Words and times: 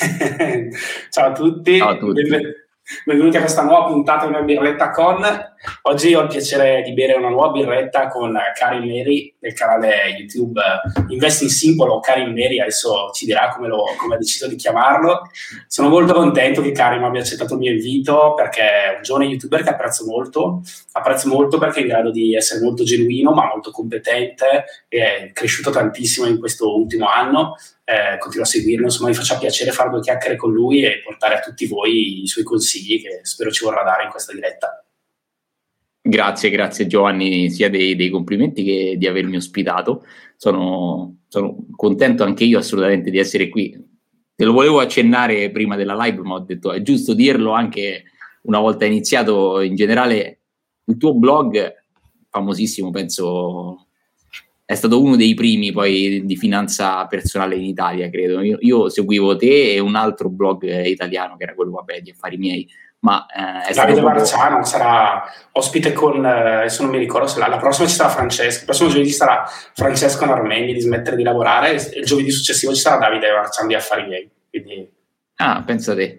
Ciao 1.10 1.26
a 1.26 1.32
tutti, 1.32 1.76
Ciao 1.76 1.90
a 1.90 1.96
tutti. 1.98 2.22
benvenuti 3.04 3.36
a 3.36 3.40
questa 3.40 3.62
nuova 3.62 3.88
puntata 3.88 4.26
di 4.26 4.32
una 4.32 4.42
birretta 4.42 4.90
con. 4.90 5.22
Oggi 5.82 6.14
ho 6.14 6.22
il 6.22 6.28
piacere 6.28 6.80
di 6.82 6.94
bere 6.94 7.12
una 7.12 7.28
nuova 7.28 7.50
birretta 7.50 8.08
con 8.08 8.34
Karim 8.54 8.86
Meri 8.86 9.34
del 9.38 9.52
canale 9.52 10.08
YouTube 10.18 10.58
Investing 11.08 11.50
Simple 11.50 11.90
o 11.90 12.00
Karim 12.00 12.32
Meri, 12.32 12.60
adesso 12.60 13.10
ci 13.12 13.26
dirà 13.26 13.52
come, 13.54 13.68
lo, 13.68 13.84
come 13.98 14.14
ha 14.14 14.18
deciso 14.18 14.48
di 14.48 14.56
chiamarlo. 14.56 15.28
Sono 15.66 15.90
molto 15.90 16.14
contento 16.14 16.62
che 16.62 16.72
Karim 16.72 17.04
abbia 17.04 17.20
accettato 17.20 17.54
il 17.54 17.60
mio 17.60 17.72
invito 17.72 18.32
perché 18.34 18.62
è 18.62 18.96
un 18.96 19.02
giovane 19.02 19.26
youtuber 19.26 19.62
che 19.62 19.68
apprezzo 19.68 20.06
molto, 20.06 20.62
apprezzo 20.92 21.28
molto 21.28 21.58
perché 21.58 21.80
è 21.80 21.82
in 21.82 21.88
grado 21.88 22.10
di 22.10 22.34
essere 22.34 22.62
molto 22.62 22.82
genuino 22.82 23.32
ma 23.32 23.46
molto 23.46 23.70
competente 23.70 24.64
e 24.88 24.98
è 24.98 25.30
cresciuto 25.32 25.70
tantissimo 25.70 26.26
in 26.26 26.38
questo 26.38 26.74
ultimo 26.74 27.06
anno 27.06 27.56
eh, 27.84 28.16
continuo 28.18 28.46
a 28.46 28.48
seguirlo, 28.48 28.84
insomma 28.84 29.08
mi 29.08 29.14
faccia 29.14 29.36
piacere 29.36 29.72
fare 29.72 29.90
due 29.90 30.00
chiacchiere 30.00 30.36
con 30.36 30.52
lui 30.52 30.84
e 30.84 31.02
portare 31.04 31.34
a 31.34 31.40
tutti 31.40 31.66
voi 31.66 32.22
i 32.22 32.26
suoi 32.26 32.44
consigli 32.44 33.02
che 33.02 33.20
spero 33.24 33.50
ci 33.50 33.64
vorrà 33.64 33.82
dare 33.82 34.04
in 34.04 34.10
questa 34.10 34.32
diretta. 34.32 34.79
Grazie, 36.02 36.48
grazie 36.48 36.86
Giovanni, 36.86 37.50
sia 37.50 37.68
dei, 37.68 37.94
dei 37.94 38.08
complimenti 38.08 38.64
che 38.64 38.94
di 38.96 39.06
avermi 39.06 39.36
ospitato. 39.36 40.04
Sono, 40.36 41.18
sono, 41.28 41.66
contento 41.76 42.24
anche 42.24 42.44
io 42.44 42.58
assolutamente 42.58 43.10
di 43.10 43.18
essere 43.18 43.48
qui. 43.50 43.76
Te 44.34 44.44
lo 44.44 44.52
volevo 44.52 44.80
accennare 44.80 45.50
prima 45.50 45.76
della 45.76 45.94
live, 45.94 46.22
ma 46.22 46.34
ho 46.34 46.40
detto 46.40 46.72
è 46.72 46.80
giusto 46.80 47.12
dirlo 47.12 47.52
anche 47.52 48.04
una 48.42 48.58
volta 48.58 48.86
iniziato. 48.86 49.60
In 49.60 49.74
generale, 49.74 50.40
il 50.86 50.96
tuo 50.96 51.14
blog, 51.14 51.74
famosissimo, 52.30 52.90
penso 52.90 53.86
è 54.70 54.76
stato 54.76 55.02
uno 55.02 55.16
dei 55.16 55.34
primi 55.34 55.72
poi 55.72 56.24
di 56.24 56.36
finanza 56.36 57.04
personale 57.06 57.56
in 57.56 57.64
Italia, 57.64 58.08
credo. 58.08 58.40
Io, 58.40 58.56
io 58.60 58.88
seguivo 58.88 59.34
te 59.34 59.74
e 59.74 59.80
un 59.80 59.96
altro 59.96 60.30
blog 60.30 60.62
italiano 60.86 61.36
che 61.36 61.42
era 61.42 61.54
quello, 61.54 61.72
vabbè, 61.72 62.00
di 62.00 62.10
affari 62.10 62.36
miei. 62.36 62.68
Ma 63.00 63.26
eh, 63.26 63.68
è 63.70 63.72
Davide 63.72 63.72
stato 63.72 63.92
proprio- 63.92 64.12
Marciano 64.20 64.64
sarà 64.64 65.22
ospite 65.52 65.92
con, 65.92 66.24
eh, 66.24 66.56
adesso 66.56 66.82
non 66.82 66.90
mi 66.90 66.98
ricordo 66.98 67.26
se 67.26 67.38
la, 67.38 67.48
la 67.48 67.56
prossima 67.56 67.88
ci 67.88 67.94
sarà 67.94 68.10
Francesco, 68.10 68.58
il 68.60 68.64
prossimo 68.66 68.90
giovedì 68.90 69.10
sarà 69.10 69.44
Francesco 69.74 70.26
Narmeni 70.26 70.74
di 70.74 70.80
smettere 70.80 71.16
di 71.16 71.22
lavorare 71.22 71.70
e 71.70 71.98
il 71.98 72.04
giovedì 72.04 72.30
successivo 72.30 72.74
ci 72.74 72.80
sarà 72.80 72.98
Davide 72.98 73.32
Marciano 73.32 73.68
di 73.68 73.74
Affari 73.74 74.06
Miei. 74.06 74.30
Quindi 74.50 74.98
Ah, 75.42 75.62
pensa 75.64 75.94
te. 75.94 76.18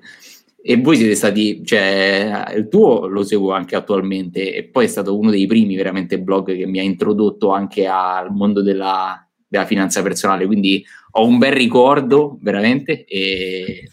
E 0.63 0.77
voi 0.77 0.95
siete 0.97 1.13
stati, 1.15 1.63
cioè, 1.63 2.45
il 2.55 2.67
tuo 2.67 3.05
lo 3.07 3.23
seguo 3.23 3.51
anche 3.53 3.75
attualmente 3.75 4.53
e 4.53 4.63
poi 4.63 4.85
è 4.85 4.87
stato 4.87 5.17
uno 5.17 5.29
dei 5.29 5.45
primi 5.45 5.75
veramente 5.75 6.19
blog 6.19 6.55
che 6.55 6.65
mi 6.65 6.79
ha 6.79 6.83
introdotto 6.83 7.51
anche 7.51 7.85
al 7.87 8.31
mondo 8.31 8.61
della, 8.63 9.23
della 9.47 9.65
finanza 9.65 10.01
personale, 10.01 10.45
quindi 10.47 10.83
ho 11.11 11.25
un 11.25 11.37
bel 11.37 11.51
ricordo 11.53 12.37
veramente 12.41 13.05
e, 13.05 13.89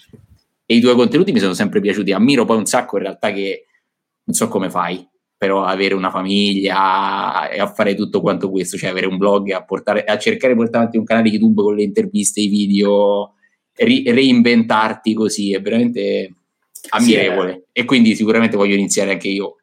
e 0.71 0.75
i 0.75 0.81
tuoi 0.81 0.95
contenuti 0.97 1.33
mi 1.33 1.39
sono 1.39 1.55
sempre 1.55 1.81
piaciuti. 1.81 2.13
Ammiro 2.13 2.45
poi 2.45 2.59
un 2.59 2.67
sacco 2.67 2.99
in 2.99 3.05
realtà 3.05 3.33
che 3.33 3.69
non 4.25 4.37
so 4.37 4.49
come 4.49 4.69
fai, 4.69 5.09
però 5.35 5.65
avere 5.65 5.95
una 5.95 6.11
famiglia 6.11 7.49
e 7.49 7.59
a 7.59 7.73
fare 7.73 7.95
tutto 7.95 8.21
quanto 8.21 8.51
questo, 8.51 8.77
cioè 8.77 8.91
avere 8.91 9.07
un 9.07 9.17
blog 9.17 9.49
e 9.49 9.55
a, 9.55 9.65
portare, 9.65 10.05
a 10.05 10.19
cercare 10.19 10.53
di 10.53 10.59
portare 10.59 10.81
avanti 10.81 10.99
un 10.99 11.05
canale 11.05 11.31
YouTube 11.31 11.63
con 11.63 11.75
le 11.75 11.85
interviste, 11.85 12.41
i 12.41 12.49
video, 12.49 13.33
ri- 13.77 14.03
reinventarti 14.11 15.15
così 15.15 15.55
è 15.55 15.63
veramente 15.63 16.35
ammirevole 16.91 17.69
e 17.73 17.87
quindi 17.87 18.15
sicuramente 18.15 18.59
voglio 18.59 18.75
iniziare 18.75 19.13
anche 19.13 19.29
io 19.29 19.57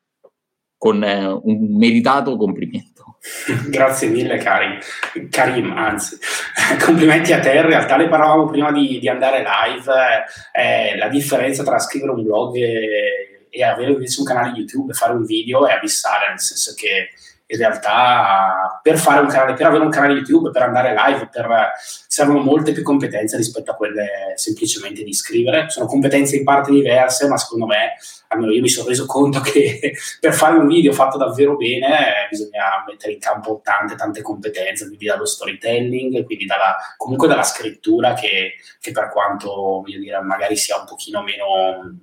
con 0.75 1.03
eh, 1.03 1.27
un 1.27 1.77
meritato 1.77 2.35
complimento. 2.35 2.94
Grazie 3.69 4.07
mille 4.09 4.37
Karim, 4.37 4.79
Karim 5.29 5.71
anzi, 5.75 6.17
complimenti 6.83 7.33
a 7.33 7.39
te, 7.39 7.53
in 7.53 7.65
realtà 7.65 7.95
ne 7.95 8.07
parlavamo 8.07 8.45
prima 8.45 8.71
di, 8.71 8.99
di 8.99 9.09
andare 9.09 9.39
live, 9.43 9.91
eh, 10.51 10.91
eh, 10.91 10.97
la 10.97 11.07
differenza 11.07 11.63
tra 11.63 11.79
scrivere 11.79 12.11
un 12.11 12.23
blog 12.23 12.55
e, 12.55 13.47
e 13.49 13.63
avere 13.63 13.91
invece 13.91 14.19
un 14.19 14.25
canale 14.25 14.55
YouTube, 14.55 14.93
fare 14.93 15.13
un 15.13 15.25
video 15.25 15.67
è 15.67 15.73
abissale, 15.73 16.29
nel 16.29 16.39
senso 16.39 16.73
che 16.75 17.09
in 17.47 17.57
realtà 17.57 18.79
per 18.81 18.99
canale, 19.01 19.53
per 19.53 19.65
avere 19.65 19.83
un 19.83 19.89
canale 19.89 20.13
YouTube, 20.13 20.51
per 20.51 20.63
andare 20.63 20.95
live, 20.95 21.29
per, 21.31 21.71
servono 22.07 22.39
molte 22.39 22.71
più 22.71 22.81
competenze 22.83 23.37
rispetto 23.37 23.71
a 23.71 23.75
quelle 23.75 24.33
semplicemente 24.35 25.03
di 25.03 25.13
scrivere. 25.13 25.69
Sono 25.69 25.85
competenze 25.85 26.35
in 26.37 26.43
parte 26.43 26.71
diverse, 26.71 27.27
ma 27.27 27.37
secondo 27.37 27.65
me, 27.65 27.93
almeno 28.29 28.51
io 28.51 28.61
mi 28.61 28.69
sono 28.69 28.87
reso 28.87 29.05
conto 29.05 29.41
che 29.41 29.93
per 30.19 30.33
fare 30.33 30.57
un 30.57 30.67
video 30.67 30.93
fatto 30.93 31.17
davvero 31.17 31.55
bene 31.55 32.27
bisogna 32.29 32.83
mettere 32.87 33.13
in 33.13 33.19
campo 33.19 33.61
tante, 33.63 33.95
tante 33.95 34.21
competenze, 34.21 34.87
quindi 34.87 35.05
dallo 35.05 35.25
storytelling, 35.25 36.25
quindi 36.25 36.45
dalla, 36.45 36.75
comunque 36.97 37.27
dalla 37.27 37.43
scrittura 37.43 38.13
che, 38.13 38.53
che 38.79 38.91
per 38.91 39.09
quanto 39.09 39.51
voglio 39.51 39.99
dire, 39.99 40.19
magari 40.21 40.55
sia 40.57 40.79
un 40.79 40.85
pochino 40.85 41.21
meno 41.21 41.99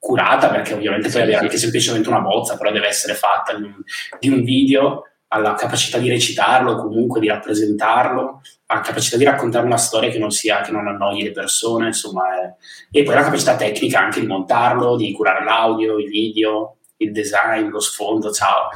curata 0.00 0.48
perché 0.48 0.74
ovviamente 0.74 1.08
puoi 1.10 1.22
Sì, 1.22 1.28
avere 1.28 1.44
anche 1.44 1.58
semplicemente 1.58 2.08
una 2.08 2.20
bozza 2.20 2.56
però 2.56 2.72
deve 2.72 2.88
essere 2.88 3.14
fatta 3.14 3.54
di 3.54 3.62
un, 3.62 3.74
di 4.18 4.28
un 4.28 4.42
video 4.42 5.04
ha 5.28 5.38
la 5.38 5.54
capacità 5.54 5.98
di 5.98 6.08
recitarlo 6.08 6.74
comunque 6.76 7.20
di 7.20 7.28
rappresentarlo 7.28 8.40
ha 8.66 8.74
la 8.74 8.80
capacità 8.80 9.16
di 9.16 9.24
raccontare 9.24 9.64
una 9.66 9.76
storia 9.76 10.10
che 10.10 10.18
non 10.18 10.30
sia 10.30 10.62
che 10.62 10.72
non 10.72 10.88
annoi 10.88 11.22
le 11.22 11.30
persone 11.32 11.86
insomma 11.88 12.22
è- 12.34 12.54
e 12.90 13.02
poi 13.04 13.14
la 13.14 13.22
capacità 13.22 13.54
tecnica 13.56 14.00
anche 14.00 14.20
di 14.20 14.26
montarlo 14.26 14.96
di 14.96 15.12
curare 15.12 15.44
l'audio 15.44 15.98
i 15.98 16.06
video 16.08 16.78
il 16.96 17.12
design 17.12 17.68
lo 17.68 17.80
sfondo 17.80 18.30
ciao. 18.30 18.68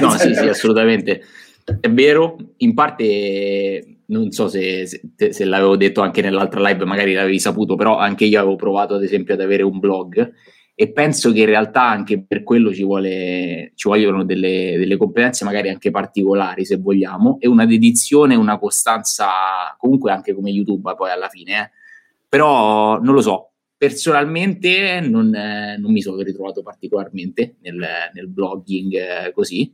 No, 0.00 0.10
sì, 0.18 0.34
sì, 0.34 0.46
assolutamente. 0.48 1.22
È 1.80 1.90
vero, 1.90 2.36
in 2.58 2.74
parte 2.74 4.01
non 4.12 4.30
so 4.30 4.46
se, 4.46 4.86
se- 4.86 5.32
se 5.32 5.44
l'avevo 5.44 5.76
detto 5.76 6.02
anche 6.02 6.20
nell'altra 6.20 6.60
live, 6.60 6.84
magari 6.84 7.14
l'avevi 7.14 7.40
saputo, 7.40 7.74
però 7.74 7.96
anche 7.96 8.26
io 8.26 8.38
avevo 8.38 8.56
provato 8.56 8.94
ad 8.94 9.02
esempio 9.02 9.34
ad 9.34 9.40
avere 9.40 9.62
un 9.62 9.78
blog 9.78 10.32
e 10.74 10.90
penso 10.92 11.32
che 11.32 11.40
in 11.40 11.46
realtà 11.46 11.82
anche 11.82 12.22
per 12.22 12.42
quello 12.42 12.72
ci, 12.72 12.82
vuole, 12.82 13.72
ci 13.74 13.88
vogliono 13.88 14.24
delle, 14.24 14.76
delle 14.78 14.96
competenze 14.96 15.44
magari 15.44 15.68
anche 15.68 15.90
particolari 15.90 16.64
se 16.64 16.76
vogliamo 16.76 17.38
e 17.40 17.46
una 17.46 17.66
dedizione, 17.66 18.34
una 18.34 18.58
costanza 18.58 19.76
comunque 19.78 20.12
anche 20.12 20.34
come 20.34 20.50
YouTube 20.50 20.94
poi 20.94 21.10
alla 21.10 21.28
fine, 21.28 21.60
eh. 21.60 21.70
però 22.28 22.98
non 23.00 23.14
lo 23.14 23.20
so, 23.20 23.52
personalmente 23.76 25.00
non, 25.00 25.34
eh, 25.34 25.76
non 25.78 25.90
mi 25.90 26.00
sono 26.02 26.20
ritrovato 26.22 26.62
particolarmente 26.62 27.56
nel, 27.60 27.84
nel 28.12 28.28
blogging 28.28 28.94
eh, 28.94 29.32
così, 29.32 29.72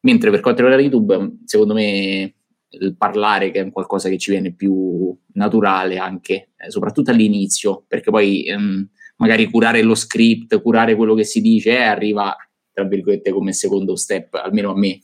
mentre 0.00 0.30
per 0.30 0.40
quanto 0.40 0.62
riguarda 0.62 0.84
YouTube, 0.84 1.38
secondo 1.44 1.74
me 1.74 2.35
il 2.70 2.96
parlare 2.96 3.50
che 3.50 3.60
è 3.60 3.70
qualcosa 3.70 4.08
che 4.08 4.18
ci 4.18 4.30
viene 4.30 4.52
più 4.52 5.16
naturale 5.34 5.98
anche, 5.98 6.50
eh, 6.56 6.70
soprattutto 6.70 7.10
all'inizio, 7.10 7.84
perché 7.86 8.10
poi 8.10 8.44
ehm, 8.44 8.88
magari 9.16 9.50
curare 9.50 9.82
lo 9.82 9.94
script, 9.94 10.60
curare 10.60 10.94
quello 10.94 11.14
che 11.14 11.24
si 11.24 11.40
dice, 11.40 11.70
eh, 11.70 11.82
arriva 11.82 12.36
tra 12.72 12.84
virgolette 12.84 13.32
come 13.32 13.52
secondo 13.52 13.96
step, 13.96 14.34
almeno 14.34 14.72
a 14.72 14.76
me. 14.76 15.00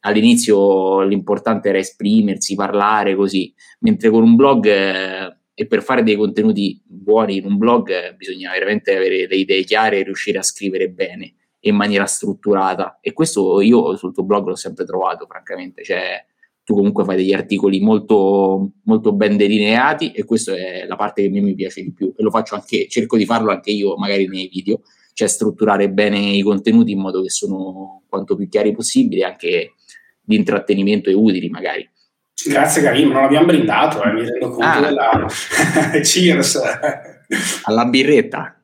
All'inizio 0.00 1.00
l'importante 1.02 1.70
era 1.70 1.78
esprimersi, 1.78 2.54
parlare 2.54 3.16
così, 3.16 3.52
mentre 3.80 4.10
con 4.10 4.22
un 4.22 4.36
blog 4.36 4.66
eh, 4.66 5.36
e 5.54 5.66
per 5.66 5.82
fare 5.82 6.02
dei 6.02 6.16
contenuti 6.16 6.80
buoni 6.84 7.38
in 7.38 7.46
un 7.46 7.56
blog 7.56 7.88
eh, 7.88 8.14
bisogna 8.14 8.52
veramente 8.52 8.94
avere 8.94 9.26
le 9.26 9.36
idee 9.36 9.64
chiare 9.64 10.00
e 10.00 10.02
riuscire 10.02 10.38
a 10.38 10.42
scrivere 10.42 10.90
bene 10.90 11.32
in 11.60 11.74
maniera 11.74 12.04
strutturata. 12.04 12.98
E 13.00 13.14
questo 13.14 13.62
io 13.62 13.96
sul 13.96 14.12
tuo 14.12 14.24
blog 14.24 14.48
l'ho 14.48 14.54
sempre 14.54 14.84
trovato 14.84 15.26
francamente. 15.26 15.82
Cioè 15.82 16.22
tu 16.66 16.74
comunque 16.74 17.04
fai 17.04 17.14
degli 17.14 17.32
articoli 17.32 17.78
molto, 17.78 18.72
molto 18.82 19.12
ben 19.12 19.36
delineati 19.36 20.10
e 20.10 20.24
questa 20.24 20.52
è 20.56 20.84
la 20.84 20.96
parte 20.96 21.22
che 21.22 21.28
a 21.28 21.30
me 21.30 21.40
mi 21.40 21.54
piace 21.54 21.80
di 21.80 21.92
più 21.92 22.12
e 22.16 22.22
lo 22.24 22.30
faccio 22.30 22.56
anche, 22.56 22.88
cerco 22.88 23.16
di 23.16 23.24
farlo 23.24 23.52
anche 23.52 23.70
io 23.70 23.96
magari 23.96 24.26
nei 24.26 24.48
video 24.48 24.80
cioè 25.12 25.28
strutturare 25.28 25.88
bene 25.90 26.18
i 26.18 26.42
contenuti 26.42 26.90
in 26.90 26.98
modo 26.98 27.22
che 27.22 27.30
sono 27.30 28.02
quanto 28.08 28.34
più 28.34 28.48
chiari 28.48 28.72
possibile 28.72 29.22
anche 29.24 29.74
di 30.20 30.34
intrattenimento 30.34 31.08
e 31.08 31.14
utili 31.14 31.48
magari. 31.48 31.88
Grazie 32.44 32.82
Karim 32.82 33.12
non 33.12 33.22
abbiamo 33.22 33.46
brindato 33.46 34.02
eh, 34.02 34.12
mi 34.12 34.24
rendo 34.28 34.50
conto 34.50 34.66
Ah. 34.66 34.80
della 34.80 35.26
cheers. 36.02 36.60
Alla 37.62 37.84
birretta 37.86 38.60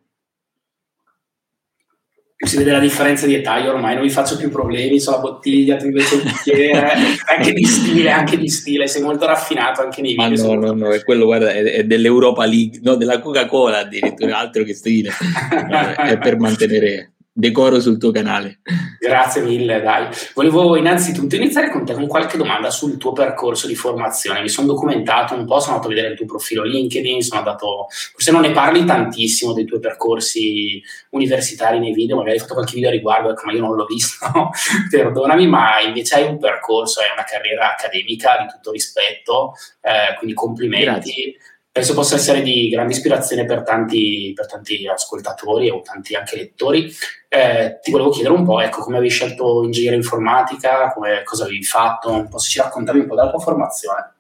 si 2.45 2.57
vede 2.57 2.73
la 2.73 2.81
differenza 2.81 3.27
di 3.27 3.35
età, 3.35 3.59
io 3.59 3.73
ormai 3.73 3.95
non 3.95 4.03
mi 4.03 4.11
faccio 4.11 4.37
più 4.37 4.51
problemi 4.51 4.99
sulla 4.99 5.19
bottiglia, 5.19 5.77
tu 5.77 5.87
invece 5.87 6.17
il 6.17 6.23
bicchiere, 6.23 6.73
anche 7.27 7.53
di 7.53 7.65
stile, 7.65 8.11
anche 8.11 8.37
di 8.37 8.49
stile, 8.49 8.89
sei 8.89 9.03
molto 9.03 9.27
raffinato 9.27 9.81
anche 9.81 10.03
nei 10.03 10.17
video. 10.17 10.49
Ma 10.49 10.55
no, 10.55 10.73
no, 10.73 10.73
no, 10.73 10.91
è 10.91 11.05
quello 11.05 11.27
guarda, 11.27 11.53
è, 11.53 11.63
è, 11.63 11.85
dell'Europa 11.85 12.45
League, 12.45 12.81
no, 12.83 12.97
della 12.97 13.21
Coca-Cola 13.21 13.79
addirittura, 13.79 14.39
altro 14.39 14.65
che 14.65 14.75
stile, 14.75 15.11
è 16.05 16.19
per 16.19 16.39
mantenere 16.39 17.12
decoro 17.33 17.81
sul 17.81 17.99
tuo 17.99 18.11
canale. 18.11 18.61
Grazie 19.01 19.43
mille, 19.43 19.81
dai. 19.81 20.07
Volevo 20.35 20.77
innanzitutto 20.77 21.35
iniziare 21.35 21.71
con 21.71 21.85
te 21.85 21.95
con 21.95 22.07
qualche 22.07 22.37
domanda 22.37 22.71
sul 22.71 22.99
tuo 22.99 23.13
percorso 23.13 23.67
di 23.67 23.75
formazione. 23.75 24.43
Mi 24.43 24.49
sono 24.49 24.67
documentato 24.67 25.35
un 25.35 25.47
po', 25.47 25.59
sono 25.59 25.75
andato 25.75 25.91
a 25.91 25.95
vedere 25.95 26.13
il 26.13 26.17
tuo 26.17 26.27
profilo 26.27 26.63
LinkedIn, 26.63 27.23
sono 27.23 27.41
andato, 27.41 27.87
forse 28.13 28.31
non 28.31 28.43
ne 28.43 28.53
parli 28.53 28.85
tantissimo 28.85 29.53
dei 29.53 29.65
tuoi 29.65 29.81
percorsi 29.81 30.81
universitari 31.11 31.79
nei 31.79 31.93
video, 31.93 32.17
magari 32.17 32.35
hai 32.35 32.41
fatto 32.41 32.55
qualche 32.55 32.75
video 32.75 32.91
a 32.91 32.93
riguardo, 32.93 33.31
ecco, 33.31 33.43
ma 33.47 33.53
io 33.53 33.61
non 33.61 33.75
l'ho 33.75 33.87
visto, 33.87 34.27
perdonami, 34.91 35.47
ma 35.47 35.81
invece 35.81 36.17
hai 36.17 36.29
un 36.29 36.39
percorso, 36.39 37.01
hai 37.01 37.07
una 37.13 37.25
carriera 37.25 37.73
accademica 37.73 38.37
di 38.41 38.53
tutto 38.53 38.71
rispetto, 38.71 39.55
eh, 39.81 40.17
quindi 40.19 40.35
complimenti. 40.35 40.85
Grazie 40.85 41.51
penso 41.73 41.95
possa 41.95 42.17
essere 42.17 42.43
di 42.43 42.69
grande 42.69 42.93
ispirazione 42.93 43.47
per 43.47 43.63
tanti, 43.63 44.33
per 44.35 44.47
tanti 44.47 44.87
ascoltatori 44.87 45.71
o 45.71 45.81
tanti 45.81 46.15
anche 46.15 46.37
lettori. 46.37 46.93
Eh, 47.29 47.79
ti 47.81 47.91
volevo 47.91 48.11
chiedere 48.11 48.35
un 48.35 48.45
po', 48.45 48.61
ecco, 48.61 48.83
come 48.83 48.97
avevi 48.99 49.11
scelto 49.11 49.63
ingegneria 49.65 49.97
informatica, 49.97 50.93
come, 50.93 51.23
cosa 51.25 51.45
avevi 51.45 51.63
fatto, 51.65 52.13
un 52.13 52.29
po' 52.29 52.39
se 52.39 52.51
ci 52.51 52.59
raccontavi 52.59 52.99
un 52.99 53.07
po' 53.07 53.15
della 53.15 53.31
tua 53.31 53.39
formazione. 53.39 54.13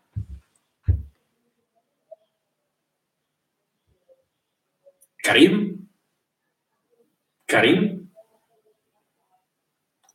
Karim? 5.16 5.87
Karim? 7.44 8.08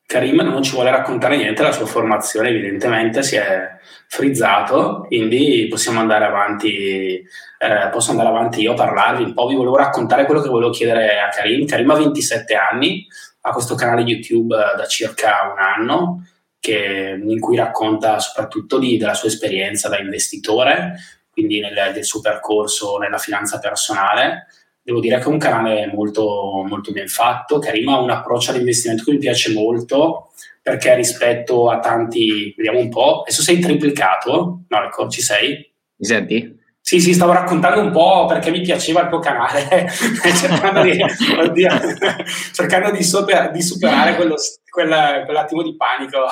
Karim 0.08 0.36
non 0.42 0.64
ci 0.64 0.72
vuole 0.72 0.90
raccontare 0.90 1.38
niente 1.38 1.62
della 1.62 1.74
sua 1.74 1.86
formazione, 1.86 2.50
evidentemente 2.50 3.22
si 3.22 3.36
è 3.36 3.77
frizzato, 4.08 5.06
quindi 5.08 5.68
possiamo 5.70 6.00
andare 6.00 6.26
avanti, 6.26 7.16
eh, 7.60 7.90
posso 7.92 8.12
andare 8.12 8.30
avanti 8.30 8.62
io 8.62 8.72
a 8.72 8.76
parlarvi 8.76 9.24
un 9.24 9.34
po', 9.34 9.48
vi 9.48 9.56
volevo 9.56 9.76
raccontare 9.76 10.26
quello 10.26 10.42
che 10.42 10.50
volevo 10.50 10.72
chiedere 10.72 11.20
a 11.20 11.30
Karim. 11.30 11.66
Karim 11.66 11.90
ha 11.90 11.96
27 11.96 12.56
anni, 12.56 13.06
ha 13.42 13.52
questo 13.52 13.76
canale 13.76 14.02
YouTube 14.02 14.56
da 14.56 14.86
circa 14.86 15.52
un 15.54 15.60
anno, 15.60 16.28
che, 16.60 17.20
in 17.22 17.40
cui 17.40 17.58
racconta 17.58 18.20
soprattutto 18.20 18.80
di, 18.80 18.98
della 18.98 19.14
sua 19.14 19.28
esperienza 19.28 19.90
da 19.90 20.00
investitore, 20.00 20.96
quindi 21.30 21.60
nel, 21.60 21.92
del 21.94 22.04
suo 22.04 22.22
percorso 22.22 22.98
nella 22.98 23.20
finanza 23.20 23.60
personale 23.60 24.48
devo 24.88 25.02
dire 25.02 25.18
che 25.18 25.26
è 25.26 25.28
un 25.28 25.38
canale 25.38 25.92
molto, 25.94 26.64
molto 26.66 26.94
ben 26.94 27.10
fatto. 27.10 27.60
Karim 27.60 27.90
ha 27.90 28.00
un 28.00 28.10
approccio 28.10 28.52
all'investimento 28.52 29.04
che 29.04 29.12
mi 29.12 29.18
piace 29.18 29.52
molto 29.52 30.30
perché 30.68 30.96
rispetto 30.96 31.70
a 31.70 31.80
tanti, 31.80 32.54
vediamo 32.58 32.80
un 32.80 32.90
po', 32.90 33.22
adesso 33.22 33.42
sei 33.42 33.58
triplicato, 33.60 34.64
no 34.68 34.84
ecco, 34.84 35.08
ci 35.08 35.22
sei? 35.22 35.52
Mi 35.96 36.06
senti? 36.06 36.60
Sì, 36.82 37.00
sì, 37.00 37.14
stavo 37.14 37.32
raccontando 37.32 37.80
un 37.80 37.92
po' 37.92 38.26
perché 38.26 38.52
mi 38.52 38.60
piaceva 38.60 39.04
il 39.04 39.08
tuo 39.08 39.20
canale, 39.20 39.88
cercando, 40.36 40.82
di, 40.82 41.00
oddio, 41.40 41.70
cercando 42.52 42.92
di, 42.92 43.02
super, 43.02 43.50
di 43.52 43.62
superare 43.62 44.18
quello, 44.18 44.36
quel, 44.70 45.24
quell'attimo 45.24 45.64
di 45.64 45.74
panico. 45.78 46.26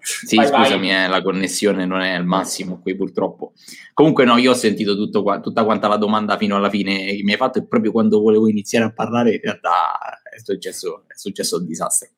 Sì, 0.00 0.34
vai, 0.34 0.48
scusami, 0.48 0.88
vai. 0.88 1.04
Eh, 1.04 1.06
la 1.06 1.22
connessione 1.22 1.86
non 1.86 2.00
è 2.00 2.10
al 2.14 2.24
massimo 2.24 2.80
qui 2.80 2.96
purtroppo. 2.96 3.52
Comunque 3.94 4.24
no, 4.24 4.36
io 4.36 4.50
ho 4.50 4.54
sentito 4.54 4.96
tutto, 4.96 5.22
tutta 5.40 5.62
quanta 5.62 5.86
la 5.86 5.96
domanda 5.96 6.36
fino 6.36 6.56
alla 6.56 6.70
fine 6.70 7.04
che 7.04 7.20
mi 7.22 7.30
hai 7.30 7.38
fatto 7.38 7.60
e 7.60 7.66
proprio 7.68 7.92
quando 7.92 8.20
volevo 8.20 8.48
iniziare 8.48 8.86
a 8.86 8.92
parlare 8.92 9.34
in 9.34 9.40
realtà 9.40 10.20
è 10.28 10.40
successo, 10.42 11.04
è 11.06 11.16
successo 11.16 11.56
il 11.58 11.66
disastro. 11.66 12.08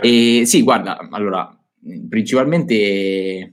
Eh. 0.00 0.40
E 0.40 0.46
sì, 0.46 0.62
guarda, 0.62 0.98
allora, 1.10 1.56
principalmente 2.08 3.52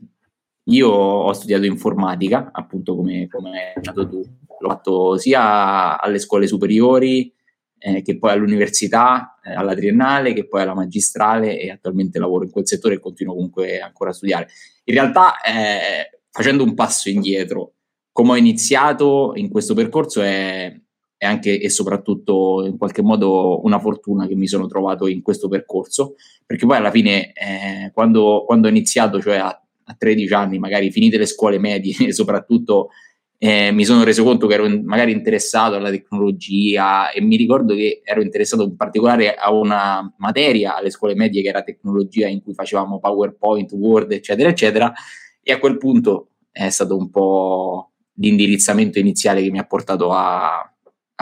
io 0.64 0.90
ho 0.90 1.34
studiato 1.34 1.66
informatica, 1.66 2.50
appunto 2.52 2.96
come, 2.96 3.28
come 3.28 3.74
hai 3.76 3.82
dato 3.82 4.08
tu, 4.08 4.22
l'ho 4.60 4.70
fatto 4.70 5.18
sia 5.18 6.00
alle 6.00 6.20
scuole 6.20 6.48
superiori 6.48 7.32
eh, 7.78 8.02
che 8.02 8.18
poi 8.18 8.32
all'università, 8.32 9.40
eh, 9.44 9.54
alla 9.54 9.76
triennale, 9.76 10.32
che 10.32 10.48
poi 10.48 10.62
alla 10.62 10.74
magistrale 10.74 11.60
e 11.60 11.70
attualmente 11.70 12.18
lavoro 12.18 12.46
in 12.46 12.52
quel 12.52 12.66
settore 12.66 12.96
e 12.96 13.00
continuo 13.00 13.34
comunque 13.34 13.80
ancora 13.80 14.12
a 14.12 14.14
studiare. 14.14 14.48
In 14.86 14.94
realtà, 14.94 15.42
eh, 15.42 16.22
facendo 16.32 16.64
un 16.64 16.74
passo 16.76 17.10
indietro, 17.10 17.74
come 18.12 18.32
ho 18.32 18.36
iniziato 18.38 19.34
in 19.36 19.50
questo 19.50 19.74
percorso 19.74 20.22
è, 20.22 20.74
è, 21.24 21.26
anche 21.26 21.60
e 21.60 21.70
soprattutto 21.70 22.66
in 22.66 22.78
qualche 22.78 23.02
modo 23.02 23.64
una 23.64 23.80
fortuna 23.80 24.28
che 24.28 24.36
mi 24.36 24.48
sono 24.48 24.68
trovato 24.68 25.08
in 25.08 25.22
questo 25.22 25.48
percorso, 25.48 26.16
perché 26.46 26.66
poi 26.66 26.78
alla 26.78 26.92
fine 26.92 27.34
eh, 27.34 27.92
quando, 27.94 28.44
quando 28.46 28.68
ho 28.68 28.70
iniziato, 28.70 29.22
cioè 29.22 29.38
a 29.38 29.58
a 29.86 29.96
13 29.98 30.34
anni, 30.34 30.60
magari 30.60 30.92
finite 30.92 31.18
le 31.18 31.26
scuole 31.26 31.60
medie, 31.60 31.96
e 32.08 32.14
soprattutto 32.14 32.90
eh, 33.38 33.72
mi 33.72 33.84
sono 33.84 34.04
reso 34.04 34.24
conto 34.24 34.48
che 34.48 34.54
ero 34.54 34.66
in, 34.66 34.86
magari 34.86 35.12
interessato 35.12 35.76
alla 35.76 35.90
tecnologia 35.90 37.12
e 37.12 37.20
mi 37.22 37.36
ricordo 37.36 37.74
che 37.74 38.02
ero 38.04 38.22
interessato 38.22 38.64
in 38.64 38.76
particolare 38.78 39.34
a 39.34 39.52
una 39.52 40.14
materia 40.18 40.76
alle 40.76 40.90
scuole 40.90 41.16
medie 41.16 41.42
che 41.42 41.50
era 41.50 41.62
tecnologia 41.62 42.28
in 42.28 42.42
cui 42.42 42.54
facevamo 42.54 43.00
PowerPoint, 43.00 43.72
Word, 43.74 44.14
eccetera, 44.14 44.50
eccetera. 44.50 44.94
E 45.42 45.52
a 45.52 45.60
quel 45.60 45.78
punto 45.78 46.30
è 46.52 46.70
stato 46.70 46.96
un 46.96 47.10
po' 47.10 47.90
l'indirizzamento 48.14 49.00
iniziale 49.00 49.42
che 49.42 49.52
mi 49.52 49.60
ha 49.60 49.66
portato 49.66 50.12
a, 50.12 50.73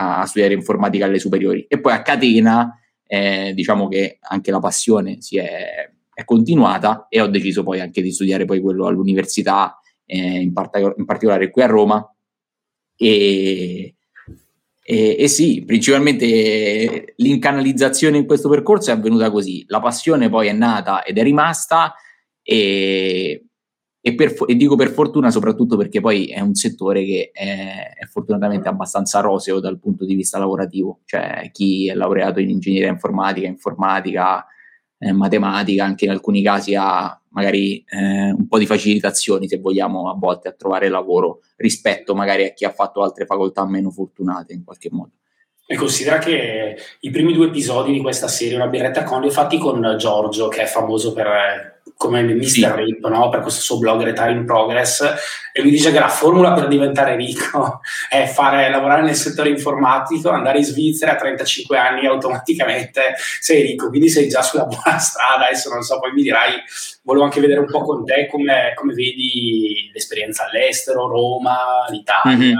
a 0.02 0.26
studiare 0.26 0.54
informatica 0.54 1.04
alle 1.06 1.18
superiori. 1.18 1.64
E 1.68 1.80
poi 1.80 1.92
a 1.92 2.02
catena, 2.02 2.78
eh, 3.06 3.52
diciamo 3.54 3.88
che 3.88 4.18
anche 4.20 4.50
la 4.50 4.60
passione 4.60 5.20
si 5.20 5.38
è 5.38 5.90
è 6.14 6.24
continuata 6.24 7.06
e 7.08 7.20
ho 7.20 7.26
deciso 7.26 7.62
poi 7.62 7.80
anche 7.80 8.02
di 8.02 8.12
studiare 8.12 8.44
poi 8.44 8.60
quello 8.60 8.86
all'università, 8.86 9.78
eh, 10.04 10.40
in, 10.40 10.52
part- 10.52 10.94
in, 10.96 11.04
particolare 11.04 11.50
qui 11.50 11.62
a 11.62 11.66
Roma. 11.66 12.14
E, 12.96 13.94
e, 14.84 15.16
e, 15.18 15.28
sì, 15.28 15.64
principalmente 15.64 17.14
l'incanalizzazione 17.16 18.18
in 18.18 18.26
questo 18.26 18.48
percorso 18.48 18.90
è 18.90 18.94
avvenuta 18.94 19.30
così. 19.30 19.64
La 19.68 19.80
passione 19.80 20.28
poi 20.28 20.48
è 20.48 20.52
nata 20.52 21.02
ed 21.02 21.18
è 21.18 21.22
rimasta 21.22 21.94
e, 22.42 23.46
e, 24.04 24.16
per, 24.16 24.34
e 24.46 24.56
dico 24.56 24.74
per 24.74 24.90
fortuna 24.90 25.30
soprattutto 25.30 25.76
perché 25.76 26.00
poi 26.00 26.26
è 26.26 26.40
un 26.40 26.54
settore 26.54 27.04
che 27.04 27.30
è, 27.32 27.94
è, 27.96 28.04
fortunatamente 28.06 28.68
abbastanza 28.68 29.20
roseo 29.20 29.60
dal 29.60 29.78
punto 29.78 30.04
di 30.04 30.16
vista 30.16 30.40
lavorativo. 30.40 31.02
Cioè 31.04 31.48
chi 31.52 31.88
è 31.88 31.94
laureato 31.94 32.40
in 32.40 32.50
ingegneria 32.50 32.88
informatica, 32.88 33.46
informatica, 33.46 34.44
eh, 34.98 35.12
matematica, 35.12 35.84
anche 35.84 36.06
in 36.06 36.10
alcuni 36.10 36.42
casi 36.42 36.74
ha 36.74 37.16
magari 37.28 37.84
eh, 37.88 38.32
un 38.32 38.48
po' 38.48 38.58
di 38.58 38.66
facilitazioni, 38.66 39.46
se 39.46 39.58
vogliamo, 39.58 40.10
a 40.10 40.16
volte 40.18 40.48
a 40.48 40.52
trovare 40.52 40.88
lavoro 40.88 41.40
rispetto 41.56 42.16
magari 42.16 42.44
a 42.44 42.52
chi 42.52 42.64
ha 42.64 42.72
fatto 42.72 43.02
altre 43.02 43.24
facoltà 43.24 43.64
meno 43.64 43.92
fortunate 43.92 44.52
in 44.52 44.64
qualche 44.64 44.88
modo. 44.90 45.12
E 45.64 45.76
considera 45.76 46.18
che 46.18 46.76
i 47.00 47.10
primi 47.10 47.32
due 47.32 47.46
episodi 47.46 47.92
di 47.92 48.00
questa 48.00 48.26
serie, 48.26 48.56
una 48.56 48.66
birretta 48.66 49.04
con 49.04 49.20
li 49.20 49.28
ho 49.28 49.30
fatti 49.30 49.58
con 49.58 49.94
Giorgio, 49.96 50.48
che 50.48 50.62
è 50.62 50.66
famoso 50.66 51.12
per 51.12 51.71
come 52.02 52.24
Mr. 52.24 52.44
Sì. 52.44 52.66
Rip, 52.74 53.06
no? 53.06 53.28
per 53.28 53.42
questo 53.42 53.60
suo 53.60 53.78
blog 53.78 54.02
Retire 54.02 54.32
in 54.32 54.44
Progress, 54.44 55.02
e 55.52 55.62
lui 55.62 55.70
dice 55.70 55.92
che 55.92 56.00
la 56.00 56.08
formula 56.08 56.52
per 56.52 56.66
diventare 56.66 57.14
ricco 57.14 57.78
è 58.10 58.26
fare, 58.26 58.68
lavorare 58.70 59.02
nel 59.02 59.14
settore 59.14 59.50
informatico, 59.50 60.30
andare 60.30 60.58
in 60.58 60.64
Svizzera 60.64 61.12
a 61.12 61.16
35 61.16 61.78
anni 61.78 62.06
automaticamente 62.06 63.14
sei 63.38 63.62
ricco, 63.62 63.88
quindi 63.88 64.08
sei 64.08 64.28
già 64.28 64.42
sulla 64.42 64.64
buona 64.66 64.98
strada, 64.98 65.46
adesso 65.46 65.72
non 65.72 65.82
so, 65.82 66.00
poi 66.00 66.10
mi 66.10 66.22
dirai, 66.22 66.54
volevo 67.02 67.24
anche 67.24 67.40
vedere 67.40 67.60
un 67.60 67.66
po' 67.66 67.82
con 67.82 68.04
te 68.04 68.26
come, 68.28 68.72
come 68.74 68.94
vedi 68.94 69.88
l'esperienza 69.92 70.46
all'estero, 70.46 71.06
Roma, 71.06 71.86
l'Italia, 71.88 72.36
mm-hmm. 72.36 72.56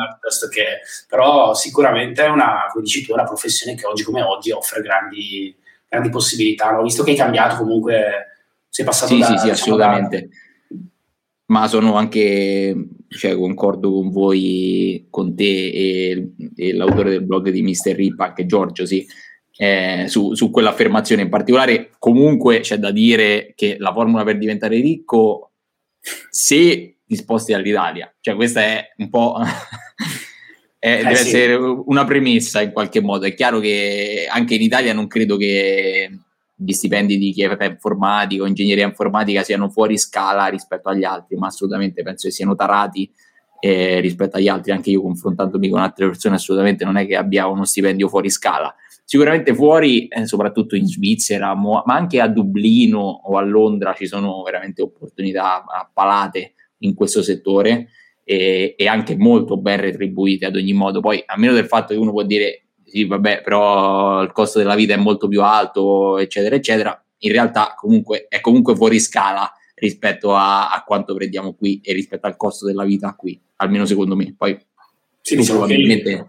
che, 0.52 0.82
però 1.08 1.52
sicuramente 1.52 2.24
è 2.24 2.28
una, 2.28 2.66
come 2.70 2.84
dici 2.84 3.04
tu, 3.04 3.12
una 3.12 3.24
professione 3.24 3.74
che 3.74 3.86
oggi 3.86 4.04
come 4.04 4.22
oggi 4.22 4.52
offre 4.52 4.82
grandi, 4.82 5.52
grandi 5.88 6.10
possibilità, 6.10 6.70
no? 6.70 6.82
visto 6.82 7.02
che 7.02 7.10
hai 7.10 7.16
cambiato 7.16 7.56
comunque 7.56 8.28
sei 8.72 8.86
passato 8.86 9.12
sì, 9.12 9.20
da... 9.20 9.26
Sì, 9.26 9.36
sì, 9.36 9.50
assolutamente. 9.50 10.28
Ma 11.46 11.68
sono 11.68 11.94
anche, 11.96 12.88
cioè, 13.08 13.36
concordo 13.36 13.92
con 13.92 14.10
voi, 14.10 15.08
con 15.10 15.36
te 15.36 15.68
e, 15.68 16.32
e 16.56 16.72
l'autore 16.72 17.10
del 17.10 17.22
blog 17.22 17.50
di 17.50 17.60
Mr. 17.60 17.94
Rip, 17.94 18.18
anche 18.20 18.46
Giorgio, 18.46 18.86
sì, 18.86 19.06
eh, 19.58 20.06
su, 20.08 20.32
su 20.32 20.50
quell'affermazione 20.50 21.20
in 21.20 21.28
particolare. 21.28 21.90
Comunque 21.98 22.60
c'è 22.60 22.78
da 22.78 22.90
dire 22.90 23.52
che 23.54 23.76
la 23.78 23.92
formula 23.92 24.24
per 24.24 24.38
diventare 24.38 24.80
ricco, 24.80 25.50
se 26.30 26.96
disposti 27.04 27.52
dall'Italia, 27.52 28.10
cioè 28.20 28.34
questa 28.34 28.62
è 28.62 28.88
un 28.96 29.10
po'... 29.10 29.36
Eh, 30.84 30.94
eh, 30.94 31.02
deve 31.04 31.14
sì. 31.14 31.28
essere 31.28 31.54
una 31.54 32.04
premessa 32.04 32.60
in 32.60 32.72
qualche 32.72 33.00
modo. 33.00 33.24
È 33.24 33.34
chiaro 33.34 33.60
che 33.60 34.26
anche 34.28 34.56
in 34.56 34.62
Italia 34.62 34.92
non 34.92 35.06
credo 35.06 35.36
che 35.36 36.10
gli 36.64 36.72
stipendi 36.72 37.18
di 37.18 37.32
chi 37.32 37.42
è 37.42 37.64
informatico, 37.64 38.46
ingegneria 38.46 38.86
informatica 38.86 39.42
siano 39.42 39.68
fuori 39.68 39.98
scala 39.98 40.46
rispetto 40.46 40.88
agli 40.88 41.04
altri, 41.04 41.36
ma 41.36 41.48
assolutamente 41.48 42.02
penso 42.02 42.28
che 42.28 42.34
siano 42.34 42.54
tarati 42.54 43.10
eh, 43.60 44.00
rispetto 44.00 44.36
agli 44.36 44.48
altri. 44.48 44.72
Anche 44.72 44.90
io 44.90 45.02
confrontandomi 45.02 45.68
con 45.68 45.80
altre 45.80 46.06
persone, 46.06 46.36
assolutamente 46.36 46.84
non 46.84 46.96
è 46.96 47.06
che 47.06 47.16
abbia 47.16 47.46
uno 47.46 47.64
stipendio 47.64 48.08
fuori 48.08 48.30
scala. 48.30 48.74
sicuramente 49.04 49.54
fuori, 49.54 50.06
eh, 50.08 50.26
soprattutto 50.26 50.76
in 50.76 50.86
Svizzera, 50.86 51.54
ma 51.54 51.82
anche 51.86 52.20
a 52.20 52.28
Dublino 52.28 53.00
o 53.00 53.36
a 53.36 53.42
Londra 53.42 53.94
ci 53.94 54.06
sono 54.06 54.42
veramente 54.42 54.82
opportunità 54.82 55.64
palate 55.92 56.54
in 56.78 56.94
questo 56.94 57.22
settore 57.22 57.88
e, 58.24 58.74
e, 58.76 58.86
anche 58.86 59.16
molto 59.16 59.56
ben 59.56 59.80
retribuite 59.80 60.46
ad 60.46 60.56
ogni 60.56 60.72
modo. 60.72 61.00
Poi, 61.00 61.22
a 61.24 61.36
meno 61.36 61.52
del 61.52 61.66
fatto 61.66 61.92
che 61.92 62.00
uno 62.00 62.12
può 62.12 62.22
dire 62.22 62.62
sì, 62.92 63.06
vabbè, 63.06 63.40
però 63.40 64.22
il 64.22 64.32
costo 64.32 64.58
della 64.58 64.74
vita 64.74 64.92
è 64.92 64.98
molto 64.98 65.26
più 65.26 65.40
alto, 65.42 66.18
eccetera, 66.18 66.56
eccetera, 66.56 67.02
in 67.20 67.32
realtà 67.32 67.72
comunque 67.74 68.26
è 68.28 68.42
comunque 68.42 68.76
fuori 68.76 69.00
scala 69.00 69.50
rispetto 69.76 70.34
a, 70.34 70.70
a 70.70 70.84
quanto 70.84 71.14
prendiamo 71.14 71.54
qui 71.54 71.80
e 71.82 71.94
rispetto 71.94 72.26
al 72.26 72.36
costo 72.36 72.66
della 72.66 72.84
vita 72.84 73.14
qui, 73.14 73.40
almeno 73.56 73.86
secondo 73.86 74.14
me. 74.14 74.34
Poi 74.36 74.58
sì, 75.22 75.36
diciamo 75.36 75.60
probabilmente... 75.60 76.26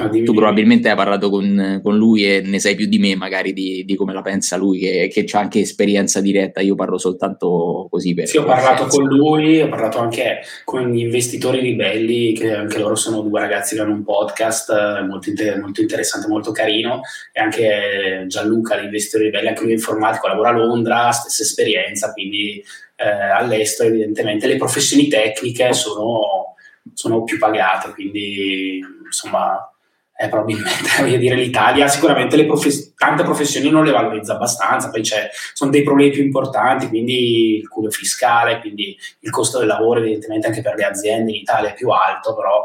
Ah, 0.00 0.08
tu 0.08 0.32
probabilmente 0.32 0.88
hai 0.88 0.94
parlato 0.94 1.28
con, 1.28 1.80
con, 1.82 1.96
lui 1.96 2.24
e 2.24 2.40
ne 2.40 2.60
sai 2.60 2.76
più 2.76 2.86
di 2.86 3.00
me 3.00 3.16
magari 3.16 3.52
di, 3.52 3.84
di 3.84 3.96
come 3.96 4.12
la 4.12 4.22
pensa 4.22 4.56
lui 4.56 4.78
che, 4.78 5.10
che 5.12 5.26
ha 5.32 5.40
anche 5.40 5.58
esperienza 5.58 6.20
diretta, 6.20 6.60
io 6.60 6.76
parlo 6.76 6.98
soltanto 6.98 7.88
così 7.90 8.14
per... 8.14 8.28
Sì, 8.28 8.36
ho 8.36 8.44
parlato 8.44 8.82
senso. 8.82 8.98
con 8.98 9.08
lui, 9.08 9.60
ho 9.60 9.68
parlato 9.68 9.98
anche 9.98 10.42
con 10.64 10.88
gli 10.88 11.00
investitori 11.00 11.58
ribelli 11.58 12.32
che 12.32 12.54
anche 12.54 12.78
loro 12.78 12.94
sono 12.94 13.22
due 13.22 13.40
ragazzi 13.40 13.74
che 13.74 13.80
hanno 13.80 13.94
un 13.94 14.04
podcast 14.04 14.70
eh, 14.70 15.02
molto, 15.02 15.30
inter- 15.30 15.58
molto 15.58 15.80
interessante, 15.80 16.28
molto 16.28 16.52
carino. 16.52 17.00
E 17.32 17.40
anche 17.40 18.24
Gianluca 18.28 18.78
di 18.78 18.84
Investitori 18.84 19.24
Ribelli, 19.24 19.48
anche 19.48 19.62
lui 19.62 19.72
è 19.72 19.74
informatico, 19.74 20.28
lavora 20.28 20.50
a 20.50 20.52
Londra, 20.52 21.10
stessa 21.10 21.42
esperienza, 21.42 22.12
quindi 22.12 22.62
eh, 22.94 23.08
all'estero 23.08 23.88
evidentemente. 23.88 24.46
Le 24.46 24.56
professioni 24.56 25.08
tecniche 25.08 25.72
sono, 25.72 26.54
sono 26.94 27.24
più 27.24 27.36
pagate, 27.36 27.90
quindi 27.90 28.80
insomma 29.04 29.72
eh, 30.20 30.28
probabilmente, 30.28 30.88
voglio 30.98 31.16
dire, 31.16 31.36
l'Italia 31.36 31.86
sicuramente 31.86 32.44
profes- 32.44 32.92
tante 32.96 33.22
professioni 33.22 33.70
non 33.70 33.84
le 33.84 33.92
valorizza 33.92 34.32
abbastanza, 34.34 34.90
poi 34.90 35.02
c'è, 35.02 35.30
sono 35.54 35.70
dei 35.70 35.84
problemi 35.84 36.10
più 36.10 36.24
importanti, 36.24 36.88
quindi 36.88 37.58
il 37.58 37.68
cuneo 37.68 37.90
fiscale, 37.90 38.58
quindi 38.58 38.98
il 39.20 39.30
costo 39.30 39.58
del 39.58 39.68
lavoro 39.68 40.00
evidentemente 40.00 40.48
anche 40.48 40.60
per 40.60 40.74
le 40.74 40.84
aziende 40.84 41.30
in 41.30 41.36
Italia 41.36 41.70
è 41.70 41.74
più 41.74 41.90
alto, 41.90 42.34
però 42.34 42.64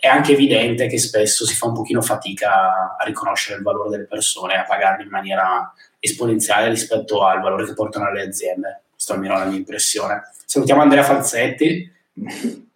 è 0.00 0.06
anche 0.06 0.32
evidente 0.32 0.86
che 0.86 0.96
spesso 0.96 1.44
si 1.44 1.54
fa 1.54 1.66
un 1.66 1.74
pochino 1.74 2.00
fatica 2.00 2.96
a 2.98 3.04
riconoscere 3.04 3.58
il 3.58 3.62
valore 3.62 3.90
delle 3.90 4.06
persone, 4.06 4.54
a 4.54 4.64
pagarle 4.64 5.02
in 5.02 5.10
maniera 5.10 5.70
esponenziale 5.98 6.70
rispetto 6.70 7.22
al 7.22 7.42
valore 7.42 7.66
che 7.66 7.74
portano 7.74 8.10
le 8.10 8.22
aziende. 8.22 8.84
Questa 8.92 9.12
è 9.12 9.16
almeno 9.16 9.36
la 9.36 9.44
mia 9.44 9.58
impressione. 9.58 10.22
Salutiamo 10.46 10.80
Andrea 10.80 11.02
Falzetti. 11.02 11.92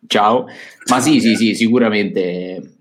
Ciao, 0.07 0.47
ma 0.91 1.01
sì, 1.01 1.19
sì, 1.21 1.35
sì, 1.35 1.55
sicuramente 1.55 2.78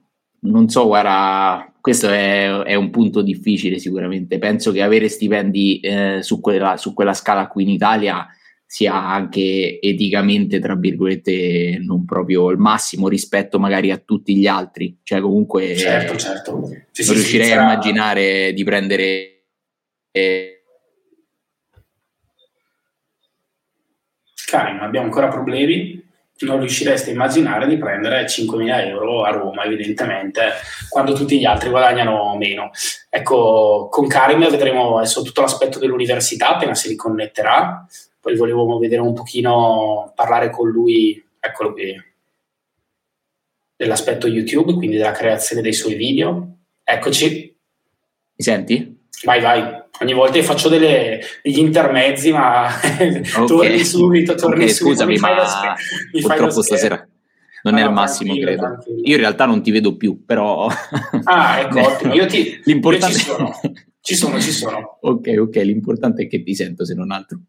non 0.50 0.70
so, 0.70 0.88
guarda, 0.88 1.72
questo 1.80 2.10
è, 2.10 2.50
è, 2.64 2.76
un 2.76 2.90
punto 2.90 3.22
difficile 3.22 3.80
sicuramente. 3.80 4.38
Penso 4.40 4.72
che 4.72 4.82
avere 4.82 5.10
stipendi 5.10 5.80
eh, 5.80 6.20
su, 6.22 6.40
quella, 6.40 6.78
su, 6.78 6.94
quella, 6.94 7.14
scala 7.14 7.48
qui 7.48 7.64
in 7.64 7.70
Italia 7.70 8.28
sia 8.66 8.94
anche 8.94 9.80
eticamente, 9.82 10.60
tra 10.60 10.76
virgolette, 10.76 11.80
non 11.82 12.04
proprio 12.06 12.50
il 12.50 12.58
massimo 12.58 13.08
rispetto 13.08 13.60
magari 13.60 13.92
a 13.92 13.98
tutti 13.98 14.36
gli 14.36 14.48
altri. 14.48 14.98
Cioè, 15.04 15.22
comunque, 15.22 15.76
certo, 15.76 16.18
certo. 16.18 16.68
Sì, 16.92 17.06
non 17.06 17.10
sì, 17.10 17.14
riuscirei 17.14 17.48
sì, 17.48 17.54
a 17.54 17.62
immaginare 17.62 18.54
di 18.54 18.64
prendere. 18.64 19.44
Eh, 20.12 20.58
Karim, 24.48 24.82
abbiamo 24.82 25.08
ancora 25.08 25.28
problemi? 25.28 26.07
Non 26.46 26.60
riuscireste 26.60 27.10
a 27.10 27.14
immaginare 27.14 27.68
di 27.68 27.78
prendere 27.78 28.26
5.000 28.26 28.88
euro 28.88 29.24
a 29.24 29.32
Roma, 29.32 29.64
evidentemente, 29.64 30.52
quando 30.90 31.14
tutti 31.14 31.40
gli 31.40 31.46
altri 31.46 31.70
guadagnano 31.70 32.36
meno. 32.38 32.72
Ecco, 33.10 33.88
con 33.90 34.08
Karim 34.08 34.50
vedremo 34.50 34.98
adesso 34.98 35.22
tutto 35.22 35.42
l'aspetto 35.42 35.80
dell'università 35.80 36.56
appena 36.56 36.76
si 36.76 36.90
riconnetterà, 36.90 37.86
poi 38.20 38.36
volevo 38.36 38.78
vedere 38.78 39.02
un 39.02 39.14
pochino, 39.14 40.12
parlare 40.16 40.50
con 40.50 40.70
lui, 40.70 41.24
eccolo 41.40 41.74
qui, 41.74 41.96
dell'aspetto 43.76 44.28
YouTube, 44.28 44.74
quindi 44.74 44.98
della 44.98 45.12
creazione 45.12 45.62
dei 45.62 45.74
suoi 45.74 45.96
video. 45.96 46.58
Eccoci. 46.84 47.56
Mi 48.36 48.44
senti? 48.44 49.00
Vai, 49.24 49.42
vai. 49.42 49.86
Ogni 50.00 50.14
volta 50.14 50.42
faccio 50.44 50.70
delle, 50.70 51.20
degli 51.42 51.60
intermezzi, 51.60 52.32
ma 52.32 52.68
okay. 52.72 53.22
torni 53.48 53.84
subito, 53.84 54.36
torni 54.36 54.64
okay, 54.64 54.70
subito. 54.70 54.96
Scusami, 54.96 55.18
ma 55.18 55.46
spe- 55.46 56.20
purtroppo 56.22 56.62
stasera 56.62 57.08
non 57.64 57.74
no, 57.74 57.80
è 57.80 57.84
il 57.84 57.92
massimo, 57.92 58.36
credo. 58.36 58.62
Tranquillo. 58.62 59.02
Io 59.04 59.16
in 59.16 59.22
realtà 59.22 59.46
non 59.46 59.62
ti 59.62 59.72
vedo 59.72 59.98
più, 59.98 60.24
però... 60.26 60.68
Ah, 61.24 61.60
ecco, 61.60 61.82
ottimo. 61.82 62.14
Io 62.14 62.26
ti... 62.26 62.60
L'importante... 62.64 63.16
Io 63.16 63.20
ci 63.20 63.26
sono, 63.26 63.52
ci 64.02 64.16
sono, 64.16 64.40
ci 64.40 64.52
sono. 64.52 64.98
ok, 65.02 65.36
ok, 65.40 65.56
l'importante 65.58 66.24
è 66.24 66.28
che 66.28 66.44
ti 66.44 66.56
sento, 66.56 66.86
se 66.86 66.94
non 66.94 67.12
altro. 67.12 67.40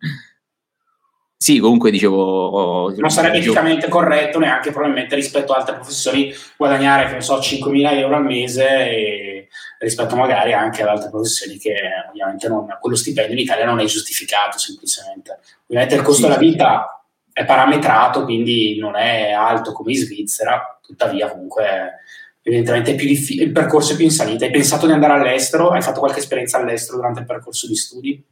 Sì, 1.37 1.59
comunque 1.61 1.93
dicevo... 1.93 2.93
non 2.97 3.11
sarebbe 3.11 3.38
eticamente 3.38 3.88
corretto 3.88 4.40
neanche 4.40 4.73
probabilmente 4.73 5.14
rispetto 5.14 5.52
a 5.52 5.59
altre 5.59 5.76
professioni 5.76 6.33
guadagnare, 6.57 7.07
che 7.07 7.14
ne 7.14 7.21
so, 7.21 7.38
5.000 7.38 7.99
euro 7.99 8.17
al 8.17 8.25
mese 8.25 8.67
e, 8.67 9.38
rispetto 9.78 10.16
magari 10.16 10.52
anche 10.52 10.82
ad 10.82 10.88
altre 10.88 11.11
professioni 11.11 11.56
che 11.58 11.75
ovviamente 12.08 12.49
non, 12.49 12.66
quello 12.80 12.97
stipendio 12.97 13.35
in 13.35 13.40
Italia 13.40 13.64
non 13.64 13.80
è 13.80 13.85
giustificato 13.85 14.58
semplicemente. 14.58 15.38
Ovviamente 15.66 15.94
il 15.94 16.02
costo 16.02 16.23
sì, 16.23 16.28
della 16.28 16.38
vita 16.38 17.02
è 17.32 17.44
parametrato, 17.44 18.25
quindi 18.25 18.78
non 18.78 18.97
è 18.97 19.30
alto 19.30 19.73
come 19.73 19.92
in 19.92 19.99
Svizzera, 19.99 20.80
tuttavia 20.82 21.30
comunque 21.30 22.00
evidentemente 22.42 22.94
difficile, 22.94 23.44
il 23.44 23.52
percorso 23.52 23.92
è 23.92 23.97
più 23.97 24.04
in 24.04 24.11
salita. 24.11 24.44
Hai 24.44 24.50
pensato 24.50 24.87
di 24.87 24.92
andare 24.92 25.12
all'estero? 25.12 25.70
Hai 25.70 25.82
fatto 25.82 26.00
qualche 26.00 26.20
esperienza 26.20 26.58
all'estero 26.58 26.97
durante 26.97 27.20
il 27.20 27.26
percorso 27.26 27.66
di 27.66 27.76
studi? 27.76 28.25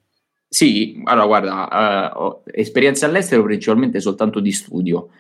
Sì, 0.49 1.01
allora 1.05 1.27
guarda, 1.27 2.13
uh, 2.15 2.23
ho 2.23 2.43
esperienze 2.47 3.05
all'estero 3.05 3.43
principalmente 3.43 4.01
soltanto 4.01 4.41
di 4.41 4.53
studio, 4.53 5.11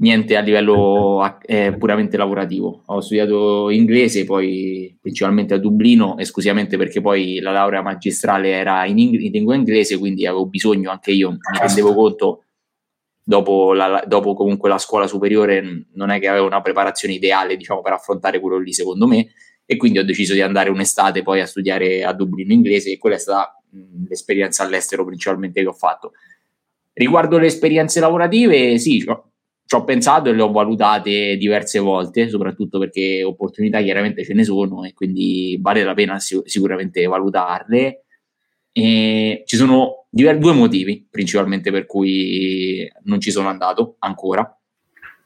niente 0.00 0.36
a 0.36 0.40
livello 0.40 1.22
eh, 1.42 1.74
puramente 1.76 2.16
lavorativo. 2.16 2.82
Ho 2.86 3.00
studiato 3.00 3.70
inglese 3.70 4.24
poi 4.24 4.96
principalmente 5.00 5.54
a 5.54 5.58
Dublino, 5.58 6.18
esclusivamente 6.18 6.76
perché 6.76 7.00
poi 7.00 7.38
la 7.40 7.52
laurea 7.52 7.82
magistrale 7.82 8.50
era 8.50 8.84
in, 8.86 8.98
ing- 8.98 9.20
in 9.20 9.30
lingua 9.30 9.54
inglese, 9.54 9.98
quindi 9.98 10.26
avevo 10.26 10.46
bisogno 10.46 10.90
anche 10.90 11.12
io, 11.12 11.30
mi 11.30 11.58
rendevo 11.58 11.94
conto 11.94 12.44
dopo, 13.22 13.72
la, 13.72 14.02
dopo 14.06 14.34
comunque 14.34 14.68
la 14.68 14.78
scuola 14.78 15.06
superiore 15.06 15.86
non 15.94 16.10
è 16.10 16.18
che 16.18 16.28
avevo 16.28 16.46
una 16.46 16.62
preparazione 16.62 17.14
ideale 17.14 17.56
diciamo 17.56 17.80
per 17.80 17.92
affrontare 17.92 18.40
quello 18.40 18.58
lì 18.58 18.72
secondo 18.72 19.06
me 19.06 19.28
e 19.64 19.76
quindi 19.76 20.00
ho 20.00 20.04
deciso 20.04 20.32
di 20.32 20.40
andare 20.40 20.68
un'estate 20.70 21.22
poi 21.22 21.40
a 21.40 21.46
studiare 21.46 22.02
a 22.02 22.12
Dublino 22.12 22.52
inglese 22.52 22.90
e 22.90 22.98
quella 22.98 23.14
è 23.14 23.20
stata 23.20 23.54
l'esperienza 24.08 24.64
all'estero 24.64 25.04
principalmente 25.04 25.60
che 25.60 25.68
ho 25.68 25.72
fatto. 25.72 26.12
Riguardo 26.92 27.38
le 27.38 27.46
esperienze 27.46 28.00
lavorative, 28.00 28.78
sì, 28.78 29.04
ci 29.70 29.76
ho 29.76 29.84
pensato 29.84 30.28
e 30.28 30.32
le 30.32 30.42
ho 30.42 30.50
valutate 30.50 31.36
diverse 31.36 31.78
volte, 31.78 32.28
soprattutto 32.28 32.80
perché 32.80 33.22
opportunità 33.22 33.80
chiaramente 33.80 34.24
ce 34.24 34.34
ne 34.34 34.42
sono 34.42 34.82
e 34.82 34.92
quindi 34.94 35.56
vale 35.62 35.84
la 35.84 35.94
pena 35.94 36.18
sicuramente 36.18 37.06
valutarle. 37.06 38.04
E 38.72 39.44
ci 39.46 39.56
sono 39.56 40.06
due 40.10 40.34
motivi 40.34 41.06
principalmente 41.08 41.70
per 41.70 41.86
cui 41.86 42.84
non 43.04 43.20
ci 43.20 43.30
sono 43.30 43.46
andato 43.46 43.94
ancora. 44.00 44.60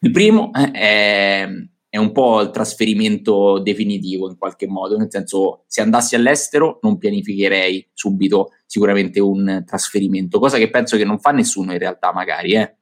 Il 0.00 0.10
primo 0.10 0.50
è 0.52 1.48
è 1.94 1.96
un 1.96 2.10
po' 2.10 2.40
il 2.40 2.50
trasferimento 2.50 3.60
definitivo 3.60 4.28
in 4.28 4.36
qualche 4.36 4.66
modo, 4.66 4.96
nel 4.96 5.06
senso 5.10 5.62
se 5.68 5.80
andassi 5.80 6.16
all'estero 6.16 6.80
non 6.82 6.98
pianificherei 6.98 7.88
subito 7.94 8.48
sicuramente 8.66 9.20
un 9.20 9.62
trasferimento, 9.64 10.40
cosa 10.40 10.58
che 10.58 10.70
penso 10.70 10.96
che 10.96 11.04
non 11.04 11.20
fa 11.20 11.30
nessuno 11.30 11.70
in 11.70 11.78
realtà 11.78 12.12
magari, 12.12 12.54
eh. 12.56 12.78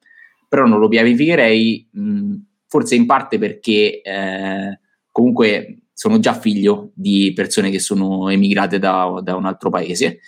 Però 0.53 0.67
non 0.67 0.81
lo 0.81 0.89
pianificherei 0.89 1.89
mh, 1.93 2.35
forse 2.67 2.95
in 2.95 3.07
parte 3.07 3.39
perché 3.39 4.03
eh, 4.03 4.81
comunque 5.11 5.85
sono 5.95 6.19
già 6.19 6.35
figlio 6.35 6.91
di 6.95 7.33
persone 7.35 7.71
che 7.71 7.79
sono 7.79 8.29
emigrate 8.29 8.79
da, 8.79 9.19
da 9.23 9.35
un 9.35 9.47
altro 9.47 9.71
paese 9.71 10.19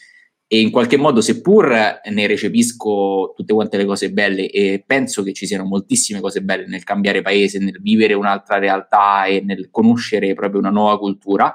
e 0.46 0.60
in 0.60 0.70
qualche 0.70 0.96
modo, 0.96 1.20
seppur 1.20 2.00
ne 2.10 2.26
recepisco 2.26 3.34
tutte 3.36 3.52
quante 3.52 3.76
le 3.76 3.84
cose 3.84 4.12
belle 4.12 4.48
e 4.48 4.82
penso 4.86 5.22
che 5.22 5.34
ci 5.34 5.46
siano 5.46 5.66
moltissime 5.66 6.20
cose 6.20 6.40
belle 6.40 6.64
nel 6.68 6.84
cambiare 6.84 7.20
paese, 7.20 7.58
nel 7.58 7.78
vivere 7.82 8.14
un'altra 8.14 8.56
realtà 8.56 9.26
e 9.26 9.42
nel 9.44 9.68
conoscere 9.70 10.32
proprio 10.32 10.60
una 10.60 10.70
nuova 10.70 10.98
cultura, 10.98 11.54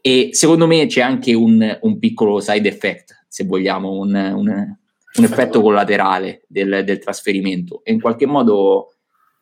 e 0.00 0.30
secondo 0.32 0.66
me 0.66 0.86
c'è 0.86 1.02
anche 1.02 1.34
un, 1.34 1.78
un 1.82 1.98
piccolo 1.98 2.40
side 2.40 2.66
effect, 2.66 3.26
se 3.28 3.44
vogliamo, 3.44 3.90
un, 3.90 4.14
un, 4.14 4.76
un 5.14 5.24
effetto 5.24 5.60
collaterale 5.60 6.44
del, 6.48 6.82
del, 6.84 6.98
trasferimento. 6.98 7.82
E 7.84 7.92
in 7.92 8.00
qualche 8.00 8.26
modo 8.26 8.94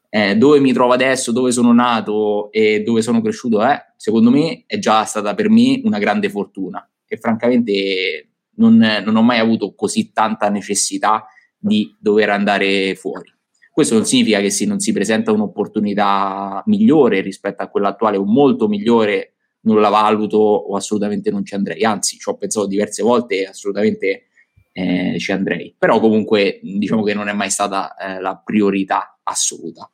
eh, 0.09 0.37
dove 0.37 0.59
mi 0.59 0.73
trovo 0.73 0.93
adesso, 0.93 1.33
dove 1.33 1.53
sono 1.53 1.73
nato 1.73 2.51
e 2.51 2.83
dove 2.83 3.03
sono 3.03 3.21
cresciuto, 3.21 3.65
eh, 3.65 3.93
secondo 3.97 4.31
me 4.31 4.65
è 4.67 4.79
già 4.79 5.05
stata 5.05 5.35
per 5.35 5.49
me 5.49 5.81
una 5.85 5.99
grande 5.99 6.29
fortuna 6.29 6.85
che 7.05 7.17
francamente 7.17 8.29
non, 8.57 8.77
non 8.77 9.17
ho 9.17 9.23
mai 9.23 9.39
avuto 9.39 9.75
così 9.75 10.13
tanta 10.13 10.49
necessità 10.49 11.27
di 11.59 11.97
dover 11.99 12.31
andare 12.31 12.95
fuori. 12.95 13.33
Questo 13.73 13.95
non 13.95 14.05
significa 14.05 14.41
che 14.41 14.51
se 14.51 14.67
non 14.67 14.81
si 14.81 14.93
presenta 14.93 15.33
un'opportunità 15.33 16.63
migliore 16.67 17.21
rispetto 17.21 17.63
a 17.63 17.69
quella 17.69 17.89
attuale 17.89 18.17
o 18.17 18.25
molto 18.25 18.69
migliore 18.69 19.35
non 19.63 19.81
la 19.81 19.89
valuto 19.89 20.39
o 20.39 20.75
assolutamente 20.77 21.31
non 21.31 21.45
ci 21.45 21.55
andrei. 21.55 21.85
Anzi, 21.85 22.17
ci 22.17 22.29
ho 22.29 22.37
pensato 22.37 22.67
diverse 22.67 23.03
volte 23.03 23.41
e 23.41 23.47
assolutamente 23.47 24.25
eh, 24.73 25.17
ci 25.19 25.33
andrei. 25.33 25.75
Però 25.77 26.01
comunque 26.01 26.61
diciamo 26.63 27.03
che 27.03 27.15
non 27.15 27.29
è 27.29 27.33
mai 27.33 27.51
stata 27.51 27.95
eh, 27.97 28.21
la 28.21 28.37
priorità 28.37 29.19
assoluta. 29.23 29.91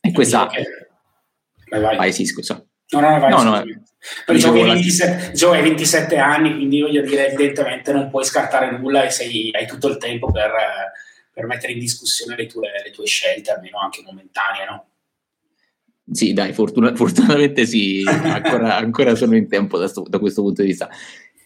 E 0.00 0.12
questa... 0.12 0.48
Vai, 1.68 1.80
vai. 1.80 1.96
vai 1.96 2.12
sì, 2.12 2.24
scusa. 2.24 2.64
No, 2.92 3.00
no, 3.00 3.20
vai. 3.20 3.30
No, 3.30 3.42
no, 3.42 3.64
per 4.24 4.36
giochi 4.36 4.62
27, 4.62 5.32
Gio 5.32 5.50
hai 5.52 5.62
27 5.62 6.16
anni, 6.16 6.54
quindi 6.54 6.80
voglio 6.80 7.02
dire, 7.02 7.28
evidentemente 7.28 7.92
non 7.92 8.08
puoi 8.08 8.24
scartare 8.24 8.76
nulla 8.76 9.04
e 9.04 9.10
sei, 9.10 9.50
hai 9.52 9.66
tutto 9.66 9.88
il 9.88 9.98
tempo 9.98 10.30
per, 10.32 10.50
per 11.30 11.44
mettere 11.44 11.72
in 11.72 11.78
discussione 11.78 12.34
le 12.34 12.46
tue, 12.46 12.68
le 12.82 12.90
tue, 12.90 13.04
scelte, 13.04 13.50
almeno 13.50 13.78
anche 13.78 14.02
momentanee, 14.02 14.64
no? 14.68 14.86
Sì, 16.10 16.32
dai, 16.32 16.54
fortuna, 16.54 16.94
fortunatamente 16.96 17.66
sì, 17.66 18.02
ancora, 18.06 18.76
ancora, 18.76 19.14
sono 19.14 19.36
in 19.36 19.48
tempo 19.48 19.76
da, 19.78 19.86
sto, 19.86 20.02
da 20.08 20.18
questo 20.18 20.40
punto 20.40 20.62
di 20.62 20.68
vista. 20.68 20.88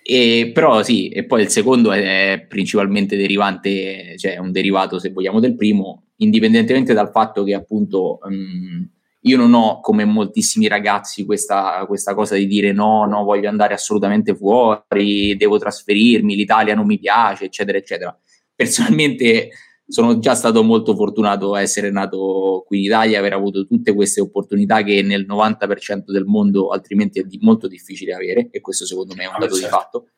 E, 0.06 0.50
però 0.52 0.82
sì, 0.82 1.08
e 1.08 1.24
poi 1.24 1.40
il 1.40 1.48
secondo 1.48 1.90
è 1.90 2.44
principalmente 2.46 3.16
derivante, 3.16 4.18
cioè 4.18 4.36
un 4.36 4.52
derivato 4.52 4.98
se 4.98 5.10
vogliamo 5.10 5.40
del 5.40 5.56
primo, 5.56 6.08
indipendentemente 6.16 6.92
dal 6.92 7.10
fatto 7.10 7.42
che 7.42 7.54
appunto 7.54 8.18
um, 8.22 8.86
io 9.20 9.36
non 9.38 9.54
ho 9.54 9.80
come 9.80 10.04
moltissimi 10.04 10.68
ragazzi 10.68 11.24
questa, 11.24 11.86
questa, 11.86 12.12
cosa 12.12 12.34
di 12.34 12.46
dire 12.46 12.72
no, 12.72 13.06
no, 13.06 13.24
voglio 13.24 13.48
andare 13.48 13.72
assolutamente 13.72 14.36
fuori, 14.36 15.34
devo 15.36 15.56
trasferirmi, 15.56 16.36
l'Italia 16.36 16.74
non 16.74 16.84
mi 16.84 16.98
piace, 16.98 17.46
eccetera, 17.46 17.78
eccetera. 17.78 18.18
Personalmente 18.54 19.48
sono 19.86 20.18
già 20.18 20.34
stato 20.34 20.62
molto 20.62 20.94
fortunato 20.94 21.54
a 21.54 21.60
essere 21.60 21.90
nato 21.90 22.64
qui 22.66 22.78
in 22.78 22.84
Italia, 22.84 23.18
aver 23.18 23.34
avuto 23.34 23.66
tutte 23.66 23.94
queste 23.94 24.20
opportunità 24.20 24.82
che 24.82 25.02
nel 25.02 25.26
90% 25.28 26.04
del 26.06 26.24
mondo 26.24 26.68
altrimenti 26.68 27.20
è 27.20 27.22
di, 27.24 27.38
molto 27.42 27.68
difficile 27.68 28.14
avere 28.14 28.48
e 28.50 28.60
questo 28.60 28.86
secondo 28.86 29.14
me 29.14 29.24
è 29.24 29.26
un 29.26 29.34
dato 29.38 29.54
certo. 29.54 29.66
di 29.66 29.72
fatto. 29.72 30.08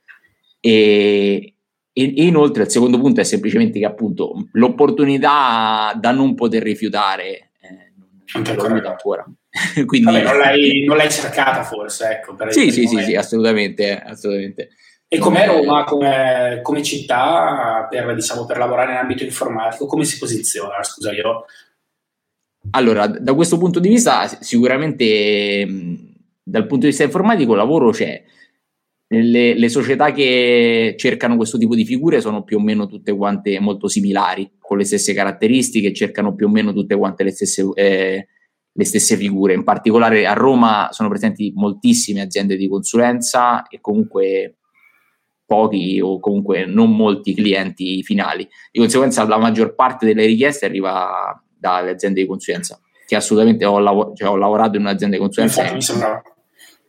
E, 0.61 1.55
e, 1.93 2.03
inoltre 2.17 2.65
il 2.65 2.71
secondo 2.71 2.99
punto 2.99 3.21
è 3.21 3.25
semplicemente 3.25 3.79
che 3.79 3.87
appunto 3.87 4.49
l'opportunità 4.53 5.97
da 5.99 6.13
non 6.13 6.35
poter 6.35 6.63
rifiutare 6.63 7.51
eh, 7.61 7.93
non 8.35 8.45
è 8.45 8.51
ancora. 8.51 8.91
ancora. 8.91 9.27
Quindi, 9.87 10.13
Vabbè, 10.13 10.23
non, 10.23 10.39
l'hai, 10.39 10.85
non, 10.85 10.97
l'hai, 10.97 11.11
cercata 11.11 11.65
forse, 11.65 12.11
ecco. 12.11 12.37
sì, 12.51 12.71
sì, 12.71 12.87
sì, 12.87 13.03
sì, 13.03 13.15
assolutamente, 13.15 13.99
assolutamente. 13.99 14.71
E 15.09 15.19
com'è 15.19 15.47
Roma 15.47 15.85
come, 15.85 16.61
come 16.63 16.83
città 16.83 17.87
per, 17.89 18.13
diciamo, 18.15 18.45
per 18.45 18.59
lavorare 18.59 18.93
in 18.93 18.99
ambito 18.99 19.23
informatico? 19.23 19.87
Come 19.87 20.05
si 20.05 20.19
posiziona? 20.19 20.83
Scusa, 20.83 21.13
io. 21.13 21.45
Allora, 22.71 23.07
da 23.07 23.35
questo 23.35 23.57
punto 23.57 23.79
di 23.79 23.89
vista, 23.89 24.27
sicuramente 24.41 25.65
dal 26.43 26.67
punto 26.67 26.85
di 26.85 26.91
vista 26.91 27.05
informatico 27.05 27.55
lavoro 27.55 27.91
c'è. 27.91 28.23
Le, 29.09 29.55
le, 29.57 29.69
società 29.69 30.11
che 30.11 30.97
cercano 30.99 31.37
questo 31.37 31.59
tipo 31.59 31.77
di 31.77 31.85
figure 31.85 32.21
sono 32.21 32.43
più 32.43 32.57
o 32.57 32.61
meno 32.61 32.89
tutte 32.89 33.15
quante 33.15 33.61
molto 33.61 33.87
similari, 33.87 34.55
con 34.59 34.79
le 34.79 34.85
stesse 34.85 35.15
caratteristiche, 35.15 35.93
cercano 35.93 36.35
più 36.35 36.47
o 36.47 36.51
meno 36.51 36.73
tutte 36.73 36.97
quante 36.97 37.23
le 37.23 37.31
stesse, 37.31 37.65
eh, 37.75 38.27
le 38.73 38.85
stesse 38.85 39.17
figure. 39.17 39.55
In 39.55 39.63
particolare 39.63 40.27
a 40.27 40.33
Roma 40.33 40.89
sono 40.91 41.09
presenti 41.09 41.53
moltissime 41.55 42.21
aziende 42.21 42.57
di 42.57 42.69
consulenza 42.69 43.69
e 43.69 43.81
comunque 43.81 44.56
pochi 45.47 46.01
o 46.01 46.19
comunque 46.19 46.67
non 46.67 46.95
molti 46.95 47.35
clienti 47.35 48.03
finali. 48.03 48.47
Di 48.71 48.79
conseguenza 48.79 49.25
la 49.27 49.39
maggior 49.39 49.75
parte 49.75 50.05
delle 50.05 50.27
richieste 50.27 50.67
arriva 50.67 51.41
dalle 51.59 51.93
aziende 51.93 52.21
di 52.21 52.27
consulenza, 52.27 52.79
che 53.07 53.17
assolutamente 53.17 53.65
ho, 53.65 53.79
lav- 53.79 54.15
cioè, 54.15 54.29
ho 54.29 54.37
lavorato 54.37 54.77
in 54.77 54.83
un'azienda 54.83 55.17
di 55.17 55.23
consulenza 55.23 55.63
Infatti, 55.63 55.93
e 55.93 56.23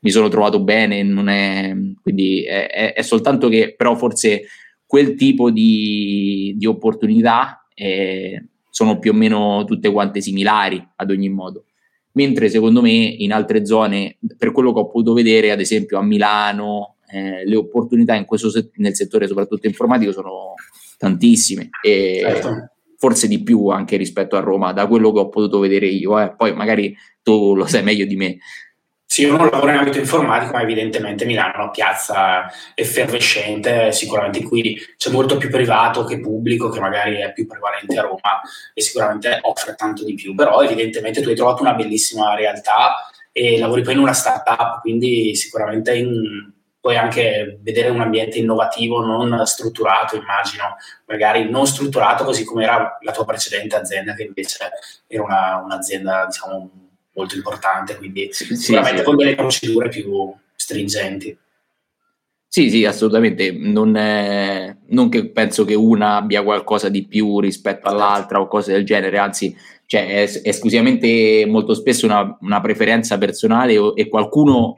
mi 0.02 0.10
sono 0.10 0.28
trovato 0.28 0.62
bene, 0.62 1.04
non 1.04 1.30
è, 1.30 1.76
quindi 2.02 2.44
è, 2.44 2.68
è, 2.68 2.94
è, 2.94 3.02
soltanto 3.02 3.48
che 3.48 3.74
però 3.76 3.96
forse 3.96 4.48
quel 4.86 5.16
tipo 5.16 5.50
di, 5.52 6.56
di 6.58 6.66
opportunità 6.66 7.66
eh, 7.74 8.50
sono 8.70 9.00
più 9.00 9.12
o 9.12 9.14
meno 9.14 9.64
tutte 9.66 9.92
quante 9.92 10.22
similari 10.22 10.86
ad 10.96 11.10
ogni 11.12 11.30
modo 11.30 11.66
mentre 12.18 12.50
secondo 12.50 12.82
me 12.82 12.90
in 12.90 13.32
altre 13.32 13.64
zone, 13.64 14.18
per 14.38 14.52
quello 14.52 14.74
che 14.74 14.80
ho 14.80 14.88
potuto 14.88 15.14
vedere, 15.14 15.52
ad 15.52 15.60
esempio 15.60 16.00
a 16.00 16.04
Milano, 16.04 16.97
eh, 17.10 17.46
le 17.46 17.56
opportunità 17.56 18.16
in 18.16 18.26
questo 18.26 18.50
set- 18.50 18.72
nel 18.76 18.96
settore, 18.96 19.28
soprattutto 19.28 19.68
informatico, 19.68 20.12
sono 20.12 20.54
tantissime 20.98 21.70
e 21.82 22.20
certo. 22.22 22.72
forse 22.98 23.28
di 23.28 23.44
più 23.44 23.68
anche 23.68 23.98
rispetto 23.98 24.36
a 24.36 24.42
Roma, 24.42 24.74
da 24.74 24.88
quello 24.88 25.12
che 25.12 25.20
ho 25.20 25.30
potuto 25.30 25.60
vedere 25.60 25.88
io. 25.88 26.20
Eh. 26.20 26.36
Poi 26.36 26.54
magari 26.54 26.96
tu 27.22 27.56
lo 27.56 27.66
sai 27.66 27.84
meglio 27.84 28.06
di 28.06 28.16
me. 28.16 28.38
Sì, 29.10 29.22
io 29.22 29.38
non 29.38 29.48
lavoro 29.50 29.72
in 29.72 29.78
ambito 29.78 30.00
informatico, 30.00 30.52
ma 30.52 30.62
evidentemente 30.62 31.24
Milano 31.24 31.54
è 31.54 31.58
una 31.60 31.70
piazza 31.70 32.52
effervescente, 32.76 33.94
sicuramente 33.94 34.44
qui 34.44 34.78
c'è 34.98 35.10
molto 35.12 35.38
più 35.38 35.50
privato 35.50 36.04
che 36.04 36.20
pubblico, 36.20 36.68
che 36.68 36.82
magari 36.82 37.16
è 37.16 37.32
più 37.32 37.48
prevalente 37.48 37.98
a 37.98 38.02
Roma 38.02 38.42
e 38.74 38.82
sicuramente 38.82 39.40
offre 39.44 39.76
tanto 39.76 40.04
di 40.04 40.14
più, 40.14 40.36
però 40.36 40.62
evidentemente 40.62 41.22
tu 41.22 41.30
hai 41.30 41.36
trovato 41.36 41.62
una 41.62 41.74
bellissima 41.74 42.36
realtà 42.36 42.96
e 43.32 43.58
lavori 43.58 43.82
poi 43.82 43.94
in 43.94 44.00
una 44.00 44.14
startup, 44.14 44.82
quindi 44.82 45.34
sicuramente 45.36 45.96
in, 45.96 46.52
puoi 46.88 46.96
anche 46.96 47.60
vedere 47.64 47.90
un 47.90 48.00
ambiente 48.00 48.38
innovativo, 48.38 49.02
non 49.04 49.46
strutturato, 49.46 50.16
immagino, 50.16 50.78
magari 51.06 51.50
non 51.50 51.68
strutturato 51.68 52.24
così 52.24 52.46
come 52.46 52.64
era 52.64 52.98
la 53.02 53.12
tua 53.12 53.26
precedente 53.26 53.76
azienda, 53.76 54.14
che 54.14 54.24
invece 54.24 54.58
era 55.06 55.24
una, 55.24 55.62
un'azienda, 55.66 56.28
diciamo, 56.28 56.70
molto 57.14 57.36
importante, 57.36 57.98
quindi 57.98 58.30
sì, 58.32 58.56
sicuramente 58.56 59.00
sì. 59.00 59.04
con 59.04 59.18
delle 59.18 59.36
procedure 59.36 59.90
più 59.90 60.34
stringenti. 60.56 61.38
Sì, 62.48 62.70
sì, 62.70 62.86
assolutamente. 62.86 63.52
Non, 63.52 63.98
è, 63.98 64.74
non 64.86 65.10
che 65.10 65.28
penso 65.28 65.66
che 65.66 65.74
una 65.74 66.16
abbia 66.16 66.42
qualcosa 66.42 66.88
di 66.88 67.06
più 67.06 67.42
rispetto 67.42 67.90
all'altra 67.90 68.40
o 68.40 68.48
cose 68.48 68.72
del 68.72 68.86
genere, 68.86 69.18
anzi, 69.18 69.54
cioè, 69.88 70.08
è, 70.08 70.42
è 70.42 70.48
esclusivamente 70.48 71.46
molto 71.46 71.74
spesso 71.74 72.06
una, 72.06 72.38
una 72.40 72.62
preferenza 72.62 73.18
personale 73.18 73.76
e 73.94 74.08
qualcuno 74.08 74.76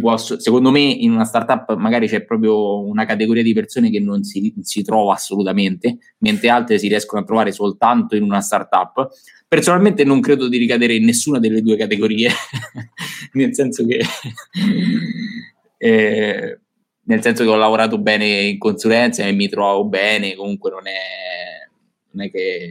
può, 0.00 0.16
secondo 0.16 0.70
me 0.70 0.80
in 0.80 1.12
una 1.12 1.24
startup 1.24 1.74
magari 1.76 2.08
c'è 2.08 2.24
proprio 2.24 2.84
una 2.86 3.04
categoria 3.04 3.42
di 3.42 3.52
persone 3.52 3.90
che 3.90 4.00
non 4.00 4.22
si, 4.22 4.54
si, 4.62 4.82
trova 4.82 5.14
assolutamente, 5.14 5.98
mentre 6.18 6.48
altre 6.48 6.78
si 6.78 6.88
riescono 6.88 7.22
a 7.22 7.24
trovare 7.24 7.52
soltanto 7.52 8.16
in 8.16 8.22
una 8.22 8.40
startup. 8.40 9.08
Personalmente 9.46 10.04
non 10.04 10.20
credo 10.20 10.48
di 10.48 10.58
ricadere 10.58 10.94
in 10.94 11.04
nessuna 11.04 11.38
delle 11.38 11.62
due 11.62 11.76
categorie, 11.76 12.30
nel 13.32 13.54
senso 13.54 13.84
che... 13.86 14.00
eh, 15.76 16.60
nel 17.02 17.22
senso 17.22 17.42
che 17.42 17.50
ho 17.50 17.56
lavorato 17.56 17.98
bene 17.98 18.42
in 18.42 18.58
consulenza 18.58 19.24
e 19.24 19.32
mi 19.32 19.48
trovo 19.48 19.84
bene, 19.86 20.36
comunque 20.36 20.70
non 20.70 20.86
è, 20.86 21.68
non 22.12 22.24
è 22.24 22.30
che 22.30 22.70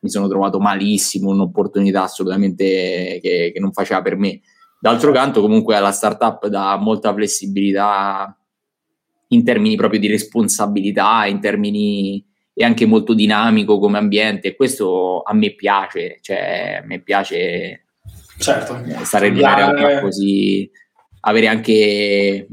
mi 0.00 0.10
sono 0.10 0.28
trovato 0.28 0.58
malissimo, 0.58 1.30
un'opportunità 1.30 2.02
assolutamente 2.02 3.18
che, 3.22 3.50
che 3.54 3.60
non 3.60 3.72
faceva 3.72 4.02
per 4.02 4.16
me 4.16 4.40
D'altro 4.80 5.12
canto, 5.12 5.42
comunque, 5.42 5.78
la 5.78 5.92
startup 5.92 6.46
dà 6.46 6.76
molta 6.76 7.12
flessibilità 7.12 8.34
in 9.28 9.44
termini 9.44 9.76
proprio 9.76 10.00
di 10.00 10.08
responsabilità, 10.08 11.26
in 11.26 11.38
termini 11.38 12.24
è 12.54 12.64
anche 12.64 12.86
molto 12.86 13.14
dinamico 13.14 13.78
come 13.78 13.98
ambiente 13.98 14.48
e 14.48 14.56
questo 14.56 15.22
a 15.22 15.34
me 15.34 15.54
piace, 15.54 16.18
cioè 16.22 16.80
a 16.82 16.86
me 16.86 17.00
piace 17.00 17.84
certo. 18.38 18.82
stare 19.04 19.28
in 19.28 19.36
una 19.36 19.54
realtà 19.54 20.00
così, 20.00 20.68
avere 21.20 21.46
anche 21.46 22.48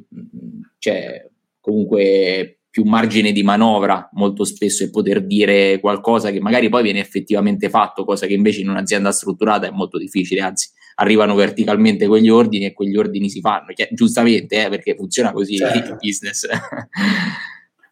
cioè, 0.79 1.29
comunque 1.59 2.59
più 2.69 2.83
margine 2.83 3.31
di 3.31 3.41
manovra 3.41 4.07
molto 4.13 4.43
spesso 4.43 4.83
e 4.83 4.91
poter 4.91 5.25
dire 5.25 5.79
qualcosa 5.79 6.29
che 6.29 6.39
magari 6.39 6.69
poi 6.69 6.83
viene 6.83 6.99
effettivamente 6.99 7.69
fatto, 7.69 8.05
cosa 8.05 8.27
che 8.27 8.33
invece 8.33 8.61
in 8.61 8.69
un'azienda 8.69 9.11
strutturata 9.11 9.65
è 9.65 9.71
molto 9.71 9.97
difficile, 9.97 10.41
anzi 10.41 10.69
arrivano 10.99 11.35
verticalmente 11.35 12.07
quegli 12.07 12.29
ordini 12.29 12.65
e 12.65 12.73
quegli 12.73 12.97
ordini 12.97 13.29
si 13.29 13.39
fanno, 13.39 13.73
cioè, 13.73 13.89
giustamente 13.91 14.65
eh, 14.65 14.69
perché 14.69 14.95
funziona 14.95 15.31
così 15.31 15.57
certo. 15.57 15.91
il 15.91 15.97
business. 15.99 16.47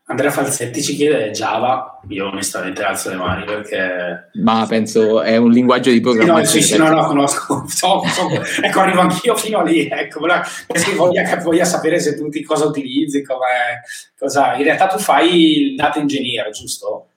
Andrea 0.08 0.30
Falsetti 0.30 0.84
ci 0.84 0.96
chiede 0.96 1.32
Java, 1.32 2.00
io 2.10 2.28
onestamente 2.28 2.84
alzo 2.84 3.10
le 3.10 3.15
mani 3.15 3.44
perché... 3.44 4.30
Ma 4.34 4.63
penso 4.68 5.24
è 5.24 5.36
un 5.38 5.50
linguaggio 5.50 5.89
di 5.89 6.00
programmazione. 6.00 6.63
Sì, 6.63 6.78
no, 6.78 6.86
sì, 6.86 6.91
no, 6.91 7.02
no, 7.02 7.08
conosco, 7.08 7.65
so, 7.68 8.04
so, 8.06 8.30
ecco, 8.62 8.80
arrivo 8.82 9.02
anch'io 9.02 9.36
fino 9.36 9.63
lì, 9.63 9.88
ecco, 9.88 10.20
voglia, 10.20 11.41
voglia 11.41 11.65
sapere 11.65 12.00
se 12.00 12.15
tu 12.15 12.30
cosa 12.44 12.65
utilizzi, 12.65 13.24
cosa... 13.24 14.56
In 14.56 14.63
realtà 14.63 14.86
tu 14.86 15.00
fai 15.00 15.70
il 15.70 15.76
data 15.76 16.00
engineer, 16.00 16.52
giusto? 16.52 17.08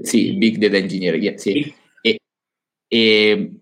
Sì, 0.00 0.32
big 0.32 0.56
data 0.56 0.78
engineer, 0.78 1.16
yeah, 1.16 1.36
sì. 1.36 1.74
E, 2.00 2.20
e 2.88 2.98
eh, 2.98 3.59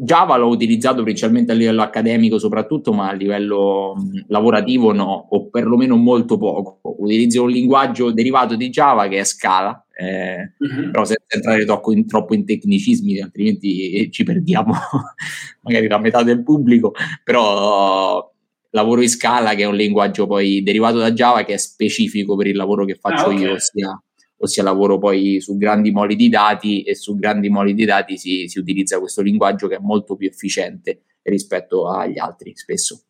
Java 0.00 0.36
l'ho 0.36 0.48
utilizzato 0.48 1.02
principalmente 1.02 1.52
a 1.52 1.54
livello 1.54 1.82
accademico 1.82 2.38
soprattutto, 2.38 2.92
ma 2.92 3.08
a 3.08 3.12
livello 3.12 3.94
lavorativo 4.28 4.92
no, 4.92 5.26
o 5.30 5.48
perlomeno 5.48 5.96
molto 5.96 6.36
poco. 6.36 6.80
Utilizzo 6.98 7.42
un 7.42 7.50
linguaggio 7.50 8.12
derivato 8.12 8.56
di 8.56 8.70
Java 8.70 9.08
che 9.08 9.18
è 9.18 9.24
Scala, 9.24 9.84
eh, 9.96 10.54
uh-huh. 10.58 10.90
però 10.90 11.04
senza 11.04 11.24
entrare 11.28 11.64
troppo 11.64 11.92
in, 11.92 12.06
troppo 12.06 12.34
in 12.34 12.44
tecnicismi, 12.44 13.20
altrimenti 13.20 14.10
ci 14.10 14.24
perdiamo 14.24 14.72
magari 15.62 15.88
la 15.88 15.98
metà 15.98 16.22
del 16.22 16.42
pubblico, 16.42 16.92
però 17.22 18.30
lavoro 18.70 19.02
in 19.02 19.08
scala, 19.08 19.54
che 19.54 19.62
è 19.62 19.66
un 19.66 19.76
linguaggio 19.76 20.26
poi 20.26 20.62
derivato 20.62 20.98
da 20.98 21.12
Java, 21.12 21.44
che 21.44 21.54
è 21.54 21.58
specifico 21.58 22.36
per 22.36 22.48
il 22.48 22.56
lavoro 22.56 22.84
che 22.84 22.96
faccio 22.96 23.26
ah, 23.26 23.28
okay. 23.28 23.40
io, 23.40 23.52
ossia, 23.52 24.02
ossia, 24.44 24.62
lavoro 24.62 24.98
poi 24.98 25.40
su 25.40 25.56
grandi 25.56 25.90
moli 25.90 26.16
di 26.16 26.28
dati 26.28 26.82
e 26.82 26.94
su 26.94 27.16
grandi 27.16 27.48
moli 27.48 27.74
di 27.74 27.84
dati 27.84 28.16
si, 28.16 28.46
si 28.48 28.58
utilizza 28.58 28.98
questo 28.98 29.22
linguaggio 29.22 29.68
che 29.68 29.76
è 29.76 29.80
molto 29.80 30.16
più 30.16 30.28
efficiente 30.28 31.02
rispetto 31.22 31.88
agli 31.88 32.18
altri 32.18 32.52
spesso. 32.54 33.02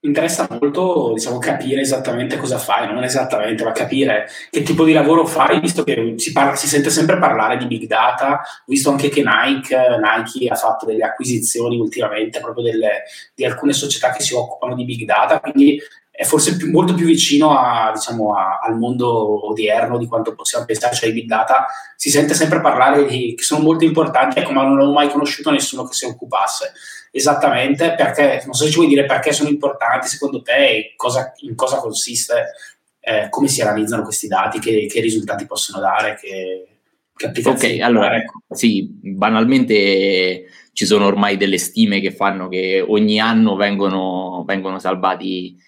Interessa 0.00 0.46
molto 0.48 1.12
diciamo, 1.12 1.38
capire 1.38 1.80
esattamente 1.80 2.36
cosa 2.36 2.56
fai, 2.56 2.86
non 2.86 3.02
esattamente, 3.02 3.64
ma 3.64 3.72
capire 3.72 4.28
che 4.48 4.62
tipo 4.62 4.84
di 4.84 4.92
lavoro 4.92 5.26
fai, 5.26 5.58
visto 5.58 5.82
che 5.82 6.14
si, 6.18 6.30
parla, 6.30 6.54
si 6.54 6.68
sente 6.68 6.88
sempre 6.88 7.18
parlare 7.18 7.56
di 7.56 7.66
big 7.66 7.88
data, 7.88 8.40
visto 8.66 8.90
anche 8.90 9.08
che 9.08 9.24
Nike, 9.24 9.76
Nike 10.00 10.48
ha 10.48 10.54
fatto 10.54 10.86
delle 10.86 11.02
acquisizioni 11.02 11.80
ultimamente 11.80 12.38
proprio 12.38 12.62
delle, 12.62 13.02
di 13.34 13.44
alcune 13.44 13.72
società 13.72 14.12
che 14.12 14.22
si 14.22 14.34
occupano 14.34 14.76
di 14.76 14.84
big 14.84 15.04
data, 15.04 15.40
quindi 15.40 15.80
è 16.18 16.24
forse 16.24 16.56
più, 16.56 16.68
molto 16.72 16.94
più 16.94 17.06
vicino 17.06 17.56
a, 17.56 17.92
diciamo, 17.94 18.34
a, 18.34 18.58
al 18.60 18.76
mondo 18.76 19.48
odierno 19.48 19.98
di 19.98 20.08
quanto 20.08 20.34
possiamo 20.34 20.64
pensare, 20.64 20.96
cioè 20.96 21.10
i 21.10 21.12
big 21.12 21.28
data 21.28 21.66
si 21.94 22.10
sente 22.10 22.34
sempre 22.34 22.60
parlare 22.60 23.06
di, 23.06 23.36
che 23.36 23.44
sono 23.44 23.62
molto 23.62 23.84
importanti, 23.84 24.40
ecco, 24.40 24.50
ma 24.50 24.64
non 24.64 24.80
ho 24.80 24.90
mai 24.92 25.10
conosciuto 25.10 25.52
nessuno 25.52 25.84
che 25.84 25.94
si 25.94 26.06
occupasse 26.06 26.72
esattamente 27.12 27.94
perché, 27.94 28.42
non 28.46 28.54
so 28.54 28.64
se 28.64 28.70
ci 28.70 28.78
vuoi 28.78 28.88
dire 28.88 29.04
perché 29.06 29.32
sono 29.32 29.48
importanti 29.48 30.08
secondo 30.08 30.42
te 30.42 30.68
e 30.68 30.94
cosa, 30.96 31.32
in 31.42 31.54
cosa 31.54 31.76
consiste, 31.76 32.46
eh, 32.98 33.28
come 33.30 33.46
si 33.46 33.62
analizzano 33.62 34.02
questi 34.02 34.26
dati, 34.26 34.58
che, 34.58 34.88
che 34.90 35.00
risultati 35.00 35.46
possono 35.46 35.78
dare, 35.78 36.18
che. 36.20 36.66
Ok, 37.44 37.78
allora, 37.80 38.16
ecco. 38.16 38.42
sì, 38.50 38.88
banalmente 38.90 40.46
ci 40.72 40.84
sono 40.84 41.06
ormai 41.06 41.36
delle 41.36 41.58
stime 41.58 42.00
che 42.00 42.10
fanno 42.10 42.48
che 42.48 42.84
ogni 42.84 43.20
anno 43.20 43.54
vengono, 43.54 44.42
vengono 44.44 44.80
salvati 44.80 45.66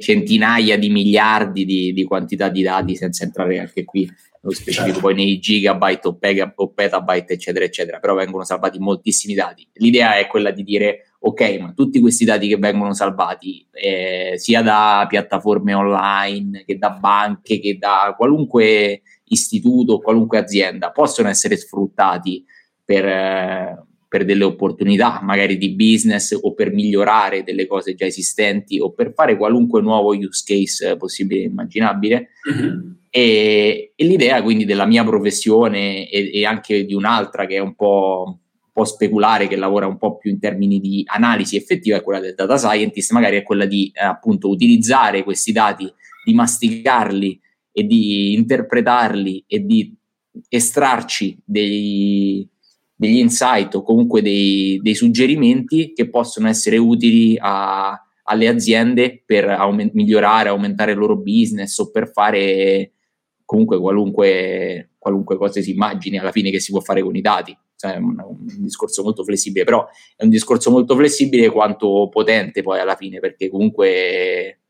centinaia 0.00 0.78
di 0.78 0.88
miliardi 0.88 1.64
di, 1.64 1.92
di, 1.92 2.04
quantità 2.04 2.48
di 2.48 2.62
dati 2.62 2.96
senza 2.96 3.24
entrare 3.24 3.58
anche 3.58 3.84
qui 3.84 4.04
nello 4.40 4.54
specifico 4.54 4.94
certo. 4.94 5.00
poi 5.00 5.14
nei 5.14 5.38
gigabyte 5.38 6.08
o, 6.08 6.16
pega, 6.16 6.52
o 6.56 6.70
petabyte 6.70 7.34
eccetera 7.34 7.64
eccetera 7.64 7.98
però 7.98 8.14
vengono 8.14 8.44
salvati 8.44 8.78
moltissimi 8.78 9.34
dati 9.34 9.68
l'idea 9.74 10.16
è 10.16 10.26
quella 10.26 10.50
di 10.50 10.62
dire 10.62 11.16
ok 11.20 11.58
ma 11.58 11.72
tutti 11.74 12.00
questi 12.00 12.24
dati 12.24 12.48
che 12.48 12.56
vengono 12.56 12.94
salvati 12.94 13.66
eh, 13.72 14.34
sia 14.36 14.62
da 14.62 15.04
piattaforme 15.06 15.74
online 15.74 16.64
che 16.64 16.78
da 16.78 16.90
banche 16.90 17.60
che 17.60 17.76
da 17.76 18.14
qualunque 18.16 19.02
istituto 19.24 19.98
qualunque 19.98 20.38
azienda 20.38 20.90
possono 20.92 21.28
essere 21.28 21.56
sfruttati 21.56 22.42
per, 22.84 23.06
eh, 23.06 23.86
per 24.12 24.26
delle 24.26 24.44
opportunità 24.44 25.20
magari 25.22 25.56
di 25.56 25.74
business 25.74 26.36
o 26.38 26.52
per 26.52 26.70
migliorare 26.70 27.42
delle 27.44 27.66
cose 27.66 27.94
già 27.94 28.04
esistenti 28.04 28.78
o 28.78 28.92
per 28.92 29.14
fare 29.14 29.38
qualunque 29.38 29.80
nuovo 29.80 30.14
use 30.14 30.44
case 30.44 30.98
possibile 30.98 31.40
e 31.40 31.44
immaginabile. 31.44 32.28
Mm-hmm. 32.52 32.90
E, 33.08 33.94
e, 33.96 34.04
l'idea 34.04 34.42
quindi 34.42 34.66
della 34.66 34.84
mia 34.84 35.02
professione 35.02 36.10
e, 36.10 36.30
e, 36.30 36.44
anche 36.44 36.84
di 36.84 36.92
un'altra 36.92 37.46
che 37.46 37.54
è 37.54 37.58
un 37.60 37.74
po', 37.74 38.24
un 38.26 38.70
po' 38.70 38.84
speculare, 38.84 39.48
che 39.48 39.56
lavora 39.56 39.86
un 39.86 39.96
po' 39.96 40.18
più 40.18 40.30
in 40.30 40.38
termini 40.38 40.78
di 40.78 41.02
analisi 41.06 41.56
effettiva, 41.56 41.96
è 41.96 42.02
quella 42.02 42.20
del 42.20 42.34
data 42.34 42.58
scientist, 42.58 43.12
magari 43.12 43.38
è 43.38 43.42
quella 43.42 43.64
di 43.64 43.90
eh, 43.94 44.04
appunto 44.04 44.50
utilizzare 44.50 45.24
questi 45.24 45.52
dati, 45.52 45.90
di 46.22 46.34
masticarli 46.34 47.40
e 47.72 47.84
di 47.84 48.34
interpretarli 48.34 49.44
e 49.46 49.64
di 49.64 49.96
estrarci 50.50 51.40
dei, 51.42 52.46
degli 53.02 53.18
insight 53.18 53.74
o 53.74 53.82
comunque 53.82 54.22
dei, 54.22 54.78
dei 54.80 54.94
suggerimenti 54.94 55.92
che 55.92 56.08
possono 56.08 56.46
essere 56.46 56.76
utili 56.76 57.36
a, 57.36 58.00
alle 58.22 58.46
aziende 58.46 59.24
per 59.26 59.48
aument- 59.48 59.92
migliorare, 59.92 60.50
aumentare 60.50 60.92
il 60.92 60.98
loro 60.98 61.16
business 61.16 61.76
o 61.78 61.90
per 61.90 62.12
fare 62.12 62.92
comunque 63.44 63.80
qualunque, 63.80 64.90
qualunque 64.98 65.36
cosa 65.36 65.60
si 65.60 65.72
immagini 65.72 66.16
alla 66.16 66.30
fine 66.30 66.52
che 66.52 66.60
si 66.60 66.70
può 66.70 66.80
fare 66.80 67.02
con 67.02 67.16
i 67.16 67.20
dati. 67.20 67.56
Cioè, 67.74 67.94
è 67.94 67.96
un, 67.96 68.14
un, 68.24 68.62
discorso 68.62 69.02
molto 69.02 69.24
flessibile, 69.24 69.64
però 69.64 69.84
è 70.16 70.22
un 70.22 70.30
discorso 70.30 70.70
molto 70.70 70.94
flessibile 70.94 71.50
quanto 71.50 72.08
potente 72.08 72.62
poi 72.62 72.78
alla 72.78 72.94
fine, 72.94 73.18
perché 73.18 73.50
comunque 73.50 74.60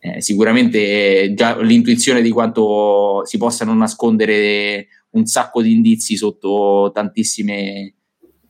eh, 0.00 0.20
sicuramente 0.20 1.32
già 1.32 1.58
l'intuizione 1.62 2.20
di 2.20 2.28
quanto 2.28 3.24
si 3.24 3.38
possano 3.38 3.72
nascondere 3.72 4.88
un 5.10 5.26
sacco 5.26 5.62
di 5.62 5.72
indizi 5.72 6.16
sotto 6.16 6.90
tantissime, 6.92 7.94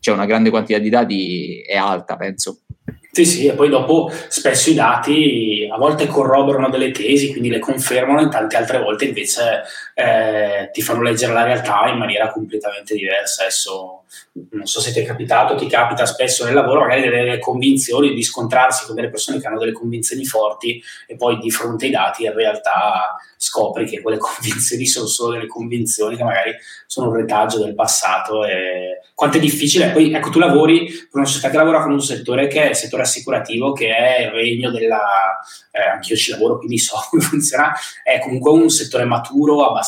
cioè 0.01 0.15
una 0.15 0.27
grande 0.27 0.51
quantità 0.51 0.79
di 0.79 0.89
dati 0.89 1.61
è 1.61 1.77
alta, 1.77 2.17
penso. 2.17 2.63
Sì, 3.11 3.25
sì, 3.25 3.47
e 3.47 3.55
poi 3.55 3.69
dopo 3.69 4.11
spesso 4.29 4.71
i 4.71 4.75
dati 4.75 5.69
a 5.71 5.77
volte 5.77 6.07
corroborano 6.07 6.69
delle 6.69 6.93
tesi, 6.93 7.31
quindi 7.31 7.49
le 7.49 7.59
confermano, 7.59 8.21
e 8.21 8.29
tante 8.29 8.57
altre 8.57 8.79
volte 8.79 9.07
invece 9.07 9.63
eh, 9.99 10.71
ti 10.73 10.81
fanno 10.81 11.03
leggere 11.03 11.33
la 11.33 11.43
realtà 11.43 11.89
in 11.89 11.99
maniera 11.99 12.31
completamente 12.31 12.95
diversa. 12.95 13.43
Adesso 13.43 14.05
non 14.53 14.65
so 14.65 14.81
se 14.81 14.93
ti 14.93 15.01
è 15.01 15.05
capitato, 15.05 15.57
ti 15.57 15.67
capita 15.67 16.07
spesso 16.07 16.45
nel 16.45 16.55
lavoro 16.55 16.83
magari 16.83 17.09
delle 17.09 17.41
convinzioni, 17.41 18.15
di 18.15 18.23
scontrarsi 18.23 18.87
con 18.87 18.95
delle 18.95 19.11
persone 19.11 19.41
che 19.41 19.49
hanno 19.49 19.59
delle 19.59 19.73
convinzioni 19.73 20.25
forti 20.25 20.81
e 21.09 21.17
poi 21.17 21.39
di 21.39 21.51
fronte 21.51 21.87
ai 21.87 21.91
dati 21.91 22.25
in 22.25 22.33
realtà 22.33 23.17
scopri 23.37 23.87
che 23.87 24.01
quelle 24.01 24.19
convinzioni 24.23 24.87
sono 24.87 25.07
solo 25.07 25.33
delle 25.33 25.49
convinzioni 25.49 26.17
che 26.17 26.23
magari 26.23 26.55
sono 26.87 27.09
un 27.09 27.17
retaggio 27.17 27.59
del 27.59 27.75
passato. 27.75 28.45
E 28.45 29.01
quanto 29.15 29.39
è 29.39 29.41
difficile. 29.41 29.91
Poi 29.91 30.13
ecco, 30.13 30.31
tu 30.31 30.39
lavori 30.39 30.85
per 30.87 31.09
una 31.15 31.27
società 31.27 31.51
che 31.51 31.57
lavora 31.57 31.83
con 31.83 31.91
un 31.91 32.01
settore 32.01 32.47
che 32.47 32.63
è 32.63 32.69
il 32.69 32.77
settore 32.77 33.03
assicurativo, 33.03 33.73
che 33.73 33.89
è 33.97 34.23
il 34.23 34.31
regno 34.31 34.71
della... 34.71 35.41
Eh, 35.73 35.83
anch'io 35.83 36.17
ci 36.17 36.31
lavoro, 36.31 36.59
quindi 36.59 36.79
so 36.79 36.97
come 37.11 37.21
funziona. 37.21 37.75
È 38.05 38.21
comunque 38.21 38.53
un 38.53 38.71
settore 38.71 39.05
maturo, 39.05 39.67
abbastanza 39.67 39.87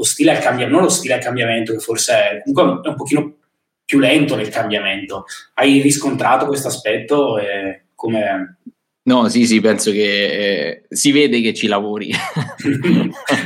ostile 0.00 0.30
al 0.30 0.42
cambiamento, 0.42 0.78
non 0.78 0.88
ostile 0.88 1.14
al 1.14 1.22
cambiamento, 1.22 1.72
che 1.72 1.78
forse 1.78 2.12
è, 2.12 2.42
comunque 2.42 2.88
è 2.88 2.88
un 2.88 2.96
pochino 2.96 3.34
più 3.84 3.98
lento 3.98 4.36
nel 4.36 4.48
cambiamento. 4.48 5.24
Hai 5.54 5.80
riscontrato 5.80 6.46
questo 6.46 6.68
aspetto? 6.68 7.38
E 7.38 7.86
come... 7.96 8.58
No, 9.02 9.28
sì, 9.28 9.46
sì, 9.46 9.60
penso 9.60 9.90
che 9.90 9.98
eh, 9.98 10.82
si 10.88 11.10
vede 11.10 11.40
che 11.40 11.52
ci 11.52 11.66
lavori. 11.66 12.12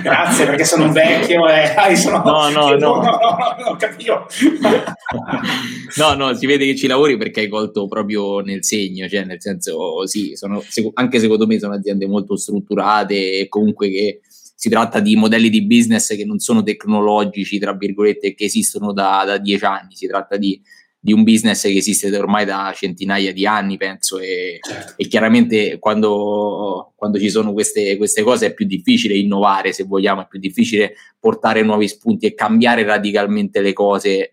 Grazie, 0.03 0.45
perché 0.45 0.65
sono 0.65 0.93
vecchio 0.93 1.49
e 1.49 1.73
ah, 1.75 1.95
sono... 1.95 2.23
No, 2.23 2.51
no, 2.51 2.75
no. 2.77 3.01
no, 3.01 3.77
capito. 3.79 4.27
no, 5.97 6.13
no, 6.13 6.35
si 6.35 6.45
vede 6.45 6.67
che 6.67 6.77
ci 6.77 6.87
lavori 6.87 7.17
perché 7.17 7.41
hai 7.41 7.49
colto 7.49 7.89
proprio 7.89 8.41
nel 8.41 8.65
segno, 8.65 9.09
cioè 9.09 9.25
nel 9.25 9.41
senso, 9.41 10.07
sì, 10.07 10.33
sono, 10.35 10.63
anche 10.95 11.19
secondo 11.21 11.47
me 11.47 11.59
sono 11.59 11.73
aziende 11.73 12.07
molto 12.07 12.37
strutturate 12.37 13.39
e 13.39 13.49
comunque 13.49 13.89
che 13.89 14.21
si 14.55 14.69
tratta 14.69 15.01
di 15.01 15.17
modelli 15.17 15.51
di 15.51 15.67
business 15.67 16.15
che 16.17 16.25
non 16.25 16.39
sono 16.39 16.63
tecnologici, 16.63 17.59
tra 17.59 17.75
virgolette, 17.75 18.35
che 18.35 18.45
esistono 18.45 18.93
da, 18.93 19.25
da 19.27 19.39
dieci 19.39 19.65
anni, 19.65 19.95
si 19.95 20.07
tratta 20.07 20.37
di, 20.37 20.61
di, 20.99 21.13
un 21.13 21.25
business 21.25 21.63
che 21.63 21.77
esiste 21.77 22.17
ormai 22.17 22.45
da 22.45 22.73
centinaia 22.75 23.33
di 23.33 23.47
anni, 23.47 23.77
penso, 23.77 24.19
e, 24.21 24.59
certo. 24.63 24.95
e 24.97 25.07
chiaramente 25.09 25.79
quando, 25.79 26.93
quando, 26.95 27.19
ci 27.19 27.29
sono 27.31 27.53
queste, 27.53 27.97
queste, 27.97 28.23
cose 28.23 28.47
è 28.47 28.55
più 28.55 28.65
difficile 28.65 29.17
innovare, 29.17 29.73
se 29.73 29.85
vogliamo, 29.85 30.23
è 30.23 30.27
più 30.29 30.39
difficile 30.39 30.95
portare 31.19 31.63
nuovi 31.63 31.89
spunti 31.89 32.27
e 32.27 32.35
cambiare 32.35 32.85
radicalmente 32.85 33.61
le 33.61 33.73
cose 33.73 34.31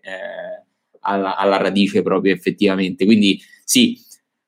alla, 1.00 1.36
alla 1.36 1.56
radice 1.56 2.02
proprio 2.02 2.32
effettivamente. 2.32 3.04
Quindi 3.04 3.40
sì, 3.64 3.98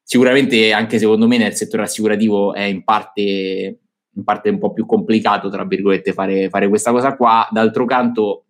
sicuramente 0.03 0.73
anche 0.73 0.99
secondo 0.99 1.27
me 1.27 1.37
nel 1.37 1.55
settore 1.55 1.83
assicurativo 1.83 2.55
è 2.55 2.63
in 2.63 2.85
parte 2.85 3.81
in 4.17 4.25
parte 4.25 4.49
un 4.49 4.59
po' 4.59 4.73
più 4.73 4.87
complicato, 4.87 5.49
tra 5.51 5.65
virgolette, 5.65 6.13
fare, 6.13 6.49
fare 6.49 6.69
questa 6.69 6.91
cosa 6.91 7.17
qua. 7.17 7.47
D'altro 7.51 7.85
canto 7.85 8.45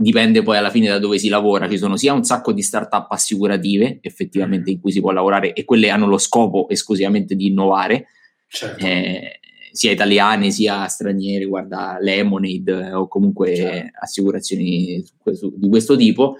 dipende 0.00 0.42
poi 0.42 0.56
alla 0.56 0.70
fine 0.70 0.86
da 0.86 0.98
dove 1.00 1.18
si 1.18 1.28
lavora, 1.28 1.68
ci 1.68 1.76
sono 1.76 1.96
sia 1.96 2.12
un 2.12 2.22
sacco 2.22 2.52
di 2.52 2.62
start-up 2.62 3.10
assicurative 3.10 3.98
effettivamente 4.00 4.70
in 4.70 4.80
cui 4.80 4.92
si 4.92 5.00
può 5.00 5.10
lavorare 5.10 5.52
e 5.52 5.64
quelle 5.64 5.90
hanno 5.90 6.06
lo 6.06 6.18
scopo 6.18 6.68
esclusivamente 6.68 7.34
di 7.34 7.48
innovare, 7.48 8.06
certo. 8.46 8.84
eh, 8.84 9.40
sia 9.72 9.90
italiane 9.90 10.52
sia 10.52 10.86
straniere, 10.86 11.46
guarda 11.46 11.98
Lemonade 12.00 12.92
o 12.92 13.08
comunque 13.08 13.56
certo. 13.56 13.98
assicurazioni 14.00 15.04
di 15.56 15.68
questo 15.68 15.96
tipo. 15.96 16.36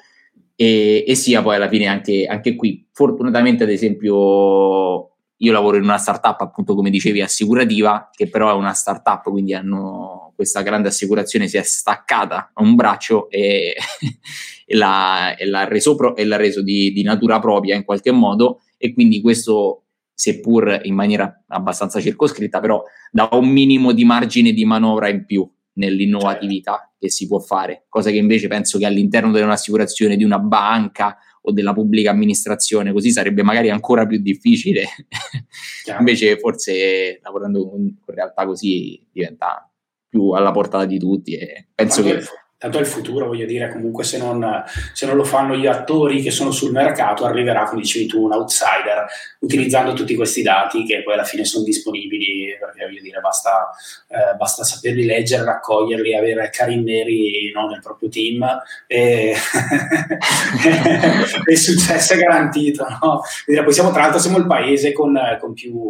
E, 0.60 1.04
e, 1.06 1.14
sia 1.14 1.40
poi 1.40 1.54
alla 1.54 1.68
fine 1.68 1.86
anche, 1.86 2.26
anche 2.26 2.56
qui, 2.56 2.88
fortunatamente 2.92 3.62
ad 3.62 3.70
esempio 3.70 5.07
io 5.38 5.52
lavoro 5.52 5.76
in 5.76 5.84
una 5.84 5.98
startup, 5.98 6.40
appunto, 6.40 6.74
come 6.74 6.90
dicevi, 6.90 7.20
assicurativa, 7.20 8.10
che 8.12 8.28
però 8.28 8.50
è 8.50 8.54
una 8.54 8.72
startup, 8.72 9.22
quindi 9.22 9.54
hanno 9.54 10.32
questa 10.34 10.62
grande 10.62 10.88
assicurazione, 10.88 11.48
si 11.48 11.56
è 11.56 11.62
staccata 11.62 12.50
a 12.54 12.62
un 12.62 12.74
braccio 12.74 13.28
e, 13.30 13.74
e, 14.66 14.76
l'ha, 14.76 15.36
e 15.36 15.46
l'ha, 15.46 15.64
reso, 15.64 15.94
pro, 15.94 16.16
e 16.16 16.24
l'ha 16.24 16.36
reso 16.36 16.62
di, 16.62 16.92
di, 16.92 17.02
natura 17.02 17.38
propria 17.38 17.76
in 17.76 17.84
qualche 17.84 18.10
modo. 18.10 18.62
E 18.76 18.92
quindi 18.92 19.20
questo, 19.20 19.84
seppur 20.12 20.80
in 20.82 20.94
maniera 20.94 21.44
abbastanza 21.48 22.00
circoscritta, 22.00 22.58
però 22.58 22.82
dà 23.12 23.28
un 23.32 23.48
minimo 23.48 23.92
di 23.92 24.04
margine 24.04 24.52
di 24.52 24.64
manovra 24.64 25.08
in 25.08 25.24
più 25.24 25.48
nell'innovatività 25.74 26.72
certo. 26.72 26.94
che 26.98 27.10
si 27.10 27.28
può 27.28 27.38
fare, 27.38 27.86
cosa 27.88 28.10
che 28.10 28.16
invece 28.16 28.48
penso 28.48 28.78
che 28.78 28.86
all'interno 28.86 29.32
di 29.32 29.40
un'assicurazione 29.40 30.16
di 30.16 30.24
una 30.24 30.40
banca 30.40 31.16
o 31.48 31.52
della 31.52 31.72
pubblica 31.72 32.10
amministrazione, 32.10 32.92
così 32.92 33.10
sarebbe 33.10 33.42
magari 33.42 33.70
ancora 33.70 34.06
più 34.06 34.18
difficile. 34.18 34.84
Invece 35.98 36.38
forse 36.38 37.18
lavorando 37.22 37.68
con, 37.68 37.98
con 38.04 38.14
realtà 38.14 38.44
così 38.46 39.04
diventa 39.10 39.70
più 40.08 40.30
alla 40.30 40.52
portata 40.52 40.84
di 40.84 40.98
tutti 40.98 41.36
e 41.36 41.68
penso 41.74 42.02
che 42.02 42.20
tanto 42.58 42.78
è 42.78 42.80
il 42.80 42.86
futuro, 42.86 43.26
voglio 43.26 43.46
dire, 43.46 43.70
comunque 43.70 44.02
se 44.02 44.18
non, 44.18 44.64
se 44.92 45.06
non, 45.06 45.14
lo 45.14 45.22
fanno 45.22 45.56
gli 45.56 45.66
attori 45.66 46.20
che 46.20 46.32
sono 46.32 46.50
sul 46.50 46.72
mercato, 46.72 47.24
arriverà, 47.24 47.64
come 47.64 47.82
dicevi 47.82 48.06
tu, 48.06 48.24
un 48.24 48.32
outsider 48.32 49.06
utilizzando 49.38 49.92
tutti 49.92 50.16
questi 50.16 50.42
dati 50.42 50.84
che 50.84 51.04
poi 51.04 51.14
alla 51.14 51.22
fine 51.22 51.44
sono 51.44 51.64
disponibili, 51.64 52.56
perché 52.58 52.84
voglio 52.84 53.00
dire, 53.00 53.20
basta, 53.20 53.70
eh, 54.08 54.34
basta 54.36 54.64
saperli 54.64 55.04
leggere, 55.04 55.44
raccoglierli, 55.44 56.16
avere 56.16 56.50
Karim 56.50 56.82
Neri 56.82 57.52
no, 57.54 57.68
nel 57.68 57.80
proprio 57.80 58.08
team 58.08 58.44
e 58.88 59.36
il 61.46 61.58
successo 61.58 62.14
è 62.14 62.16
garantito. 62.16 62.84
No? 63.00 63.20
Poi 63.44 63.72
siamo, 63.72 63.92
tra 63.92 64.02
l'altro 64.02 64.18
siamo 64.18 64.38
il 64.38 64.48
paese 64.48 64.92
con, 64.92 65.16
con 65.40 65.52
più 65.52 65.80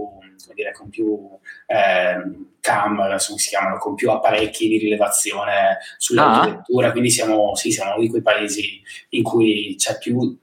dire, 0.54 0.72
con 0.72 0.88
più 0.88 1.28
eh, 1.66 2.16
cam, 2.60 3.00
adesso 3.00 3.36
si 3.36 3.48
chiamano, 3.48 3.78
con 3.78 3.94
più 3.94 4.10
apparecchi 4.10 4.68
di 4.68 4.78
rilevazione 4.78 5.78
sull'architettura, 5.96 6.88
ah. 6.88 6.90
quindi 6.90 7.10
siamo, 7.10 7.54
sì, 7.54 7.70
siamo 7.70 7.92
uno 7.92 8.02
di 8.02 8.08
quei 8.08 8.22
paesi 8.22 8.82
in 9.10 9.22
cui 9.22 9.74
c'è 9.78 9.98
più 9.98 10.38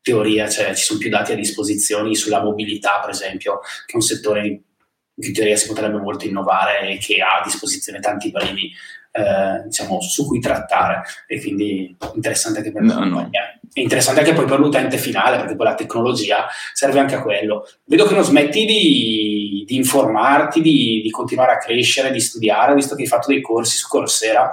teoria, 0.00 0.48
cioè 0.48 0.74
ci 0.74 0.84
sono 0.84 0.98
più 0.98 1.10
dati 1.10 1.32
a 1.32 1.36
disposizione 1.36 2.14
sulla 2.14 2.42
mobilità, 2.42 3.00
per 3.00 3.10
esempio, 3.10 3.60
che 3.86 3.92
è 3.92 3.96
un 3.96 4.02
settore 4.02 4.46
in 4.46 4.46
cui 4.46 5.28
in 5.28 5.32
teoria 5.32 5.56
si 5.56 5.66
potrebbe 5.66 5.98
molto 5.98 6.26
innovare 6.26 6.88
e 6.88 6.98
che 6.98 7.20
ha 7.20 7.40
a 7.40 7.44
disposizione 7.44 7.98
tanti 8.00 8.30
premi 8.30 8.70
eh, 9.10 9.62
diciamo, 9.64 10.00
su 10.00 10.26
cui 10.26 10.40
trattare 10.40 11.02
e 11.26 11.40
quindi 11.40 11.96
interessante 12.14 12.58
anche 12.58 12.72
per 12.72 12.82
no, 12.82 13.04
no. 13.04 13.30
È 13.70 13.80
interessante 13.80 14.20
anche 14.20 14.32
poi 14.32 14.46
per 14.46 14.58
l'utente 14.58 14.96
finale 14.96 15.36
perché 15.36 15.54
poi 15.54 15.66
la 15.66 15.74
tecnologia 15.74 16.46
serve 16.72 17.00
anche 17.00 17.14
a 17.14 17.22
quello. 17.22 17.66
Vedo 17.84 18.06
che 18.06 18.14
non 18.14 18.24
smetti 18.24 18.64
di, 18.64 19.64
di 19.66 19.76
informarti, 19.76 20.60
di, 20.60 21.00
di, 21.02 21.10
continuare 21.10 21.52
a 21.52 21.58
crescere, 21.58 22.10
di 22.10 22.20
studiare, 22.20 22.74
visto 22.74 22.94
che 22.94 23.02
hai 23.02 23.08
fatto 23.08 23.28
dei 23.28 23.40
corsi 23.40 23.76
su 23.76 23.88
Coursera. 23.88 24.50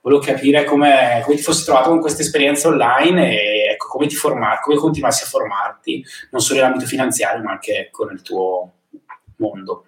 Volevo 0.00 0.22
capire 0.22 0.64
come, 0.64 1.20
come 1.24 1.36
ti 1.36 1.42
fossi 1.42 1.64
trovato 1.64 1.88
con 1.88 2.00
questa 2.00 2.22
esperienza 2.22 2.68
online 2.68 3.30
e 3.30 3.72
ecco, 3.72 3.88
come 3.88 4.06
ti 4.06 4.14
formar, 4.14 4.60
come 4.60 4.76
continuassi 4.76 5.24
a 5.24 5.26
formarti, 5.26 6.04
non 6.30 6.40
solo 6.40 6.60
nell'ambito 6.60 6.86
finanziario, 6.86 7.42
ma 7.42 7.52
anche 7.52 7.88
con 7.90 8.12
il 8.12 8.22
tuo 8.22 8.72
mondo. 9.36 9.84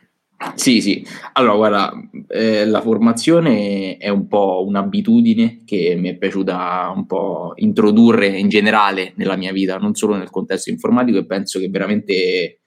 Sì, 0.55 0.81
sì. 0.81 1.05
Allora, 1.33 1.55
guarda, 1.57 1.93
eh, 2.29 2.65
la 2.65 2.81
formazione 2.81 3.97
è 3.97 4.09
un 4.09 4.29
po' 4.29 4.65
un'abitudine 4.67 5.63
che 5.65 5.97
mi 5.99 6.11
è 6.11 6.17
piaciuta 6.17 6.93
un 6.95 7.07
po' 7.07 7.53
introdurre 7.57 8.29
in 8.29 8.49
generale 8.49 9.15
nella 9.17 9.35
mia 9.37 9.51
vita, 9.53 9.79
non 9.79 9.95
solo 9.95 10.15
nel 10.17 10.31
contesto 10.31 10.71
informatico, 10.71 11.19
e 11.19 11.27
penso 11.27 11.59
che 11.59 11.69
veramente 11.69 12.58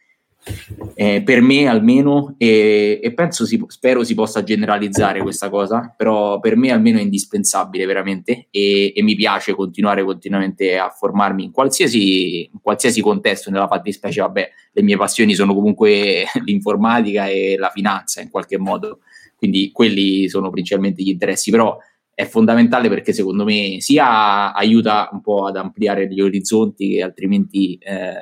eh, 0.95 1.21
per 1.23 1.41
me 1.41 1.67
almeno, 1.67 2.35
e, 2.37 2.99
e 3.01 3.13
penso 3.13 3.45
si, 3.45 3.63
spero 3.67 4.03
si 4.03 4.15
possa 4.15 4.43
generalizzare 4.43 5.21
questa 5.21 5.49
cosa, 5.49 5.93
però 5.95 6.39
per 6.39 6.55
me 6.55 6.71
almeno 6.71 6.97
è 6.97 7.01
indispensabile 7.01 7.85
veramente 7.85 8.47
e, 8.49 8.91
e 8.95 9.03
mi 9.03 9.15
piace 9.15 9.53
continuare 9.53 10.03
continuamente 10.03 10.77
a 10.77 10.89
formarmi 10.89 11.43
in 11.43 11.51
qualsiasi, 11.51 12.45
in 12.45 12.61
qualsiasi 12.61 13.01
contesto, 13.01 13.51
nella 13.51 13.67
fattispecie, 13.67 14.21
vabbè, 14.21 14.49
le 14.73 14.81
mie 14.81 14.97
passioni 14.97 15.35
sono 15.35 15.53
comunque 15.53 16.25
l'informatica 16.43 17.27
e 17.27 17.55
la 17.57 17.69
finanza 17.69 18.21
in 18.21 18.29
qualche 18.29 18.57
modo, 18.57 18.99
quindi 19.35 19.71
quelli 19.71 20.27
sono 20.27 20.49
principalmente 20.49 21.03
gli 21.03 21.09
interessi, 21.09 21.51
però 21.51 21.77
è 22.13 22.25
fondamentale 22.25 22.89
perché 22.89 23.13
secondo 23.13 23.43
me 23.43 23.77
sia 23.79 24.53
aiuta 24.53 25.09
un 25.11 25.21
po' 25.21 25.45
ad 25.45 25.55
ampliare 25.55 26.07
gli 26.07 26.21
orizzonti 26.21 26.89
che 26.89 27.01
altrimenti 27.01 27.77
eh, 27.81 28.13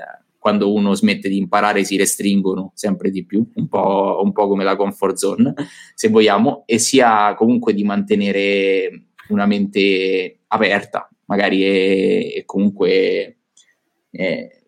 quando 0.50 0.74
uno 0.74 0.96
smette 0.96 1.30
di 1.30 1.38
imparare 1.38 1.84
si 1.84 1.96
restringono 1.96 2.72
sempre 2.74 3.12
di 3.12 3.24
più, 3.24 3.48
un 3.54 3.68
po', 3.68 4.20
un 4.24 4.32
po', 4.32 4.48
come 4.48 4.64
la 4.64 4.76
comfort 4.76 5.16
zone, 5.16 5.54
se 5.94 6.10
vogliamo, 6.10 6.64
e 6.66 6.80
sia 6.80 7.36
comunque 7.36 7.74
di 7.76 7.84
mantenere 7.84 9.10
una 9.30 9.46
mente 9.46 10.40
aperta, 10.48 11.08
magari 11.26 11.64
e, 11.64 12.34
e 12.38 12.46
comunque 12.46 13.38
eh, 14.10 14.64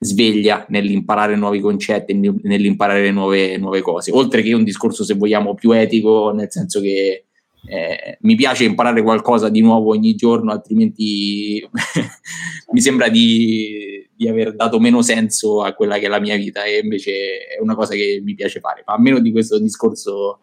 sveglia 0.00 0.66
nell'imparare 0.68 1.36
nuovi 1.36 1.60
concetti, 1.60 2.12
nell'imparare 2.14 3.12
nuove, 3.12 3.56
nuove 3.56 3.82
cose, 3.82 4.10
oltre 4.10 4.42
che 4.42 4.52
un 4.52 4.64
discorso, 4.64 5.04
se 5.04 5.14
vogliamo, 5.14 5.54
più 5.54 5.70
etico, 5.70 6.32
nel 6.32 6.50
senso 6.50 6.80
che 6.80 7.26
eh, 7.66 8.18
mi 8.22 8.34
piace 8.34 8.64
imparare 8.64 9.02
qualcosa 9.02 9.48
di 9.48 9.60
nuovo 9.60 9.90
ogni 9.90 10.14
giorno, 10.14 10.52
altrimenti 10.52 11.66
mi 12.72 12.80
sembra 12.80 13.08
di, 13.08 14.08
di, 14.14 14.28
aver 14.28 14.54
dato 14.54 14.78
meno 14.78 15.02
senso 15.02 15.62
a 15.62 15.74
quella 15.74 15.98
che 15.98 16.06
è 16.06 16.08
la 16.08 16.20
mia 16.20 16.36
vita 16.36 16.64
e 16.64 16.78
invece 16.78 17.46
è 17.46 17.60
una 17.60 17.74
cosa 17.74 17.94
che 17.94 18.20
mi 18.24 18.34
piace 18.34 18.60
fare. 18.60 18.82
Ma 18.86 18.94
a 18.94 19.00
meno 19.00 19.20
di 19.20 19.30
questo 19.30 19.58
discorso, 19.58 20.40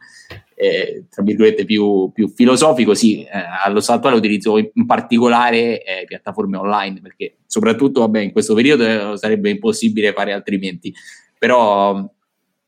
eh, 0.56 1.06
tra 1.10 1.24
virgolette, 1.24 1.66
più, 1.66 2.12
più 2.14 2.30
filosofico, 2.30 2.94
sì, 2.94 3.24
eh, 3.24 3.30
allo 3.64 3.80
stato 3.80 3.98
attuale 4.00 4.18
utilizzo 4.18 4.58
in 4.58 4.86
particolare 4.86 5.84
eh, 5.84 6.06
piattaforme 6.06 6.58
online 6.58 7.02
perché 7.02 7.38
soprattutto 7.46 8.02
vabbè, 8.02 8.20
in 8.20 8.32
questo 8.32 8.54
periodo 8.54 9.16
sarebbe 9.18 9.50
impossibile 9.50 10.14
fare 10.14 10.34
altrimenti, 10.34 10.94
però 11.38 12.10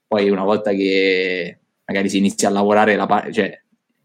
poi 0.08 0.30
una 0.30 0.44
volta 0.44 0.72
che 0.72 1.60
magari 1.86 2.10
si 2.10 2.18
inizia 2.18 2.50
a 2.50 2.52
lavorare 2.52 2.96
la 2.96 3.28
cioè 3.32 3.60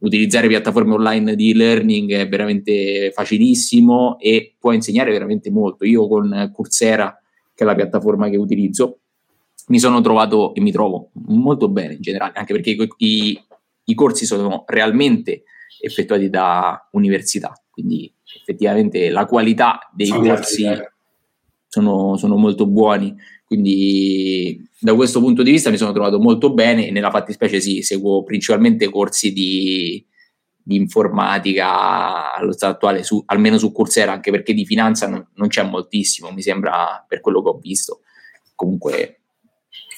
utilizzare 0.04 0.48
piattaforme 0.48 0.94
online 0.94 1.34
di 1.34 1.54
learning 1.54 2.12
è 2.12 2.28
veramente 2.28 3.10
facilissimo 3.12 4.18
e 4.18 4.54
può 4.58 4.72
insegnare 4.72 5.10
veramente 5.10 5.50
molto. 5.50 5.84
Io 5.84 6.06
con 6.06 6.50
Coursera, 6.52 7.18
che 7.54 7.64
è 7.64 7.66
la 7.66 7.74
piattaforma 7.74 8.28
che 8.28 8.36
utilizzo, 8.36 8.98
mi 9.68 9.78
sono 9.78 10.00
trovato 10.02 10.54
e 10.54 10.60
mi 10.60 10.72
trovo 10.72 11.10
molto 11.26 11.68
bene 11.68 11.94
in 11.94 12.02
generale, 12.02 12.34
anche 12.34 12.52
perché 12.52 12.70
i, 12.70 12.88
i, 12.98 13.44
i 13.84 13.94
corsi 13.94 14.26
sono 14.26 14.64
realmente 14.66 15.44
effettuati 15.80 16.28
da 16.28 16.88
università, 16.92 17.58
quindi 17.70 18.12
effettivamente 18.40 19.08
la 19.08 19.24
qualità 19.24 19.90
dei 19.94 20.06
sono 20.06 20.26
corsi 20.26 20.66
sono, 21.74 22.16
sono 22.16 22.36
molto 22.36 22.66
buoni. 22.66 23.14
Quindi 23.44 24.66
da 24.84 24.94
questo 24.94 25.18
punto 25.18 25.42
di 25.42 25.50
vista 25.50 25.70
mi 25.70 25.78
sono 25.78 25.92
trovato 25.92 26.20
molto 26.20 26.52
bene 26.52 26.86
e 26.86 26.90
nella 26.90 27.10
fattispecie 27.10 27.58
sì, 27.58 27.80
seguo 27.80 28.22
principalmente 28.22 28.90
corsi 28.90 29.32
di, 29.32 30.04
di 30.62 30.76
informatica 30.76 32.34
allo 32.34 32.52
stato 32.52 32.74
attuale, 32.74 33.02
su, 33.02 33.22
almeno 33.24 33.56
su 33.56 33.72
Coursera, 33.72 34.12
anche 34.12 34.30
perché 34.30 34.52
di 34.52 34.66
finanza 34.66 35.08
non, 35.08 35.26
non, 35.36 35.48
c'è 35.48 35.62
moltissimo, 35.62 36.30
mi 36.32 36.42
sembra, 36.42 37.02
per 37.08 37.22
quello 37.22 37.42
che 37.42 37.48
ho 37.48 37.58
visto. 37.58 38.00
Comunque, 38.54 39.20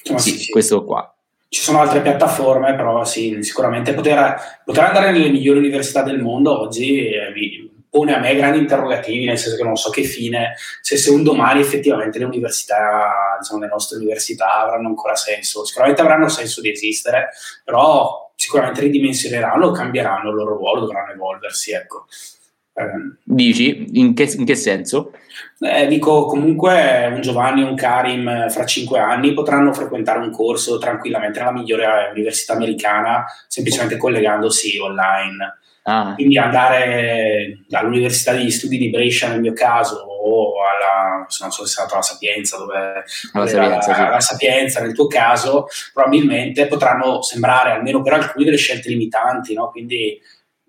sì, 0.03 0.17
sì, 0.19 0.37
sì. 0.37 0.51
questo 0.51 0.85
qua. 0.85 1.13
Ci 1.49 1.61
sono 1.61 1.81
altre 1.81 2.01
piattaforme, 2.01 2.73
però 2.75 3.03
sì, 3.03 3.39
sicuramente 3.41 3.93
poter, 3.93 4.37
poter 4.63 4.85
andare 4.85 5.11
nelle 5.11 5.29
migliori 5.29 5.59
università 5.59 6.01
del 6.01 6.21
mondo 6.21 6.61
oggi 6.61 7.09
eh, 7.09 7.33
pone 7.97 8.13
a 8.13 8.19
me 8.19 8.35
grandi 8.35 8.59
interrogativi, 8.59 9.25
nel 9.25 9.39
senso 9.39 9.57
che 9.57 9.63
non 9.63 9.75
so 9.75 9.89
che 9.89 10.03
fine, 10.03 10.53
se, 10.81 10.97
se 10.97 11.09
un 11.09 11.23
domani 11.23 11.61
effettivamente 11.61 12.19
le 12.19 12.25
università, 12.25 13.37
diciamo, 13.39 13.59
le 13.59 13.67
nostre 13.67 13.97
università 13.97 14.61
avranno 14.61 14.89
ancora 14.89 15.15
senso. 15.15 15.65
Sicuramente 15.65 16.01
avranno 16.01 16.27
senso 16.27 16.61
di 16.61 16.69
esistere, 16.69 17.29
però 17.63 18.31
sicuramente 18.35 18.81
ridimensioneranno 18.81 19.65
o 19.65 19.71
cambieranno 19.71 20.29
il 20.29 20.35
loro 20.35 20.57
ruolo, 20.57 20.81
dovranno 20.81 21.11
evolversi, 21.11 21.71
ecco. 21.71 22.05
Eh, 22.73 23.17
Dici? 23.23 23.87
In 23.93 24.13
che, 24.13 24.31
in 24.37 24.45
che 24.45 24.55
senso? 24.55 25.13
Eh, 25.59 25.87
dico, 25.87 26.27
comunque 26.27 27.09
un 27.11 27.21
Giovanni 27.21 27.63
o 27.63 27.67
un 27.67 27.75
Karim 27.75 28.27
eh, 28.27 28.49
fra 28.51 28.67
cinque 28.67 28.99
anni 28.99 29.33
potranno 29.33 29.73
frequentare 29.73 30.19
un 30.19 30.29
corso 30.29 30.77
tranquillamente 30.77 31.39
nella 31.39 31.51
migliore 31.51 32.11
università 32.13 32.53
americana, 32.53 33.25
semplicemente 33.47 33.97
collegandosi 33.97 34.77
online 34.77 35.57
Ah. 35.89 36.15
Quindi 36.15 36.37
andare 36.37 37.63
all'Università 37.71 38.33
di 38.33 38.51
Studi 38.51 38.77
di 38.77 38.89
Brescia 38.89 39.29
nel 39.29 39.39
mio 39.39 39.53
caso 39.53 39.95
o 39.95 40.51
alla, 40.61 41.19
non 41.19 41.25
so 41.29 41.47
se 41.49 41.51
sei 41.51 41.67
stato 41.67 41.93
alla 41.93 42.03
Sapienza, 42.03 42.57
dove, 42.57 43.03
alla 43.31 43.47
Sapienza, 43.47 43.93
sì. 43.93 44.01
alla 44.01 44.19
Sapienza 44.19 44.81
nel 44.81 44.93
tuo 44.93 45.07
caso, 45.07 45.67
probabilmente 45.93 46.67
potranno 46.67 47.21
sembrare, 47.21 47.71
almeno 47.71 48.01
per 48.01 48.13
alcuni, 48.13 48.43
delle 48.43 48.57
scelte 48.57 48.89
limitanti, 48.89 49.53
no? 49.53 49.69
quindi 49.69 50.19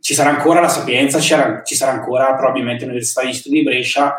ci 0.00 0.14
sarà 0.14 0.30
ancora 0.30 0.60
la 0.60 0.68
Sapienza, 0.68 1.18
ci 1.18 1.30
sarà, 1.30 1.62
ci 1.64 1.74
sarà 1.74 1.90
ancora 1.90 2.36
probabilmente 2.36 2.84
l'Università 2.84 3.24
di 3.24 3.32
Studi 3.34 3.56
di 3.56 3.64
Brescia, 3.64 4.14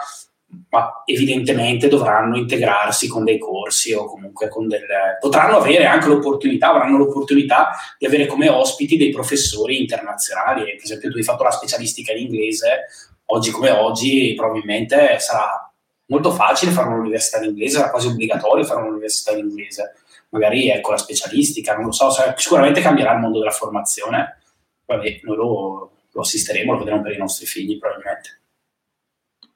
ma 0.70 1.04
evidentemente 1.06 1.88
dovranno 1.88 2.38
integrarsi 2.38 3.08
con 3.08 3.24
dei 3.24 3.38
corsi 3.38 3.94
o 3.94 4.06
comunque 4.06 4.48
con 4.48 4.68
delle... 4.68 5.18
potranno 5.20 5.58
avere 5.58 5.86
anche 5.86 6.08
l'opportunità, 6.08 6.70
avranno 6.70 6.98
l'opportunità 6.98 7.72
di 7.98 8.06
avere 8.06 8.26
come 8.26 8.50
ospiti 8.50 8.98
dei 8.98 9.12
professori 9.12 9.80
internazionali. 9.80 10.64
Per 10.64 10.84
esempio, 10.84 11.10
tu 11.10 11.18
hai 11.18 11.24
fatto 11.24 11.44
la 11.44 11.52
specialistica 11.52 12.12
in 12.12 12.26
inglese, 12.26 12.88
oggi 13.26 13.52
come 13.52 13.70
oggi 13.70 14.34
probabilmente 14.36 15.20
sarà 15.20 15.72
molto 16.08 16.32
facile 16.32 16.72
fare 16.72 16.88
un'università 16.88 17.38
in 17.38 17.50
inglese, 17.50 17.78
sarà 17.78 17.92
quasi 17.92 18.08
obbligatorio 18.08 18.64
fare 18.64 18.82
un'università 18.82 19.32
in 19.32 19.48
inglese. 19.48 19.94
Magari 20.30 20.70
ecco 20.70 20.92
la 20.92 20.98
specialistica, 20.98 21.76
non 21.76 21.86
lo 21.86 21.92
so, 21.92 22.10
sicuramente 22.36 22.82
cambierà 22.82 23.14
il 23.14 23.20
mondo 23.20 23.40
della 23.40 23.52
formazione. 23.52 24.38
Vabbè, 24.86 25.20
noi 25.24 25.36
lo, 25.36 25.92
lo 26.12 26.22
assisteremo, 26.22 26.74
lo 26.74 26.80
vedremo 26.80 27.02
per 27.02 27.14
i 27.14 27.18
nostri 27.18 27.46
figli 27.46 27.78
probabilmente. 27.78 28.40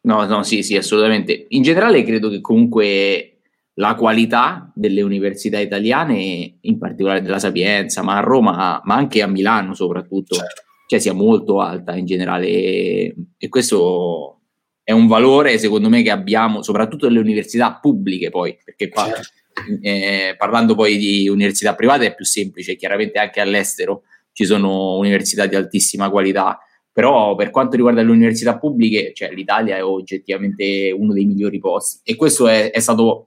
No, 0.06 0.26
no, 0.26 0.44
sì, 0.44 0.64
sì, 0.64 0.76
assolutamente. 0.76 1.46
In 1.50 1.62
generale 1.62 2.04
credo 2.04 2.30
che 2.30 2.42
comunque 2.42 3.34
la 3.76 3.96
qualità 3.96 4.72
delle 4.76 5.02
università 5.02 5.60
italiane, 5.60 6.58
in 6.62 6.78
particolare 6.78 7.22
della 7.22 7.40
Sapienza, 7.40 8.04
ma 8.04 8.18
a 8.18 8.22
Roma, 8.22 8.82
ma 8.84 8.96
anche 8.96 9.22
a 9.22 9.28
Milano 9.28 9.74
soprattutto, 9.74 10.36
certo. 10.36 10.62
cioè 10.88 11.00
sia 11.00 11.14
molto 11.14 11.60
alta 11.60 11.96
in 11.96 12.06
generale 12.06 12.48
e 13.38 13.50
questo 13.50 14.42
è 14.84 14.92
un 14.92 15.08
valore 15.08 15.58
secondo 15.58 15.90
me 15.90 16.04
che 16.04 16.12
abbiamo 16.12 16.62
soprattutto 16.62 17.08
nelle 17.08 17.20
università 17.20 17.80
pubbliche 17.82 18.30
poi, 18.30 18.58
perché 18.64 18.90
qua 18.90 19.06
certo. 19.06 19.30
eh, 19.82 20.36
parlando 20.38 20.76
poi 20.76 20.98
di 20.98 21.28
università 21.30 21.74
private 21.74 22.08
è 22.08 22.16
più 22.16 22.26
semplice, 22.26 22.76
chiaramente 22.76 23.18
anche 23.18 23.40
all'estero 23.40 24.04
ci 24.34 24.46
sono 24.46 24.98
università 24.98 25.46
di 25.46 25.56
altissima 25.56 26.10
qualità, 26.10 26.60
però 26.94 27.34
per 27.36 27.50
quanto 27.50 27.76
riguarda 27.76 28.04
le 28.04 28.12
università 28.12 28.58
pubbliche, 28.60 29.12
cioè 29.14 29.32
l'Italia 29.34 29.76
è 29.76 29.84
oggettivamente 29.84 30.94
uno 30.96 31.12
dei 31.12 31.26
migliori 31.26 31.60
posti. 31.60 32.00
E 32.04 32.16
questo 32.16 32.48
è, 32.48 32.70
è 32.70 32.80
stato 32.80 33.26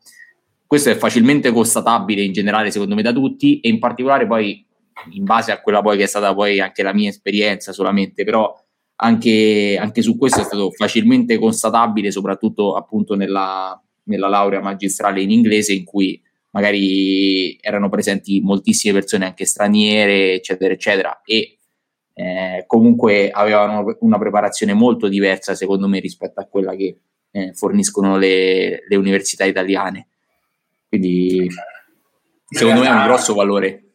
questo 0.67 0.91
è 0.91 0.97
facilmente 0.97 1.53
constatabile 1.53 2.23
in 2.23 2.33
generale 2.33 2.71
secondo 2.71 2.95
me 2.95 3.03
da 3.03 3.13
tutti. 3.13 3.61
E 3.61 3.69
in 3.69 3.81
particolare 3.81 4.27
poi 4.27 4.65
in 5.11 5.25
base 5.25 5.53
a 5.53 5.61
quella 5.61 5.83
poi 5.83 5.97
che 5.97 6.05
è 6.05 6.07
stata 6.07 6.33
poi 6.35 6.61
anche 6.61 6.83
la 6.83 6.95
mia 6.95 7.09
esperienza 7.09 7.73
solamente, 7.73 8.25
però 8.25 8.53
anche, 8.97 9.77
anche 9.79 10.01
su 10.01 10.17
questo 10.17 10.41
è 10.41 10.45
stato 10.45 10.71
facilmente 10.71 11.39
constatabile, 11.39 12.11
soprattutto 12.11 12.75
appunto 12.75 13.15
nella, 13.15 13.81
nella 14.05 14.29
laurea 14.29 14.61
magistrale 14.61 15.21
in 15.23 15.31
inglese 15.31 15.73
in 15.73 15.85
cui 15.85 16.21
magari 16.51 17.59
erano 17.61 17.89
presenti 17.89 18.41
moltissime 18.41 18.95
persone 18.95 19.27
anche 19.27 19.45
straniere, 19.45 20.35
eccetera, 20.35 20.73
eccetera, 20.73 21.21
e 21.25 21.56
eh, 22.19 22.65
comunque 22.67 23.31
avevano 23.31 23.95
una 24.01 24.19
preparazione 24.19 24.73
molto 24.73 25.07
diversa, 25.07 25.55
secondo 25.55 25.87
me, 25.87 26.01
rispetto 26.01 26.41
a 26.41 26.47
quella 26.47 26.75
che 26.75 26.97
eh, 27.31 27.53
forniscono 27.53 28.17
le, 28.17 28.87
le, 28.89 28.97
università 28.97 29.45
italiane. 29.45 30.07
Quindi, 30.89 31.47
secondo 32.49 32.81
me, 32.81 32.87
è 32.87 32.91
un 32.91 33.05
grosso 33.05 33.35
valore. 33.35 33.86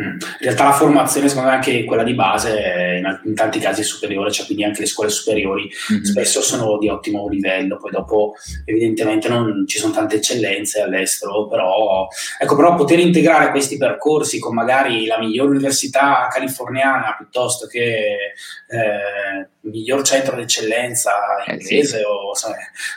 Mm. 0.00 0.12
In 0.12 0.18
realtà 0.40 0.64
la 0.64 0.72
formazione, 0.72 1.28
secondo 1.28 1.50
me, 1.50 1.56
anche 1.56 1.84
quella 1.84 2.02
di 2.02 2.14
base, 2.14 2.96
in, 2.98 3.20
in 3.24 3.34
tanti 3.34 3.58
casi 3.58 3.82
è 3.82 3.84
superiore, 3.84 4.30
cioè 4.30 4.46
quindi 4.46 4.64
anche 4.64 4.80
le 4.80 4.86
scuole 4.86 5.10
superiori 5.10 5.68
mm-hmm. 5.92 6.02
spesso 6.02 6.40
sono 6.40 6.78
di 6.78 6.88
ottimo 6.88 7.28
livello, 7.28 7.76
poi 7.76 7.90
dopo 7.90 8.34
evidentemente 8.64 9.28
non 9.28 9.64
ci 9.66 9.78
sono 9.78 9.92
tante 9.92 10.16
eccellenze 10.16 10.80
all'estero, 10.80 11.46
però, 11.46 12.08
ecco, 12.38 12.56
però 12.56 12.74
poter 12.74 12.98
integrare 12.98 13.50
questi 13.50 13.76
percorsi 13.76 14.38
con 14.38 14.54
magari 14.54 15.06
la 15.06 15.18
migliore 15.18 15.50
università 15.50 16.28
californiana 16.32 17.14
piuttosto 17.16 17.66
che 17.66 18.32
eh, 18.68 19.48
miglior 19.62 20.02
centro 20.02 20.36
d'eccellenza 20.36 21.12
inglese 21.46 21.96
eh 21.96 22.00
sì. 22.00 22.04
o, 22.04 22.34
sai, 22.34 22.54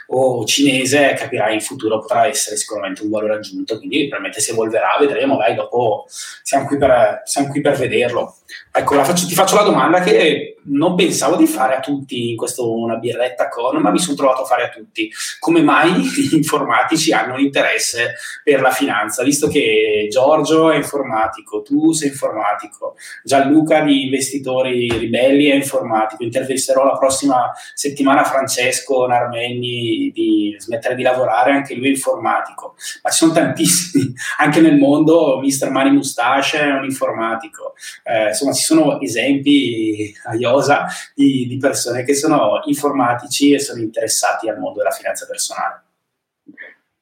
o, 0.08 0.46
cinese, 0.46 1.14
capirai 1.14 1.56
in 1.56 1.62
futuro 1.62 2.00
potrà 2.00 2.28
essere 2.28 2.56
sicuramente 2.56 3.02
un 3.02 3.10
valore 3.10 3.36
aggiunto, 3.36 3.78
quindi 3.78 4.08
probabilmente 4.08 4.40
si 4.40 4.52
evolverà, 4.52 4.96
vedremo, 5.00 5.38
dai, 5.38 5.56
dopo 5.56 6.06
siamo 6.08 6.66
qui 6.66 6.78
per, 6.78 7.22
siamo 7.26 7.50
qui 7.50 7.62
per 7.62 7.76
vederlo. 7.76 8.38
Ecco, 8.72 9.04
faccio, 9.04 9.28
ti 9.28 9.34
faccio 9.34 9.56
la 9.56 9.64
domanda 9.64 10.02
che 10.02 10.54
non 10.66 10.96
pensavo 10.96 11.36
di 11.36 11.48
fare 11.48 11.76
a 11.76 11.80
tutti 11.80 12.30
in 12.30 12.38
questo 12.38 12.72
una 12.72 12.96
birretta 12.96 13.50
con, 13.50 13.78
ma 13.78 13.92
mi 13.92 14.00
sono 14.00 14.16
trovato 14.16 14.44
a 14.44 14.46
fare 14.46 14.64
a 14.66 14.70
tutti. 14.70 15.12
Come 15.40 15.62
mai 15.62 15.92
gli 15.94 16.36
informatici 16.36 17.12
hanno 17.12 17.38
interesse 17.38 18.14
per 18.44 18.62
la 18.62 18.72
finanza? 18.72 19.24
Visto 19.24 19.48
che 19.48 20.08
Giorgio 20.10 20.72
è 20.72 20.76
informatico, 20.76 21.62
tu 21.62 21.92
sei 21.92 22.10
informatico, 22.10 22.96
Gianluca 23.24 23.82
di 23.82 24.04
Investitori 24.04 24.90
Ribelli 24.98 25.46
è 25.46 25.56
informatico, 25.56 26.24
intervisterò 26.24 26.86
la 26.86 26.98
prossima 26.98 27.52
settimana 27.74 28.24
Francesco 28.24 29.06
Narmegni 29.06 30.12
di 30.14 30.56
smettere 30.58 30.96
di 30.96 31.04
lavorare, 31.04 31.52
anche 31.52 31.76
lui 31.76 31.88
è 31.88 31.90
informatico, 31.90 32.76
ma 33.02 33.10
ci 33.10 33.18
sono 33.18 33.34
tantissimi, 33.34 34.14
anche 34.40 34.62
nel 34.62 34.78
mondo 34.78 35.40
Mr. 35.42 35.70
Mani 35.70 35.92
Mustache 35.92 36.60
è 36.60 36.72
un 36.72 36.86
informatico, 36.86 37.74
eh, 38.04 38.34
insomma 38.44 38.54
ci 38.54 38.64
sono 38.64 39.00
esempi 39.02 40.14
a 40.26 40.36
iosa 40.36 40.86
di, 41.16 41.48
di 41.48 41.58
persone 41.58 42.04
che 42.04 42.14
sono 42.14 42.62
informatici 42.66 43.54
e 43.54 43.60
sono 43.60 43.82
interessati 43.82 44.50
al 44.50 44.60
mondo 44.60 44.80
della 44.80 44.92
finanza 44.92 45.26
personale. 45.26 45.82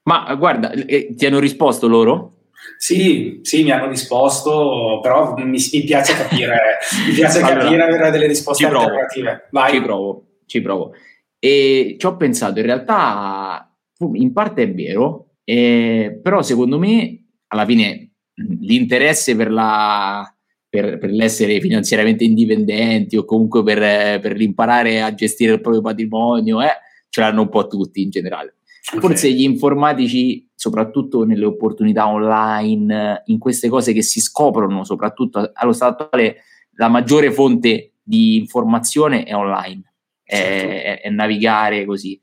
Ma 0.04 0.34
guarda, 0.36 0.72
eh, 0.72 1.14
ti 1.16 1.26
hanno 1.26 1.40
risposto 1.40 1.88
loro? 1.88 2.34
Sì, 2.78 3.40
sì, 3.44 3.64
mi 3.64 3.72
hanno 3.72 3.88
risposto, 3.88 5.00
però 5.02 5.36
mi, 5.36 5.46
mi 5.46 5.84
piace 5.84 6.16
capire, 6.16 6.80
mi 7.08 7.14
piace 7.14 7.40
allora, 7.40 7.60
capire 7.60 7.84
avere 7.84 8.12
delle 8.12 8.28
risposte 8.28 8.66
ci 8.66 8.72
alternative. 8.72 9.48
Vai. 9.52 9.74
Ci 9.74 9.82
provo, 9.82 10.26
ci 10.46 10.62
provo. 10.62 10.94
E 11.40 11.96
ci 12.00 12.06
ho 12.06 12.16
pensato, 12.18 12.60
in 12.60 12.66
realtà 12.66 13.72
in 14.14 14.34
parte 14.34 14.64
è 14.64 14.74
vero, 14.74 15.34
eh, 15.44 16.20
però 16.22 16.42
secondo 16.42 16.80
me 16.80 17.26
alla 17.48 17.66
fine 17.66 18.12
l'interesse 18.34 19.36
per, 19.36 19.52
la, 19.52 20.36
per, 20.72 20.98
per 21.00 21.10
l'essere 21.12 21.60
finanziariamente 21.60 22.24
indipendenti 22.24 23.18
o 23.18 23.26
comunque 23.26 23.62
per, 23.62 24.22
per 24.22 24.38
l'imparare 24.38 25.02
a 25.02 25.14
gestire 25.14 25.52
il 25.52 25.60
proprio 25.60 25.82
patrimonio 25.82 26.62
eh, 26.62 26.72
ce 27.10 27.20
l'hanno 27.20 27.42
un 27.42 27.50
po' 27.50 27.68
tutti 27.68 28.02
in 28.02 28.10
generale. 28.10 28.56
Okay. 28.88 29.02
Forse 29.02 29.32
gli 29.34 29.42
informatici, 29.42 30.50
soprattutto 30.56 31.26
nelle 31.26 31.44
opportunità 31.44 32.08
online, 32.08 33.24
in 33.26 33.38
queste 33.38 33.68
cose 33.68 33.92
che 33.92 34.02
si 34.02 34.22
scoprono, 34.22 34.86
soprattutto 34.86 35.52
allo 35.54 35.74
stato 35.74 36.04
attuale, 36.04 36.38
la 36.76 36.88
maggiore 36.88 37.34
fonte 37.34 37.96
di 38.02 38.38
informazione 38.38 39.24
è 39.24 39.36
online, 39.36 39.94
certo. 40.24 40.72
è, 40.72 41.02
è, 41.02 41.10
navigare 41.10 41.84
così. 41.84 42.20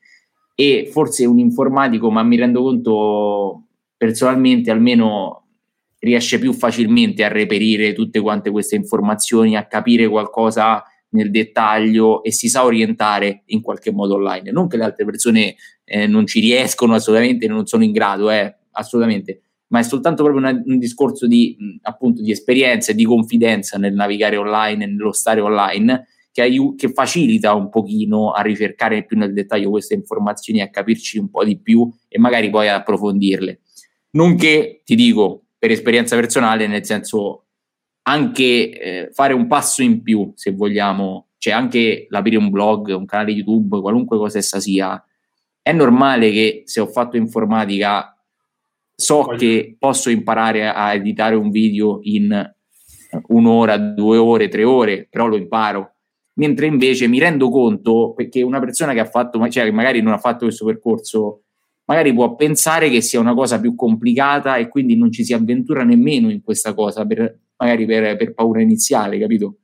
E 0.54 0.88
forse 0.90 1.26
un 1.26 1.38
informatico, 1.38 2.10
ma 2.10 2.22
mi 2.22 2.36
rendo 2.36 2.62
conto 2.62 3.66
personalmente, 3.94 4.70
almeno 4.70 5.47
riesce 6.00 6.38
più 6.38 6.52
facilmente 6.52 7.24
a 7.24 7.28
reperire 7.28 7.92
tutte 7.92 8.20
quante 8.20 8.50
queste 8.50 8.76
informazioni, 8.76 9.56
a 9.56 9.66
capire 9.66 10.08
qualcosa 10.08 10.82
nel 11.10 11.30
dettaglio 11.30 12.22
e 12.22 12.32
si 12.32 12.48
sa 12.48 12.64
orientare 12.64 13.42
in 13.46 13.62
qualche 13.62 13.90
modo 13.90 14.14
online. 14.14 14.50
Non 14.50 14.68
che 14.68 14.76
le 14.76 14.84
altre 14.84 15.04
persone 15.04 15.56
eh, 15.84 16.06
non 16.06 16.26
ci 16.26 16.40
riescono 16.40 16.94
assolutamente, 16.94 17.46
non 17.46 17.66
sono 17.66 17.84
in 17.84 17.92
grado, 17.92 18.30
eh, 18.30 18.54
assolutamente, 18.72 19.42
ma 19.68 19.80
è 19.80 19.82
soltanto 19.82 20.22
proprio 20.22 20.46
una, 20.46 20.62
un 20.64 20.78
discorso 20.78 21.26
di, 21.26 21.56
appunto, 21.82 22.22
di 22.22 22.30
esperienza 22.30 22.92
e 22.92 22.94
di 22.94 23.04
confidenza 23.04 23.78
nel 23.78 23.94
navigare 23.94 24.36
online 24.36 24.84
e 24.84 24.86
nello 24.86 25.12
stare 25.12 25.40
online 25.40 26.06
che, 26.30 26.42
aiu- 26.42 26.78
che 26.78 26.92
facilita 26.92 27.54
un 27.54 27.68
pochino 27.68 28.30
a 28.30 28.42
ricercare 28.42 29.04
più 29.04 29.16
nel 29.16 29.32
dettaglio 29.32 29.70
queste 29.70 29.94
informazioni, 29.94 30.60
a 30.60 30.70
capirci 30.70 31.18
un 31.18 31.30
po' 31.30 31.44
di 31.44 31.58
più 31.58 31.90
e 32.06 32.18
magari 32.18 32.50
poi 32.50 32.68
ad 32.68 32.76
approfondirle. 32.76 33.60
Nonché, 34.10 34.82
ti 34.84 34.94
dico, 34.94 35.47
per 35.58 35.70
esperienza 35.70 36.16
personale, 36.16 36.66
nel 36.66 36.84
senso 36.84 37.46
anche 38.02 38.70
eh, 38.70 39.10
fare 39.12 39.34
un 39.34 39.46
passo 39.46 39.82
in 39.82 40.02
più, 40.02 40.32
se 40.34 40.52
vogliamo, 40.52 41.28
cioè 41.38 41.52
anche 41.52 42.06
l'aprire 42.08 42.38
un 42.38 42.50
blog, 42.50 42.88
un 42.94 43.04
canale 43.04 43.32
YouTube, 43.32 43.80
qualunque 43.80 44.16
cosa 44.16 44.38
essa 44.38 44.60
sia, 44.60 45.02
è 45.60 45.72
normale 45.72 46.30
che 46.30 46.62
se 46.64 46.80
ho 46.80 46.86
fatto 46.86 47.16
informatica 47.16 48.12
so 48.94 49.22
Voglio. 49.22 49.38
che 49.38 49.76
posso 49.78 50.10
imparare 50.10 50.68
a 50.68 50.92
editare 50.94 51.34
un 51.34 51.50
video 51.50 52.00
in 52.02 52.52
un'ora, 53.28 53.76
due 53.76 54.16
ore, 54.16 54.48
tre 54.48 54.64
ore, 54.64 55.06
però 55.08 55.26
lo 55.26 55.36
imparo. 55.36 55.94
Mentre 56.34 56.66
invece 56.66 57.06
mi 57.08 57.18
rendo 57.18 57.50
conto 57.50 58.12
perché 58.14 58.42
una 58.42 58.60
persona 58.60 58.92
che 58.92 59.00
ha 59.00 59.04
fatto, 59.04 59.38
cioè 59.50 59.64
che 59.64 59.72
magari 59.72 60.00
non 60.00 60.12
ha 60.12 60.18
fatto 60.18 60.46
questo 60.46 60.64
percorso, 60.64 61.42
magari 61.88 62.12
può 62.12 62.34
pensare 62.34 62.90
che 62.90 63.00
sia 63.00 63.18
una 63.18 63.34
cosa 63.34 63.58
più 63.58 63.74
complicata 63.74 64.56
e 64.56 64.68
quindi 64.68 64.94
non 64.94 65.10
ci 65.10 65.24
si 65.24 65.32
avventura 65.32 65.84
nemmeno 65.84 66.30
in 66.30 66.42
questa 66.42 66.74
cosa 66.74 67.06
per, 67.06 67.38
magari 67.56 67.86
per, 67.86 68.16
per 68.16 68.34
paura 68.34 68.60
iniziale, 68.60 69.18
capito? 69.18 69.56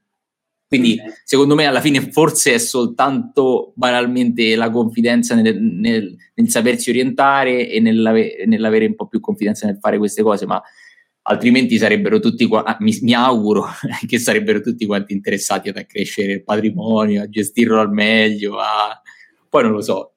Quindi 0.67 0.99
secondo 1.23 1.55
me 1.55 1.67
alla 1.67 1.83
fine 1.83 2.11
forse 2.11 2.55
è 2.55 2.59
soltanto 2.59 3.75
banalmente 3.77 4.57
la 4.57 4.71
confidenza 4.71 5.35
nel, 5.35 5.61
nel, 5.61 6.17
nel 6.35 6.49
sapersi 6.49 6.89
orientare 6.89 7.69
e 7.69 7.79
nell'ave, 7.79 8.45
nell'avere 8.47 8.87
un 8.87 8.95
po' 8.95 9.07
più 9.07 9.21
confidenza 9.21 9.67
nel 9.67 9.79
fare 9.79 9.99
queste 9.99 10.23
cose, 10.23 10.47
ma 10.47 10.61
altrimenti 11.27 11.77
sarebbero 11.77 12.21
tutti, 12.21 12.49
ah, 12.51 12.77
mi, 12.81 12.97
mi, 13.03 13.13
auguro 13.13 13.67
che 14.09 14.19
sarebbero 14.19 14.63
tutti 14.63 14.87
quanti 14.87 15.13
interessati 15.13 15.69
ad 15.69 15.77
accrescere 15.77 16.33
il 16.33 16.43
patrimonio, 16.43 17.23
a 17.23 17.29
gestirlo 17.29 17.79
al 17.81 17.93
meglio, 17.93 18.59
a... 18.59 19.01
poi 19.49 19.63
non 19.63 19.73
lo 19.73 19.83
so, 19.83 20.14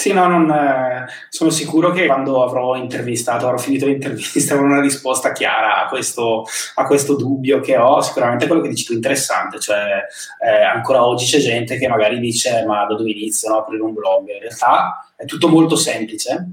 sì, 0.00 0.14
no, 0.14 0.26
non, 0.26 0.50
eh, 0.50 1.04
sono 1.28 1.50
sicuro 1.50 1.92
che 1.92 2.06
quando 2.06 2.42
avrò 2.42 2.74
intervistato, 2.74 3.44
avrò 3.44 3.58
finito 3.58 3.84
l'intervista, 3.84 4.54
avrò 4.56 4.64
una 4.64 4.80
risposta 4.80 5.32
chiara 5.32 5.84
a 5.84 5.88
questo, 5.88 6.46
a 6.76 6.86
questo, 6.86 7.16
dubbio 7.16 7.60
che 7.60 7.76
ho. 7.76 8.00
Sicuramente 8.00 8.46
quello 8.46 8.62
che 8.62 8.70
dici 8.70 8.84
tu 8.84 8.92
è 8.92 8.94
interessante, 8.94 9.60
cioè 9.60 10.06
eh, 10.42 10.62
ancora 10.62 11.06
oggi 11.06 11.26
c'è 11.26 11.38
gente 11.38 11.76
che 11.76 11.86
magari 11.86 12.18
dice 12.18 12.64
ma 12.64 12.86
da 12.86 12.94
dove 12.94 13.10
inizio 13.10 13.50
no, 13.50 13.58
aprire 13.58 13.82
un 13.82 13.92
blog? 13.92 14.26
In 14.28 14.40
realtà 14.40 15.06
è 15.14 15.26
tutto 15.26 15.48
molto 15.48 15.76
semplice, 15.76 16.46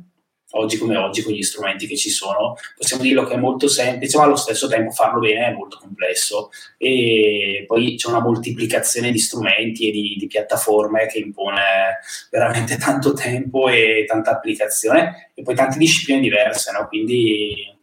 oggi 0.52 0.78
come 0.78 0.96
oggi 0.96 1.22
con 1.22 1.34
gli 1.34 1.42
strumenti 1.42 1.88
che 1.88 1.98
ci 1.98 2.10
sono. 2.10 2.56
Possiamo 2.76 3.04
dirlo 3.04 3.24
che 3.26 3.34
è 3.34 3.38
molto 3.38 3.68
semplice, 3.68 4.18
ma 4.18 4.24
allo 4.24 4.36
stesso 4.36 4.68
tempo 4.68 4.92
farlo 4.92 5.20
bene 5.20 5.48
è 5.48 5.52
molto 5.52 5.78
complesso. 5.80 6.50
E 6.78 7.66
poi 7.68 7.96
c'è 7.96 8.10
una 8.10 8.22
moltiplicazione 8.22 9.12
di 9.12 9.20
strumenti 9.20 9.90
e 9.90 9.92
di, 9.92 10.16
di 10.18 10.28
piattaforme 10.28 11.08
che 11.08 11.20
impone 11.20 12.00
veramente 12.32 12.78
tanto 12.80 13.14
tempo 13.14 13.68
e 13.68 14.06
tanta 14.08 14.32
applicazione 14.32 15.32
e 15.34 15.44
poi 15.44 15.56
tante 15.56 15.78
discipline 15.78 16.22
diverse, 16.22 16.72
no? 16.72 16.88
Quindi 16.88 17.76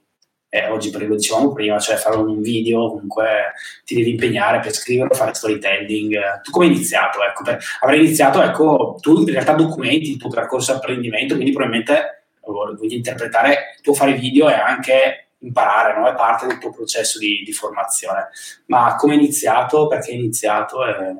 eh, 0.54 0.68
oggi, 0.68 0.90
perché 0.90 1.06
lo 1.06 1.16
dicevamo 1.16 1.52
prima, 1.52 1.80
cioè 1.80 1.96
fare 1.96 2.16
un 2.16 2.40
video, 2.40 2.88
comunque 2.88 3.54
ti 3.84 3.96
devi 3.96 4.10
impegnare 4.10 4.60
per 4.60 4.72
scriverlo, 4.72 5.12
fare 5.12 5.34
storytelling. 5.34 6.42
Tu 6.42 6.52
come 6.52 6.66
hai 6.66 6.72
iniziato? 6.72 7.24
Ecco, 7.24 7.42
per, 7.42 7.58
avrai 7.80 7.98
iniziato, 7.98 8.40
ecco, 8.40 8.96
tu 9.00 9.18
in 9.18 9.30
realtà 9.30 9.54
documenti 9.54 10.12
il 10.12 10.16
tuo 10.16 10.30
percorso 10.30 10.70
di 10.70 10.78
apprendimento, 10.78 11.34
quindi 11.34 11.52
probabilmente 11.52 12.23
voglio 12.52 12.94
interpretare 12.94 13.74
il 13.76 13.82
tuo 13.82 13.94
fare 13.94 14.14
video 14.14 14.48
e 14.48 14.54
anche 14.54 15.24
imparare, 15.38 15.98
no? 15.98 16.08
è 16.08 16.14
parte 16.14 16.46
del 16.46 16.58
tuo 16.58 16.70
processo 16.70 17.18
di, 17.18 17.42
di 17.44 17.52
formazione. 17.52 18.28
Ma 18.66 18.96
come 18.96 19.14
hai 19.14 19.20
iniziato? 19.20 19.86
Perché 19.86 20.12
hai 20.12 20.18
iniziato? 20.18 20.84
E... 20.86 21.16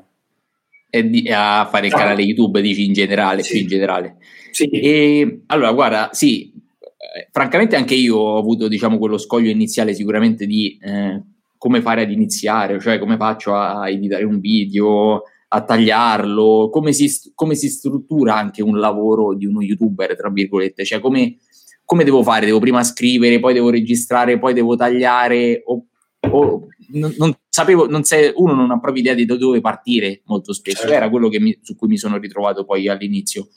E 0.89 1.09
di, 1.09 1.29
a 1.31 1.67
fare 1.69 1.87
il 1.87 1.91
no. 1.91 1.97
canale 1.97 2.21
YouTube, 2.21 2.61
dici 2.61 2.85
in 2.85 2.93
generale, 2.93 3.43
sì. 3.43 3.61
in 3.61 3.67
generale. 3.67 4.17
Sì. 4.51 4.69
E, 4.69 5.41
allora, 5.47 5.73
guarda, 5.73 6.09
sì, 6.13 6.53
eh, 6.53 7.27
francamente 7.31 7.75
anche 7.75 7.95
io 7.95 8.15
ho 8.15 8.37
avuto, 8.37 8.67
diciamo, 8.67 8.97
quello 8.97 9.17
scoglio 9.17 9.49
iniziale 9.49 9.93
sicuramente 9.93 10.45
di 10.45 10.77
eh, 10.81 11.21
come 11.57 11.81
fare 11.81 12.03
ad 12.03 12.11
iniziare, 12.11 12.79
cioè 12.79 12.99
come 12.99 13.17
faccio 13.17 13.53
a 13.55 13.89
editare 13.89 14.23
un 14.23 14.39
video, 14.39 15.23
a 15.55 15.63
tagliarlo, 15.63 16.69
come 16.69 16.91
si, 16.91 17.31
come 17.33 17.55
si 17.55 17.69
struttura 17.69 18.35
anche 18.35 18.61
un 18.61 18.77
lavoro 18.77 19.33
di 19.33 19.45
uno 19.45 19.61
youtuber, 19.61 20.15
tra 20.17 20.29
virgolette, 20.29 20.83
cioè 20.83 20.99
come, 20.99 21.37
come 21.85 22.03
devo 22.03 22.23
fare? 22.23 22.45
Devo 22.45 22.59
prima 22.59 22.83
scrivere, 22.83 23.39
poi 23.39 23.53
devo 23.53 23.69
registrare, 23.69 24.37
poi 24.37 24.53
devo 24.53 24.75
tagliare, 24.75 25.63
o, 25.65 25.85
o 26.29 26.67
non, 26.89 27.13
non, 27.17 27.33
sapevo, 27.47 27.87
non 27.87 28.03
sei, 28.03 28.33
uno 28.35 28.53
non 28.53 28.71
ha 28.71 28.79
proprio 28.81 29.01
idea 29.01 29.13
di 29.13 29.23
da 29.23 29.37
dove 29.37 29.61
partire 29.61 30.23
molto 30.25 30.51
spesso, 30.51 30.79
certo. 30.79 30.93
era 30.93 31.09
quello 31.09 31.29
mi, 31.39 31.57
su 31.61 31.77
cui 31.77 31.87
mi 31.87 31.97
sono 31.97 32.17
ritrovato 32.17 32.65
poi 32.65 32.89
all'inizio. 32.89 33.47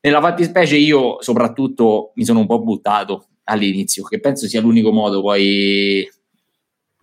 Nella 0.00 0.22
fattispecie 0.22 0.76
io 0.76 1.20
soprattutto 1.20 2.12
mi 2.14 2.24
sono 2.24 2.40
un 2.40 2.46
po' 2.46 2.62
buttato 2.62 3.26
all'inizio, 3.44 4.04
che 4.04 4.20
penso 4.20 4.48
sia 4.48 4.62
l'unico 4.62 4.90
modo 4.90 5.20
poi... 5.20 6.08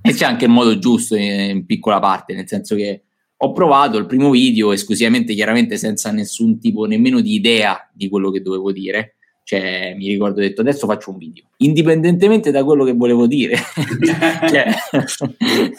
E 0.06 0.12
c'è 0.12 0.26
anche 0.26 0.46
il 0.46 0.52
modo 0.52 0.78
giusto 0.80 1.16
in, 1.16 1.50
in 1.50 1.66
piccola 1.66 2.00
parte, 2.00 2.34
nel 2.34 2.48
senso 2.48 2.76
che 2.76 3.04
ho 3.44 3.52
provato 3.52 3.98
il 3.98 4.06
primo 4.06 4.30
video 4.30 4.72
esclusivamente, 4.72 5.34
chiaramente 5.34 5.78
senza 5.78 6.12
nessun 6.12 6.60
tipo 6.60 6.86
nemmeno 6.86 7.20
di 7.20 7.34
idea 7.34 7.90
di 7.94 8.08
quello 8.08 8.32
che 8.32 8.42
dovevo 8.42 8.72
dire. 8.72 9.16
Cioè, 9.44 9.94
mi 9.98 10.08
ricordo, 10.08 10.40
ho 10.40 10.44
detto 10.44 10.62
adesso 10.62 10.88
faccio 10.88 11.12
un 11.12 11.18
video, 11.18 11.44
indipendentemente 11.58 12.50
da 12.52 12.64
quello 12.64 12.86
che 12.86 12.94
volevo 12.94 13.28
dire. 13.28 13.58
cioè, 14.48 14.74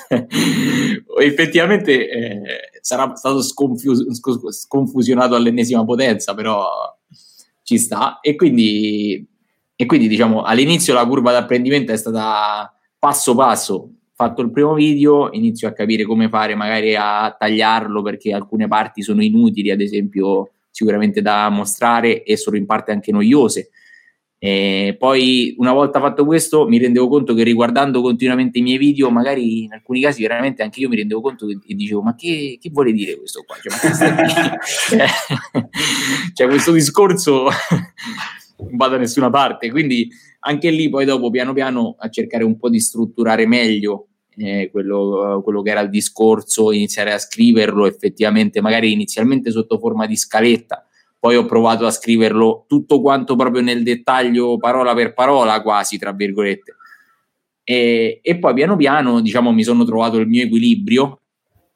effettivamente 1.23 2.11
eh, 2.11 2.43
sarà 2.83 3.15
stato 3.17 3.41
sconfus- 3.41 4.51
sconfusionato 4.51 5.35
all'ennesima 5.35 5.83
potenza, 5.87 6.35
però 6.35 6.67
ci 7.62 7.79
sta. 7.79 8.21
E 8.21 8.37
quindi, 8.37 9.27
e 9.75 9.87
quindi, 9.87 10.07
diciamo, 10.07 10.43
all'inizio 10.43 10.93
la 10.93 11.07
curva 11.07 11.33
d'apprendimento 11.33 11.93
è 11.93 11.97
stata 11.97 12.71
passo 12.99 13.35
passo, 13.35 13.91
fatto 14.15 14.43
il 14.43 14.51
primo 14.51 14.75
video, 14.75 15.31
inizio 15.33 15.67
a 15.69 15.73
capire 15.73 16.05
come 16.05 16.29
fare 16.29 16.55
magari 16.55 16.95
a 16.95 17.35
tagliarlo 17.37 18.01
perché 18.03 18.33
alcune 18.33 18.69
parti 18.69 19.03
sono 19.03 19.23
inutili, 19.23 19.71
ad 19.71 19.81
esempio 19.81 20.51
sicuramente 20.71 21.21
da 21.21 21.49
mostrare 21.51 22.23
e 22.23 22.37
sono 22.37 22.57
in 22.57 22.67
parte 22.67 22.93
anche 22.93 23.12
noiose. 23.12 23.71
E 24.39 24.95
poi 24.99 25.55
una 25.59 25.73
volta 25.73 26.01
fatto 26.01 26.27
questo 26.27 26.69
mi 26.69 26.79
rendevo 26.79 27.09
conto 27.09 27.33
che 27.33 27.43
riguardando 27.45 28.03
continuamente 28.03 28.59
i 28.59 28.62
miei 28.62 28.77
video, 28.77 29.11
magari 29.11 29.65
in 29.65 29.73
alcuni 29.73 30.03
casi 30.03 30.21
veramente 30.21 30.62
anche 30.62 30.81
io 30.81 30.89
mi 30.91 30.97
rendevo 30.97 31.21
conto 31.23 31.47
che, 31.47 31.59
e 31.67 31.75
dicevo 31.75 32.03
ma 32.03 32.15
che, 32.15 32.59
che, 32.61 32.71
vuole 32.71 32.93
dire 32.93 33.17
questo 33.17 33.43
qua? 33.47 33.57
Cioè, 33.57 33.73
cioè, 34.91 35.07
cioè 36.35 36.47
questo 36.47 36.73
discorso 36.73 37.49
non 38.59 38.77
va 38.77 38.89
da 38.89 38.99
nessuna 38.99 39.31
parte, 39.31 39.71
quindi 39.71 40.11
anche 40.47 40.70
lì 40.70 40.88
poi 40.88 41.05
dopo 41.05 41.30
piano 41.30 41.53
piano 41.53 41.97
a 41.99 42.09
cercare 42.09 42.45
un 42.45 42.57
po' 42.57 42.68
di 42.68 42.80
strutturare 42.80 43.47
meglio 43.47 44.09
eh, 44.36 44.68
quello, 44.70 45.40
quello, 45.42 45.62
che 45.62 45.70
era 45.70 45.80
il 45.80 45.90
discorso, 45.90 46.72
iniziare 46.72 47.12
a 47.12 47.18
scriverlo 47.18 47.86
effettivamente, 47.86 48.61
magari 48.61 48.92
inizialmente 48.92 49.51
sotto 49.51 49.78
forma 49.78 50.07
di 50.07 50.16
scaletta, 50.16 50.86
poi 51.18 51.36
ho 51.36 51.47
provato 51.47 51.86
a 51.86 51.90
scriverlo 51.90 52.64
tutto 52.68 53.01
quanto 53.01 53.36
proprio 53.36 53.62
nel 53.62 53.82
dettaglio, 53.82 54.59
parola 54.59 54.92
per 54.95 55.14
parola 55.14 55.62
quasi, 55.62 55.99
tra 55.99 56.12
virgolette. 56.12 56.74
E, 57.62 58.20
e 58.22 58.38
poi 58.38 58.53
piano 58.53 58.76
piano, 58.76 59.20
diciamo, 59.22 59.51
mi 59.51 59.62
sono 59.62 59.84
trovato 59.84 60.18
il 60.18 60.26
mio 60.26 60.45
equilibrio 60.45 61.20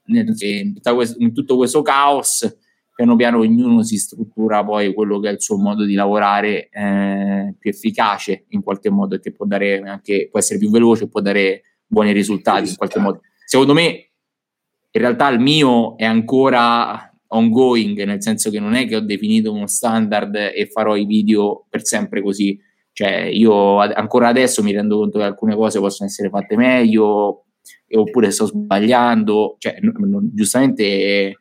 in, 0.07 0.35
in 1.19 1.33
tutto 1.33 1.57
questo 1.57 1.81
caos 1.81 2.57
piano 2.99 3.15
piano 3.15 3.39
ognuno 3.39 3.85
si 3.85 3.97
struttura 3.97 4.65
poi 4.65 4.93
quello 4.93 5.21
che 5.21 5.29
è 5.29 5.33
il 5.33 5.41
suo 5.41 5.57
modo 5.57 5.85
di 5.85 5.95
lavorare 5.95 6.69
eh, 6.69 7.55
più 7.57 7.71
efficace 7.71 8.47
in 8.49 8.61
qualche 8.61 8.91
modo 8.91 9.15
e 9.15 9.21
che 9.21 9.31
può 9.31 9.47
dare 9.47 9.79
anche, 9.83 10.27
può 10.29 10.41
essere 10.41 10.59
più 10.59 10.69
veloce, 10.69 11.09
può 11.09 11.21
dare 11.21 11.63
buoni 11.87 12.11
risultati 12.11 12.71
in 12.71 12.77
qualche 12.77 12.99
modo. 12.99 13.21
Secondo 13.45 13.73
me 13.73 14.11
in 14.91 15.01
realtà 15.01 15.29
il 15.29 15.39
mio 15.39 15.97
è 15.97 16.05
ancora 16.05 17.09
ongoing, 17.29 18.03
nel 18.03 18.21
senso 18.21 18.51
che 18.51 18.59
non 18.59 18.75
è 18.75 18.85
che 18.89 18.97
ho 18.97 19.01
definito 19.01 19.53
uno 19.53 19.69
standard 19.69 20.35
e 20.35 20.67
farò 20.67 20.97
i 20.97 21.07
video 21.07 21.67
per 21.71 21.85
sempre 21.85 22.21
così. 22.21 22.59
Cioè, 22.93 23.31
io 23.33 23.79
ad, 23.79 23.93
ancora 23.95 24.27
adesso 24.27 24.61
mi 24.65 24.73
rendo 24.73 24.97
conto 24.97 25.19
che 25.19 25.25
alcune 25.25 25.55
cose 25.55 25.79
possono 25.79 26.09
essere 26.09 26.31
fatte 26.31 26.57
meglio, 26.57 27.45
oppure 27.93 28.33
sto 28.33 28.47
sbagliando. 28.47 29.55
Cioè, 29.59 29.79
non, 29.83 30.11
non, 30.11 30.31
giustamente 30.35 31.37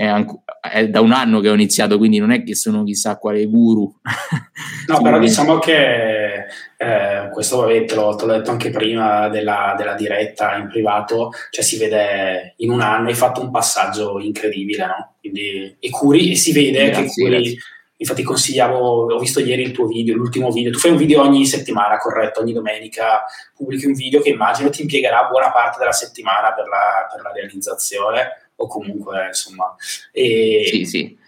è, 0.00 0.06
anco, 0.06 0.44
è, 0.62 0.88
da 0.88 1.02
un 1.02 1.12
anno 1.12 1.40
che 1.40 1.50
ho 1.50 1.52
iniziato, 1.52 1.98
quindi 1.98 2.16
non 2.16 2.30
è 2.30 2.42
che 2.42 2.54
sono 2.54 2.84
chissà 2.84 3.18
quale 3.18 3.44
guru. 3.44 3.92
no, 4.88 5.02
però 5.02 5.18
diciamo 5.18 5.58
che 5.58 6.46
eh, 6.78 7.28
questo 7.30 7.58
vabbè, 7.58 7.84
te, 7.84 7.94
l'ho, 7.96 8.14
te 8.14 8.24
l'ho, 8.24 8.32
detto 8.32 8.50
anche 8.50 8.70
prima 8.70 9.28
della, 9.28 9.74
della, 9.76 9.92
diretta 9.92 10.56
in 10.56 10.68
privato, 10.68 11.32
cioè 11.50 11.62
si 11.62 11.76
vede 11.76 12.54
in 12.58 12.70
un 12.70 12.80
anno 12.80 13.08
hai 13.08 13.14
fatto 13.14 13.42
un 13.42 13.50
passaggio 13.50 14.18
incredibile, 14.20 14.86
no? 14.86 15.16
Quindi, 15.20 15.76
e 15.78 15.90
curi, 15.90 16.30
e 16.30 16.36
si 16.36 16.52
vede 16.52 16.86
grazie, 16.86 17.02
che 17.02 17.10
curi... 17.10 17.42
Grazie. 17.42 17.58
Infatti 18.00 18.22
consigliavo, 18.22 19.12
ho 19.12 19.18
visto 19.18 19.40
ieri 19.40 19.60
il 19.60 19.72
tuo 19.72 19.84
video, 19.84 20.14
l'ultimo 20.14 20.50
video, 20.50 20.72
tu 20.72 20.78
fai 20.78 20.92
un 20.92 20.96
video 20.96 21.20
ogni 21.20 21.44
settimana, 21.44 21.98
corretto, 21.98 22.40
ogni 22.40 22.54
domenica 22.54 23.24
pubblichi 23.54 23.84
un 23.84 23.92
video 23.92 24.22
che 24.22 24.30
immagino 24.30 24.70
ti 24.70 24.80
impiegherà 24.80 25.28
buona 25.30 25.52
parte 25.52 25.78
della 25.78 25.92
settimana 25.92 26.54
per 26.54 26.66
la, 26.66 27.06
per 27.12 27.20
la 27.20 27.30
realizzazione 27.30 28.39
o 28.60 28.66
comunque 28.66 29.26
insomma... 29.28 29.74
E, 30.12 30.64
sì, 30.66 30.84
sì. 30.84 31.18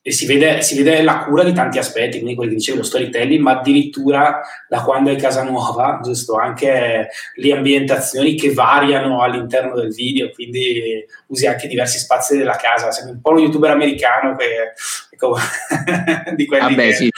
E 0.00 0.12
si 0.12 0.24
vede, 0.24 0.62
si 0.62 0.74
vede, 0.82 1.02
la 1.02 1.24
cura 1.24 1.44
di 1.44 1.52
tanti 1.52 1.76
aspetti, 1.76 2.16
quindi 2.16 2.34
quelli 2.34 2.52
che 2.52 2.56
dicevo, 2.56 2.78
lo 2.78 2.84
storytelling, 2.84 3.42
ma 3.42 3.58
addirittura 3.58 4.40
da 4.66 4.82
quando 4.82 5.10
è 5.10 5.16
casa 5.16 5.42
nuova, 5.42 6.00
giusto, 6.02 6.36
anche 6.36 7.08
le 7.34 7.52
ambientazioni 7.52 8.34
che 8.34 8.54
variano 8.54 9.20
all'interno 9.20 9.74
del 9.74 9.92
video, 9.92 10.30
quindi 10.30 11.04
usi 11.26 11.46
anche 11.46 11.68
diversi 11.68 11.98
spazi 11.98 12.38
della 12.38 12.56
casa, 12.56 12.90
sembra 12.90 13.16
un 13.16 13.20
po' 13.20 13.32
lo 13.32 13.40
youtuber 13.40 13.70
americano 13.70 14.34
che, 14.34 14.72
ecco, 15.10 15.36
di 16.34 16.46
quelli 16.46 16.74
Vabbè, 16.74 16.86
che... 16.88 16.94
Sì 16.94 17.10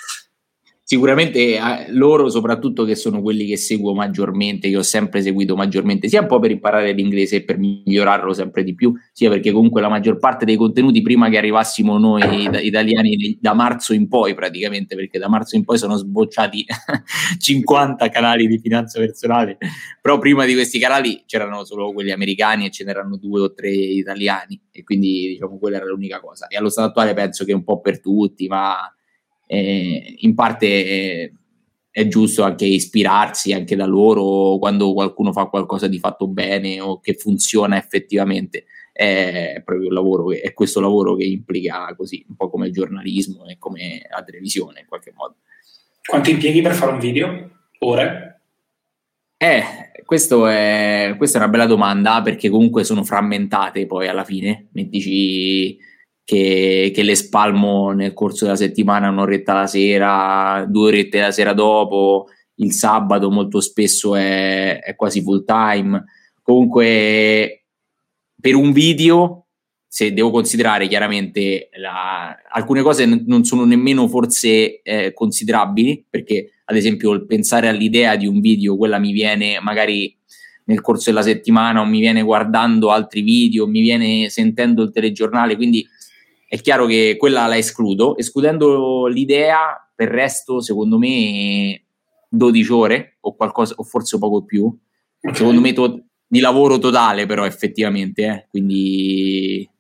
sicuramente 0.91 1.55
eh, 1.55 1.93
loro 1.93 2.29
soprattutto 2.29 2.83
che 2.83 2.97
sono 2.97 3.23
quelli 3.23 3.47
che 3.47 3.57
seguo 3.57 3.95
maggiormente, 3.95 4.69
che 4.69 4.77
ho 4.77 4.83
sempre 4.83 5.23
seguito 5.23 5.55
maggiormente, 5.55 6.09
sia 6.09 6.23
un 6.23 6.27
po' 6.27 6.41
per 6.41 6.51
imparare 6.51 6.91
l'inglese 6.91 7.37
e 7.37 7.45
per 7.45 7.59
migliorarlo 7.59 8.33
sempre 8.33 8.65
di 8.65 8.75
più, 8.75 8.93
sia 9.13 9.31
perché 9.31 9.53
comunque 9.53 9.81
la 9.81 9.89
maggior 9.89 10.19
parte 10.19 10.45
dei 10.45 10.57
contenuti 10.57 11.01
prima 11.01 11.29
che 11.29 11.39
arrivassimo 11.39 11.97
noi 11.97 12.49
italiani 12.67 13.39
da 13.41 13.55
marzo 13.55 13.95
in 13.95 14.09
poi 14.09 14.35
praticamente, 14.35 14.97
perché 14.97 15.21
da 15.21 15.29
marzo 15.29 15.55
in 15.55 15.63
poi 15.63 15.79
sono 15.79 15.95
sbocciati 15.95 16.67
50 17.39 18.09
canali 18.09 18.49
di 18.49 18.59
finanza 18.59 18.99
personale, 18.99 19.59
però 20.03 20.19
prima 20.19 20.45
di 20.45 20.55
questi 20.55 20.81
canali 20.81 21.23
c'erano 21.25 21.63
solo 21.65 21.93
quelli 21.93 22.11
americani 22.11 22.67
e 22.67 22.71
ce 22.71 22.83
n'erano 22.83 23.17
due 23.17 23.43
o 23.43 23.55
tre 23.55 23.71
italiani 23.71 24.61
e 24.73 24.83
quindi 24.83 25.29
diciamo 25.29 25.57
quella 25.57 25.77
era 25.77 25.87
l'unica 25.87 26.19
cosa. 26.19 26.49
E 26.49 26.57
allo 26.57 26.69
stato 26.69 26.89
attuale 26.89 27.15
penso 27.15 27.45
che 27.45 27.53
un 27.53 27.63
po' 27.63 27.81
per 27.81 28.01
tutti, 28.01 28.49
ma 28.49 28.93
eh, 29.53 30.15
in 30.19 30.37
parte 30.37 30.67
eh, 30.67 31.33
è 31.91 32.07
giusto 32.07 32.45
anche 32.45 32.67
ispirarsi 32.67 33.53
anche 33.53 33.75
da 33.75 33.85
loro 33.85 34.59
quando 34.59 34.93
qualcuno 34.93 35.33
fa 35.33 35.47
qualcosa 35.47 35.89
di 35.89 35.99
fatto 35.99 36.29
bene 36.29 36.81
o 36.81 37.01
che 37.01 37.15
funziona 37.15 37.77
effettivamente. 37.77 38.67
È 38.93 39.61
proprio 39.65 39.89
un 39.89 39.95
lavoro 39.95 40.27
che, 40.27 40.41
è 40.41 40.53
questo 40.53 40.79
lavoro 40.79 41.17
che 41.17 41.25
implica 41.25 41.93
così, 41.97 42.25
un 42.29 42.37
po' 42.37 42.49
come 42.49 42.69
il 42.69 42.73
giornalismo 42.73 43.45
e 43.47 43.57
come 43.59 44.03
la 44.09 44.23
televisione 44.23 44.81
in 44.81 44.87
qualche 44.87 45.13
modo. 45.17 45.39
Quanto 46.07 46.31
impieghi 46.31 46.61
per 46.61 46.75
fare 46.75 46.93
un 46.93 47.01
video? 47.01 47.51
Ore? 47.81 48.43
Eh, 49.37 49.63
questo 50.05 50.47
è, 50.47 51.15
questa 51.17 51.39
è 51.39 51.43
una 51.43 51.51
bella 51.51 51.67
domanda 51.67 52.23
perché 52.23 52.51
comunque 52.51 52.85
sono 52.85 53.03
frammentate 53.03 53.87
poi 53.87 54.07
alla 54.07 54.25
fine. 54.25 54.69
Mettici 54.75 55.77
che, 56.31 56.93
che, 56.95 57.03
le 57.03 57.17
spalmo 57.17 57.91
nel 57.91 58.13
corso 58.13 58.45
della 58.45 58.57
settimana 58.57 59.09
un'oretta 59.09 59.53
la 59.53 59.67
sera, 59.67 60.65
due 60.69 60.87
orette 60.87 61.19
la 61.19 61.33
sera 61.33 61.53
dopo, 61.55 62.29
il 62.57 62.71
sabato 62.71 63.33
molto 63.33 63.61
spesso 63.61 64.15
è, 64.15 64.79
è 64.79 64.95
quasi 64.95 65.23
full 65.23 65.45
time. 65.45 66.05
Comunque 66.41 67.65
per 68.41 68.55
un 68.55 68.71
video, 68.71 69.47
se 69.89 70.13
devo 70.13 70.31
considerare 70.31 70.87
chiaramente 70.87 71.69
la, 71.81 72.37
alcune 72.49 72.83
cose 72.83 73.07
n- 73.07 73.25
non 73.27 73.43
sono 73.43 73.65
nemmeno 73.65 74.07
forse 74.07 74.83
eh, 74.83 75.13
considerabili, 75.13 76.07
perché 76.09 76.61
ad 76.67 76.77
esempio 76.77 77.11
il 77.11 77.27
pensare 77.27 77.67
all'idea 77.67 78.15
di 78.15 78.29
un 78.29 78.39
video, 78.39 78.77
quella 78.77 78.99
mi 78.99 79.11
viene 79.11 79.59
magari 79.59 80.17
nel 80.67 80.81
corso 80.81 81.11
della 81.11 81.23
settimana 81.23 81.81
o 81.81 81.85
mi 81.87 81.99
viene 81.99 82.23
guardando 82.23 82.93
altri 82.93 83.23
video, 83.23 83.67
mi 83.67 83.81
viene 83.81 84.29
sentendo 84.29 84.85
il 84.85 84.93
telegiornale, 84.93 85.57
quindi 85.57 85.85
è 86.53 86.61
chiaro 86.61 86.87
che 86.87 87.15
quella 87.17 87.47
la 87.47 87.57
escludo, 87.57 88.17
escludendo 88.17 89.07
l'idea, 89.07 89.89
per 89.95 90.09
il 90.09 90.15
resto 90.15 90.61
secondo 90.61 90.99
me 90.99 91.81
12 92.29 92.73
ore 92.73 93.19
o 93.21 93.37
qualcosa 93.37 93.75
o 93.77 93.85
forse 93.85 94.19
poco 94.19 94.43
più. 94.43 94.65
Okay. 94.65 95.37
Secondo 95.37 95.61
me 95.61 95.73
to- 95.73 96.07
di 96.27 96.41
lavoro 96.41 96.79
totale 96.79 97.25
però 97.27 97.47
effettivamente, 97.47 98.25
eh? 98.25 98.47
quindi 98.51 99.71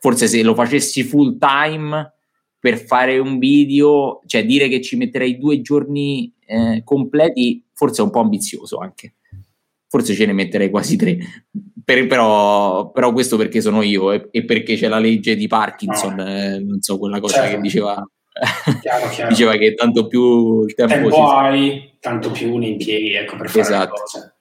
forse 0.00 0.26
se 0.26 0.42
lo 0.42 0.56
facessi 0.56 1.04
full 1.04 1.38
time 1.38 2.14
per 2.58 2.84
fare 2.84 3.18
un 3.18 3.38
video, 3.38 4.20
cioè 4.26 4.44
dire 4.44 4.66
che 4.66 4.80
ci 4.80 4.96
metterei 4.96 5.38
due 5.38 5.60
giorni 5.60 6.32
eh, 6.46 6.82
completi, 6.84 7.64
forse 7.74 8.02
è 8.02 8.04
un 8.04 8.10
po' 8.10 8.22
ambizioso 8.22 8.78
anche. 8.78 9.17
Forse 9.90 10.14
ce 10.14 10.26
ne 10.26 10.34
metterei 10.34 10.68
quasi 10.68 10.96
tre, 10.96 11.16
per, 11.82 12.06
però, 12.06 12.90
però, 12.90 13.12
questo 13.12 13.38
perché 13.38 13.62
sono 13.62 13.80
io 13.80 14.12
e, 14.12 14.28
e, 14.30 14.44
perché 14.44 14.76
c'è 14.76 14.86
la 14.86 14.98
legge 14.98 15.34
di 15.34 15.46
Parkinson, 15.46 16.14
no. 16.14 16.26
eh, 16.26 16.58
non 16.58 16.82
so, 16.82 16.98
quella 16.98 17.20
cosa 17.20 17.36
certo. 17.36 17.56
che 17.56 17.60
diceva, 17.62 18.06
chiaro, 18.82 19.08
chiaro. 19.10 19.30
diceva 19.30 19.56
che 19.56 19.72
tanto 19.72 20.06
più 20.06 20.64
il 20.64 20.74
tempo, 20.74 20.94
tempo 20.94 21.28
hai, 21.30 21.96
tanto 22.00 22.30
più 22.30 22.54
ne 22.58 22.66
impieghi 22.66 23.14
ecco, 23.14 23.36
per 23.36 23.48
fare 23.48 23.60
esatto. 23.60 23.94
le 23.94 24.00
cose. 24.00 24.32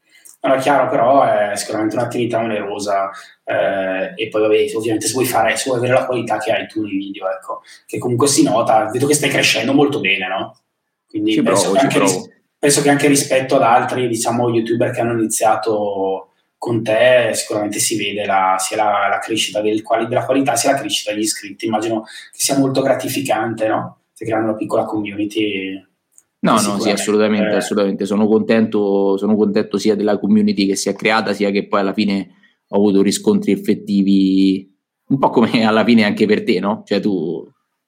Allora, 0.42 0.60
chiaro, 0.60 0.90
però 0.90 1.24
è 1.24 1.56
sicuramente 1.56 1.96
un'attività 1.96 2.40
onerosa 2.40 3.10
eh, 3.44 4.14
e 4.16 4.28
poi 4.28 4.42
vabbè, 4.42 4.66
ovviamente 4.76 5.08
se 5.08 5.14
vuoi 5.14 5.26
fare, 5.26 5.56
se 5.56 5.64
vuoi 5.68 5.80
avere 5.80 5.94
la 5.94 6.06
qualità 6.06 6.38
che 6.38 6.52
hai 6.52 6.68
tu 6.68 6.84
nei 6.84 6.98
video, 6.98 7.30
ecco, 7.30 7.62
che 7.86 7.98
comunque 7.98 8.28
si 8.28 8.44
nota, 8.44 8.90
vedo 8.92 9.08
che 9.08 9.16
stai 9.16 9.30
crescendo 9.30 9.74
molto 9.74 10.00
bene, 10.00 10.28
no? 10.28 10.60
Quindi 11.08 11.32
ci 11.32 11.42
provo, 11.42 11.72
che 11.72 12.00
ris- 12.00 12.30
penso 12.60 12.82
che 12.82 12.90
anche 12.90 13.08
rispetto 13.08 13.56
ad 13.56 13.64
altri, 13.64 14.08
diciamo, 14.08 14.50
youtuber 14.50 14.92
che 14.92 15.02
hanno 15.02 15.14
iniziato 15.14 16.32
con 16.58 16.82
te 16.82 17.32
sicuramente 17.34 17.78
si 17.78 17.98
vede 17.98 18.26
la, 18.26 18.56
sia 18.58 18.78
la, 18.78 19.08
la 19.10 19.20
crescita 19.20 19.62
del, 19.62 19.84
della 20.08 20.26
qualità 20.26 20.56
sia 20.56 20.72
la 20.72 20.80
crescita 20.80 21.12
degli 21.12 21.22
iscritti. 21.22 21.68
Immagino 21.68 22.02
che 22.02 22.40
sia 22.40 22.58
molto 22.58 22.82
gratificante, 22.82 23.68
no? 23.68 24.00
Stai 24.14 24.28
creando 24.28 24.50
una 24.50 24.58
piccola 24.58 24.86
community. 24.86 25.86
No, 26.40 26.54
no, 26.54 26.80
sì, 26.80 26.90
assolutamente, 26.90 27.56
assolutamente. 27.56 28.06
Sono 28.06 28.28
contento, 28.28 29.18
sono 29.18 29.36
contento 29.36 29.78
sia 29.78 29.96
della 29.96 30.18
community 30.18 30.66
che 30.66 30.76
si 30.76 30.90
è 30.90 30.96
creata, 30.96 31.34
sia 31.34 31.52
che 31.52 31.68
poi 31.68 31.82
alla 31.82 31.94
fine 31.94 32.32
ho 32.68 32.76
avuto 32.76 33.02
riscontri 33.02 33.52
effettivi, 33.52 34.76
un 35.10 35.20
po' 35.20 35.30
come 35.30 35.64
alla 35.64 35.84
fine 35.84 36.04
anche 36.04 36.26
per 36.26 36.44
te, 36.44 36.60
no? 36.60 36.82
Cioè 36.86 37.00
tu 37.00 37.48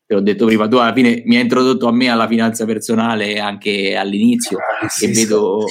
te 0.10 0.16
l'ho 0.16 0.22
detto 0.22 0.48
prima, 0.48 0.68
tu 0.68 0.78
alla 0.78 0.92
fine 0.92 1.22
mi 1.28 1.36
hai 1.36 1.44
introdotto 1.44 1.88
a 1.88 1.92
me 1.92 2.10
alla 2.10 2.28
finanza 2.28 2.66
personale 2.66 3.38
anche 3.38 3.96
all'inizio 3.96 4.58
ah, 4.58 4.90
sì, 4.90 5.06
e, 5.06 5.12
vedo, 5.12 5.66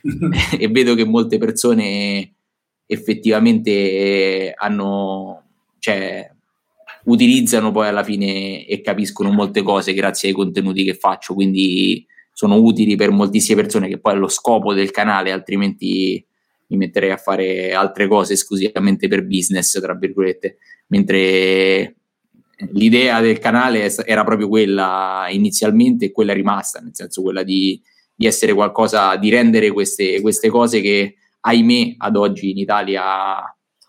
e, 0.58 0.68
vedo, 0.68 0.94
che 0.94 1.04
molte 1.04 1.36
persone 1.36 2.36
effettivamente 2.86 4.54
hanno, 4.56 5.42
cioè, 5.78 6.26
utilizzano 7.04 7.70
poi 7.70 7.88
alla 7.88 8.02
fine 8.02 8.64
e 8.64 8.80
capiscono 8.80 9.30
molte 9.30 9.60
cose 9.60 9.92
grazie 9.92 10.30
ai 10.30 10.34
contenuti 10.34 10.82
che 10.82 10.94
faccio, 10.94 11.34
quindi 11.34 12.06
sono 12.32 12.54
utili 12.56 12.96
per 12.96 13.10
moltissime 13.10 13.60
persone 13.60 13.88
che 13.88 13.98
poi 13.98 14.14
è 14.14 14.16
lo 14.16 14.28
scopo 14.28 14.72
del 14.72 14.90
canale, 14.90 15.32
altrimenti 15.32 16.24
mi 16.68 16.76
metterei 16.78 17.10
a 17.10 17.18
fare 17.18 17.74
altre 17.74 18.08
cose 18.08 18.32
esclusivamente 18.32 19.06
per 19.06 19.26
business, 19.26 19.78
tra 19.78 19.94
virgolette, 19.94 20.56
mentre 20.86 21.96
l'idea 22.72 23.20
del 23.20 23.38
canale 23.38 23.92
era 24.04 24.24
proprio 24.24 24.48
quella 24.48 25.26
inizialmente 25.30 26.06
e 26.06 26.12
quella 26.12 26.32
è 26.32 26.34
rimasta, 26.34 26.80
nel 26.80 26.94
senso 26.94 27.22
quella 27.22 27.42
di, 27.42 27.80
di 28.14 28.26
essere 28.26 28.54
qualcosa, 28.54 29.16
di 29.16 29.30
rendere 29.30 29.70
queste, 29.70 30.20
queste, 30.20 30.48
cose 30.48 30.80
che 30.80 31.16
ahimè 31.40 31.96
ad 31.98 32.16
oggi 32.16 32.50
in 32.50 32.58
Italia 32.58 33.42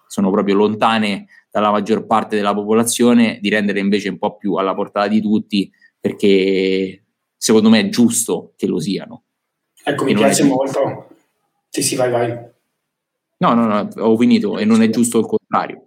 sono 0.08 0.32
proprio 0.32 0.56
lontane 0.56 1.28
dalla 1.50 1.72
maggior 1.72 2.06
parte 2.06 2.36
della 2.36 2.54
popolazione, 2.54 3.40
di 3.42 3.50
rendere 3.50 3.80
invece 3.80 4.10
un 4.10 4.18
po' 4.18 4.36
più 4.36 4.56
alla 4.56 4.76
portata 4.76 5.08
di 5.08 5.22
tutti 5.22 5.72
perché 6.00 7.04
secondo 7.36 7.70
me 7.70 7.80
è 7.80 7.90
giusto 7.90 8.54
che 8.56 8.68
lo 8.68 8.80
siano. 8.80 9.24
Ecco, 9.84 10.04
mi 10.04 10.14
piace 10.14 10.44
molto. 10.44 11.08
Sì, 11.70 11.82
sì, 11.82 11.96
vai, 11.96 12.12
vai. 12.12 12.56
No, 13.40 13.54
no, 13.54 13.66
no, 13.66 13.90
ho 13.98 14.18
finito 14.18 14.58
e 14.58 14.66
non 14.66 14.82
è 14.82 14.90
giusto 14.90 15.20
il 15.20 15.26
contrario. 15.26 15.87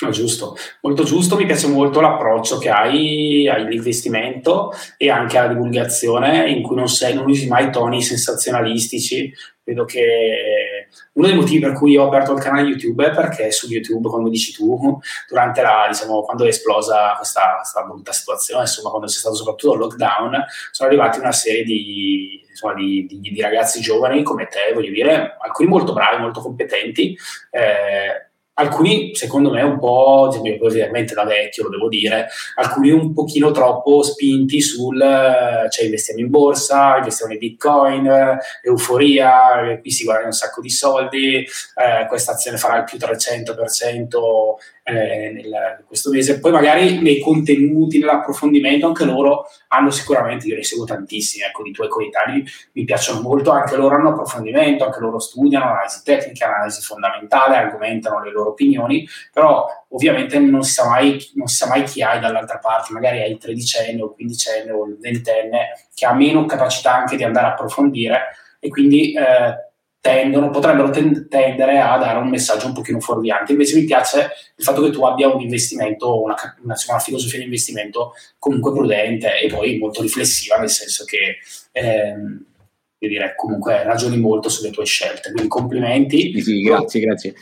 No, 0.00 0.10
giusto, 0.10 0.56
molto 0.80 1.04
giusto, 1.04 1.36
mi 1.36 1.46
piace 1.46 1.68
molto 1.68 2.00
l'approccio 2.00 2.58
che 2.58 2.68
hai 2.68 3.48
all'investimento 3.48 4.72
e 4.96 5.08
anche 5.08 5.38
alla 5.38 5.52
divulgazione 5.52 6.50
in 6.50 6.62
cui 6.62 6.74
non, 6.74 6.88
sei, 6.88 7.14
non 7.14 7.28
usi 7.28 7.46
mai 7.46 7.70
toni 7.70 8.02
sensazionalistici. 8.02 9.32
Vedo 9.62 9.84
che 9.84 10.88
uno 11.12 11.26
dei 11.28 11.36
motivi 11.36 11.60
per 11.60 11.74
cui 11.74 11.96
ho 11.96 12.06
aperto 12.06 12.32
il 12.32 12.42
canale 12.42 12.66
YouTube 12.66 13.06
è 13.06 13.12
perché 13.12 13.52
su 13.52 13.68
YouTube, 13.68 14.08
come 14.08 14.30
dici 14.30 14.52
tu, 14.52 14.98
durante 15.28 15.62
la, 15.62 15.86
diciamo, 15.88 16.22
quando 16.22 16.44
è 16.44 16.48
esplosa 16.48 17.14
questa, 17.16 17.54
questa 17.58 17.82
brutta 17.84 18.12
situazione, 18.12 18.62
insomma, 18.62 18.90
quando 18.90 19.06
c'è 19.06 19.18
stato 19.18 19.36
soprattutto 19.36 19.74
il 19.74 19.78
lockdown, 19.78 20.44
sono 20.72 20.88
arrivati 20.88 21.20
una 21.20 21.32
serie 21.32 21.62
di, 21.62 22.44
insomma, 22.48 22.74
di, 22.74 23.06
di, 23.06 23.20
di 23.20 23.40
ragazzi 23.40 23.80
giovani 23.80 24.24
come 24.24 24.48
te, 24.48 24.72
voglio 24.74 24.90
dire, 24.90 25.36
alcuni 25.40 25.68
molto 25.68 25.92
bravi, 25.92 26.20
molto 26.20 26.40
competenti. 26.40 27.16
Eh, 27.50 28.32
alcuni 28.54 29.14
secondo 29.14 29.50
me 29.50 29.62
un 29.62 29.78
po', 29.78 30.30
ovviamente 30.60 31.14
da 31.14 31.24
vecchio 31.24 31.64
lo 31.64 31.70
devo 31.70 31.88
dire, 31.88 32.28
alcuni 32.56 32.90
un 32.90 33.12
pochino 33.12 33.50
troppo 33.50 34.02
spinti 34.02 34.60
sul 34.60 34.98
cioè 34.98 35.84
investiamo 35.84 36.20
in 36.20 36.30
borsa, 36.30 36.96
investiamo 36.98 37.32
in 37.32 37.38
bitcoin, 37.38 38.38
euforia, 38.62 39.78
qui 39.80 39.90
si 39.90 40.04
guadagna 40.04 40.26
un 40.26 40.32
sacco 40.32 40.60
di 40.60 40.70
soldi, 40.70 41.36
eh, 41.36 42.06
questa 42.08 42.32
azione 42.32 42.56
farà 42.56 42.78
il 42.78 42.84
più 42.84 42.98
300% 42.98 44.18
eh, 44.84 45.30
nel, 45.32 45.82
questo 45.86 46.10
mese. 46.10 46.38
Poi 46.38 46.52
magari 46.52 47.00
nei 47.00 47.18
contenuti, 47.20 47.98
nell'approfondimento, 47.98 48.86
anche 48.86 49.04
loro 49.04 49.46
hanno 49.68 49.90
sicuramente, 49.90 50.46
io 50.46 50.56
ne 50.56 50.62
seguo 50.62 50.84
tantissimi, 50.84 51.44
ecco, 51.44 51.62
di 51.62 51.72
tuoi 51.72 51.88
coetanei, 51.88 52.44
mi 52.72 52.84
piacciono 52.84 53.22
molto, 53.22 53.50
anche 53.50 53.76
loro 53.76 53.96
hanno 53.96 54.10
approfondimento, 54.10 54.84
anche 54.84 55.00
loro 55.00 55.18
studiano 55.18 55.64
analisi 55.64 56.02
tecnica, 56.04 56.54
analisi 56.54 56.82
fondamentale, 56.82 57.56
argomentano 57.56 58.22
le 58.22 58.30
loro 58.30 58.50
opinioni, 58.50 59.08
però 59.32 59.66
ovviamente 59.88 60.38
non 60.38 60.62
si 60.62 60.72
sa 60.72 60.88
mai, 60.88 61.18
si 61.18 61.42
sa 61.46 61.66
mai 61.66 61.84
chi 61.84 62.02
hai 62.02 62.20
dall'altra 62.20 62.58
parte, 62.58 62.92
magari 62.92 63.22
hai 63.22 63.32
il 63.32 63.38
tredicenne 63.38 64.02
o 64.02 64.06
il 64.06 64.12
quindicenne 64.12 64.70
o 64.70 64.86
il 64.86 64.98
ventenne 65.00 65.88
che 65.94 66.04
ha 66.04 66.12
meno 66.12 66.44
capacità 66.44 66.94
anche 66.94 67.16
di 67.16 67.24
andare 67.24 67.46
a 67.46 67.50
approfondire 67.50 68.20
e 68.58 68.68
quindi 68.68 69.12
eh, 69.12 69.73
tendono, 70.04 70.50
potrebbero 70.50 70.90
tendere 70.90 71.78
a 71.78 71.96
dare 71.96 72.18
un 72.18 72.28
messaggio 72.28 72.66
un 72.66 72.74
pochino 72.74 73.00
fuorviante. 73.00 73.52
Invece 73.52 73.78
mi 73.78 73.86
piace 73.86 74.28
il 74.54 74.62
fatto 74.62 74.82
che 74.82 74.90
tu 74.90 75.02
abbia 75.02 75.32
un 75.32 75.40
investimento, 75.40 76.20
una, 76.20 76.34
una, 76.62 76.74
una 76.88 76.98
filosofia 76.98 77.38
di 77.38 77.46
investimento 77.46 78.12
comunque 78.38 78.72
prudente 78.72 79.40
e 79.40 79.48
poi 79.48 79.78
molto 79.78 80.02
riflessiva, 80.02 80.56
nel 80.56 80.68
senso 80.68 81.06
che 81.06 81.38
ehm, 81.72 82.44
io 82.98 83.08
direi 83.08 83.32
comunque 83.34 83.82
ragioni 83.82 84.18
molto 84.18 84.50
sulle 84.50 84.68
tue 84.68 84.84
scelte. 84.84 85.30
Quindi 85.30 85.48
complimenti. 85.48 86.34
Sì, 86.34 86.42
sì 86.42 86.60
grazie, 86.60 87.00
grazie. 87.00 87.34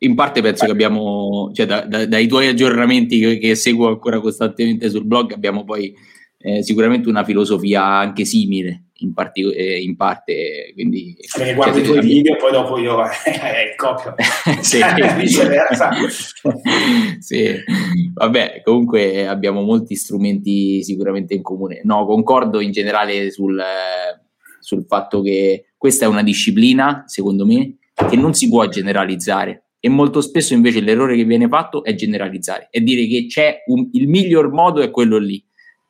In 0.00 0.14
parte 0.14 0.42
penso 0.42 0.66
che 0.66 0.72
abbiamo, 0.72 1.52
cioè 1.54 1.64
da, 1.64 1.86
da, 1.86 2.04
dai 2.04 2.26
tuoi 2.26 2.48
aggiornamenti 2.48 3.18
che, 3.18 3.38
che 3.38 3.54
seguo 3.54 3.88
ancora 3.88 4.20
costantemente 4.20 4.90
sul 4.90 5.06
blog, 5.06 5.32
abbiamo 5.32 5.64
poi 5.64 5.94
eh, 6.36 6.62
sicuramente 6.62 7.08
una 7.08 7.24
filosofia 7.24 7.82
anche 7.82 8.26
simile 8.26 8.83
in, 8.98 9.12
parti- 9.12 9.50
eh, 9.52 9.80
in 9.80 9.96
parte. 9.96 10.72
Quindi, 10.74 11.16
Perché 11.16 11.46
cioè, 11.46 11.54
guardi 11.54 11.80
i 11.80 11.82
tuoi 11.82 12.00
video 12.00 12.34
e 12.34 12.36
poi 12.36 12.52
dopo 12.52 12.78
io 12.78 13.02
eh, 13.26 13.74
copio. 13.76 14.14
sì. 14.60 14.80
viceversa. 15.16 15.90
sì. 17.18 17.54
Vabbè, 18.14 18.62
comunque 18.62 19.26
abbiamo 19.26 19.62
molti 19.62 19.96
strumenti 19.96 20.82
sicuramente 20.82 21.34
in 21.34 21.42
comune. 21.42 21.80
No, 21.84 22.06
concordo 22.06 22.60
in 22.60 22.70
generale 22.70 23.30
sul, 23.30 23.62
sul 24.60 24.84
fatto 24.86 25.20
che 25.22 25.72
questa 25.76 26.04
è 26.04 26.08
una 26.08 26.22
disciplina, 26.22 27.04
secondo 27.06 27.44
me, 27.44 27.76
che 28.08 28.16
non 28.16 28.34
si 28.34 28.48
può 28.48 28.66
generalizzare 28.68 29.64
e 29.84 29.90
molto 29.90 30.22
spesso 30.22 30.54
invece 30.54 30.80
l'errore 30.80 31.14
che 31.14 31.24
viene 31.24 31.46
fatto 31.46 31.84
è 31.84 31.94
generalizzare 31.94 32.68
e 32.70 32.80
dire 32.80 33.06
che 33.06 33.26
c'è 33.26 33.64
un, 33.66 33.90
il 33.92 34.08
miglior 34.08 34.50
modo 34.50 34.80
è 34.80 34.90
quello 34.90 35.18
lì 35.18 35.44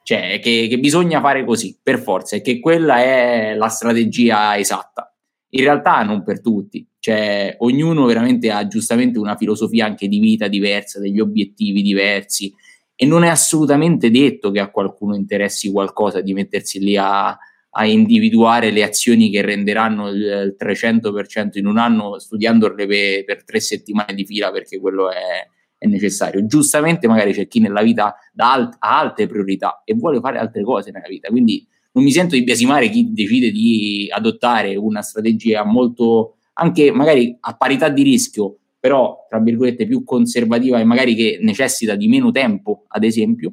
cioè 0.05 0.39
che, 0.39 0.67
che 0.69 0.79
bisogna 0.79 1.19
fare 1.23 1.47
così 1.47 1.79
per 1.83 1.99
forza 1.99 2.37
e 2.37 2.43
che 2.43 2.61
quella 2.61 2.99
è 2.99 3.55
la 3.57 3.69
strategia 3.69 4.57
esatta. 4.59 5.11
In 5.55 5.63
realtà 5.63 6.03
non 6.03 6.23
per 6.23 6.43
tutti, 6.43 6.87
cioè 6.99 7.57
ognuno 7.61 8.05
veramente 8.05 8.51
ha 8.51 8.67
giustamente 8.67 9.19
una 9.19 9.37
filosofia 9.37 9.87
anche 9.87 10.07
di 10.07 10.19
vita 10.19 10.47
diversa, 10.47 11.01
degli 11.01 11.21
obiettivi 11.21 11.81
diversi 11.81 12.53
e 12.95 13.07
non 13.07 13.25
è 13.25 13.29
assolutamente 13.29 14.11
detto 14.11 14.51
che 14.51 14.61
a 14.61 14.71
qualcuno 14.71 15.17
interessi 15.17 15.73
qualcosa 15.73 16.21
di 16.21 16.35
mettersi 16.35 16.81
lì 16.81 16.99
a, 16.99 17.29
a 17.71 17.87
individuare 17.87 18.73
le 18.73 18.83
azioni 18.83 19.31
che 19.31 19.41
renderanno 19.41 20.09
il 20.09 20.55
300% 20.59 21.53
in 21.55 21.67
un 21.67 21.79
anno 21.79 22.19
studiandole 22.19 22.75
per, 22.75 23.25
per 23.25 23.45
tre 23.45 23.61
settimane 23.61 24.13
di 24.13 24.27
fila 24.27 24.51
perché 24.51 24.79
quello 24.79 25.11
è, 25.11 25.49
è 25.85 25.87
necessario. 25.87 26.47
Giustamente 26.47 27.07
magari 27.07 27.33
c'è 27.33 27.47
chi 27.47 27.61
nella 27.61 27.83
vita 27.83 28.17
alt- 28.37 28.77
ha 28.79 28.99
alte 28.99 29.27
priorità 29.27 29.83
e 29.85 29.95
vuole 29.95 30.19
fare 30.21 30.39
altre 30.39 30.63
cose 30.65 30.91
nella 30.91 31.09
vita, 31.09 31.29
quindi 31.29 31.67
non 31.93 32.03
mi 32.03 32.11
sento 32.11 32.35
di 32.35 32.43
biasimare 32.43 32.89
chi 32.89 33.13
decide 33.13 33.51
di 33.51 34.09
adottare 34.11 34.75
una 34.77 35.03
strategia 35.03 35.63
molto, 35.65 36.39
anche 36.55 36.91
magari 36.91 37.37
a 37.39 37.55
parità 37.55 37.89
di 37.89 38.03
rischio, 38.03 38.57
però 38.81 39.27
tra 39.29 39.39
virgolette 39.39 39.87
più 39.87 40.03
conservativa 40.05 40.81
e 40.81 40.85
magari 40.85 41.15
che 41.15 41.39
necessita 41.41 41.95
di 41.95 42.09
meno 42.09 42.33
tempo, 42.33 42.85
ad 42.89 43.05
esempio, 43.05 43.53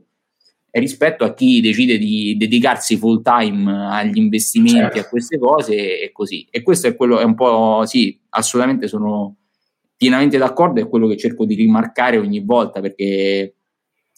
rispetto 0.72 1.26
a 1.26 1.34
chi 1.34 1.60
decide 1.60 1.98
di 1.98 2.38
dedicarsi 2.38 2.96
full 2.96 3.22
time 3.22 3.90
agli 3.92 4.18
investimenti, 4.18 4.80
certo. 4.80 5.00
a 5.00 5.10
queste 5.10 5.38
cose 5.38 6.02
e 6.02 6.12
così. 6.12 6.48
E 6.50 6.62
questo 6.64 6.88
è 6.88 6.96
quello, 6.96 7.20
è 7.20 7.24
un 7.24 7.36
po', 7.36 7.84
sì, 7.86 8.18
assolutamente 8.30 8.88
sono 8.88 9.36
pienamente 10.02 10.40
d'accordo, 10.40 10.82
è 10.82 10.90
quello 10.90 11.08
che 11.08 11.16
cerco 11.16 11.46
di 11.46 11.54
rimarcare 11.54 12.18
ogni 12.18 12.40
volta, 12.40 12.80
perché 12.80 13.54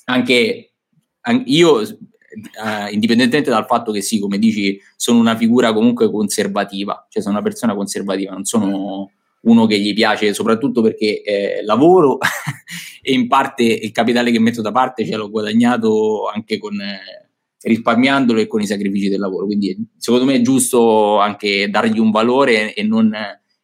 anche, 0.06 0.76
anche 1.20 1.52
io, 1.52 1.82
eh, 1.82 2.90
indipendentemente 2.92 3.50
dal 3.50 3.66
fatto 3.66 3.92
che 3.92 4.02
sì, 4.02 4.18
come 4.18 4.38
dici, 4.38 4.80
sono 4.96 5.20
una 5.20 5.36
figura 5.36 5.74
comunque 5.74 6.10
conservativa, 6.10 7.06
cioè 7.10 7.22
sono 7.22 7.36
una 7.36 7.44
persona 7.44 7.76
conservativa, 7.76 8.32
non 8.32 8.46
sono 8.46 9.12
uno 9.42 9.66
che 9.66 9.78
gli 9.78 9.94
piace 9.94 10.34
soprattutto 10.34 10.82
perché 10.82 11.22
eh, 11.22 11.66
lavoro 11.66 12.18
e 13.02 13.12
in 13.12 13.28
parte 13.28 13.64
il 13.64 13.92
capitale 13.92 14.32
che 14.32 14.40
metto 14.40 14.62
da 14.62 14.72
parte 14.72 15.06
ce 15.06 15.18
l'ho 15.18 15.30
guadagnato 15.30 16.30
anche 16.34 16.60
con 16.60 16.80
eh, 16.80 17.30
risparmiandolo 17.60 18.40
e 18.40 18.48
con 18.48 18.62
i 18.62 18.66
sacrifici 18.66 19.10
del 19.10 19.20
lavoro. 19.20 19.48
Quindi 19.48 19.76
secondo 19.98 20.24
me 20.24 20.36
è 20.36 20.42
giusto 20.42 21.20
anche 21.20 21.70
dargli 21.70 22.00
un 22.00 22.10
valore 22.10 22.74
e 22.74 22.84
non, 22.84 23.14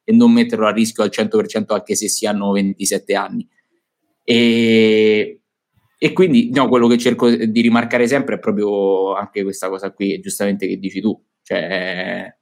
e 0.10 0.12
non 0.12 0.32
metterlo 0.32 0.66
a 0.66 0.72
rischio 0.72 1.04
al 1.04 1.12
100% 1.14 1.66
anche 1.68 1.94
se 1.94 2.10
si 2.10 2.26
hanno 2.26 2.52
27 2.52 3.14
anni. 3.14 3.48
E, 4.24 5.42
e 6.00 6.14
quindi 6.14 6.50
no, 6.50 6.68
quello 6.68 6.88
che 6.88 6.98
cerco 6.98 7.30
di 7.30 7.62
rimarcare 7.62 8.08
sempre 8.08 8.36
è 8.36 8.40
proprio 8.40 9.14
anche 9.14 9.44
questa 9.44 9.70
cosa 9.70 9.92
qui, 9.92 10.20
giustamente 10.20 10.66
che 10.66 10.80
dici 10.80 11.00
tu. 11.00 11.16
Cioè, 11.44 12.36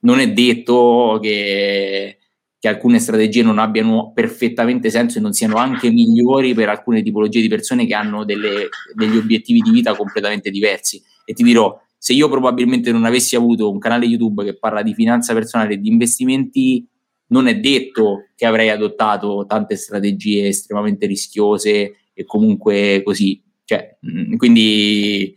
non 0.00 0.18
è 0.18 0.32
detto 0.32 1.18
che 1.20 2.16
che 2.58 2.68
alcune 2.68 3.00
strategie 3.00 3.42
non 3.42 3.58
abbiano 3.58 4.12
perfettamente 4.14 4.88
senso 4.88 5.18
e 5.18 5.20
non 5.20 5.32
siano 5.32 5.56
anche 5.56 5.90
migliori 5.90 6.54
per 6.54 6.68
alcune 6.68 7.02
tipologie 7.02 7.40
di 7.40 7.48
persone 7.48 7.86
che 7.86 7.94
hanno 7.94 8.24
delle, 8.24 8.68
degli 8.94 9.16
obiettivi 9.16 9.58
di 9.58 9.72
vita 9.72 9.96
completamente 9.96 10.48
diversi. 10.48 11.02
E 11.24 11.32
ti 11.32 11.42
dirò, 11.42 11.76
se 12.02 12.14
io 12.14 12.28
probabilmente 12.28 12.90
non 12.90 13.04
avessi 13.04 13.36
avuto 13.36 13.70
un 13.70 13.78
canale 13.78 14.06
YouTube 14.06 14.42
che 14.42 14.58
parla 14.58 14.82
di 14.82 14.92
finanza 14.92 15.34
personale 15.34 15.74
e 15.74 15.76
di 15.78 15.88
investimenti, 15.88 16.84
non 17.28 17.46
è 17.46 17.60
detto 17.60 18.24
che 18.34 18.44
avrei 18.44 18.70
adottato 18.70 19.44
tante 19.46 19.76
strategie 19.76 20.48
estremamente 20.48 21.06
rischiose 21.06 21.94
e 22.12 22.24
comunque 22.24 23.02
così. 23.04 23.40
Cioè, 23.62 23.98
mm, 24.04 24.34
quindi 24.34 25.36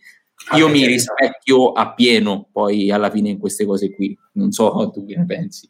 io 0.55 0.67
mi 0.67 0.87
rispecchio 0.87 1.71
appieno 1.71 2.47
poi 2.51 2.89
alla 2.89 3.11
fine 3.11 3.29
in 3.29 3.37
queste 3.37 3.67
cose 3.67 3.93
qui. 3.93 4.17
Non 4.31 4.51
so 4.51 4.89
tu 4.91 5.05
che 5.05 5.17
ne 5.17 5.25
pensi. 5.27 5.69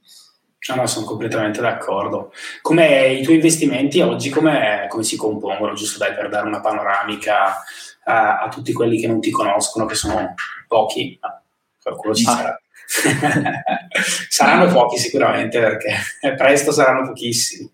No, 0.70 0.76
no, 0.76 0.88
sono 0.88 1.06
completamente 1.06 1.60
d'accordo. 1.60 2.32
Come 2.62 3.16
i 3.16 3.22
tuoi 3.22 3.36
investimenti 3.36 4.00
oggi, 4.00 4.30
come, 4.30 4.86
come 4.88 5.04
si 5.04 5.18
compongono, 5.18 5.74
giusto 5.74 5.98
dai 5.98 6.16
per 6.16 6.30
dare 6.30 6.48
una 6.48 6.62
panoramica 6.62 7.64
a, 8.06 8.40
a, 8.40 8.48
tutti 8.48 8.72
quelli 8.72 9.00
che 9.00 9.08
non 9.08 9.20
ti 9.20 9.32
conoscono, 9.32 9.86
che 9.86 9.96
sono 9.96 10.34
pochi, 10.76 11.18
ma 11.22 11.42
qualcuno 11.82 12.14
ci 12.14 12.26
ah. 12.26 12.32
sarà. 12.32 12.62
saranno 14.30 14.72
pochi 14.72 14.98
sicuramente 14.98 15.60
perché 15.60 15.96
presto 16.36 16.72
saranno 16.72 17.08
pochissimi. 17.08 17.72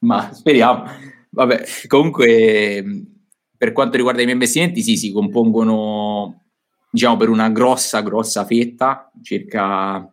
Ma 0.00 0.32
speriamo. 0.32 0.84
Vabbè, 1.30 1.64
comunque 1.86 2.84
per 3.56 3.72
quanto 3.72 3.96
riguarda 3.96 4.20
i 4.20 4.24
miei 4.24 4.36
investimenti, 4.36 4.82
sì, 4.82 4.96
si 4.96 5.12
compongono 5.12 6.42
diciamo 6.90 7.16
per 7.16 7.28
una 7.28 7.50
grossa, 7.50 8.00
grossa 8.00 8.44
fetta, 8.44 9.12
circa 9.22 10.12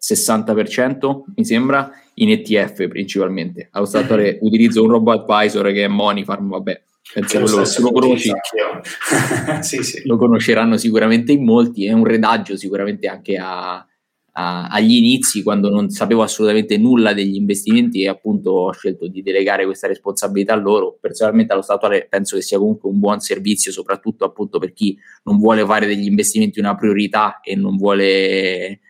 60% 0.00 1.22
mi 1.34 1.44
sembra 1.44 1.90
in 2.14 2.30
ETF 2.30 2.88
principalmente. 2.88 3.68
Allo 3.72 3.84
stato 3.84 4.14
utilizzo 4.40 4.82
un 4.82 4.90
robot 4.90 5.28
advisor 5.28 5.70
che 5.72 5.84
è 5.84 5.88
Monifarm, 5.88 6.48
vabbè, 6.48 6.82
penso 7.12 7.38
che 7.38 7.44
lo, 7.44 7.90
lo 7.90 7.92
conosci, 7.92 8.32
sì, 9.60 9.82
sì. 9.82 10.02
lo 10.06 10.16
conosceranno 10.16 10.76
sicuramente 10.76 11.32
in 11.32 11.44
molti, 11.44 11.86
è 11.86 11.92
un 11.92 12.04
redaggio 12.04 12.56
sicuramente 12.56 13.08
anche 13.08 13.36
a, 13.36 13.84
a, 14.32 14.68
agli 14.68 14.94
inizi 14.94 15.42
quando 15.42 15.70
non 15.70 15.90
sapevo 15.90 16.22
assolutamente 16.22 16.76
nulla 16.78 17.12
degli 17.12 17.34
investimenti 17.34 18.02
e 18.02 18.08
appunto 18.08 18.50
ho 18.50 18.72
scelto 18.72 19.08
di 19.08 19.22
delegare 19.22 19.64
questa 19.64 19.86
responsabilità 19.86 20.52
a 20.52 20.56
loro. 20.56 20.98
Personalmente 21.00 21.52
allo 21.52 21.62
stato 21.62 21.86
attuale 21.86 22.06
penso 22.08 22.36
che 22.36 22.42
sia 22.42 22.58
comunque 22.58 22.88
un 22.90 22.98
buon 22.98 23.20
servizio, 23.20 23.72
soprattutto 23.72 24.24
appunto 24.24 24.58
per 24.58 24.72
chi 24.72 24.96
non 25.24 25.38
vuole 25.38 25.64
fare 25.64 25.86
degli 25.86 26.06
investimenti 26.06 26.60
una 26.60 26.76
priorità 26.76 27.40
e 27.40 27.56
non 27.56 27.76
vuole 27.76 28.80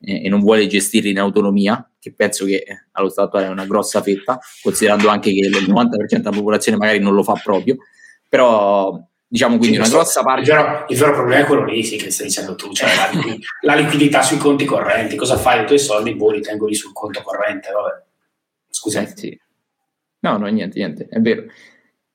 eh, 0.00 0.24
e 0.24 0.28
non 0.28 0.40
vuole 0.40 0.66
gestirli 0.66 1.10
in 1.10 1.18
autonomia, 1.18 1.90
che 1.98 2.12
penso 2.12 2.44
che 2.44 2.64
eh, 2.66 2.86
allo 2.92 3.08
stato 3.08 3.28
attuale 3.28 3.46
è 3.46 3.50
una 3.50 3.66
grossa 3.66 4.02
fetta, 4.02 4.38
considerando 4.62 5.08
anche 5.08 5.32
che 5.32 5.40
il 5.40 5.50
90% 5.50 6.16
della 6.16 6.30
popolazione 6.30 6.78
magari 6.78 6.98
non 6.98 7.14
lo 7.14 7.22
fa 7.22 7.34
proprio, 7.42 7.76
però 8.28 8.98
diciamo 9.26 9.58
quindi 9.58 9.76
una 9.76 9.88
grossa 9.88 10.22
parte... 10.22 10.40
Il 10.42 10.46
vero, 10.46 10.84
il 10.88 10.96
vero, 10.96 11.12
problema 11.12 11.42
è 11.42 11.46
quello 11.46 11.64
lì, 11.64 11.82
sì, 11.84 11.96
che 11.96 12.10
stai 12.10 12.26
dicendo 12.26 12.54
tu, 12.54 12.72
cioè 12.72 12.88
la, 12.94 13.10
liquid- 13.12 13.42
la, 13.62 13.74
liquidità 13.74 14.22
sui 14.22 14.38
conti 14.38 14.64
correnti, 14.64 15.16
cosa 15.16 15.36
fai? 15.36 15.62
I 15.62 15.66
tuoi 15.66 15.78
soldi, 15.78 16.14
boh, 16.14 16.30
li 16.30 16.40
tengo 16.40 16.66
lì 16.66 16.74
sul 16.74 16.92
conto 16.92 17.22
corrente, 17.22 17.70
vabbè. 17.70 18.06
Scusa. 18.70 19.00
Eh, 19.00 19.12
sì. 19.14 19.40
No, 20.20 20.36
no, 20.36 20.46
niente, 20.46 20.78
niente, 20.78 21.06
è 21.08 21.20
vero. 21.20 21.44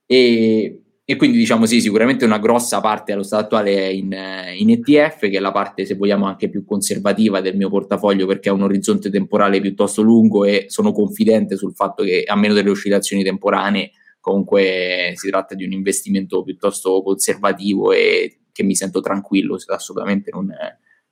E 0.06 0.83
e 1.06 1.18
quindi 1.18 1.38
diciamo 1.38 1.66
sì, 1.66 1.82
sicuramente 1.82 2.24
una 2.24 2.40
grossa 2.40 2.80
parte 2.80 3.12
allo 3.12 3.24
stato 3.24 3.44
attuale 3.44 3.76
è 3.76 3.88
in, 3.88 4.16
in, 4.58 4.70
ETF, 4.70 5.20
che 5.20 5.38
è 5.38 5.40
la 5.40 5.52
parte, 5.52 5.86
se 5.86 5.96
vogliamo, 5.96 6.26
anche 6.26 6.50
più 6.50 6.64
conservativa 6.64 7.42
del 7.42 7.58
mio 7.58 7.70
portafoglio 7.70 8.26
perché 8.26 8.48
ha 8.48 8.54
un 8.54 8.62
orizzonte 8.62 9.10
temporale 9.10 9.60
piuttosto 9.60 10.02
lungo 10.02 10.46
e 10.46 10.66
sono 10.70 10.94
confidente 10.94 11.58
sul 11.58 11.74
fatto 11.74 12.04
che, 12.04 12.24
a 12.26 12.38
meno 12.38 12.54
delle 12.54 12.70
oscillazioni 12.70 13.22
temporanee, 13.22 13.92
comunque 14.22 15.12
si 15.16 15.30
tratta 15.30 15.56
di 15.56 15.66
un 15.66 15.74
investimento 15.74 16.42
piuttosto 16.42 17.04
conservativo 17.04 17.92
e 17.92 18.44
che 18.54 18.64
mi 18.64 18.74
sento 18.74 19.02
tranquillo, 19.02 19.58
assolutamente 19.68 20.32
non, 20.32 20.48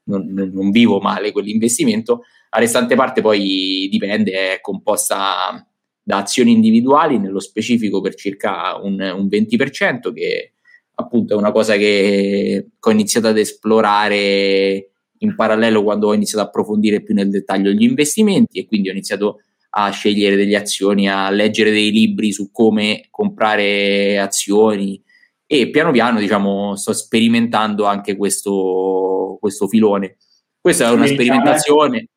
non, 0.04 0.52
non 0.54 0.70
vivo 0.72 1.00
male 1.02 1.34
quell'investimento. 1.34 2.22
La 2.50 2.60
restante 2.60 2.96
parte 2.96 3.22
poi 3.22 3.90
dipende, 3.92 4.54
è 4.54 4.62
composta 4.62 5.66
da 6.12 6.18
azioni 6.18 6.52
individuali, 6.52 7.18
nello 7.18 7.40
specifico 7.40 8.02
per 8.02 8.16
circa 8.16 8.76
un, 8.76 9.00
un 9.00 9.28
20%, 9.28 10.12
che 10.12 10.52
appunto 10.96 11.34
è 11.34 11.38
una 11.38 11.54
cosa 11.54 11.78
che 11.78 12.68
ho 12.78 12.92
iniziato 12.92 13.28
ad 13.28 13.38
esplorare 13.38 14.90
in 15.20 15.36
parallelo 15.36 15.84
quando 15.84 16.08
ho 16.08 16.14
iniziato 16.14 16.42
ad 16.42 16.48
approfondire 16.50 17.02
più 17.02 17.14
nel 17.14 17.30
dettaglio 17.30 17.72
gli 17.72 17.84
investimenti 17.84 18.60
e 18.60 18.66
quindi 18.66 18.90
ho 18.90 18.92
iniziato 18.92 19.40
a 19.70 19.90
scegliere 19.92 20.36
delle 20.36 20.58
azioni, 20.58 21.08
a 21.08 21.30
leggere 21.30 21.72
dei 21.72 21.92
libri 21.92 22.34
su 22.34 22.52
come 22.52 23.08
comprare 23.10 24.20
azioni 24.20 25.02
e 25.46 25.70
piano 25.70 25.92
piano 25.92 26.20
diciamo 26.20 26.76
sto 26.76 26.92
sperimentando 26.92 27.86
anche 27.86 28.18
questo, 28.18 29.38
questo 29.40 29.70
filone. 29.70 30.18
Questa 30.60 30.90
è 30.90 30.92
una 30.92 31.08
sperimentazione. 31.08 32.08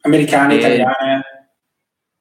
Americane, 0.00 0.54
eh, 0.54 0.56
italiane? 0.56 1.22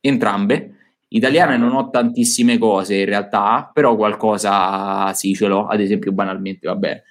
Entrambe. 0.01 0.72
Italiane 1.16 1.57
non 1.57 1.76
ho 1.76 1.89
tantissime 1.89 2.57
cose 2.57 2.95
in 2.95 3.05
realtà, 3.05 3.70
però 3.72 3.95
qualcosa 3.95 5.14
sì 5.14 5.34
ce 5.36 5.47
l'ho, 5.47 5.68
ad 5.68 5.80
esempio 5.80 6.11
banalmente, 6.11 6.68
vabbè, 6.68 7.03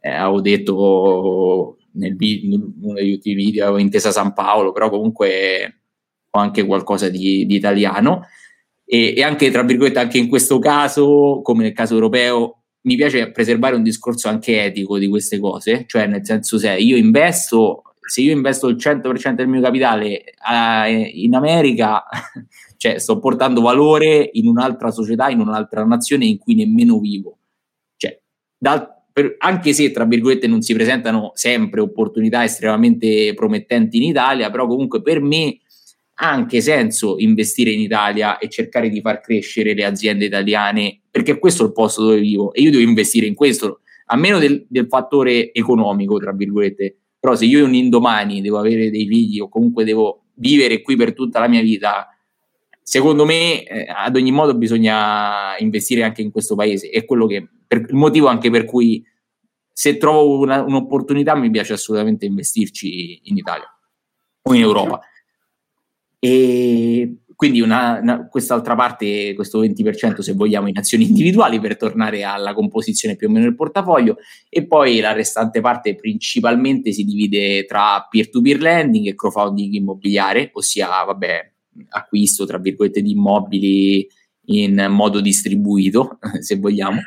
eh, 0.00 0.10
avevo 0.10 0.40
detto 0.42 1.76
nel 1.92 2.16
in 2.18 2.72
uno 2.82 2.92
degli 2.92 3.12
ultimi 3.12 3.34
video 3.34 3.78
Intesa 3.78 4.10
San 4.10 4.34
Paolo, 4.34 4.72
però 4.72 4.90
comunque 4.90 5.80
ho 6.30 6.38
anche 6.38 6.64
qualcosa 6.64 7.08
di, 7.08 7.46
di 7.46 7.56
italiano. 7.56 8.26
E, 8.84 9.14
e, 9.16 9.22
anche 9.22 9.50
tra 9.50 9.62
virgolette 9.62 9.98
anche 9.98 10.18
in 10.18 10.28
questo 10.28 10.58
caso, 10.58 11.40
come 11.42 11.62
nel 11.62 11.72
caso 11.72 11.94
europeo, 11.94 12.62
mi 12.82 12.94
piace 12.94 13.32
preservare 13.32 13.74
un 13.74 13.82
discorso 13.82 14.28
anche 14.28 14.62
etico 14.62 14.98
di 14.98 15.08
queste 15.08 15.38
cose, 15.38 15.84
cioè 15.86 16.06
nel 16.06 16.24
senso 16.24 16.58
se 16.58 16.72
io 16.74 16.96
investo, 16.96 17.82
se 18.00 18.20
io 18.20 18.32
investo 18.32 18.68
il 18.68 18.76
100% 18.76 19.34
del 19.34 19.48
mio 19.48 19.60
capitale 19.60 20.22
eh, 20.24 21.10
in 21.14 21.34
America 21.34 22.04
cioè 22.76 22.98
sto 22.98 23.18
portando 23.18 23.60
valore 23.60 24.30
in 24.32 24.46
un'altra 24.46 24.90
società, 24.90 25.28
in 25.28 25.40
un'altra 25.40 25.84
nazione 25.84 26.26
in 26.26 26.38
cui 26.38 26.54
nemmeno 26.54 26.98
vivo. 26.98 27.38
Cioè, 27.96 28.20
dal, 28.56 28.88
per, 29.12 29.36
anche 29.38 29.72
se 29.72 29.90
tra 29.90 30.04
virgolette 30.04 30.46
non 30.46 30.60
si 30.60 30.74
presentano 30.74 31.30
sempre 31.34 31.80
opportunità 31.80 32.44
estremamente 32.44 33.32
promettenti 33.34 33.96
in 33.96 34.02
Italia, 34.02 34.50
però 34.50 34.66
comunque 34.66 35.00
per 35.00 35.20
me 35.20 35.58
ha 36.18 36.30
anche 36.30 36.60
senso 36.60 37.16
investire 37.18 37.70
in 37.70 37.80
Italia 37.80 38.38
e 38.38 38.48
cercare 38.48 38.88
di 38.88 39.00
far 39.00 39.20
crescere 39.20 39.74
le 39.74 39.84
aziende 39.84 40.26
italiane, 40.26 41.00
perché 41.10 41.38
questo 41.38 41.62
è 41.62 41.66
il 41.66 41.72
posto 41.72 42.02
dove 42.02 42.20
vivo 42.20 42.52
e 42.52 42.62
io 42.62 42.70
devo 42.70 42.82
investire 42.82 43.26
in 43.26 43.34
questo, 43.34 43.80
a 44.06 44.16
meno 44.16 44.38
del, 44.38 44.66
del 44.68 44.86
fattore 44.86 45.52
economico, 45.52 46.18
tra 46.18 46.32
virgolette. 46.32 46.96
Però 47.18 47.34
se 47.34 47.46
io 47.46 47.64
un 47.64 47.74
indomani 47.74 48.40
devo 48.40 48.58
avere 48.58 48.90
dei 48.90 49.06
figli 49.06 49.40
o 49.40 49.48
comunque 49.48 49.84
devo 49.84 50.26
vivere 50.34 50.82
qui 50.82 50.96
per 50.96 51.12
tutta 51.12 51.40
la 51.40 51.48
mia 51.48 51.62
vita, 51.62 52.06
secondo 52.88 53.24
me 53.24 53.64
eh, 53.64 53.86
ad 53.88 54.14
ogni 54.14 54.30
modo 54.30 54.54
bisogna 54.54 55.58
investire 55.58 56.04
anche 56.04 56.22
in 56.22 56.30
questo 56.30 56.54
paese. 56.54 56.88
È 56.88 57.04
quello 57.04 57.26
che, 57.26 57.44
per, 57.66 57.80
il 57.80 57.96
motivo 57.96 58.28
anche 58.28 58.48
per 58.48 58.64
cui 58.64 59.04
se 59.72 59.96
trovo 59.96 60.38
una, 60.38 60.62
un'opportunità 60.62 61.34
mi 61.34 61.50
piace 61.50 61.72
assolutamente 61.72 62.26
investirci 62.26 63.22
in 63.24 63.36
Italia 63.36 63.66
o 64.42 64.54
in 64.54 64.60
Europa. 64.60 65.00
E 66.20 67.22
quindi 67.34 67.60
una, 67.60 67.98
una, 68.00 68.28
quest'altra 68.28 68.76
parte, 68.76 69.34
questo 69.34 69.64
20% 69.64 70.20
se 70.20 70.34
vogliamo 70.34 70.68
in 70.68 70.78
azioni 70.78 71.08
individuali 71.08 71.58
per 71.58 71.76
tornare 71.76 72.22
alla 72.22 72.54
composizione 72.54 73.16
più 73.16 73.26
o 73.26 73.30
meno 73.32 73.46
del 73.46 73.56
portafoglio 73.56 74.18
e 74.48 74.64
poi 74.64 75.00
la 75.00 75.12
restante 75.12 75.60
parte 75.60 75.96
principalmente 75.96 76.92
si 76.92 77.04
divide 77.04 77.64
tra 77.64 78.06
peer-to-peer 78.08 78.60
lending 78.60 79.08
e 79.08 79.16
crowdfunding 79.16 79.74
immobiliare, 79.74 80.50
ossia 80.52 80.86
vabbè, 80.86 81.55
acquisto 81.90 82.46
tra 82.46 82.58
virgolette 82.58 83.02
di 83.02 83.12
immobili 83.12 84.08
in 84.46 84.86
modo 84.90 85.20
distribuito, 85.20 86.18
se 86.40 86.56
vogliamo, 86.58 87.00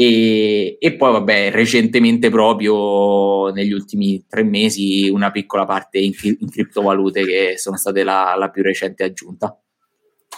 e, 0.00 0.76
e, 0.78 0.94
poi, 0.94 1.10
vabbè, 1.10 1.50
recentemente 1.50 2.30
proprio 2.30 3.48
negli 3.52 3.72
ultimi 3.72 4.24
tre 4.28 4.44
mesi 4.44 5.08
una 5.08 5.32
piccola 5.32 5.64
parte 5.64 5.98
in, 5.98 6.12
in 6.22 6.48
criptovalute 6.48 7.24
che 7.24 7.54
sono 7.56 7.76
state 7.76 8.04
la, 8.04 8.36
la, 8.38 8.48
più 8.48 8.62
recente 8.62 9.02
aggiunta. 9.02 9.60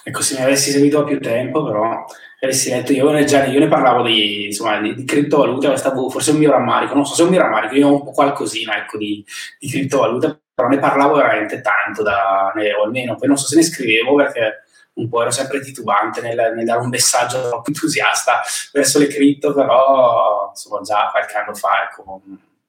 Ecco, 0.03 0.23
se 0.23 0.37
mi 0.37 0.45
avessi 0.45 0.71
seguito 0.71 1.05
più 1.05 1.21
tempo, 1.21 1.63
però, 1.63 2.07
avessi 2.41 2.71
letto, 2.71 2.95
io 2.95 3.11
ne, 3.11 3.25
già, 3.25 3.45
io 3.45 3.59
ne 3.59 3.69
parlavo 3.69 4.03
di, 4.03 4.47
insomma, 4.47 4.81
di, 4.81 4.95
di 4.95 5.05
criptovalute, 5.05 5.77
stavo, 5.77 6.09
forse 6.09 6.31
un 6.31 6.39
mio 6.39 6.51
rammarico, 6.53 6.95
non 6.95 7.05
so 7.05 7.15
se 7.15 7.21
è 7.21 7.25
un 7.27 7.31
mio 7.33 7.43
rammarico, 7.43 7.75
io 7.75 7.89
ho 7.89 7.93
un 7.93 8.05
po' 8.05 8.13
qualcosina 8.13 8.79
ecco, 8.79 8.97
di, 8.97 9.23
di 9.59 9.69
criptovalute, 9.69 10.41
però 10.61 10.69
ne 10.69 10.79
parlavo 10.79 11.15
veramente 11.15 11.63
tanto, 11.63 12.03
da, 12.03 12.53
o 12.79 12.83
almeno, 12.83 13.17
poi 13.17 13.29
non 13.29 13.39
so 13.39 13.47
se 13.47 13.57
ne 13.57 13.63
scrivevo 13.63 14.15
perché 14.17 14.65
un 14.93 15.09
po' 15.09 15.23
ero 15.23 15.31
sempre 15.31 15.61
titubante 15.61 16.21
nel, 16.21 16.53
nel, 16.55 16.67
dare 16.67 16.81
un 16.81 16.89
messaggio 16.89 17.49
troppo 17.49 17.69
entusiasta 17.69 18.43
verso 18.73 18.99
le 18.99 19.07
cripto, 19.07 19.55
però 19.55 20.49
insomma 20.51 20.81
già 20.83 21.09
qualche 21.11 21.37
anno 21.39 21.55
fa 21.55 21.85
ecco, 21.85 22.21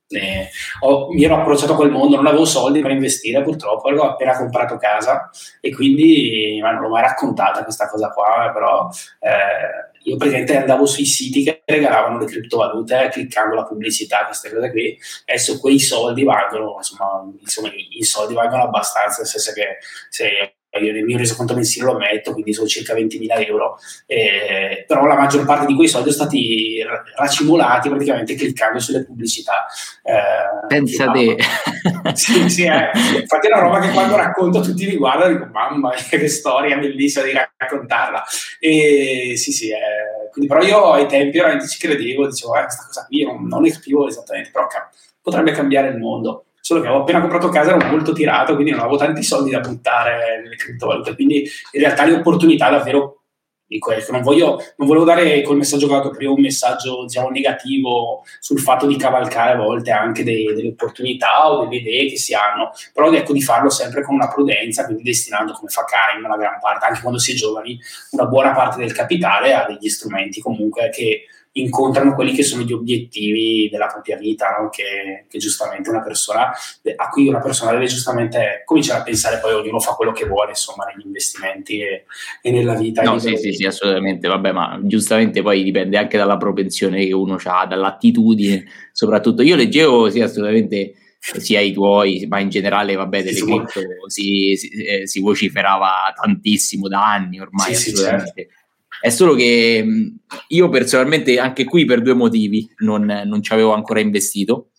ne, 0.10 0.50
ho, 0.82 1.12
mi 1.12 1.24
ero 1.26 1.36
approcciato 1.36 1.74
a 1.74 1.76
quel 1.76 1.92
mondo, 1.92 2.16
non 2.16 2.28
avevo 2.28 2.46
soldi 2.46 2.80
per 2.80 2.92
investire 2.92 3.42
purtroppo, 3.42 3.90
avevo 3.90 4.04
appena 4.04 4.38
comprato 4.38 4.78
casa 4.78 5.30
e 5.60 5.74
quindi 5.74 6.60
non 6.62 6.76
l'ho 6.76 6.90
mai 6.90 7.02
raccontata 7.02 7.64
questa 7.64 7.90
cosa 7.90 8.10
qua, 8.10 8.52
però 8.54 8.88
eh, 9.20 9.91
io 10.04 10.18
praticamente 10.18 10.56
andavo 10.58 10.86
sui 10.86 11.06
siti 11.06 11.44
che 11.44 11.62
regalavano 11.66 12.20
le 12.20 12.26
criptovalute 12.26 13.10
cliccando 13.12 13.56
la 13.56 13.66
pubblicità, 13.66 14.26
queste 14.26 14.54
cose 14.54 14.72
qui, 14.72 14.98
su 15.38 15.60
quei 15.60 15.80
soldi 15.80 16.24
valgono, 16.24 16.76
insomma, 16.78 17.30
insomma 17.40 17.70
i 17.74 18.04
soldi 18.04 18.34
valgono 18.34 18.64
abbastanza, 18.64 19.20
nel 19.20 19.28
senso 19.28 19.54
che 19.54 19.78
se 20.10 20.56
io 20.80 20.94
nel 20.94 21.04
mio 21.04 21.18
resoconto 21.18 21.54
mensile 21.54 21.86
lo 21.86 21.94
ammetto, 21.94 22.32
quindi 22.32 22.54
sono 22.54 22.68
circa 22.68 22.94
20.000 22.94 23.46
euro, 23.46 23.78
eh, 24.06 24.86
però 24.88 25.06
la 25.06 25.16
maggior 25.16 25.46
parte 25.46 25.66
di 25.66 25.76
quei 25.76 25.88
soldi 25.88 26.12
sono 26.12 26.26
stati 26.26 26.82
racimolati 27.16 27.90
praticamente 27.90 28.36
cliccando 28.36 28.80
sulle 28.80 29.04
pubblicità. 29.04 29.66
Eh, 30.04 30.68
Pensa 30.68 31.12
te. 31.12 31.38
sì, 32.14 32.50
sì, 32.50 32.64
eh. 32.64 32.90
infatti 33.20 33.48
è 33.48 33.52
una 33.52 33.62
roba 33.62 33.80
che 33.80 33.92
quando 33.92 34.16
racconto 34.16 34.62
tutti 34.62 34.86
mi 34.86 34.96
guardano 34.96 35.32
e 35.32 35.34
dico 35.34 35.50
mamma 35.52 35.92
che 35.92 36.28
storia 36.28 36.78
bellissima 36.78 37.26
di 37.26 37.34
raccontarla. 37.34 38.24
E 38.60 39.34
sì, 39.36 39.52
sì, 39.52 39.70
eh. 39.70 40.30
quindi, 40.32 40.50
però 40.50 40.64
io 40.64 40.92
ai 40.94 41.08
tempi 41.08 41.38
veramente 41.38 41.68
ci 41.68 41.80
credevo, 41.80 42.28
dicevo, 42.28 42.56
eh, 42.56 42.64
questa 42.64 42.86
cosa 42.86 43.06
qui 43.08 43.24
non, 43.24 43.46
non 43.46 43.62
ne 43.64 43.72
capivo 43.72 44.08
esattamente, 44.08 44.52
però 44.52 44.68
potrebbe 45.22 45.52
cambiare 45.52 45.90
il 45.90 45.98
mondo 45.98 46.46
solo 46.72 46.82
che 46.82 46.88
avevo 46.88 47.02
appena 47.02 47.20
comprato 47.20 47.50
casa, 47.50 47.76
ero 47.76 47.86
molto 47.86 48.14
tirato, 48.14 48.54
quindi 48.54 48.72
non 48.72 48.80
avevo 48.80 48.96
tanti 48.96 49.24
soldi 49.24 49.52
da 49.52 49.60
buttare 49.60 50.42
nelle 50.42 50.56
criptovalute, 50.56 51.16
quindi 51.16 51.44
in 51.72 51.82
realtà 51.82 52.06
le 52.06 52.14
opportunità 52.14 52.70
davvero 52.70 53.18
dico, 53.68 53.92
ecco, 53.92 54.12
non, 54.12 54.22
voglio, 54.22 54.62
non 54.78 54.88
volevo 54.88 55.06
dare 55.06 55.42
col 55.44 55.56
messaggio 55.56 55.88
che 55.88 55.94
ho 55.94 55.98
dato 55.98 56.10
prima 56.10 56.34
un 56.34 56.42
messaggio 56.42 57.04
diciamo, 57.04 57.30
negativo 57.30 58.24
sul 58.40 58.60
fatto 58.60 58.86
di 58.86 58.98
cavalcare 58.98 59.54
a 59.54 59.56
volte 59.56 59.92
anche 59.92 60.26
dei, 60.26 60.44
delle 60.54 60.70
opportunità 60.70 61.50
o 61.50 61.64
delle 61.64 61.78
idee 61.78 62.10
che 62.10 62.18
si 62.18 62.34
hanno, 62.34 62.72
però 62.94 63.12
ecco 63.12 63.32
di 63.32 63.42
farlo 63.42 63.70
sempre 63.70 64.04
con 64.04 64.16
una 64.16 64.28
prudenza, 64.30 64.84
quindi 64.86 65.04
destinando 65.04 65.54
come 65.54 65.70
fa 65.70 65.86
Karim 65.86 66.28
la 66.28 66.36
gran 66.36 66.60
parte, 66.60 66.86
anche 66.86 67.02
quando 67.02 67.20
si 67.20 67.32
è 67.32 67.36
giovani, 67.36 67.80
una 68.12 68.26
buona 68.26 68.52
parte 68.52 68.80
del 68.80 68.94
capitale 68.94 69.54
a 69.54 69.66
degli 69.66 69.90
strumenti 69.90 70.42
comunque 70.42 70.90
che 70.90 71.24
incontrano 71.54 72.14
quelli 72.14 72.34
che 72.34 72.44
sono 72.44 72.64
gli 72.64 72.72
obiettivi 72.72 73.68
della 73.70 73.88
propria 73.88 74.18
vita, 74.18 74.58
no? 74.58 74.70
che, 74.70 75.26
che, 75.28 75.38
giustamente 75.38 75.90
una 75.90 76.02
persona, 76.02 76.52
a 76.96 77.10
cui 77.10 77.28
una 77.28 77.42
persona 77.42 77.72
deve 77.72 77.88
giustamente 77.88 78.62
cominciare 78.64 79.02
a 79.02 79.04
pensare, 79.04 79.40
poi 79.40 79.54
ognuno 79.54 79.80
fa 79.80 79.94
quello 79.94 80.14
che 80.14 80.26
vuole, 80.26 80.52
insomma, 80.52 80.86
negli 80.86 81.06
investimenti 81.06 81.82
e, 81.82 82.06
e 82.42 82.52
nella 82.52 82.76
vita. 82.76 83.02
No, 83.02 83.20
sì, 83.20 83.36
sì, 83.36 83.52
sì, 83.52 83.66
assolutamente, 83.66 84.28
vabbè, 84.28 84.52
ma 84.52 84.80
giustamente 84.84 85.42
poi 85.42 85.64
dipende 85.64 85.98
anche 85.98 86.18
dalla 86.18 86.38
propensione 86.38 87.06
che 87.06 87.14
uno 87.14 87.38
ha, 87.44 87.66
dall'attitudine, 87.66 88.66
soprattutto. 88.94 89.42
Io 89.42 89.56
leggevo, 89.58 90.10
sì, 90.10 90.22
assolutamente 90.22 90.94
sia 91.20 91.60
i 91.60 91.74
tuoi, 91.74 92.26
ma 92.30 92.40
in 92.40 92.50
generale, 92.50 92.96
vabbè, 92.96 93.24
delle 93.24 93.42
cripto 93.42 93.82
si, 94.08 94.56
si, 94.56 94.70
eh, 94.70 95.06
si, 95.06 95.20
vociferava 95.20 96.14
tantissimo 96.16 96.88
da 96.88 97.12
anni 97.12 97.40
ormai, 97.42 97.76
sì, 97.76 97.90
assolutamente. 97.90 98.34
Sì, 98.36 98.42
certo 98.42 98.60
è 99.02 99.10
solo 99.10 99.34
che 99.34 99.84
io 100.48 100.70
personalmente, 100.70 101.40
anche 101.40 101.64
qui 101.64 101.86
per 101.86 102.04
due 102.04 102.14
motivi, 102.14 102.70
non, 102.78 103.04
non 103.26 103.42
ci 103.42 103.52
avevo 103.52 103.74
ancora 103.74 104.00
investito. 104.00 104.70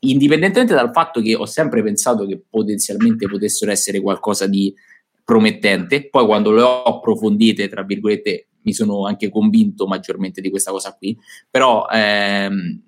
Indipendentemente 0.00 0.74
dal 0.74 0.92
fatto 0.92 1.20
che 1.20 1.34
ho 1.34 1.44
sempre 1.44 1.82
pensato 1.82 2.26
che 2.26 2.42
potenzialmente 2.48 3.28
potessero 3.28 3.70
essere 3.70 4.00
qualcosa 4.00 4.46
di 4.46 4.74
promettente, 5.22 6.08
poi 6.08 6.24
quando 6.24 6.52
le 6.52 6.62
ho 6.62 6.82
approfondite, 6.84 7.68
tra 7.68 7.82
virgolette, 7.82 8.48
mi 8.62 8.72
sono 8.72 9.06
anche 9.06 9.28
convinto 9.28 9.86
maggiormente 9.86 10.40
di 10.40 10.48
questa 10.48 10.70
cosa 10.70 10.94
qui, 10.94 11.16
però 11.50 11.86
ehm, 11.86 12.82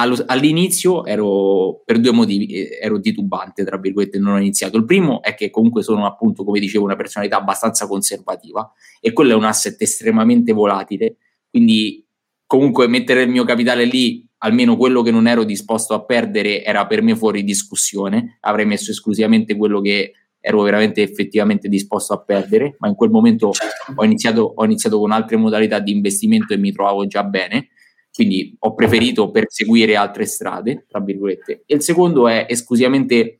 all'inizio 0.00 1.04
ero 1.04 1.82
per 1.84 2.00
due 2.00 2.12
motivi 2.12 2.46
eh, 2.46 2.78
ero 2.80 3.00
titubante 3.00 3.64
tra 3.64 3.76
virgolette 3.76 4.18
non 4.18 4.34
ho 4.34 4.38
iniziato. 4.38 4.76
Il 4.76 4.84
primo 4.84 5.22
è 5.22 5.34
che 5.34 5.50
comunque 5.50 5.82
sono 5.82 6.06
appunto 6.06 6.44
come 6.44 6.60
dicevo 6.60 6.84
una 6.84 6.96
personalità 6.96 7.36
abbastanza 7.36 7.86
conservativa 7.86 8.72
e 9.00 9.12
quello 9.12 9.32
è 9.32 9.34
un 9.34 9.44
asset 9.44 9.80
estremamente 9.80 10.52
volatile. 10.52 11.16
Quindi 11.50 12.04
comunque 12.46 12.86
mettere 12.88 13.22
il 13.22 13.30
mio 13.30 13.44
capitale 13.44 13.84
lì 13.84 14.26
almeno 14.38 14.76
quello 14.76 15.02
che 15.02 15.10
non 15.10 15.26
ero 15.26 15.44
disposto 15.44 15.92
a 15.94 16.04
perdere 16.04 16.64
era 16.64 16.86
per 16.86 17.02
me 17.02 17.14
fuori 17.14 17.44
discussione. 17.44 18.38
Avrei 18.40 18.66
messo 18.66 18.90
esclusivamente 18.90 19.56
quello 19.56 19.80
che 19.80 20.12
ero 20.40 20.62
veramente 20.62 21.02
effettivamente 21.02 21.68
disposto 21.68 22.14
a 22.14 22.22
perdere 22.22 22.76
ma 22.78 22.88
in 22.88 22.94
quel 22.94 23.10
momento 23.10 23.52
ho 23.94 24.04
iniziato, 24.04 24.54
ho 24.56 24.64
iniziato 24.64 24.98
con 24.98 25.12
altre 25.12 25.36
modalità 25.36 25.80
di 25.80 25.92
investimento 25.92 26.54
e 26.54 26.56
mi 26.56 26.72
trovavo 26.72 27.06
già 27.06 27.22
bene 27.24 27.68
quindi 28.12 28.54
ho 28.58 28.74
preferito 28.74 29.30
perseguire 29.30 29.96
altre 29.96 30.26
strade, 30.26 30.84
tra 30.88 31.00
virgolette. 31.00 31.62
E 31.66 31.74
il 31.74 31.82
secondo 31.82 32.28
è 32.28 32.46
esclusivamente 32.48 33.38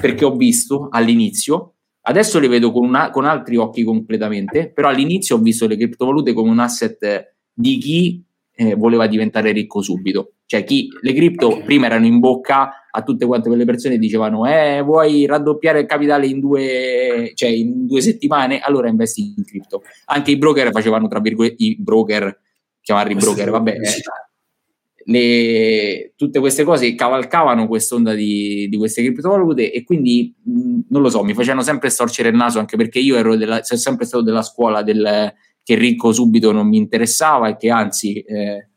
perché 0.00 0.24
ho 0.24 0.36
visto 0.36 0.88
all'inizio, 0.90 1.74
adesso 2.02 2.38
le 2.38 2.48
vedo 2.48 2.70
con, 2.72 2.86
una, 2.86 3.10
con 3.10 3.24
altri 3.24 3.56
occhi 3.56 3.82
completamente, 3.82 4.70
però 4.72 4.88
all'inizio 4.88 5.36
ho 5.36 5.40
visto 5.40 5.66
le 5.66 5.76
criptovalute 5.76 6.32
come 6.32 6.50
un 6.50 6.58
asset 6.58 7.34
di 7.52 7.78
chi 7.78 8.22
eh, 8.54 8.74
voleva 8.74 9.06
diventare 9.06 9.52
ricco 9.52 9.80
subito. 9.80 10.32
Cioè 10.44 10.64
chi 10.64 10.88
le 11.02 11.12
cripto 11.12 11.48
okay. 11.48 11.64
prima 11.64 11.86
erano 11.86 12.06
in 12.06 12.18
bocca 12.18 12.88
a 12.90 13.02
tutte 13.02 13.26
quante 13.26 13.48
quelle 13.48 13.66
persone 13.66 13.94
che 13.94 14.00
dicevano 14.00 14.46
eh 14.46 14.80
vuoi 14.82 15.26
raddoppiare 15.26 15.80
il 15.80 15.86
capitale 15.86 16.26
in 16.26 16.40
due, 16.40 17.32
cioè 17.34 17.50
in 17.50 17.86
due 17.86 18.00
settimane, 18.00 18.60
allora 18.60 18.88
investi 18.88 19.34
in 19.36 19.44
cripto. 19.44 19.82
Anche 20.06 20.30
i 20.30 20.38
broker 20.38 20.72
facevano 20.72 21.06
tra 21.06 21.20
virgolette 21.20 21.62
i 21.62 21.76
broker 21.78 22.40
chiamarli 22.88 23.14
broker, 23.16 23.50
vabbè, 23.50 23.70
eh, 23.72 24.02
le, 25.04 26.12
tutte 26.16 26.38
queste 26.38 26.64
cose 26.64 26.94
cavalcavano 26.94 27.66
quest'onda 27.66 28.14
di, 28.14 28.66
di 28.70 28.76
queste 28.78 29.02
criptovalute 29.02 29.70
e 29.70 29.84
quindi 29.84 30.34
mh, 30.42 30.80
non 30.88 31.02
lo 31.02 31.10
so, 31.10 31.22
mi 31.22 31.34
facevano 31.34 31.62
sempre 31.62 31.90
storcere 31.90 32.30
il 32.30 32.34
naso 32.34 32.58
anche 32.58 32.78
perché 32.78 32.98
io 32.98 33.16
ero 33.16 33.36
della, 33.36 33.62
sono 33.62 33.78
sempre 33.78 34.06
stato 34.06 34.22
della 34.22 34.40
scuola 34.40 34.82
del, 34.82 35.34
che 35.62 35.74
ricco 35.74 36.12
subito 36.12 36.50
non 36.50 36.66
mi 36.66 36.78
interessava 36.78 37.48
e 37.48 37.56
che 37.56 37.68
anzi 37.68 38.20
eh, 38.20 38.68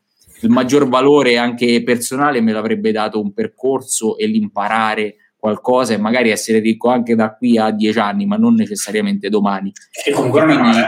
il 0.42 0.50
maggior 0.50 0.88
valore 0.88 1.38
anche 1.38 1.82
personale 1.82 2.42
me 2.42 2.52
l'avrebbe 2.52 2.92
dato 2.92 3.18
un 3.18 3.32
percorso 3.32 4.18
e 4.18 4.26
l'imparare 4.26 5.16
qualcosa 5.36 5.94
e 5.94 5.98
magari 5.98 6.30
essere 6.30 6.58
ricco 6.58 6.90
anche 6.90 7.14
da 7.14 7.34
qui 7.34 7.58
a 7.58 7.70
dieci 7.70 7.98
anni, 7.98 8.26
ma 8.26 8.36
non 8.36 8.54
necessariamente 8.54 9.28
domani. 9.28 9.72
E 10.06 10.12
comunque 10.12 10.44
non 10.44 10.50
è 10.50 10.84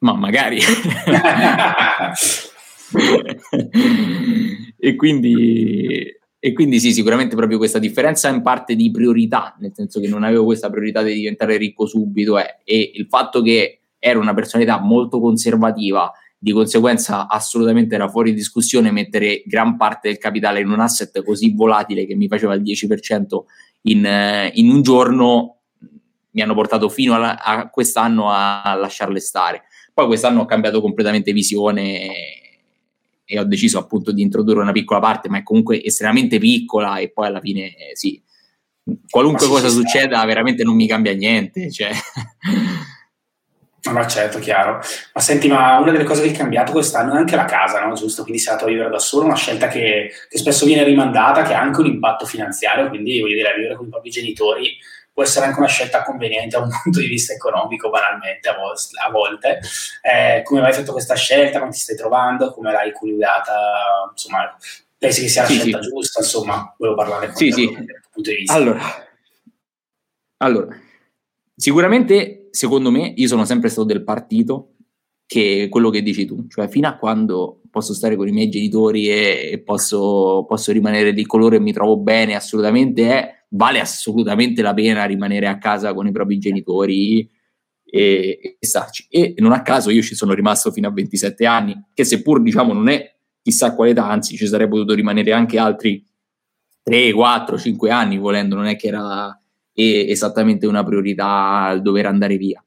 ma 0.00 0.14
magari. 0.14 0.58
e 4.78 4.94
quindi 4.94 6.16
E 6.46 6.52
quindi 6.52 6.78
sì, 6.78 6.92
sicuramente 6.92 7.34
proprio 7.34 7.58
questa 7.58 7.80
differenza 7.80 8.28
in 8.28 8.40
parte 8.40 8.76
di 8.76 8.92
priorità, 8.92 9.56
nel 9.58 9.72
senso 9.74 9.98
che 9.98 10.06
non 10.06 10.22
avevo 10.22 10.44
questa 10.44 10.70
priorità 10.70 11.02
di 11.02 11.12
diventare 11.12 11.56
ricco 11.56 11.86
subito 11.86 12.38
eh, 12.38 12.58
e 12.62 12.92
il 12.94 13.06
fatto 13.08 13.42
che 13.42 13.80
ero 13.98 14.20
una 14.20 14.32
personalità 14.32 14.78
molto 14.78 15.18
conservativa, 15.18 16.12
di 16.38 16.52
conseguenza 16.52 17.26
assolutamente 17.26 17.96
era 17.96 18.08
fuori 18.08 18.32
discussione 18.32 18.92
mettere 18.92 19.42
gran 19.44 19.76
parte 19.76 20.06
del 20.06 20.18
capitale 20.18 20.60
in 20.60 20.70
un 20.70 20.78
asset 20.78 21.24
così 21.24 21.52
volatile 21.52 22.06
che 22.06 22.14
mi 22.14 22.28
faceva 22.28 22.54
il 22.54 22.62
10% 22.62 23.24
in, 23.82 24.06
eh, 24.06 24.52
in 24.54 24.70
un 24.70 24.82
giorno, 24.82 25.56
mi 26.30 26.42
hanno 26.42 26.54
portato 26.54 26.88
fino 26.88 27.14
a, 27.14 27.34
a 27.34 27.68
quest'anno 27.70 28.30
a 28.30 28.76
lasciarle 28.78 29.18
stare. 29.18 29.62
Poi 29.96 30.08
quest'anno 30.08 30.42
ho 30.42 30.44
cambiato 30.44 30.82
completamente 30.82 31.32
visione 31.32 32.10
e 33.24 33.38
ho 33.38 33.44
deciso 33.44 33.78
appunto 33.78 34.12
di 34.12 34.20
introdurre 34.20 34.60
una 34.60 34.72
piccola 34.72 35.00
parte, 35.00 35.30
ma 35.30 35.38
è 35.38 35.42
comunque 35.42 35.82
estremamente 35.82 36.38
piccola 36.38 36.98
e 36.98 37.08
poi 37.08 37.28
alla 37.28 37.40
fine 37.40 37.74
eh, 37.74 37.96
sì, 37.96 38.22
qualunque 39.08 39.46
cosa 39.46 39.68
succeda 39.68 40.22
veramente 40.26 40.64
non 40.64 40.76
mi 40.76 40.86
cambia 40.86 41.14
niente. 41.14 41.72
Cioè. 41.72 41.92
Ma 43.90 44.06
certo, 44.06 44.38
chiaro. 44.38 44.80
Ma 45.14 45.20
senti, 45.22 45.48
ma 45.48 45.78
una 45.78 45.92
delle 45.92 46.04
cose 46.04 46.20
che 46.20 46.28
è 46.28 46.36
cambiato 46.36 46.72
quest'anno 46.72 47.14
è 47.14 47.16
anche 47.16 47.36
la 47.36 47.46
casa, 47.46 47.82
no? 47.82 47.94
Giusto? 47.94 48.20
Quindi 48.20 48.38
sei 48.38 48.52
andato 48.52 48.68
a 48.68 48.72
vivere 48.72 48.90
da 48.90 48.98
solo, 48.98 49.24
una 49.24 49.34
scelta 49.34 49.68
che, 49.68 50.10
che, 50.28 50.36
spesso 50.36 50.66
viene 50.66 50.84
rimandata, 50.84 51.40
che 51.40 51.54
ha 51.54 51.60
anche 51.62 51.80
un 51.80 51.86
impatto 51.86 52.26
finanziario, 52.26 52.90
quindi 52.90 53.18
voglio 53.18 53.36
dire, 53.36 53.54
vivere 53.54 53.76
con 53.76 53.86
i 53.86 53.88
propri 53.88 54.10
genitori 54.10 54.76
può 55.16 55.24
essere 55.24 55.46
anche 55.46 55.60
una 55.60 55.66
scelta 55.66 56.02
conveniente 56.02 56.58
da 56.58 56.62
un 56.62 56.68
punto 56.82 57.00
di 57.00 57.06
vista 57.06 57.32
economico, 57.32 57.88
banalmente, 57.88 58.50
a, 58.50 59.10
volte. 59.10 59.60
Eh, 60.02 60.42
come 60.42 60.60
hai 60.60 60.74
fatto 60.74 60.92
questa 60.92 61.14
scelta? 61.14 61.58
Come 61.58 61.70
ti 61.70 61.78
stai 61.78 61.96
trovando? 61.96 62.52
Come 62.52 62.70
l'hai 62.70 62.92
coniugata? 62.92 64.10
Insomma, 64.10 64.54
pensi 64.98 65.22
che 65.22 65.28
sia 65.28 65.40
la 65.40 65.48
sì, 65.48 65.54
scelta 65.54 65.82
sì. 65.82 65.88
giusta? 65.88 66.20
Insomma, 66.20 66.74
volevo 66.76 66.98
parlare 66.98 67.26
con 67.28 67.36
sì, 67.36 67.46
te 67.46 67.52
sì. 67.54 67.64
dal 67.72 68.00
punto 68.10 68.28
di 68.28 68.36
vista. 68.36 68.52
Allora, 68.52 68.82
allora, 70.36 70.76
sicuramente, 71.56 72.48
secondo 72.50 72.90
me, 72.90 73.14
io 73.16 73.26
sono 73.26 73.46
sempre 73.46 73.70
stato 73.70 73.86
del 73.86 74.04
partito 74.04 74.72
che 75.24 75.68
quello 75.70 75.88
che 75.88 76.02
dici 76.02 76.26
tu, 76.26 76.46
cioè 76.48 76.68
fino 76.68 76.88
a 76.88 76.96
quando 76.96 77.62
posso 77.70 77.94
stare 77.94 78.16
con 78.16 78.28
i 78.28 78.32
miei 78.32 78.50
genitori 78.50 79.08
e, 79.08 79.48
e 79.52 79.58
posso, 79.60 80.44
posso, 80.46 80.72
rimanere 80.72 81.14
di 81.14 81.24
colore 81.24 81.56
e 81.56 81.60
mi 81.60 81.72
trovo 81.72 81.96
bene, 81.96 82.34
assolutamente 82.34 83.08
è 83.08 83.35
vale 83.48 83.80
assolutamente 83.80 84.62
la 84.62 84.74
pena 84.74 85.04
rimanere 85.04 85.46
a 85.46 85.58
casa 85.58 85.94
con 85.94 86.06
i 86.06 86.12
propri 86.12 86.38
genitori 86.38 87.28
e, 87.84 88.56
e 88.58 88.66
starci. 88.66 89.06
E 89.08 89.34
non 89.38 89.52
a 89.52 89.62
caso 89.62 89.90
io 89.90 90.02
ci 90.02 90.14
sono 90.14 90.34
rimasto 90.34 90.70
fino 90.72 90.88
a 90.88 90.92
27 90.92 91.46
anni, 91.46 91.80
che 91.94 92.04
seppur 92.04 92.42
diciamo 92.42 92.72
non 92.72 92.88
è 92.88 93.14
chissà 93.42 93.74
quale 93.74 93.92
età, 93.92 94.08
anzi 94.08 94.36
ci 94.36 94.46
sarei 94.46 94.68
potuto 94.68 94.94
rimanere 94.94 95.32
anche 95.32 95.58
altri 95.58 96.04
3, 96.82 97.12
4, 97.12 97.58
5 97.58 97.90
anni 97.90 98.18
volendo, 98.18 98.56
non 98.56 98.66
è 98.66 98.76
che 98.76 98.88
era 98.88 99.40
esattamente 99.72 100.66
una 100.66 100.82
priorità 100.82 101.70
il 101.74 101.82
dover 101.82 102.06
andare 102.06 102.36
via. 102.36 102.64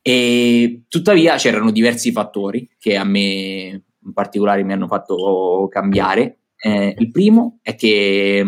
E 0.00 0.82
tuttavia 0.88 1.36
c'erano 1.36 1.70
diversi 1.70 2.10
fattori 2.10 2.68
che 2.78 2.96
a 2.96 3.04
me 3.04 3.84
in 4.04 4.12
particolare 4.12 4.64
mi 4.64 4.72
hanno 4.72 4.88
fatto 4.88 5.68
cambiare. 5.70 6.38
Eh, 6.56 6.94
il 6.98 7.10
primo 7.10 7.58
è 7.62 7.76
che 7.76 8.44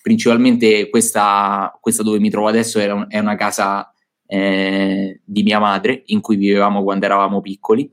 principalmente 0.00 0.88
questa, 0.88 1.76
questa, 1.80 2.02
dove 2.02 2.18
mi 2.18 2.30
trovo 2.30 2.48
adesso 2.48 2.78
un, 2.78 3.06
è 3.08 3.18
una 3.18 3.36
casa 3.36 3.92
eh, 4.26 5.20
di 5.24 5.42
mia 5.42 5.58
madre 5.58 6.02
in 6.06 6.20
cui 6.20 6.36
vivevamo 6.36 6.82
quando 6.82 7.04
eravamo 7.04 7.40
piccoli, 7.40 7.92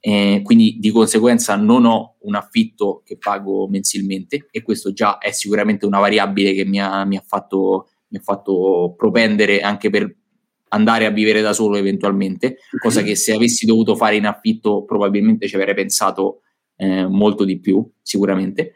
eh, 0.00 0.40
quindi 0.42 0.78
di 0.80 0.90
conseguenza 0.90 1.54
non 1.56 1.84
ho 1.84 2.16
un 2.20 2.34
affitto 2.34 3.02
che 3.04 3.18
pago 3.18 3.68
mensilmente 3.68 4.48
e 4.50 4.62
questo 4.62 4.92
già 4.92 5.18
è 5.18 5.30
sicuramente 5.30 5.86
una 5.86 6.00
variabile 6.00 6.54
che 6.54 6.64
mi 6.64 6.80
ha, 6.80 7.04
mi 7.04 7.16
ha, 7.16 7.22
fatto, 7.24 7.88
mi 8.08 8.18
ha 8.18 8.20
fatto 8.20 8.94
propendere 8.96 9.60
anche 9.60 9.90
per 9.90 10.16
andare 10.70 11.06
a 11.06 11.10
vivere 11.10 11.40
da 11.40 11.52
solo 11.52 11.76
eventualmente, 11.76 12.58
cosa 12.80 13.02
che 13.02 13.14
se 13.14 13.34
avessi 13.34 13.66
dovuto 13.66 13.94
fare 13.94 14.16
in 14.16 14.26
affitto 14.26 14.84
probabilmente 14.84 15.46
ci 15.46 15.54
avrei 15.54 15.74
pensato 15.74 16.40
eh, 16.76 17.06
molto 17.06 17.44
di 17.44 17.60
più, 17.60 17.88
sicuramente. 18.00 18.72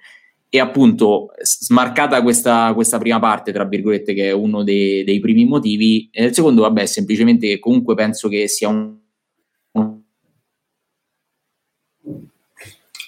E 0.49 0.61
appunto, 0.61 1.31
smarcata 1.43 2.23
questa, 2.23 2.73
questa, 2.73 2.99
prima 2.99 3.19
parte, 3.19 3.53
tra 3.53 3.65
virgolette, 3.65 4.15
che 4.15 4.29
è 4.29 4.33
uno 4.33 4.63
dei, 4.63 5.03
dei 5.03 5.19
primi 5.19 5.45
motivi, 5.45 6.09
e 6.13 6.27
il 6.27 6.35
secondo, 6.35 6.63
vabbè, 6.63 6.87
semplicemente 6.87 7.49
che 7.49 7.59
comunque 7.59 7.95
penso 7.95 8.29
che 8.29 8.47
sia 8.47 8.69
un. 8.69 8.97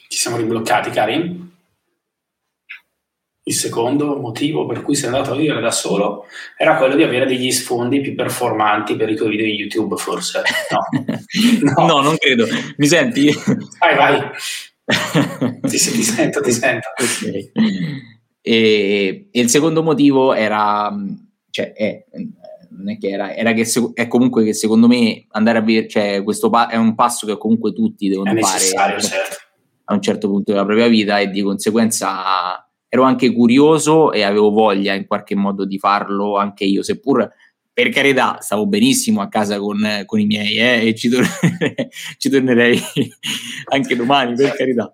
Ci 0.09 0.19
siamo 0.19 0.37
ribloccati, 0.37 0.91
Karim? 0.91 1.51
Il 3.45 3.55
secondo 3.55 4.17
motivo 4.17 4.67
per 4.67 4.83
cui 4.83 4.95
sei 4.95 5.07
andato 5.07 5.33
a 5.33 5.37
vivere 5.37 5.63
da 5.63 5.71
solo 5.71 6.27
era 6.55 6.77
quello 6.77 6.97
di 6.97 7.03
avere 7.03 7.25
degli 7.25 7.51
sfondi 7.51 8.03
più 8.03 8.15
performanti 8.15 8.95
per 8.95 9.09
i 9.09 9.17
tuoi 9.17 9.31
video 9.31 9.47
di 9.47 9.55
YouTube, 9.55 9.97
forse. 9.97 10.43
No, 10.71 11.73
no. 11.83 11.87
no 11.87 12.01
non 12.03 12.17
credo. 12.19 12.47
Mi 12.77 12.87
senti? 12.87 13.33
Vai, 13.79 13.97
vai 13.97 14.31
ti, 15.63 15.77
ti, 15.77 16.03
sento, 16.03 16.41
ti 16.41 16.53
sento. 16.53 16.89
Okay. 16.99 17.53
E, 18.41 19.29
e, 19.31 19.41
il 19.41 19.51
secondo 19.51 19.83
motivo 19.83 20.33
era, 20.33 20.95
cioè, 21.51 21.73
è, 21.73 22.05
non 22.71 22.91
è 22.91 22.99
che 22.99 23.09
era, 23.09 23.35
era 23.35 23.53
che 23.53 23.65
se, 23.65 23.91
è 23.93 24.07
comunque 24.07 24.45
che 24.45 24.55
secondo 24.55 24.87
me 24.87 25.27
andare 25.31 25.59
a 25.59 25.61
vedere, 25.61 25.89
cioè, 25.89 26.23
questo 26.23 26.49
pa- 26.49 26.69
è 26.69 26.77
un 26.77 26.95
passo 26.95 27.27
che 27.27 27.37
comunque 27.37 27.73
tutti 27.73 28.09
devono 28.09 28.35
fare 28.41 28.61
certo. 28.61 29.37
a 29.85 29.95
un 29.95 30.01
certo 30.01 30.29
punto 30.29 30.53
della 30.53 30.65
propria 30.65 30.89
vita 30.89 31.19
e 31.19 31.29
di 31.29 31.43
conseguenza 31.43 32.67
ero 32.89 33.03
anche 33.03 33.33
curioso 33.33 34.13
e 34.13 34.23
avevo 34.23 34.51
voglia 34.51 34.95
in 34.95 35.07
qualche 35.07 35.35
modo 35.35 35.67
di 35.67 35.79
farlo 35.79 36.39
anche 36.39 36.65
io, 36.65 36.83
seppur 36.83 37.31
per 37.79 37.91
carità, 37.91 38.39
stavo 38.41 38.67
benissimo 38.67 39.21
a 39.21 39.29
casa 39.29 39.61
con, 39.61 40.03
con 40.05 40.19
i 40.19 40.27
miei 40.27 40.57
eh, 40.57 40.89
e 40.89 40.97
ci 40.97 41.09
tornerei, 41.09 41.89
ci 42.19 42.29
tornerei, 42.29 42.83
anche 43.71 43.95
domani, 43.95 44.35
per 44.35 44.57
carità. 44.57 44.93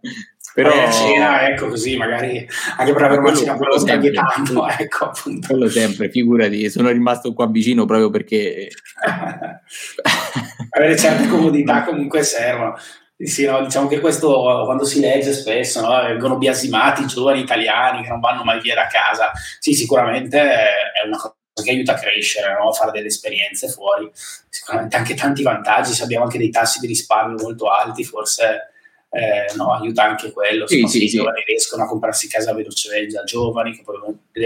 Però 0.53 0.71
a 0.71 0.91
cena, 0.91 1.49
ecco 1.49 1.69
così, 1.69 1.97
magari 1.97 2.47
anche 2.77 2.93
per 2.93 3.03
avere 3.03 3.21
una 3.23 3.35
cena 3.35 3.57
quello 3.57 3.79
sempre, 3.79 4.11
tanto, 4.11 4.69
ecco 4.69 5.07
appunto. 5.07 5.47
Quello 5.49 5.71
sempre, 5.71 6.11
figurati, 6.11 6.69
sono 6.69 6.91
rimasto 6.91 7.33
qua 7.33 7.49
vicino 7.49 7.87
proprio 7.87 8.11
perché... 8.11 8.69
avere 10.69 10.97
certe 10.99 11.27
comodità 11.27 11.85
comunque 11.85 12.23
servono. 12.23 12.77
Sì, 13.17 13.47
no, 13.47 13.63
diciamo 13.63 13.89
che 13.89 14.01
questo 14.01 14.31
quando 14.67 14.85
si 14.85 15.01
legge 15.01 15.33
spesso 15.33 15.81
no, 15.81 16.03
vengono 16.03 16.37
biasimati 16.37 17.05
i 17.05 17.07
giovani 17.07 17.41
italiani 17.41 18.03
che 18.03 18.11
non 18.11 18.21
vanno 18.21 18.45
mai 18.45 18.61
via 18.61 18.75
da 18.75 18.89
casa. 18.89 19.31
Sì, 19.59 19.73
sicuramente 19.73 20.39
è 20.39 21.07
una 21.07 21.17
cosa 21.17 21.35
che 21.63 21.71
aiuta 21.71 21.93
a 21.93 21.99
crescere, 21.99 22.53
no? 22.59 22.73
fare 22.73 22.91
delle 22.91 23.07
esperienze 23.07 23.69
fuori. 23.69 24.11
Sicuramente 24.49 24.97
anche 24.97 25.15
tanti 25.15 25.43
vantaggi, 25.43 25.93
se 25.93 26.03
abbiamo 26.03 26.25
anche 26.25 26.39
dei 26.39 26.51
tassi 26.51 26.81
di 26.81 26.87
risparmio 26.87 27.43
molto 27.43 27.71
alti, 27.71 28.05
forse 28.05 28.73
eh, 29.15 29.55
no, 29.55 29.73
aiuta 29.73 30.03
anche 30.03 30.33
quello. 30.33 30.67
Sì, 30.67 30.87
sì, 30.87 31.05
i 31.05 31.09
sì. 31.09 31.17
giovani 31.17 31.43
riescono 31.47 31.85
a 31.85 31.87
comprarsi 31.87 32.29
casa 32.29 32.53
velocemente, 32.53 33.13
già 33.13 33.23
giovani, 33.23 33.77
che 33.77 33.83
poi 33.83 34.01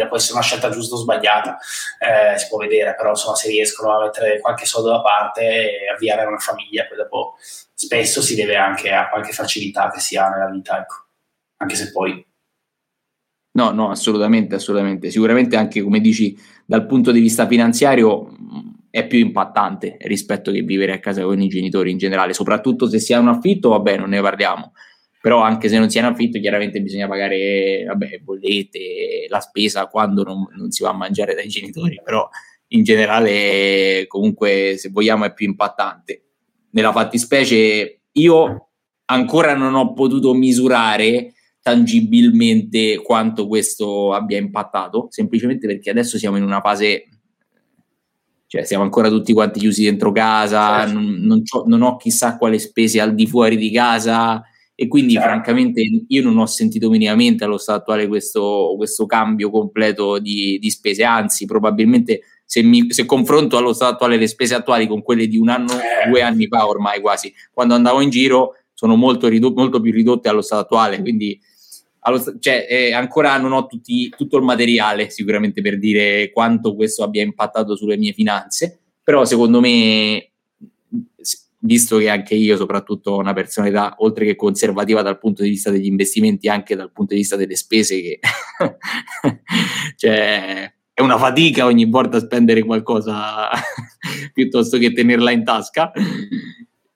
può 0.07 0.17
essere 0.17 0.35
una 0.35 0.43
scelta 0.43 0.69
giusta 0.69 0.95
o 0.95 0.99
sbagliata, 0.99 1.59
eh, 1.99 2.39
si 2.39 2.49
può 2.49 2.59
vedere, 2.59 2.95
però 2.95 3.11
insomma 3.11 3.37
se 3.37 3.49
riescono 3.49 3.97
a 3.97 4.05
mettere 4.05 4.41
qualche 4.41 4.67
soldo 4.67 4.91
da 4.91 5.01
parte 5.01 5.81
e 5.81 5.89
avviare 5.89 6.27
una 6.27 6.39
famiglia, 6.39 6.85
poi 6.87 6.99
dopo 6.99 7.37
spesso 7.73 8.21
si 8.21 8.35
deve 8.35 8.57
anche 8.57 8.93
a 8.93 9.09
qualche 9.09 9.33
facilità 9.33 9.91
che 9.91 10.01
si 10.01 10.17
ha 10.17 10.29
nella 10.29 10.51
vita, 10.51 10.79
ecco. 10.79 11.07
anche 11.57 11.75
se 11.75 11.91
poi 11.91 12.27
No, 13.59 13.73
no, 13.73 13.91
assolutamente, 13.91 14.55
assolutamente. 14.55 15.11
Sicuramente 15.11 15.57
anche, 15.57 15.83
come 15.83 15.99
dici, 15.99 16.39
dal 16.65 16.87
punto 16.87 17.11
di 17.11 17.19
vista 17.19 17.49
finanziario 17.49 18.29
è 18.89 19.05
più 19.05 19.19
impattante 19.19 19.97
rispetto 20.03 20.53
che 20.53 20.63
vivere 20.63 20.93
a 20.93 21.01
casa 21.01 21.23
con 21.23 21.43
i 21.43 21.49
genitori 21.49 21.91
in 21.91 21.99
generale, 21.99 22.35
soprattutto 22.35 22.89
se 22.89 23.01
si 23.01 23.13
ha 23.13 23.19
un 23.19 23.27
affitto, 23.27 23.71
vabbè, 23.71 23.97
non 23.97 24.11
ne 24.11 24.21
parliamo. 24.21 24.75
Però 25.21 25.41
anche 25.41 25.69
se 25.69 25.77
non 25.77 25.91
si 25.91 25.99
ha 25.99 26.07
un 26.07 26.13
affitto, 26.13 26.39
chiaramente 26.39 26.81
bisogna 26.81 27.09
pagare, 27.09 27.83
vabbè, 27.85 28.21
bollette, 28.21 29.27
la 29.29 29.41
spesa 29.41 29.89
quando 29.89 30.23
non, 30.23 30.47
non 30.57 30.71
si 30.71 30.85
va 30.85 30.91
a 30.91 30.97
mangiare 30.97 31.35
dai 31.35 31.49
genitori, 31.49 32.01
però 32.05 32.29
in 32.69 32.85
generale 32.85 34.05
comunque 34.07 34.77
se 34.79 34.91
vogliamo 34.91 35.25
è 35.25 35.35
più 35.35 35.49
impattante. 35.49 36.23
Nella 36.71 36.93
fattispecie 36.93 38.03
io 38.13 38.69
ancora 39.07 39.57
non 39.57 39.75
ho 39.75 39.93
potuto 39.95 40.33
misurare 40.33 41.33
tangibilmente 41.69 43.03
quanto 43.03 43.47
questo 43.47 44.15
abbia 44.15 44.39
impattato, 44.39 45.09
semplicemente 45.11 45.67
perché 45.67 45.91
adesso 45.91 46.17
siamo 46.17 46.39
in 46.39 46.43
una 46.43 46.63
fase, 46.63 47.05
cioè 48.47 48.65
siamo 48.65 48.85
ancora 48.85 49.11
tutti 49.11 49.35
quanti 49.35 49.61
chiusi 49.61 49.85
dentro 49.85 50.11
casa, 50.11 50.87
certo. 50.87 50.95
non, 50.95 51.21
non, 51.21 51.43
non, 51.67 51.83
ho 51.83 51.97
chissà 51.97 52.39
quale 52.39 52.59
spese 52.59 53.03
al 53.03 53.15
di 53.15 53.27
fuori 53.27 53.59
di 53.59 53.71
casa 53.71 54.43
e 54.75 54.89
quindi 54.89 55.13
certo. 55.13 55.29
francamente 55.29 55.83
io 56.07 56.23
non 56.23 56.39
ho 56.39 56.47
sentito 56.47 56.89
minimamente 56.89 57.45
allo 57.45 57.59
stato 57.59 57.81
attuale 57.81 58.07
questo, 58.07 58.73
questo 58.79 59.05
cambio 59.05 59.51
completo 59.51 60.19
di, 60.19 60.59
di 60.59 60.71
spese, 60.71 61.05
anzi 61.05 61.45
probabilmente 61.45 62.21
se, 62.47 62.63
mi, 62.63 62.91
se, 62.91 63.05
confronto 63.05 63.59
allo 63.59 63.75
stato 63.75 63.93
attuale 63.93 64.17
le 64.17 64.27
spese 64.27 64.55
attuali 64.55 64.87
con 64.87 65.03
quelle 65.03 65.27
di 65.27 65.37
un 65.37 65.51
anno, 65.51 65.73
eh. 65.73 66.09
due 66.09 66.23
anni 66.23 66.47
fa 66.47 66.67
ormai 66.67 67.03
quasi, 67.03 67.31
quando 67.53 67.75
andavo 67.75 68.01
in 68.01 68.09
giro 68.09 68.55
sono 68.73 68.97
molto, 68.97 69.29
ridotto, 69.29 69.61
molto 69.61 69.81
più 69.83 69.93
ridotte 69.93 70.31
allo 70.31 70.41
stato 70.41 70.63
attuale, 70.63 71.01
quindi 71.01 71.39
allo, 72.01 72.39
cioè, 72.39 72.67
eh, 72.69 72.93
ancora 72.93 73.37
non 73.39 73.53
ho 73.53 73.67
tutti, 73.67 74.09
tutto 74.17 74.37
il 74.37 74.45
materiale 74.45 75.11
sicuramente 75.11 75.61
per 75.61 75.79
dire 75.79 76.31
quanto 76.33 76.75
questo 76.75 77.03
abbia 77.03 77.23
impattato 77.23 77.77
sulle 77.77 77.97
mie 77.97 78.13
finanze, 78.13 78.79
però 79.03 79.25
secondo 79.25 79.61
me, 79.61 80.31
visto 81.61 81.99
che 81.99 82.09
anche 82.09 82.35
io 82.35 82.57
soprattutto 82.57 83.13
ho 83.13 83.19
una 83.19 83.33
personalità 83.33 83.95
oltre 83.99 84.25
che 84.25 84.37
conservativa 84.37 85.03
dal 85.03 85.19
punto 85.19 85.43
di 85.43 85.49
vista 85.49 85.71
degli 85.71 85.87
investimenti, 85.87 86.49
anche 86.49 86.77
dal 86.77 86.93
punto 86.93 87.15
di 87.15 87.21
vista 87.21 87.37
delle 87.37 87.57
spese, 87.57 88.01
che 88.01 88.21
cioè, 89.97 90.73
è 90.93 91.01
una 91.01 91.19
fatica 91.19 91.67
ogni 91.67 91.87
volta 91.87 92.21
spendere 92.21 92.63
qualcosa 92.65 93.49
piuttosto 94.33 94.79
che 94.79 94.93
tenerla 94.93 95.31
in 95.31 95.45
tasca. 95.45 95.93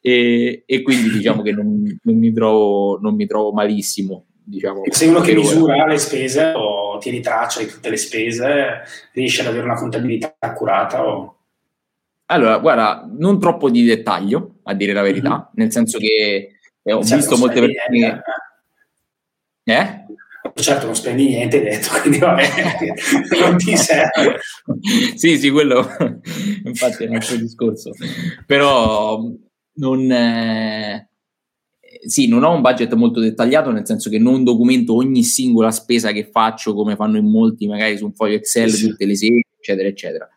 E, 0.04 0.64
e 0.66 0.82
quindi 0.82 1.10
diciamo 1.10 1.42
che 1.42 1.52
non, 1.52 2.00
non, 2.02 2.18
mi 2.18 2.32
trovo, 2.32 2.98
non 3.00 3.14
mi 3.14 3.24
trovo 3.26 3.52
malissimo 3.52 4.26
diciamo, 4.44 4.82
sei 4.90 5.08
uno 5.08 5.20
che 5.20 5.34
misura 5.34 5.86
le 5.86 5.98
spese 5.98 6.52
o 6.54 6.98
tieni 6.98 7.20
traccia 7.20 7.60
di 7.60 7.66
tutte 7.66 7.90
le 7.90 7.96
spese, 7.96 8.82
riesci 9.12 9.40
ad 9.40 9.46
avere 9.46 9.64
una 9.64 9.74
contabilità 9.74 10.34
accurata? 10.38 11.06
O... 11.06 11.36
Allora, 12.26 12.58
guarda, 12.58 13.08
non 13.10 13.38
troppo 13.38 13.70
di 13.70 13.84
dettaglio, 13.84 14.56
a 14.64 14.74
dire 14.74 14.92
la 14.92 15.02
verità, 15.02 15.30
mm-hmm. 15.30 15.52
nel 15.54 15.72
senso 15.72 15.98
che 15.98 16.56
eh, 16.82 16.92
ho 16.92 17.02
certo, 17.02 17.16
visto 17.16 17.36
molte 17.36 17.60
persone... 17.60 18.22
Eh? 19.64 19.72
eh? 19.72 20.00
Certo, 20.54 20.86
non 20.86 20.94
spendi 20.94 21.28
niente, 21.28 21.62
detto, 21.62 21.88
quindi 22.00 22.18
vabbè, 22.18 22.44
non 23.40 23.56
ti 23.56 23.76
serve. 23.76 24.40
sì, 25.14 25.38
sì, 25.38 25.50
quello 25.50 25.88
infatti 26.64 27.04
è 27.04 27.08
un 27.08 27.14
altro 27.14 27.36
discorso. 27.36 27.90
Però 28.46 29.22
non... 29.74 30.10
Eh 30.10 31.06
sì, 32.04 32.26
non 32.26 32.42
ho 32.42 32.52
un 32.52 32.60
budget 32.60 32.92
molto 32.94 33.20
dettagliato, 33.20 33.70
nel 33.70 33.86
senso 33.86 34.10
che 34.10 34.18
non 34.18 34.42
documento 34.42 34.94
ogni 34.94 35.22
singola 35.22 35.70
spesa 35.70 36.10
che 36.12 36.24
faccio, 36.24 36.74
come 36.74 36.96
fanno 36.96 37.16
in 37.16 37.30
molti, 37.30 37.66
magari 37.66 37.96
su 37.96 38.06
un 38.06 38.12
foglio 38.12 38.34
Excel, 38.34 38.70
sì. 38.70 38.88
tutte 38.88 39.06
le 39.06 39.16
sere, 39.16 39.42
eccetera, 39.56 39.88
eccetera. 39.88 40.28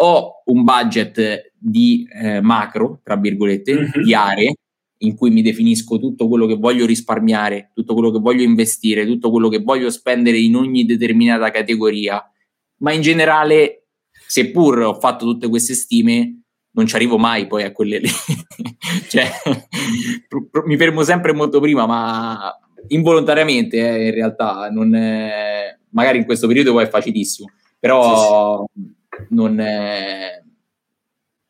Ho 0.00 0.42
un 0.44 0.62
budget 0.62 1.52
di 1.58 2.06
eh, 2.12 2.40
macro, 2.40 3.00
tra 3.02 3.16
virgolette, 3.16 3.74
mm-hmm. 3.74 4.02
di 4.04 4.14
aree, 4.14 4.54
in 4.98 5.16
cui 5.16 5.30
mi 5.30 5.42
definisco 5.42 5.98
tutto 5.98 6.28
quello 6.28 6.46
che 6.46 6.54
voglio 6.54 6.86
risparmiare, 6.86 7.72
tutto 7.74 7.94
quello 7.94 8.10
che 8.10 8.20
voglio 8.20 8.42
investire, 8.42 9.06
tutto 9.06 9.30
quello 9.30 9.48
che 9.48 9.60
voglio 9.60 9.90
spendere 9.90 10.38
in 10.38 10.54
ogni 10.54 10.84
determinata 10.84 11.50
categoria. 11.50 12.22
Ma 12.78 12.92
in 12.92 13.02
generale, 13.02 13.88
seppur 14.26 14.78
ho 14.82 14.94
fatto 14.94 15.24
tutte 15.24 15.48
queste 15.48 15.74
stime, 15.74 16.42
non 16.78 16.86
ci 16.86 16.94
arrivo 16.94 17.18
mai 17.18 17.48
poi 17.48 17.64
a 17.64 17.72
quelle 17.72 17.98
lì. 17.98 18.08
cioè, 19.10 19.28
mi 20.64 20.76
fermo 20.76 21.02
sempre 21.02 21.32
molto 21.32 21.58
prima, 21.58 21.86
ma 21.86 22.56
involontariamente 22.88 23.76
eh, 23.76 24.06
in 24.06 24.14
realtà 24.14 24.70
non 24.70 24.94
è, 24.94 25.76
magari 25.90 26.18
in 26.18 26.24
questo 26.24 26.46
periodo 26.46 26.72
poi 26.72 26.84
è 26.84 26.88
facilissimo, 26.88 27.48
però 27.80 28.64
sì, 28.72 28.80
sì. 28.80 28.96
Non, 29.30 29.58
è, 29.58 30.40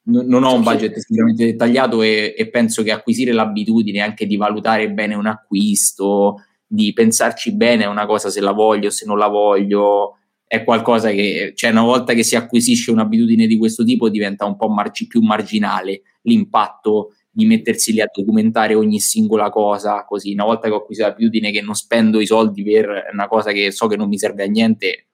non, 0.05 0.43
ho 0.43 0.55
un 0.55 0.63
budget 0.63 0.97
estremamente 0.97 1.45
dettagliato 1.45 2.01
e, 2.01 2.35
e 2.35 2.49
penso 2.49 2.83
che 2.83 2.91
acquisire 2.91 3.33
l'abitudine 3.33 4.01
anche 4.01 4.25
di 4.25 4.37
valutare 4.37 4.91
bene 4.91 5.15
un 5.15 5.27
acquisto, 5.27 6.43
di 6.67 6.95
pensarci 6.95 7.55
bene 7.55 7.85
a 7.85 7.91
una 7.91 8.07
cosa 8.07 8.31
se 8.31 8.41
la 8.41 8.53
voglio, 8.53 8.89
se 8.89 9.05
non 9.05 9.19
la 9.19 9.29
voglio, 9.29 10.18
è 10.49 10.65
qualcosa 10.65 11.11
che, 11.11 11.53
cioè, 11.55 11.71
una 11.71 11.83
volta 11.83 12.15
che 12.15 12.23
si 12.25 12.35
acquisisce 12.35 12.91
un'abitudine 12.91 13.47
di 13.47 13.59
questo 13.59 13.85
tipo, 13.85 14.09
diventa 14.09 14.47
un 14.47 14.57
po' 14.57 14.69
margi- 14.69 15.07
più 15.07 15.21
marginale 15.21 16.03
l'impatto 16.23 17.13
di 17.31 17.45
mettersi 17.45 17.93
lì 17.93 18.01
a 18.01 18.11
documentare 18.11 18.75
ogni 18.75 18.99
singola 18.99 19.51
cosa. 19.51 20.05
Così, 20.07 20.33
una 20.33 20.45
volta 20.45 20.67
che 20.67 20.75
ho 20.75 20.79
acquisito 20.79 21.07
l'abitudine 21.07 21.51
che 21.53 21.61
non 21.61 21.75
spendo 21.75 22.19
i 22.19 22.27
soldi 22.27 22.63
per 22.63 23.11
una 23.13 23.29
cosa 23.29 23.53
che 23.53 23.71
so 23.71 23.87
che 23.89 23.97
non 23.97 24.09
mi 24.09 24.19
serve 24.19 24.45
a 24.45 24.47
niente, 24.47 25.09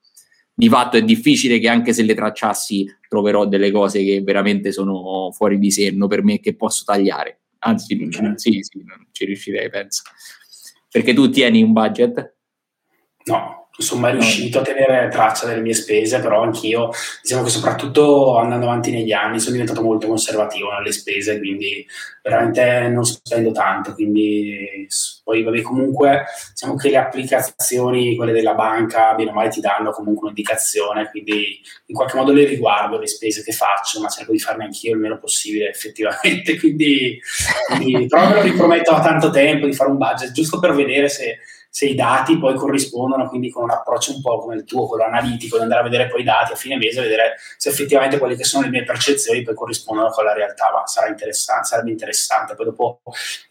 di 0.54 0.68
fatto 0.68 0.96
è 0.96 1.02
difficile 1.02 1.58
che 1.58 1.68
anche 1.68 1.92
se 1.92 2.04
le 2.04 2.14
tracciassi 2.14 2.86
troverò 3.08 3.44
delle 3.44 3.72
cose 3.72 4.04
che 4.04 4.22
veramente 4.22 4.70
sono 4.70 5.32
fuori 5.32 5.58
di 5.58 5.72
senno 5.72 6.06
per 6.06 6.22
me 6.22 6.38
che 6.38 6.54
posso 6.54 6.84
tagliare. 6.84 7.40
Anzi, 7.58 7.96
sì, 8.36 8.60
sì, 8.62 8.84
non 8.84 9.08
ci 9.10 9.24
riuscirei, 9.24 9.68
penso. 9.68 10.02
Perché 10.88 11.12
tu 11.12 11.28
tieni 11.28 11.60
un 11.60 11.72
budget? 11.72 12.36
No, 13.24 13.63
mai 13.96 14.12
riuscito 14.12 14.60
a 14.60 14.62
tenere 14.62 15.08
traccia 15.08 15.46
delle 15.46 15.60
mie 15.60 15.74
spese, 15.74 16.20
però 16.20 16.42
anch'io, 16.42 16.90
diciamo 17.22 17.42
che 17.42 17.50
soprattutto 17.50 18.38
andando 18.38 18.66
avanti 18.66 18.92
negli 18.92 19.12
anni, 19.12 19.40
sono 19.40 19.52
diventato 19.52 19.82
molto 19.82 20.06
conservativo 20.06 20.70
nelle 20.70 20.92
spese, 20.92 21.38
quindi 21.38 21.84
veramente 22.22 22.88
non 22.88 23.04
spendo 23.04 23.50
tanto, 23.52 23.92
quindi 23.94 24.86
poi 25.24 25.42
vabbè 25.42 25.60
comunque 25.62 26.24
diciamo 26.50 26.76
che 26.76 26.90
le 26.90 26.96
applicazioni, 26.96 28.14
quelle 28.16 28.32
della 28.32 28.54
banca, 28.54 29.14
bene 29.14 29.30
o 29.30 29.32
male 29.34 29.50
ti 29.50 29.60
danno 29.60 29.90
comunque 29.90 30.24
un'indicazione, 30.24 31.10
quindi 31.10 31.60
in 31.86 31.94
qualche 31.94 32.16
modo 32.16 32.32
le 32.32 32.44
riguardo 32.44 32.98
le 32.98 33.08
spese 33.08 33.42
che 33.42 33.52
faccio, 33.52 34.00
ma 34.00 34.08
cerco 34.08 34.32
di 34.32 34.38
farne 34.38 34.64
anch'io 34.64 34.92
il 34.92 35.00
meno 35.00 35.18
possibile 35.18 35.68
effettivamente, 35.68 36.56
quindi, 36.60 37.20
quindi 37.76 38.06
però 38.06 38.28
me 38.28 38.34
lo 38.34 38.42
riprometto 38.42 38.92
da 38.92 39.00
tanto 39.00 39.30
tempo 39.30 39.66
di 39.66 39.74
fare 39.74 39.90
un 39.90 39.98
budget, 39.98 40.30
giusto 40.30 40.60
per 40.60 40.74
vedere 40.74 41.08
se 41.08 41.38
se 41.74 41.86
i 41.86 41.96
dati 41.96 42.38
poi 42.38 42.54
corrispondono, 42.54 43.26
quindi 43.26 43.50
con 43.50 43.64
un 43.64 43.72
approccio 43.72 44.14
un 44.14 44.20
po' 44.20 44.38
come 44.38 44.54
il 44.54 44.62
tuo, 44.62 44.86
quello 44.86 45.02
analitico, 45.02 45.56
di 45.56 45.64
andare 45.64 45.80
a 45.80 45.82
vedere 45.82 46.06
poi 46.06 46.20
i 46.20 46.24
dati 46.24 46.52
a 46.52 46.54
fine 46.54 46.76
mese, 46.76 47.00
vedere 47.00 47.34
se 47.56 47.70
effettivamente 47.70 48.16
quelle 48.18 48.36
che 48.36 48.44
sono 48.44 48.62
le 48.62 48.70
mie 48.70 48.84
percezioni 48.84 49.42
poi 49.42 49.56
corrispondono 49.56 50.10
con 50.10 50.22
la 50.22 50.34
realtà, 50.34 50.70
ma 50.72 50.86
sarà 50.86 51.08
interessante, 51.08 51.66
sarebbe 51.66 51.90
interessante. 51.90 52.54
Poi 52.54 52.66
dopo 52.66 53.00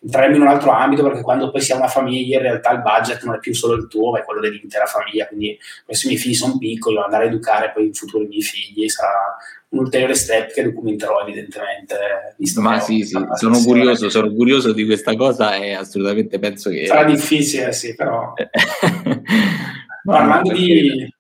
entreremo 0.01 0.38
in 0.38 0.41
un 0.43 0.47
altro 0.47 0.71
ambito, 0.71 1.03
perché 1.03 1.21
quando 1.21 1.51
poi 1.51 1.59
si 1.59 1.74
ha 1.74 1.76
una 1.76 1.89
famiglia, 1.89 2.38
in 2.38 2.43
realtà 2.43 2.71
il 2.71 2.82
budget 2.82 3.24
non 3.24 3.36
è 3.36 3.39
più 3.39 3.53
solo 3.53 3.74
il 3.74 3.89
tuo, 3.89 4.11
ma 4.11 4.19
è 4.19 4.24
quello 4.24 4.39
dell'intera 4.39 4.86
famiglia, 4.86 5.28
quindi 5.28 5.59
questi 5.84 6.07
miei 6.07 6.17
figli 6.17 6.34
sono 6.34 6.57
piccoli, 6.57 6.97
andare 6.99 7.26
a 7.26 7.28
educare 7.28 7.71
poi 7.71 7.88
in 7.88 7.93
futuro 7.93 8.24
i 8.24 8.28
miei 8.28 8.41
figli, 8.41 8.88
sarà 8.88 9.36
un 9.74 9.80
ulteriore 9.80 10.13
step 10.13 10.53
che 10.53 10.63
documenterò 10.63 11.21
evidentemente. 11.21 12.36
Visto 12.38 12.61
Ma 12.61 12.80
sì, 12.80 13.03
sì, 13.03 13.17
sono 13.36 13.59
curioso, 13.59 14.09
sono 14.09 14.32
curioso 14.32 14.71
di 14.71 14.86
questa 14.86 15.15
cosa 15.15 15.55
e 15.55 15.74
assolutamente 15.74 16.39
penso 16.39 16.69
che... 16.69 16.86
Sarà 16.86 17.03
difficile, 17.03 17.74
sì, 17.74 17.95
però... 17.95 18.34
Parlando 20.05 20.53
di... 20.53 21.11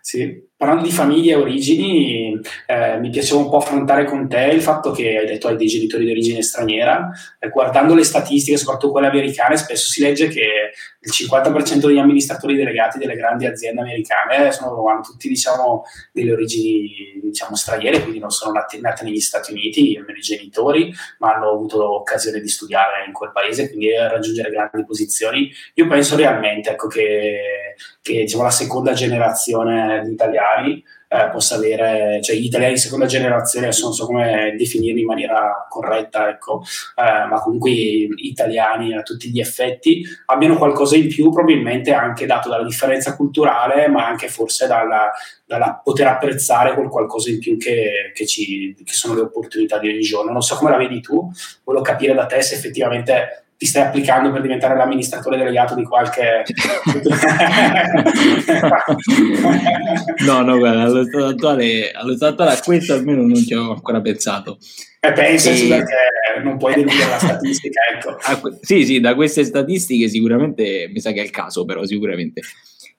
Sì, 0.00 0.45
parlando 0.56 0.84
di 0.84 0.90
famiglia 0.90 1.32
e 1.32 1.40
origini, 1.40 2.40
eh, 2.66 2.98
mi 2.98 3.10
piaceva 3.10 3.40
un 3.40 3.50
po' 3.50 3.58
affrontare 3.58 4.04
con 4.04 4.26
te 4.26 4.46
il 4.46 4.62
fatto 4.62 4.90
che 4.90 5.18
hai 5.18 5.26
detto 5.26 5.48
hai 5.48 5.56
dei 5.56 5.66
genitori 5.66 6.06
di 6.06 6.10
origine 6.10 6.42
straniera. 6.42 7.10
Eh, 7.38 7.50
guardando 7.50 7.94
le 7.94 8.04
statistiche, 8.04 8.56
soprattutto 8.56 8.92
quelle 8.92 9.08
americane, 9.08 9.58
spesso 9.58 9.90
si 9.90 10.00
legge 10.00 10.28
che 10.28 10.72
il 10.98 11.12
50% 11.12 11.86
degli 11.86 11.98
amministratori 11.98 12.56
delegati 12.56 12.98
delle 12.98 13.14
grandi 13.14 13.44
aziende 13.44 13.82
americane 13.82 14.50
sono, 14.50 14.88
hanno 14.88 15.02
tutti 15.02 15.28
diciamo, 15.28 15.84
delle 16.10 16.32
origini 16.32 17.20
diciamo, 17.22 17.54
straniere, 17.54 18.00
quindi 18.00 18.18
non 18.18 18.30
sono 18.30 18.52
nati, 18.52 18.80
nati 18.80 19.04
negli 19.04 19.20
Stati 19.20 19.52
Uniti, 19.52 19.94
almeno 19.98 20.18
i 20.18 20.22
genitori, 20.22 20.92
ma 21.18 21.34
hanno 21.34 21.50
avuto 21.50 21.96
occasione 21.96 22.40
di 22.40 22.48
studiare 22.48 23.04
in 23.06 23.12
quel 23.12 23.30
paese, 23.30 23.68
quindi 23.68 23.92
raggiungere 23.94 24.50
grandi 24.50 24.84
posizioni. 24.86 25.52
Io 25.74 25.86
penso 25.86 26.16
realmente 26.16 26.70
ecco, 26.70 26.88
che, 26.88 27.74
che 28.06 28.20
diciamo, 28.20 28.44
la 28.44 28.50
seconda 28.50 28.92
generazione 28.92 30.02
di 30.04 30.12
italiani 30.12 30.84
eh, 31.08 31.28
possa 31.32 31.56
avere, 31.56 32.20
cioè 32.22 32.36
gli 32.36 32.44
italiani 32.44 32.74
di 32.74 32.78
seconda 32.78 33.06
generazione, 33.06 33.66
adesso 33.66 33.84
non 33.86 33.94
so 33.94 34.06
come 34.06 34.54
definirli 34.56 35.00
in 35.00 35.06
maniera 35.06 35.66
corretta, 35.68 36.28
ecco, 36.28 36.62
eh, 36.94 37.26
ma 37.26 37.40
comunque 37.42 37.70
italiani 37.70 38.94
a 38.94 39.02
tutti 39.02 39.30
gli 39.30 39.40
effetti, 39.40 40.04
abbiano 40.26 40.56
qualcosa 40.56 40.96
in 40.96 41.08
più, 41.08 41.30
probabilmente 41.30 41.92
anche 41.92 42.26
dato 42.26 42.48
dalla 42.48 42.64
differenza 42.64 43.16
culturale, 43.16 43.88
ma 43.88 44.06
anche 44.06 44.28
forse 44.28 44.68
dalla, 44.68 45.10
dalla 45.44 45.80
poter 45.82 46.06
apprezzare 46.06 46.74
quel 46.74 46.88
qualcosa 46.88 47.30
in 47.30 47.40
più 47.40 47.56
che, 47.56 48.12
che, 48.14 48.24
ci, 48.24 48.72
che 48.84 48.92
sono 48.92 49.14
le 49.14 49.22
opportunità 49.22 49.80
di 49.80 49.88
ogni 49.88 50.00
giorno. 50.00 50.30
Non 50.30 50.42
so 50.42 50.54
come 50.54 50.70
la 50.70 50.76
vedi 50.76 51.00
tu, 51.00 51.28
volevo 51.64 51.84
capire 51.84 52.14
da 52.14 52.26
te 52.26 52.40
se 52.40 52.54
effettivamente 52.54 53.45
ti 53.56 53.66
stai 53.66 53.84
applicando 53.84 54.30
per 54.30 54.42
diventare 54.42 54.76
l'amministratore 54.76 55.38
delegato 55.38 55.74
di 55.74 55.84
qualche... 55.84 56.44
no, 60.26 60.42
no, 60.42 60.58
guarda, 60.58 60.82
allo 60.82 61.04
stato 61.04 61.26
attuale, 61.26 61.90
allo 61.90 62.16
stato 62.16 62.32
attuale 62.32 62.52
a 62.52 62.60
questo 62.62 62.94
almeno 62.94 63.22
non 63.22 63.36
ci 63.36 63.54
ho 63.54 63.72
ancora 63.72 64.00
pensato. 64.00 64.58
Eh, 65.00 65.12
pensaci 65.12 65.66
e... 65.66 65.68
perché 65.68 65.94
non 66.42 66.58
puoi 66.58 66.74
deludere 66.74 67.08
la 67.08 67.18
statistica, 67.18 67.80
ecco. 67.94 68.16
Que- 68.40 68.58
sì, 68.60 68.84
sì, 68.84 69.00
da 69.00 69.14
queste 69.14 69.44
statistiche 69.44 70.08
sicuramente 70.08 70.90
mi 70.92 71.00
sa 71.00 71.12
che 71.12 71.20
è 71.20 71.24
il 71.24 71.30
caso, 71.30 71.64
però 71.64 71.84
sicuramente. 71.84 72.42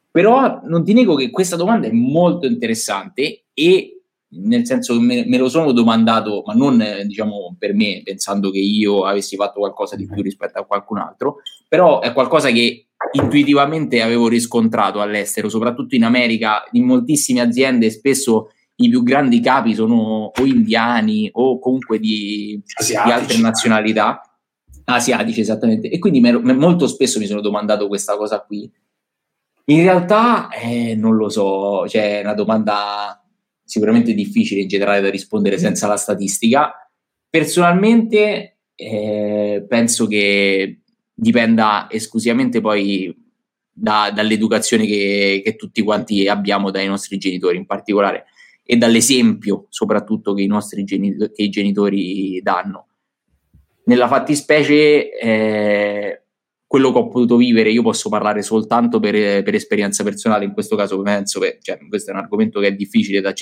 Però 0.09 0.61
non 0.63 0.83
ti 0.83 0.93
nego 0.93 1.15
che 1.15 1.29
questa 1.29 1.55
domanda 1.55 1.87
è 1.87 1.91
molto 1.91 2.47
interessante 2.47 3.43
e 3.53 3.96
nel 4.29 4.65
senso 4.65 4.93
che 4.93 4.99
me, 4.99 5.25
me, 5.25 5.37
lo 5.37 5.47
sono 5.47 5.71
domandato, 5.71 6.43
ma 6.45 6.53
non 6.53 6.83
diciamo 7.05 7.55
per 7.57 7.73
me, 7.73 8.01
pensando 8.03 8.49
che 8.51 8.59
io 8.59 9.05
avessi 9.05 9.35
fatto 9.35 9.59
qualcosa 9.59 9.95
di 9.95 10.05
più 10.05 10.21
rispetto 10.21 10.59
a 10.59 10.65
qualcun 10.65 10.97
altro, 10.97 11.37
però 11.67 12.01
è 12.01 12.11
qualcosa 12.13 12.49
che 12.49 12.87
intuitivamente 13.13 14.01
avevo 14.01 14.27
riscontrato 14.27 15.01
all'estero, 15.01 15.49
soprattutto 15.49 15.95
in 15.95 16.03
America, 16.03 16.63
in 16.71 16.85
moltissime 16.85 17.41
aziende, 17.41 17.89
spesso 17.89 18.49
i 18.79 18.89
più 18.89 19.01
grandi 19.03 19.39
capi 19.39 19.73
sono 19.73 20.31
o 20.35 20.45
indiani 20.45 21.29
o 21.33 21.59
comunque 21.59 21.99
di, 21.99 22.61
di 22.85 22.95
altre 22.95 23.39
nazionalità, 23.39 24.21
asiatici 24.85 25.41
esattamente, 25.41 25.89
e 25.89 25.99
quindi 25.99 26.19
me, 26.19 26.31
molto 26.33 26.87
spesso 26.87 27.19
mi 27.19 27.25
sono 27.25 27.41
domandato 27.41 27.87
questa 27.87 28.17
cosa 28.17 28.41
qui. 28.41 28.69
In 29.69 29.81
realtà 29.81 30.49
eh, 30.49 30.95
non 30.95 31.15
lo 31.15 31.29
so, 31.29 31.87
cioè 31.87 32.19
è 32.19 32.23
una 32.23 32.33
domanda 32.33 33.21
sicuramente 33.67 34.13
difficile 34.13 34.61
in 34.61 34.67
generale 34.67 35.01
da 35.01 35.09
rispondere 35.09 35.57
senza 35.57 35.87
la 35.87 35.97
statistica. 35.97 36.89
Personalmente 37.29 38.59
eh, 38.73 39.65
penso 39.67 40.07
che 40.07 40.79
dipenda 41.13 41.87
esclusivamente 41.91 42.61
poi 42.61 43.13
da, 43.69 44.09
dall'educazione 44.13 44.85
che, 44.85 45.41
che, 45.43 45.55
tutti 45.55 45.83
quanti 45.83 46.27
abbiamo 46.27 46.71
dai 46.71 46.87
nostri 46.87 47.17
genitori 47.17 47.57
in 47.57 47.65
particolare 47.65 48.25
e 48.63 48.77
dall'esempio 48.77 49.67
soprattutto 49.69 50.33
che 50.33 50.43
i 50.43 50.47
nostri 50.47 50.83
genitori, 50.83 51.31
che 51.33 51.43
i 51.43 51.49
genitori 51.49 52.41
danno. 52.41 52.87
Nella 53.83 54.07
fattispecie 54.07 55.17
eh, 55.17 56.21
quello 56.67 56.91
che 56.91 56.97
ho 56.97 57.07
potuto 57.07 57.37
vivere 57.37 57.71
io 57.71 57.81
posso 57.81 58.09
parlare 58.09 58.41
soltanto 58.41 58.99
per, 58.99 59.41
per 59.41 59.55
esperienza 59.55 60.03
personale, 60.03 60.43
in 60.43 60.51
questo 60.51 60.75
caso 60.75 61.01
penso 61.01 61.39
che 61.39 61.59
cioè, 61.61 61.79
questo 61.87 62.11
è 62.11 62.13
un 62.13 62.19
argomento 62.19 62.59
che 62.59 62.67
è 62.67 62.75
difficile 62.75 63.21
da, 63.21 63.33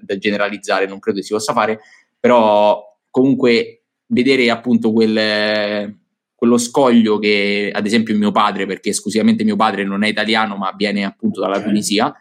da 0.00 0.16
generalizzare, 0.16 0.86
non 0.86 0.98
credo 0.98 1.20
si 1.20 1.34
possa 1.34 1.52
fare, 1.52 1.80
però 2.18 2.82
comunque 3.10 3.84
vedere 4.06 4.48
appunto 4.48 4.92
quel, 4.92 5.94
quello 6.34 6.56
scoglio 6.56 7.18
che 7.18 7.70
ad 7.72 7.84
esempio 7.84 8.16
mio 8.16 8.32
padre, 8.32 8.64
perché 8.64 8.88
esclusivamente 8.88 9.44
mio 9.44 9.56
padre 9.56 9.84
non 9.84 10.02
è 10.02 10.08
italiano 10.08 10.56
ma 10.56 10.72
viene 10.74 11.04
appunto 11.04 11.40
dalla 11.40 11.60
Tunisia, 11.60 12.14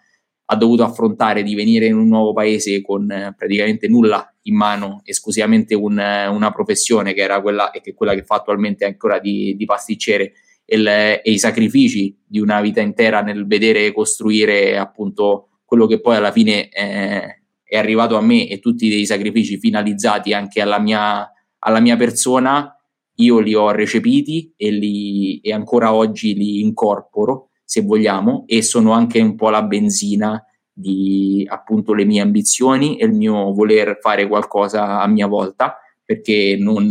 ha 0.52 0.56
dovuto 0.58 0.84
affrontare 0.84 1.42
di 1.42 1.56
venire 1.56 1.86
in 1.86 1.96
un 1.96 2.08
nuovo 2.08 2.34
paese 2.34 2.82
con 2.82 3.10
eh, 3.10 3.34
praticamente 3.38 3.88
nulla 3.88 4.30
in 4.44 4.56
mano, 4.56 5.02
esclusivamente 5.06 5.74
un, 5.74 5.94
una 5.94 6.52
professione 6.52 7.14
che 7.14 7.22
era 7.22 7.40
quella 7.40 7.72
e 7.72 7.80
che 7.80 7.94
quella 7.94 8.14
che 8.14 8.24
fa 8.24 8.36
attualmente 8.36 8.84
ancora 8.84 9.20
di, 9.20 9.56
di 9.56 9.66
pasticcere 9.66 10.34
e, 10.70 10.78
le, 10.78 11.22
e, 11.24 11.32
i 11.32 11.40
sacrifici 11.40 12.16
di 12.24 12.40
una 12.40 12.62
vita 12.62 12.80
intera 12.80 13.22
nel 13.22 13.48
vedere 13.48 13.92
costruire 13.92 14.78
appunto 14.78 15.48
quello 15.66 15.88
che 15.88 16.00
poi 16.00 16.16
alla 16.16 16.32
fine 16.32 16.70
eh, 16.70 17.42
è 17.64 17.78
arrivato 17.78 18.16
a 18.16 18.22
me 18.22 18.48
e 18.48 18.60
tutti 18.60 18.88
dei 18.88 19.06
sacrifici 19.06 19.58
finalizzati 19.58 20.32
anche 20.34 20.62
alla 20.62 20.80
mia, 20.80 21.28
alla 21.60 21.80
mia 21.80 21.98
persona, 21.98 22.72
io 23.16 23.40
li 23.40 23.56
ho 23.56 23.72
recepiti 23.72 24.54
e, 24.56 24.72
li, 24.72 25.40
e 25.40 25.52
ancora 25.52 25.94
oggi 25.94 26.36
li 26.36 26.62
incorporo, 26.62 27.50
se 27.64 27.82
vogliamo, 27.82 28.44
e 28.48 28.62
sono 28.62 28.92
anche 28.92 29.20
un 29.20 29.36
po' 29.36 29.50
la 29.50 29.64
benzina 29.64 30.44
di 30.72 31.46
appunto 31.50 31.94
le 31.94 32.06
mie 32.06 32.22
ambizioni 32.22 32.98
e 32.98 33.06
il 33.06 33.14
mio 33.14 33.54
voler 33.54 33.98
fare 34.02 34.28
qualcosa 34.28 35.02
a 35.02 35.08
mia 35.08 35.28
volta, 35.28 35.78
perché 36.04 36.58
non, 36.60 36.88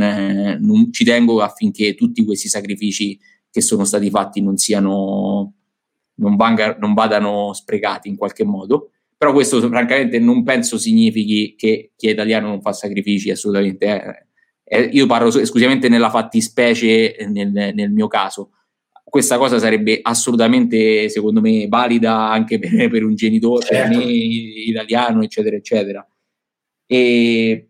non 0.60 0.92
ci 0.92 1.04
tengo 1.04 1.40
affinché 1.40 1.94
tutti 1.94 2.24
questi 2.24 2.48
sacrifici 2.48 3.18
che 3.58 3.60
sono 3.60 3.84
stati 3.84 4.08
fatti 4.08 4.40
non 4.40 4.56
siano 4.56 5.54
non, 6.18 6.36
vanga, 6.36 6.76
non 6.78 6.94
vadano 6.94 7.52
sprecati 7.52 8.08
in 8.08 8.16
qualche 8.16 8.44
modo. 8.44 8.92
Però 9.16 9.32
questo 9.32 9.60
francamente 9.60 10.20
non 10.20 10.44
penso 10.44 10.78
significhi 10.78 11.54
che 11.56 11.90
chi 11.96 12.08
è 12.08 12.12
italiano 12.12 12.48
non 12.48 12.60
fa 12.60 12.72
sacrifici, 12.72 13.30
assolutamente. 13.30 13.86
Eh. 13.86 14.26
Eh, 14.70 14.90
io 14.92 15.06
parlo 15.06 15.28
esclusivamente 15.28 15.88
nella 15.88 16.10
fattispecie 16.10 17.16
nel, 17.28 17.50
nel, 17.50 17.90
mio 17.90 18.06
caso. 18.06 18.50
Questa 19.02 19.38
cosa 19.38 19.58
sarebbe 19.58 19.98
assolutamente, 20.02 21.08
secondo 21.08 21.40
me, 21.40 21.66
valida 21.66 22.30
anche 22.30 22.58
per, 22.60 22.88
per 22.90 23.02
un 23.02 23.14
genitore, 23.16 23.66
certo. 23.66 23.98
italiano, 23.98 25.22
eccetera, 25.22 25.56
eccetera. 25.56 26.08
E 26.86 27.67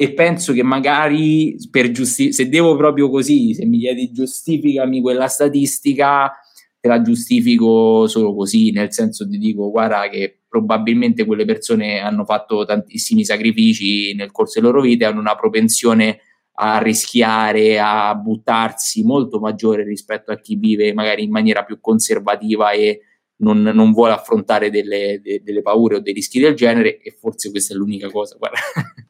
e 0.00 0.12
penso 0.12 0.52
che 0.52 0.62
magari 0.62 1.56
per 1.72 1.90
giusti- 1.90 2.32
se 2.32 2.48
devo 2.48 2.76
proprio 2.76 3.10
così, 3.10 3.52
se 3.52 3.64
mi 3.64 3.80
chiedi 3.80 4.12
giustificami 4.12 5.00
quella 5.00 5.26
statistica, 5.26 6.30
te 6.78 6.86
la 6.86 7.02
giustifico 7.02 8.06
solo 8.06 8.32
così, 8.32 8.70
nel 8.70 8.92
senso 8.92 9.24
di 9.24 9.38
dico 9.38 9.72
guarda 9.72 10.08
che 10.08 10.42
probabilmente 10.48 11.24
quelle 11.24 11.44
persone 11.44 11.98
hanno 11.98 12.24
fatto 12.24 12.64
tantissimi 12.64 13.24
sacrifici 13.24 14.14
nel 14.14 14.30
corso 14.30 14.60
delle 14.60 14.72
loro 14.72 14.82
vite, 14.82 15.04
hanno 15.04 15.18
una 15.18 15.34
propensione 15.34 16.20
a 16.60 16.78
rischiare, 16.78 17.80
a 17.80 18.14
buttarsi 18.14 19.02
molto 19.02 19.40
maggiore 19.40 19.82
rispetto 19.82 20.30
a 20.30 20.38
chi 20.38 20.54
vive 20.54 20.92
magari 20.92 21.24
in 21.24 21.32
maniera 21.32 21.64
più 21.64 21.80
conservativa 21.80 22.70
e 22.70 23.00
non, 23.38 23.62
non 23.62 23.92
vuole 23.92 24.12
affrontare 24.12 24.70
delle, 24.70 25.20
de, 25.20 25.42
delle, 25.42 25.62
paure 25.62 25.96
o 25.96 26.00
dei 26.00 26.12
rischi 26.12 26.38
del 26.38 26.54
genere 26.54 27.00
e 27.00 27.10
forse 27.10 27.50
questa 27.50 27.74
è 27.74 27.76
l'unica 27.76 28.08
cosa. 28.08 28.38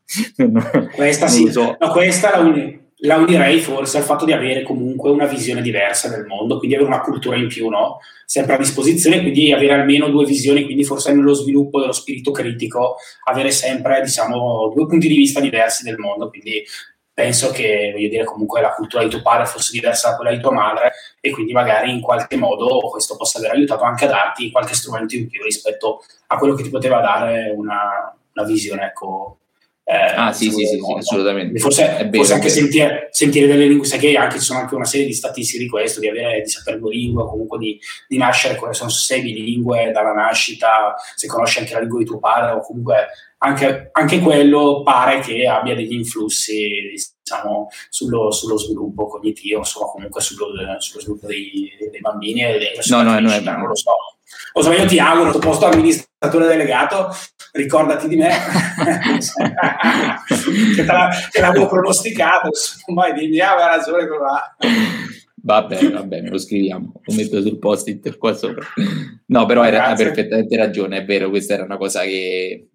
questa 0.94 1.26
sì, 1.26 1.50
so. 1.50 1.76
no, 1.78 1.90
questa 1.90 2.30
la, 2.30 2.42
uni, 2.42 2.80
la, 3.00 3.16
unirei 3.16 3.60
forse 3.60 3.98
al 3.98 4.04
fatto 4.04 4.24
di 4.24 4.32
avere 4.32 4.62
comunque 4.62 5.10
una 5.10 5.26
visione 5.26 5.60
diversa 5.60 6.08
del 6.08 6.24
mondo, 6.24 6.58
quindi 6.58 6.76
avere 6.76 6.90
una 6.90 7.02
cultura 7.02 7.36
in 7.36 7.48
più, 7.48 7.68
no? 7.68 7.98
sempre 8.24 8.54
a 8.54 8.58
disposizione, 8.58 9.20
quindi 9.20 9.52
avere 9.52 9.72
almeno 9.72 10.10
due 10.10 10.26
visioni, 10.26 10.64
quindi 10.64 10.84
forse 10.84 11.14
nello 11.14 11.32
sviluppo 11.32 11.80
dello 11.80 11.92
spirito 11.92 12.30
critico, 12.30 12.96
avere 13.24 13.50
sempre 13.50 14.02
diciamo, 14.02 14.70
due 14.74 14.86
punti 14.86 15.08
di 15.08 15.16
vista 15.16 15.40
diversi 15.40 15.82
del 15.82 15.96
mondo, 15.96 16.28
quindi 16.28 16.62
penso 17.14 17.50
che, 17.50 17.90
voglio 17.92 18.08
dire, 18.08 18.24
comunque 18.24 18.60
la 18.60 18.74
cultura 18.74 19.02
di 19.02 19.08
tuo 19.08 19.22
padre 19.22 19.46
fosse 19.46 19.72
diversa 19.72 20.10
da 20.10 20.16
quella 20.16 20.30
di 20.30 20.40
tua 20.40 20.52
madre 20.52 20.92
e 21.20 21.30
quindi 21.30 21.52
magari 21.52 21.90
in 21.90 22.00
qualche 22.00 22.36
modo 22.36 22.78
questo 22.90 23.16
possa 23.16 23.38
aver 23.38 23.52
aiutato 23.52 23.82
anche 23.82 24.04
a 24.04 24.08
darti 24.08 24.50
qualche 24.50 24.74
strumento 24.74 25.16
in 25.16 25.26
più 25.26 25.42
rispetto 25.42 26.04
a 26.26 26.36
quello 26.36 26.54
che 26.54 26.62
ti 26.62 26.70
poteva 26.70 27.00
dare 27.00 27.50
una, 27.56 28.14
una 28.34 28.46
visione, 28.46 28.84
ecco, 28.84 29.38
eh, 29.90 30.12
ah 30.14 30.34
sì, 30.34 30.50
sì, 30.50 30.66
sì, 30.66 30.78
sì, 30.78 30.92
assolutamente. 30.98 31.58
Forse, 31.58 32.10
forse 32.12 32.34
anche 32.34 32.50
sentire, 32.50 33.08
sentire, 33.10 33.46
delle 33.46 33.66
lingue, 33.66 33.86
sai 33.86 33.98
che 33.98 34.14
anche 34.16 34.38
ci 34.38 34.44
sono 34.44 34.58
anche 34.58 34.74
una 34.74 34.84
serie 34.84 35.06
di 35.06 35.14
statistiche 35.14 35.62
di 35.62 35.68
questo, 35.70 35.98
di 35.98 36.08
avere, 36.08 36.42
di 36.42 36.48
sapere 36.50 36.78
due 36.78 36.90
lingue, 36.90 37.24
comunque 37.24 37.56
di, 37.56 37.80
di 38.06 38.18
nascere, 38.18 38.58
se 38.72 38.84
sei 38.90 39.22
bilingue 39.22 39.90
dalla 39.90 40.12
nascita, 40.12 40.94
se 41.14 41.26
conosci 41.26 41.60
anche 41.60 41.72
la 41.72 41.80
lingua 41.80 42.00
di 42.00 42.04
tuo 42.04 42.18
padre 42.18 42.50
o 42.50 42.60
comunque 42.60 43.06
anche, 43.38 43.88
anche 43.92 44.18
quello 44.18 44.82
pare 44.82 45.20
che 45.20 45.46
abbia 45.46 45.74
degli 45.74 45.94
influssi 45.94 46.92
diciamo, 47.22 47.68
sullo, 47.88 48.30
sullo 48.30 48.58
sviluppo 48.58 49.06
cognitivo, 49.06 49.60
insomma 49.60 49.86
comunque 49.86 50.20
sullo, 50.20 50.48
sullo 50.80 51.00
sviluppo 51.00 51.26
dei, 51.28 51.74
dei, 51.90 52.00
bambini 52.00 52.44
e 52.44 52.58
dei 52.58 52.78
no, 52.90 53.02
no, 53.02 53.18
no, 53.20 53.40
non 53.40 53.68
lo 53.68 53.74
so. 53.74 53.92
O 54.52 54.60
se 54.60 54.74
io 54.74 54.86
ti 54.86 54.98
auguro, 54.98 55.38
posto 55.38 55.64
amministratore 56.18 56.48
delegato, 56.48 57.10
ricordati 57.52 58.08
di 58.08 58.16
me, 58.16 58.28
che, 60.74 60.84
te 60.84 61.40
l'avevo 61.40 61.68
pronosticato, 61.68 62.48
insomma, 62.48 63.10
dimmi, 63.12 63.38
ah, 63.40 63.52
aveva 63.52 63.76
ragione, 63.76 64.06
va. 64.06 64.56
Va 65.40 65.62
bene, 65.64 65.90
va 65.90 66.02
bene, 66.02 66.28
lo 66.28 66.38
scriviamo, 66.38 67.00
lo 67.04 67.14
metto 67.14 67.40
sul 67.40 67.58
post-it 67.58 68.18
qua 68.18 68.34
sopra. 68.34 68.66
No, 69.26 69.46
però 69.46 69.62
hai 69.62 69.96
perfettamente 69.96 70.56
ragione, 70.56 70.98
è 70.98 71.04
vero, 71.04 71.30
questa 71.30 71.54
era 71.54 71.62
una 71.62 71.76
cosa 71.76 72.02
che 72.02 72.68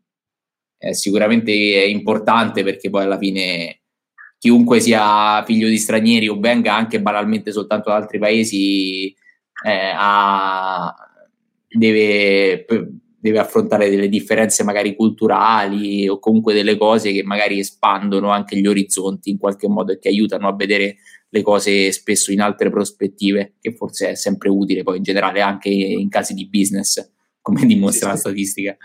eh, 0.78 0.94
sicuramente 0.94 1.52
è 1.52 1.86
importante 1.86 2.64
perché 2.64 2.90
poi 2.90 3.04
alla 3.04 3.18
fine 3.18 3.82
chiunque 4.40 4.80
sia 4.80 5.44
figlio 5.46 5.68
di 5.68 5.78
stranieri 5.78 6.28
o 6.28 6.40
venga 6.40 6.74
anche 6.74 7.02
banalmente 7.02 7.52
soltanto 7.52 7.90
da 7.90 7.96
altri 7.96 8.20
paesi 8.20 9.16
eh, 9.66 9.94
ha, 9.96 10.94
deve, 11.70 12.66
deve, 13.24 13.40
affrontare 13.40 13.90
delle 13.90 14.10
differenze 14.10 14.64
magari 14.64 14.96
culturali 14.96 16.10
o 16.10 16.20
comunque 16.20 16.54
delle 16.54 16.78
cose 16.78 17.14
che 17.14 17.24
magari 17.24 17.58
espandono 17.58 18.30
anche 18.30 18.58
gli 18.58 18.68
orizzonti 18.68 19.30
in 19.30 19.38
qualche 19.38 19.70
modo 19.70 19.94
e 19.94 20.00
che 20.00 20.10
aiutano 20.10 20.50
a 20.50 20.56
vedere 20.56 20.98
le 21.30 21.42
cose 21.42 21.94
spesso 21.94 22.34
in 22.34 22.42
altre 22.42 22.70
prospettive, 22.70 23.54
che 23.62 23.74
forse 23.74 24.10
è 24.10 24.16
sempre 24.16 24.50
utile 24.50 24.84
poi 24.84 24.98
in 24.98 25.04
generale 25.04 25.40
anche 25.40 25.70
in 25.70 26.10
casi 26.10 26.34
di 26.34 26.50
business, 26.50 27.12
come 27.42 27.66
dimostra 27.66 28.08
sì, 28.08 28.14
la 28.14 28.20
statistica. 28.20 28.78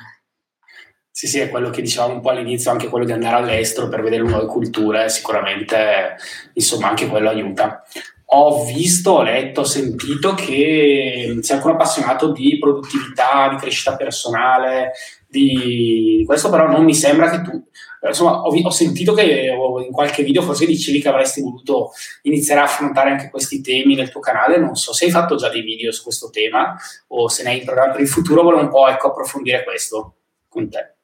Sì, 1.11 1.26
sì, 1.26 1.41
è 1.41 1.49
quello 1.51 1.70
che 1.70 1.82
dicevamo 1.82 2.14
un 2.14 2.20
po' 2.20 2.30
all'inizio, 2.30 2.70
anche 2.70 2.86
quello 2.86 3.05
di 3.05 3.10
andare 3.10 3.36
all'estero 3.36 3.89
per 3.89 4.02
vedere 4.02 4.23
nuove 4.23 4.47
culture, 4.47 5.09
sicuramente, 5.09 6.15
insomma, 6.55 6.90
anche 6.90 7.09
quello 7.09 7.28
aiuta. 7.28 7.82
Ho 8.30 8.64
visto, 8.66 9.12
ho 9.12 9.22
letto, 9.22 9.62
ho 9.62 9.64
sentito 9.64 10.34
che 10.34 11.38
sei 11.40 11.56
ancora 11.56 11.74
appassionato 11.74 12.30
di 12.30 12.59
produttività, 12.59 13.48
di 13.48 13.56
crescita 13.56 13.96
personale, 13.96 14.92
di 15.26 16.22
questo 16.26 16.50
però 16.50 16.68
non 16.68 16.84
mi 16.84 16.94
sembra 16.94 17.30
che 17.30 17.40
tu... 17.42 17.64
Insomma, 18.06 18.42
ho, 18.42 18.55
ho 18.55 18.70
sentito 18.70 19.14
che 19.14 19.50
in 19.86 19.92
qualche 19.92 20.22
video 20.22 20.42
forse 20.42 20.66
dicevi 20.66 21.00
che 21.00 21.09
avresti 21.09 21.40
voluto 21.40 21.92
iniziare 22.22 22.60
a 22.60 22.64
affrontare 22.64 23.10
anche 23.10 23.30
questi 23.30 23.62
temi 23.62 23.94
nel 23.94 24.10
tuo 24.10 24.20
canale, 24.20 24.59
non 24.59 24.74
so 24.76 24.92
se 24.92 25.06
hai 25.06 25.10
fatto 25.10 25.36
già 25.36 25.48
dei 25.48 25.62
video 25.62 25.90
su 25.90 26.02
questo 26.02 26.28
tema 26.28 26.76
o 27.09 27.28
se 27.28 27.42
ne 27.42 27.50
hai 27.50 27.59
in 27.59 27.64
programma 27.64 27.92
per 27.92 28.02
il 28.02 28.09
futuro, 28.09 28.42
volevo 28.42 28.60
un 28.60 28.68
po' 28.68 28.88
ecco, 28.88 29.09
approfondire 29.09 29.64
questo 29.64 30.16
con 30.48 30.68
te. 30.68 30.97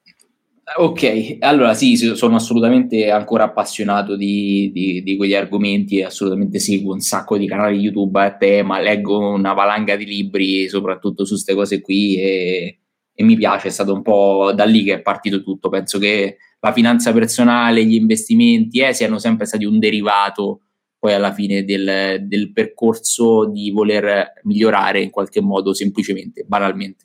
Ok, 0.66 1.36
allora 1.40 1.74
sì, 1.74 1.94
sono 1.94 2.36
assolutamente 2.36 3.10
ancora 3.10 3.44
appassionato 3.44 4.16
di, 4.16 4.70
di, 4.72 5.02
di, 5.02 5.16
quegli 5.16 5.34
argomenti 5.34 5.98
e 5.98 6.04
assolutamente 6.04 6.58
seguo 6.58 6.94
un 6.94 7.00
sacco 7.00 7.36
di 7.36 7.46
canali 7.46 7.78
YouTube 7.78 8.18
a 8.18 8.34
tema, 8.34 8.80
leggo 8.80 9.18
una 9.18 9.52
valanga 9.52 9.94
di 9.94 10.06
libri 10.06 10.66
soprattutto 10.70 11.26
su 11.26 11.32
queste 11.32 11.54
cose 11.54 11.82
qui 11.82 12.16
e, 12.16 12.78
e, 13.12 13.24
mi 13.24 13.36
piace, 13.36 13.68
è 13.68 13.70
stato 13.70 13.92
un 13.92 14.00
po' 14.00 14.52
da 14.54 14.64
lì 14.64 14.84
che 14.84 14.94
è 14.94 15.02
partito 15.02 15.42
tutto, 15.42 15.68
penso 15.68 15.98
che 15.98 16.38
la 16.60 16.72
finanza 16.72 17.12
personale, 17.12 17.84
gli 17.84 17.94
investimenti 17.94 18.80
eh, 18.80 18.94
siano 18.94 19.18
sempre 19.18 19.44
stati 19.44 19.66
un 19.66 19.78
derivato 19.78 20.60
poi 20.98 21.12
alla 21.12 21.34
fine 21.34 21.64
del, 21.64 22.24
del 22.26 22.52
percorso 22.52 23.50
di 23.50 23.70
voler 23.70 24.32
migliorare 24.44 25.02
in 25.02 25.10
qualche 25.10 25.42
modo 25.42 25.74
semplicemente, 25.74 26.44
banalmente. 26.46 27.04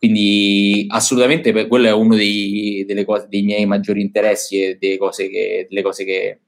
Quindi 0.00 0.86
assolutamente 0.88 1.66
quello 1.66 1.86
è 1.86 1.92
uno 1.92 2.14
dei, 2.16 2.86
cose, 3.04 3.26
dei 3.28 3.42
miei 3.42 3.66
maggiori 3.66 4.00
interessi 4.00 4.62
e 4.62 4.78
delle 4.80 4.96
cose, 4.96 5.28
che, 5.28 5.66
delle 5.68 5.82
cose 5.82 6.04
che 6.06 6.40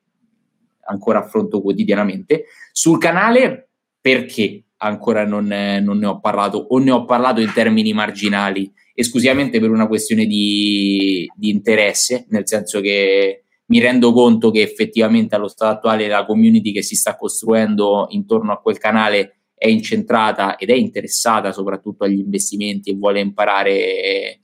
ancora 0.86 1.18
affronto 1.18 1.60
quotidianamente. 1.60 2.46
Sul 2.72 2.96
canale 2.96 3.68
perché 4.00 4.64
ancora 4.78 5.26
non, 5.26 5.44
non, 5.82 5.98
ne 5.98 6.06
ho 6.06 6.18
parlato 6.18 6.56
o 6.56 6.78
ne 6.78 6.92
ho 6.92 7.04
parlato 7.04 7.42
in 7.42 7.52
termini 7.52 7.92
marginali 7.92 8.72
esclusivamente 8.94 9.60
per 9.60 9.68
una 9.68 9.86
questione 9.86 10.24
di, 10.24 11.30
di 11.36 11.50
interesse, 11.50 12.24
nel 12.30 12.48
senso 12.48 12.80
che 12.80 13.44
mi 13.66 13.80
rendo 13.80 14.14
conto 14.14 14.50
che 14.50 14.62
effettivamente 14.62 15.34
allo 15.34 15.48
stato 15.48 15.76
attuale 15.76 16.08
la 16.08 16.24
community 16.24 16.72
che 16.72 16.82
si 16.82 16.96
sta 16.96 17.18
costruendo 17.18 18.06
intorno 18.12 18.50
a 18.52 18.62
quel 18.62 18.78
canale 18.78 19.41
è 19.62 19.68
incentrata 19.68 20.56
ed 20.56 20.70
è 20.70 20.74
interessata 20.74 21.52
soprattutto 21.52 22.02
agli 22.02 22.18
investimenti 22.18 22.90
e 22.90 22.94
vuole 22.94 23.20
imparare 23.20 24.40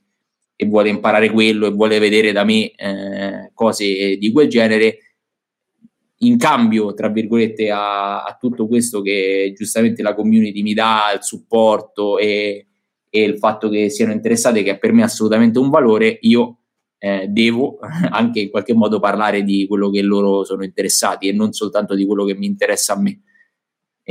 e 0.55 0.65
vuole 0.65 0.87
imparare 0.87 1.29
quello 1.29 1.67
e 1.67 1.71
vuole 1.71 1.99
vedere 1.99 2.31
da 2.31 2.45
me 2.45 2.71
eh, 2.71 3.51
cose 3.53 4.15
di 4.15 4.31
quel 4.31 4.47
genere 4.47 4.97
in 6.19 6.37
cambio 6.37 6.93
tra 6.93 7.09
virgolette 7.09 7.69
a, 7.69 8.23
a, 8.23 8.37
tutto 8.39 8.65
questo 8.65 9.01
che 9.01 9.51
giustamente 9.53 10.01
la 10.01 10.15
community 10.15 10.61
mi 10.61 10.73
dà 10.73 11.11
il 11.13 11.21
supporto 11.21 12.17
e, 12.17 12.67
e 13.09 13.21
il 13.21 13.37
fatto 13.37 13.67
che 13.67 13.89
siano 13.89 14.13
interessate 14.13 14.63
che 14.63 14.71
è 14.71 14.77
per 14.77 14.93
me 14.93 15.03
assolutamente 15.03 15.59
un 15.59 15.69
valore 15.69 16.17
io 16.21 16.59
eh, 16.97 17.27
devo 17.27 17.79
anche 18.09 18.39
in 18.39 18.49
qualche 18.49 18.73
modo 18.73 19.01
parlare 19.01 19.43
di 19.43 19.67
quello 19.67 19.89
che 19.89 20.01
loro 20.01 20.45
sono 20.45 20.63
interessati 20.63 21.27
e 21.27 21.33
non 21.33 21.51
soltanto 21.51 21.93
di 21.93 22.05
quello 22.05 22.23
che 22.23 22.35
mi 22.35 22.45
interessa 22.45 22.93
a 22.93 23.01
me. 23.01 23.19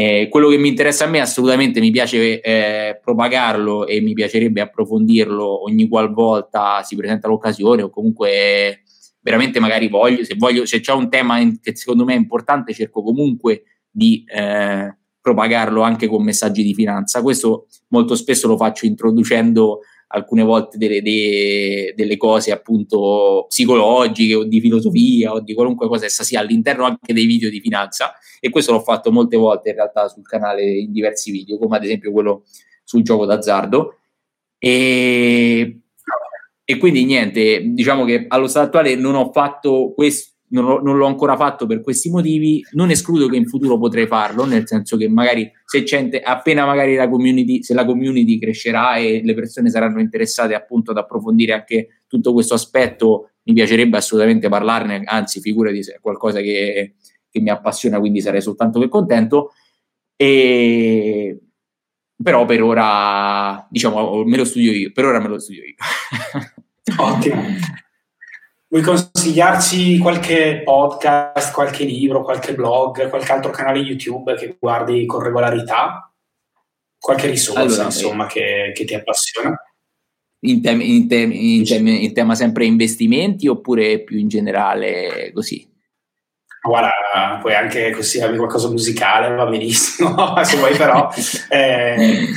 Eh, 0.00 0.28
quello 0.30 0.48
che 0.48 0.58
mi 0.58 0.68
interessa 0.68 1.06
a 1.06 1.08
me 1.08 1.18
assolutamente 1.18 1.80
mi 1.80 1.90
piace 1.90 2.40
eh, 2.40 3.00
propagarlo 3.02 3.84
e 3.84 4.00
mi 4.00 4.12
piacerebbe 4.12 4.60
approfondirlo 4.60 5.64
ogni 5.64 5.88
qualvolta 5.88 6.84
si 6.84 6.94
presenta 6.94 7.26
l'occasione 7.26 7.82
o 7.82 7.90
comunque 7.90 8.84
veramente 9.18 9.58
magari 9.58 9.88
voglio, 9.88 10.22
se, 10.22 10.36
voglio, 10.36 10.66
se 10.66 10.78
c'è 10.78 10.92
un 10.92 11.08
tema 11.10 11.38
che 11.60 11.74
secondo 11.74 12.04
me 12.04 12.14
è 12.14 12.16
importante 12.16 12.72
cerco 12.74 13.02
comunque 13.02 13.64
di 13.90 14.22
eh, 14.32 14.96
propagarlo 15.20 15.82
anche 15.82 16.06
con 16.06 16.22
messaggi 16.22 16.62
di 16.62 16.74
finanza. 16.74 17.20
Questo 17.20 17.66
molto 17.88 18.14
spesso 18.14 18.46
lo 18.46 18.56
faccio 18.56 18.86
introducendo 18.86 19.80
alcune 20.09 20.43
volte 20.43 20.78
delle, 20.78 21.02
delle, 21.02 21.93
delle, 21.94 22.16
cose 22.16 22.51
appunto 22.51 23.44
psicologiche 23.48 24.35
o 24.35 24.44
di 24.44 24.60
filosofia 24.60 25.32
o 25.32 25.40
di 25.40 25.55
qualunque 25.55 25.89
cosa 25.89 26.06
essa 26.06 26.22
sia 26.22 26.40
all'interno 26.40 26.85
anche 26.85 27.12
dei 27.12 27.26
video 27.26 27.51
di 27.51 27.60
finanza. 27.60 28.14
E 28.40 28.51
questo 28.51 28.72
l'ho 28.72 28.80
fatto 28.80 29.10
molte 29.10 29.36
volte 29.36 29.70
in 29.70 29.74
realtà 29.74 30.09
sul 30.09 30.26
canale 30.26 30.62
in 30.62 30.93
diversi 30.93 31.30
video 31.30 31.59
come 31.59 31.76
ad 31.76 31.85
esempio 31.85 32.12
quello 32.12 32.44
sul 32.85 33.02
gioco 33.02 33.26
d'azzardo. 33.26 33.98
E, 34.59 35.80
e 36.64 36.76
quindi 36.78 37.05
niente 37.05 37.62
diciamo 37.72 38.05
che 38.05 38.24
allo 38.28 38.48
stato 38.48 38.66
attuale 38.66 38.94
non 38.94 39.14
ho 39.14 39.30
fatto 39.30 39.93
questo 39.94 40.38
non, 40.50 40.64
ho, 40.64 40.78
non, 40.80 40.96
l'ho 40.96 41.06
ancora 41.06 41.36
fatto 41.36 41.66
per 41.66 41.80
questi 41.80 42.10
motivi, 42.10 42.64
non 42.72 42.90
escludo 42.90 43.28
che 43.28 43.36
in 43.36 43.46
futuro 43.46 43.78
potrei 43.78 44.06
farlo, 44.06 44.44
nel 44.44 44.66
senso 44.66 44.96
che 44.96 45.08
magari 45.08 45.50
se 45.64 45.82
c'è 45.82 46.08
appena 46.22 46.64
magari 46.64 46.94
la 46.94 47.08
community, 47.08 47.62
se 47.62 47.74
la 47.74 47.84
community 47.84 48.38
crescerà 48.38 48.96
e 48.96 49.20
le 49.24 49.34
persone 49.34 49.70
saranno 49.70 50.00
interessate 50.00 50.54
appunto 50.54 50.92
ad 50.92 50.98
approfondire 50.98 51.52
anche 51.52 52.02
tutto 52.06 52.32
questo 52.32 52.54
aspetto, 52.54 53.30
mi 53.44 53.54
piacerebbe 53.54 53.96
assolutamente 53.96 54.48
parlarne, 54.48 55.02
anzi 55.04 55.40
figurati 55.40 55.82
se 55.82 55.94
è 55.94 56.00
qualcosa 56.00 56.40
che, 56.40 56.94
che 57.30 57.40
mi 57.40 57.50
appassiona, 57.50 57.98
quindi 57.98 58.20
sarei 58.20 58.40
soltanto 58.40 58.80
che 58.80 58.88
contento. 58.88 59.52
E, 60.16 61.38
però 62.20 62.44
per 62.44 62.62
ora, 62.62 63.66
diciamo, 63.70 64.24
me 64.24 64.36
lo 64.36 64.44
studio 64.44 64.72
io, 64.72 64.92
per 64.92 65.04
ora 65.04 65.20
me 65.20 65.28
lo 65.28 65.38
studio 65.38 65.62
io. 65.62 65.74
Ottimo. 66.96 67.42
Vuoi 68.70 68.82
consigliarci 68.82 69.97
qualche 69.97 70.61
podcast, 70.62 71.55
qualche 71.55 71.85
libro, 71.85 72.23
qualche 72.23 72.55
blog, 72.55 73.09
qualche 73.09 73.32
altro 73.32 73.51
canale 73.51 73.78
YouTube 73.78 74.35
che 74.35 74.59
guardi 74.61 75.07
con 75.07 75.23
regolarità? 75.23 76.12
Qualche 76.99 77.28
risorsa, 77.28 77.61
allora, 77.62 77.85
insomma, 77.85 78.27
eh, 78.27 78.28
che, 78.28 78.73
che, 78.74 78.85
ti 78.85 78.95
appassiona? 78.95 79.57
In, 80.40 80.61
tem- 80.61 80.82
in, 80.82 81.09
tem- 81.09 81.32
in, 81.32 81.65
tem- 81.65 81.86
in, 81.86 82.12
tema 82.12 82.35
sempre 82.35 82.66
investimenti 82.66 83.49
oppure 83.49 84.05
più 84.05 84.19
in 84.19 84.28
generale 84.28 85.31
così? 85.32 85.66
Guarda, 86.61 87.39
puoi 87.40 87.55
anche 87.55 87.90
consigliarmi 87.93 88.36
qualcosa 88.36 88.69
musicale, 88.69 89.35
va 89.35 89.47
benissimo, 89.47 90.15
se 90.45 90.57
vuoi 90.59 90.77
però. 90.77 91.09
Eh, 91.49 92.27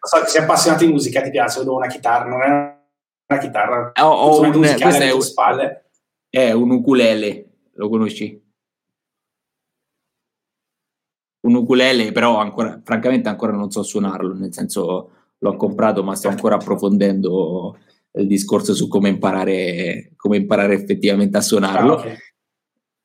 so 0.00 0.24
sei 0.26 0.42
appassionato 0.42 0.86
di 0.86 0.92
musica, 0.92 1.20
ti 1.20 1.28
piace, 1.28 1.58
vedo 1.58 1.76
una 1.76 1.88
chitarra, 1.88 2.24
non 2.24 2.42
è 2.42 2.79
una 3.30 3.38
chitarra. 3.38 3.92
Ho, 4.02 4.08
ho 4.08 4.40
un, 4.40 4.50
questo 4.50 4.86
è, 4.86 5.20
spalle. 5.20 5.90
è 6.28 6.50
un 6.50 6.70
ukulele, 6.70 7.46
lo 7.74 7.88
conosci? 7.88 8.48
Un 11.42 11.54
ukulele, 11.54 12.12
però 12.12 12.38
ancora, 12.38 12.80
francamente 12.84 13.28
ancora 13.28 13.52
non 13.52 13.70
so 13.70 13.82
suonarlo, 13.82 14.34
nel 14.34 14.52
senso 14.52 15.12
l'ho 15.38 15.56
comprato 15.56 16.02
ma 16.02 16.14
sto 16.14 16.28
ancora 16.28 16.56
approfondendo 16.56 17.78
il 18.12 18.26
discorso 18.26 18.74
su 18.74 18.88
come 18.88 19.08
imparare, 19.08 20.12
come 20.16 20.36
imparare 20.36 20.74
effettivamente 20.74 21.38
a 21.38 21.40
suonarlo. 21.40 21.94
Ah, 21.94 21.98
okay. 21.98 22.16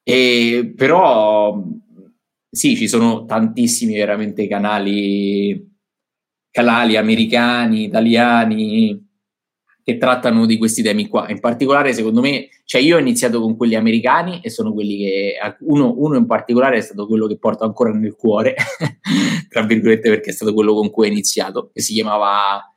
e, 0.04 0.74
però 0.76 1.64
sì, 2.50 2.76
ci 2.76 2.88
sono 2.88 3.26
tantissimi 3.26 3.94
veramente 3.94 4.48
canali, 4.48 5.74
canali 6.50 6.98
americani, 6.98 7.84
italiani, 7.84 9.05
che 9.86 9.98
trattano 10.00 10.48
di 10.48 10.58
questi 10.58 10.82
temi 10.82 11.08
qua. 11.08 11.30
In 11.30 11.40
particolare, 11.40 11.94
secondo 11.94 12.20
me, 12.20 12.50
cioè 12.64 12.82
io 12.82 12.96
ho 12.96 13.00
iniziato 13.00 13.40
con 13.40 13.56
quelli 13.56 13.76
americani 13.76 14.42
e 14.42 14.50
sono 14.50 14.74
quelli 14.74 14.98
che 14.98 15.36
uno, 15.60 15.94
uno 15.96 16.18
in 16.18 16.26
particolare 16.26 16.78
è 16.78 16.82
stato 16.82 17.06
quello 17.06 17.28
che 17.28 17.38
porto 17.38 17.66
ancora 17.66 17.92
nel 17.92 18.16
cuore, 18.16 18.56
tra 19.48 19.62
virgolette, 19.62 20.10
perché 20.10 20.32
è 20.32 20.34
stato 20.34 20.56
quello 20.56 20.74
con 20.74 20.90
cui 20.90 21.08
ho 21.08 21.12
iniziato, 21.12 21.70
che 21.72 21.82
si 21.82 21.94
chiamava, 21.94 22.74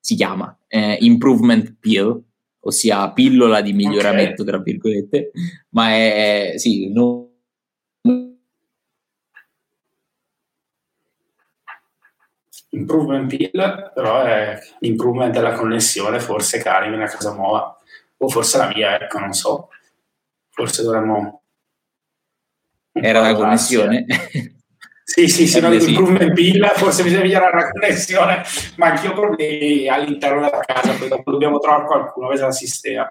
si 0.00 0.16
chiama 0.16 0.58
eh, 0.66 0.96
Improvement 1.02 1.76
Pill, 1.78 2.20
ossia 2.62 3.12
pillola 3.12 3.60
di 3.60 3.72
miglioramento, 3.72 4.42
okay. 4.42 4.52
tra 4.52 4.58
virgolette, 4.58 5.30
ma 5.68 5.90
è 5.90 6.54
sì, 6.56 6.92
non 6.92 7.28
improvement 12.70 13.28
pill, 13.28 13.92
però 13.94 14.22
è 14.22 14.58
l'improvement 14.80 15.32
della 15.32 15.52
connessione, 15.52 16.20
forse 16.20 16.58
Karim 16.58 16.92
nella 16.92 17.06
casa 17.06 17.32
nuova, 17.32 17.76
o 18.16 18.28
forse 18.28 18.58
la 18.58 18.68
mia, 18.68 19.00
ecco, 19.00 19.18
non 19.18 19.32
so. 19.32 19.68
Forse 20.50 20.82
dovremmo... 20.82 21.42
Era 22.92 23.20
la 23.20 23.34
connessione? 23.34 24.04
Sì, 25.10 25.26
sì, 25.26 25.48
sì, 25.48 25.58
no, 25.58 25.76
sì. 25.78 25.90
improvement 25.90 26.32
pill, 26.32 26.64
forse 26.74 27.02
bisogna 27.02 27.22
migliorare 27.22 27.56
la 27.56 27.70
connessione, 27.70 28.42
ma 28.76 28.86
anch'io 28.86 29.10
ho 29.10 29.14
problemi 29.14 29.88
all'interno 29.88 30.40
della 30.40 30.60
casa, 30.60 30.92
poi 30.94 31.08
dopo 31.08 31.32
dobbiamo 31.32 31.58
trovare 31.58 31.86
qualcuno 31.86 32.28
che 32.28 32.36
la 32.36 32.52
sistema. 32.52 33.10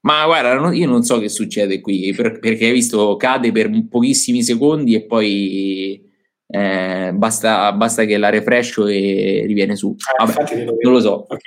Ma 0.00 0.24
guarda, 0.24 0.72
io 0.72 0.88
non 0.88 1.02
so 1.02 1.18
che 1.18 1.28
succede 1.28 1.82
qui, 1.82 2.14
perché 2.14 2.66
hai 2.66 2.72
visto 2.72 3.16
cade 3.16 3.52
per 3.52 3.70
pochissimi 3.88 4.42
secondi 4.42 4.94
e 4.94 5.04
poi 5.04 6.10
eh, 6.54 7.12
basta, 7.14 7.72
basta, 7.72 8.04
che 8.04 8.18
la 8.18 8.28
refrescio 8.28 8.86
e 8.86 9.44
riviene 9.46 9.74
su. 9.74 9.96
Ah, 10.18 10.26
Vabbè, 10.26 10.64
non 10.82 10.92
lo 10.92 11.00
so, 11.00 11.22
okay. 11.22 11.38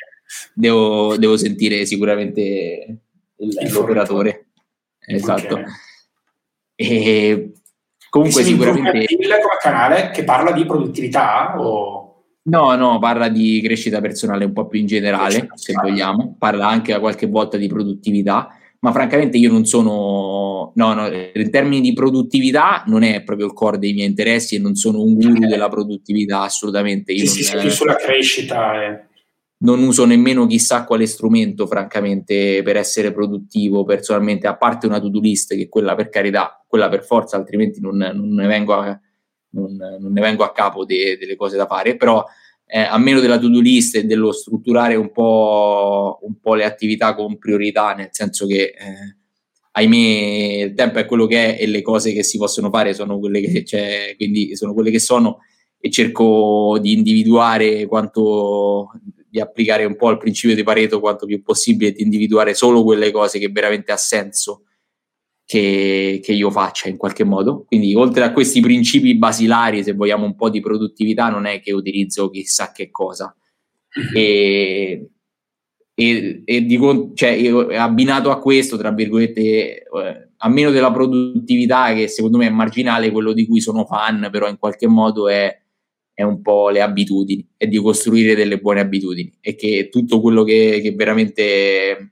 devo, 0.51 1.15
devo, 1.17 1.37
sentire 1.37 1.85
sicuramente 1.85 2.97
il, 3.37 3.71
l'operatore. 3.71 4.47
Esatto. 4.99 5.53
Okay. 5.53 5.65
E 6.73 7.51
comunque 8.09 8.41
sicuramente... 8.41 8.97
Il 8.97 9.27
come 9.29 9.57
canale 9.61 10.09
che 10.09 10.23
parla 10.23 10.51
di 10.51 10.65
produttività 10.65 11.53
o... 11.59 12.23
No, 12.47 12.75
no, 12.75 12.97
parla 12.97 13.27
di 13.29 13.61
crescita 13.63 14.01
personale 14.01 14.45
un 14.45 14.53
po' 14.53 14.65
più 14.65 14.79
in 14.79 14.87
generale, 14.87 15.49
se 15.53 15.73
vogliamo. 15.73 16.35
Parla 16.39 16.67
anche 16.67 16.97
qualche 16.97 17.27
volta 17.27 17.57
di 17.57 17.67
produttività 17.67 18.57
ma 18.85 18.91
francamente 18.91 19.37
io 19.37 19.51
non 19.51 19.65
sono, 19.65 20.44
no, 20.75 20.93
no, 20.93 21.07
in 21.07 21.49
termini 21.51 21.81
di 21.81 21.93
produttività 21.93 22.83
non 22.87 23.03
è 23.03 23.23
proprio 23.23 23.47
il 23.47 23.53
core 23.53 23.77
dei 23.77 23.93
miei 23.93 24.07
interessi 24.07 24.55
e 24.55 24.59
non 24.59 24.75
sono 24.75 25.01
un 25.01 25.15
guru 25.15 25.47
della 25.47 25.69
produttività 25.69 26.41
assolutamente. 26.41 27.11
Io 27.11 27.25
sì, 27.25 27.53
non, 27.53 27.63
sì, 27.63 27.69
sulla 27.69 27.95
crescita. 27.95 28.83
Eh. 28.83 29.05
Non 29.57 29.81
uso 29.83 30.05
nemmeno 30.05 30.45
chissà 30.45 30.83
quale 30.83 31.05
strumento, 31.05 31.65
francamente, 31.65 32.61
per 32.63 32.75
essere 32.75 33.11
produttivo 33.11 33.83
personalmente, 33.83 34.47
a 34.47 34.57
parte 34.57 34.85
una 34.85 34.99
to-do 34.99 35.19
list, 35.19 35.55
che 35.55 35.69
quella 35.69 35.95
per 35.95 36.09
carità, 36.09 36.63
quella 36.67 36.89
per 36.89 37.03
forza, 37.03 37.37
altrimenti 37.37 37.79
non, 37.79 37.97
non, 37.97 38.33
ne, 38.33 38.47
vengo 38.47 38.73
a, 38.73 38.99
non, 39.51 39.75
non 39.75 40.11
ne 40.11 40.21
vengo 40.21 40.43
a 40.43 40.51
capo 40.51 40.85
de, 40.85 41.17
delle 41.17 41.35
cose 41.35 41.55
da 41.55 41.65
fare, 41.65 41.95
però 41.95 42.23
eh, 42.65 42.81
a 42.81 42.97
meno 42.97 43.19
della 43.19 43.37
to-do 43.37 43.59
list 43.59 43.95
e 43.95 44.05
dello 44.05 44.31
strutturare 44.31 44.95
un 44.95 45.11
po', 45.11 46.19
un 46.21 46.39
po', 46.39 46.55
le 46.55 46.65
attività 46.65 47.13
con 47.15 47.37
priorità, 47.37 47.93
nel 47.93 48.09
senso 48.11 48.45
che 48.47 48.73
eh, 48.77 49.15
ahimè 49.77 50.63
il 50.67 50.73
tempo 50.73 50.99
è 50.99 51.05
quello 51.05 51.25
che 51.25 51.57
è 51.57 51.61
e 51.61 51.67
le 51.67 51.81
cose 51.81 52.13
che 52.13 52.23
si 52.23 52.37
possono 52.37 52.69
fare 52.69 52.93
sono 52.93 53.19
quelle 53.19 53.41
che 53.41 53.63
c'è, 53.63 54.15
quindi 54.15 54.55
sono 54.55 54.73
quelle 54.73 54.89
che 54.89 54.99
sono 54.99 55.39
e 55.79 55.89
cerco 55.89 56.77
di 56.81 56.93
individuare 56.93 57.85
quanto 57.85 58.91
di 59.29 59.39
applicare 59.41 59.83
un 59.83 59.97
po' 59.97 60.09
il 60.11 60.17
principio 60.17 60.55
di 60.55 60.63
Pareto 60.63 61.01
quanto 61.01 61.25
più 61.25 61.41
possibile, 61.43 61.91
di 61.91 62.03
individuare 62.03 62.53
solo 62.53 62.83
quelle 62.83 63.11
cose 63.11 63.37
che 63.37 63.49
veramente 63.49 63.91
ha 63.91 63.97
senso 63.97 64.63
che, 65.45 66.21
che, 66.23 66.31
io 66.31 66.49
faccia 66.49 66.87
in 66.87 66.95
qualche 66.95 67.25
modo. 67.25 67.65
Quindi, 67.65 67.93
oltre 67.93 68.23
a 68.23 68.31
questi 68.31 68.61
principi 68.61 69.15
basilari, 69.15 69.83
se 69.83 69.93
vogliamo 69.93 70.25
un 70.25 70.35
po' 70.35 70.49
di 70.49 70.61
produttività, 70.61 71.29
non 71.29 71.45
è 71.45 71.59
che 71.59 71.73
utilizzo 71.73 72.29
chissà 72.29 72.71
che 72.71 72.89
cosa. 72.89 73.35
Mm-hmm. 73.99 74.15
E, 74.15 75.09
e, 75.97 76.41
e 76.43 76.65
dico, 76.65 77.11
cioè, 77.13 77.75
abbinato 77.77 78.29
a 78.29 78.39
questo, 78.39 78.77
tra 78.77 78.91
virgolette, 78.91 79.41
eh, 79.41 80.29
a 80.35 80.49
meno 80.49 80.69
della 80.69 80.91
produttività, 80.91 81.93
che 81.93 82.09
secondo 82.09 82.37
me 82.37 82.47
è 82.47 82.49
marginale, 82.49 83.11
quello 83.11 83.31
di 83.31 83.47
cui 83.47 83.61
sono 83.61 83.85
fan, 83.85 84.27
però 84.29 84.49
in 84.49 84.59
qualche 84.59 84.87
modo 84.87 85.29
è, 85.29 85.57
è 86.13 86.21
un 86.21 86.41
po' 86.41 86.69
le 86.69 86.81
abitudini 86.81 87.47
e 87.55 87.67
di 87.67 87.77
costruire 87.77 88.35
delle 88.35 88.59
buone 88.59 88.81
abitudini. 88.81 89.37
E 89.39 89.55
che 89.55 89.87
tutto 89.89 90.19
quello 90.19 90.43
che, 90.43 90.81
che 90.83 90.91
veramente 90.91 92.11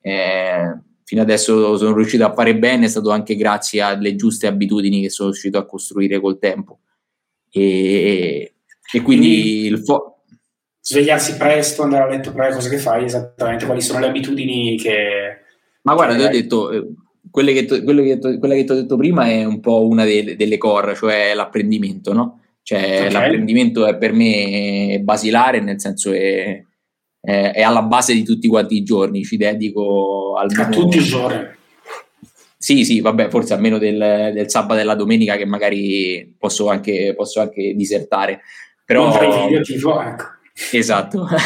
eh, 0.00 0.78
fino 1.04 1.22
adesso 1.22 1.76
sono 1.76 1.94
riuscito 1.94 2.24
a 2.24 2.34
fare 2.34 2.58
bene 2.58 2.86
è 2.86 2.88
stato 2.88 3.10
anche 3.10 3.36
grazie 3.36 3.82
alle 3.82 4.16
giuste 4.16 4.48
abitudini 4.48 5.00
che 5.00 5.10
sono 5.10 5.30
riuscito 5.30 5.58
a 5.58 5.66
costruire 5.66 6.18
col 6.18 6.38
tempo. 6.40 6.80
E, 7.50 8.54
e 8.92 9.00
quindi, 9.00 9.28
quindi 9.28 9.66
il 9.66 9.78
fo- 9.78 10.13
svegliarsi 10.86 11.38
presto, 11.38 11.82
andare 11.82 12.02
a 12.02 12.08
letto 12.08 12.30
presto, 12.30 12.56
cosa 12.56 12.68
che 12.68 12.76
fai 12.76 13.04
esattamente, 13.04 13.64
quali 13.64 13.80
sono 13.80 14.00
le 14.00 14.06
abitudini 14.06 14.76
che... 14.76 15.38
Ma 15.82 15.94
guarda, 15.94 16.14
ti 16.14 16.22
ho 16.22 16.28
detto, 16.28 16.70
eh, 16.70 16.86
quelle 17.30 17.54
che, 17.54 17.64
to, 17.64 17.82
quelle 17.82 18.02
che 18.04 18.18
to, 18.18 18.38
quella 18.38 18.54
che 18.54 18.64
ti 18.64 18.72
ho 18.72 18.74
detto 18.74 18.96
prima 18.96 19.26
è 19.26 19.44
un 19.44 19.60
po' 19.60 19.86
una 19.86 20.04
delle, 20.04 20.36
delle 20.36 20.58
core, 20.58 20.94
cioè 20.94 21.32
l'apprendimento, 21.34 22.12
no? 22.12 22.40
Cioè 22.62 23.06
okay. 23.06 23.12
l'apprendimento 23.12 23.86
è 23.86 23.96
per 23.96 24.12
me 24.12 25.00
basilare, 25.02 25.60
nel 25.60 25.80
senso 25.80 26.12
è, 26.12 26.62
è, 27.18 27.52
è, 27.54 27.62
alla 27.62 27.82
base 27.82 28.12
di 28.12 28.22
tutti 28.22 28.46
quanti 28.46 28.76
i 28.76 28.82
giorni, 28.82 29.24
ci 29.24 29.38
dedico 29.38 30.34
almeno... 30.36 30.62
A 30.64 30.68
tutti 30.68 30.98
i 30.98 31.02
giorni. 31.02 31.48
Sì, 32.58 32.84
sì, 32.84 33.00
vabbè, 33.00 33.30
forse 33.30 33.54
almeno 33.54 33.78
del, 33.78 34.32
del 34.34 34.50
sabato 34.50 34.74
e 34.74 34.78
della 34.78 34.94
domenica 34.94 35.36
che 35.36 35.46
magari 35.46 36.34
posso 36.38 36.68
anche, 36.68 37.14
posso 37.16 37.40
anche 37.40 37.72
disertare. 37.74 38.40
Però... 38.84 39.06
Un 39.06 39.46
video 39.46 39.62
tipo, 39.62 40.00
ecco. 40.02 40.24
Esatto. 40.72 41.26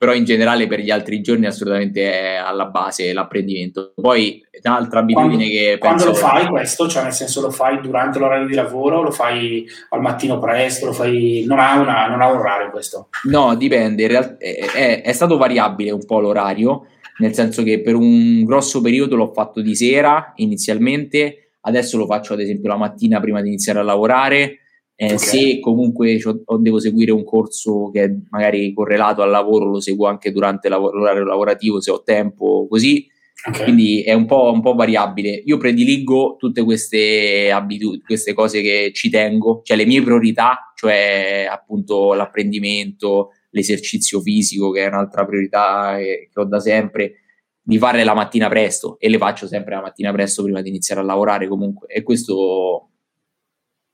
Però 0.00 0.14
in 0.14 0.24
generale 0.24 0.66
per 0.66 0.80
gli 0.80 0.90
altri 0.90 1.20
giorni 1.20 1.44
assolutamente 1.44 2.10
è 2.10 2.36
alla 2.36 2.64
base 2.64 3.12
l'apprendimento. 3.12 3.92
Poi 3.94 4.42
un'altra 4.62 5.00
abitudine 5.00 5.46
quando, 5.46 5.50
che... 5.50 5.76
Quando 5.78 6.04
lo 6.06 6.14
fai 6.14 6.46
questo, 6.46 6.88
cioè 6.88 7.02
nel 7.02 7.12
senso 7.12 7.42
lo 7.42 7.50
fai 7.50 7.82
durante 7.82 8.18
l'orario 8.18 8.46
di 8.46 8.54
lavoro, 8.54 9.02
lo 9.02 9.10
fai 9.10 9.66
al 9.90 10.00
mattino 10.00 10.38
presto, 10.38 10.86
lo 10.86 10.94
fai... 10.94 11.44
Non 11.46 11.58
ha, 11.58 11.78
una, 11.78 12.06
non 12.08 12.22
ha 12.22 12.30
un 12.30 12.38
orario 12.38 12.70
questo? 12.70 13.08
No, 13.24 13.54
dipende, 13.56 14.06
realtà, 14.06 14.38
è, 14.38 15.02
è 15.02 15.12
stato 15.12 15.36
variabile 15.36 15.90
un 15.90 16.06
po' 16.06 16.20
l'orario, 16.20 16.86
nel 17.18 17.34
senso 17.34 17.62
che 17.62 17.82
per 17.82 17.94
un 17.94 18.42
grosso 18.44 18.80
periodo 18.80 19.16
l'ho 19.16 19.32
fatto 19.34 19.60
di 19.60 19.74
sera 19.76 20.32
inizialmente, 20.36 21.56
adesso 21.60 21.98
lo 21.98 22.06
faccio 22.06 22.32
ad 22.32 22.40
esempio 22.40 22.70
la 22.70 22.78
mattina 22.78 23.20
prima 23.20 23.42
di 23.42 23.48
iniziare 23.48 23.80
a 23.80 23.82
lavorare 23.82 24.59
eh, 25.02 25.14
okay. 25.14 25.18
Se 25.18 25.60
comunque 25.60 26.20
devo 26.58 26.78
seguire 26.78 27.10
un 27.10 27.24
corso 27.24 27.88
che 27.90 28.04
è 28.04 28.14
magari 28.28 28.74
correlato 28.74 29.22
al 29.22 29.30
lavoro, 29.30 29.64
lo 29.64 29.80
seguo 29.80 30.06
anche 30.06 30.30
durante 30.30 30.68
l'orario 30.68 31.24
lavorativo 31.24 31.80
se 31.80 31.90
ho 31.90 32.02
tempo, 32.02 32.66
così. 32.68 33.06
Okay. 33.48 33.62
Quindi 33.62 34.02
è 34.02 34.12
un 34.12 34.26
po', 34.26 34.52
un 34.52 34.60
po', 34.60 34.74
variabile. 34.74 35.30
Io 35.46 35.56
prediligo 35.56 36.36
tutte 36.38 36.62
queste 36.62 37.50
abitudini, 37.50 38.02
queste 38.02 38.34
cose 38.34 38.60
che 38.60 38.90
ci 38.92 39.08
tengo, 39.08 39.62
cioè 39.64 39.78
le 39.78 39.86
mie 39.86 40.02
priorità, 40.02 40.70
cioè 40.76 41.48
appunto 41.50 42.12
l'apprendimento, 42.12 43.30
l'esercizio 43.52 44.20
fisico, 44.20 44.70
che 44.70 44.84
è 44.84 44.88
un'altra 44.88 45.24
priorità 45.24 45.94
che, 45.96 46.28
che 46.30 46.40
ho 46.40 46.44
da 46.44 46.60
sempre, 46.60 47.14
di 47.62 47.78
fare 47.78 48.04
la 48.04 48.12
mattina 48.12 48.50
presto 48.50 48.98
e 48.98 49.08
le 49.08 49.16
faccio 49.16 49.46
sempre 49.46 49.76
la 49.76 49.80
mattina 49.80 50.12
presto 50.12 50.42
prima 50.42 50.60
di 50.60 50.68
iniziare 50.68 51.00
a 51.00 51.04
lavorare 51.04 51.48
comunque. 51.48 51.88
E 51.88 52.02
questo 52.02 52.89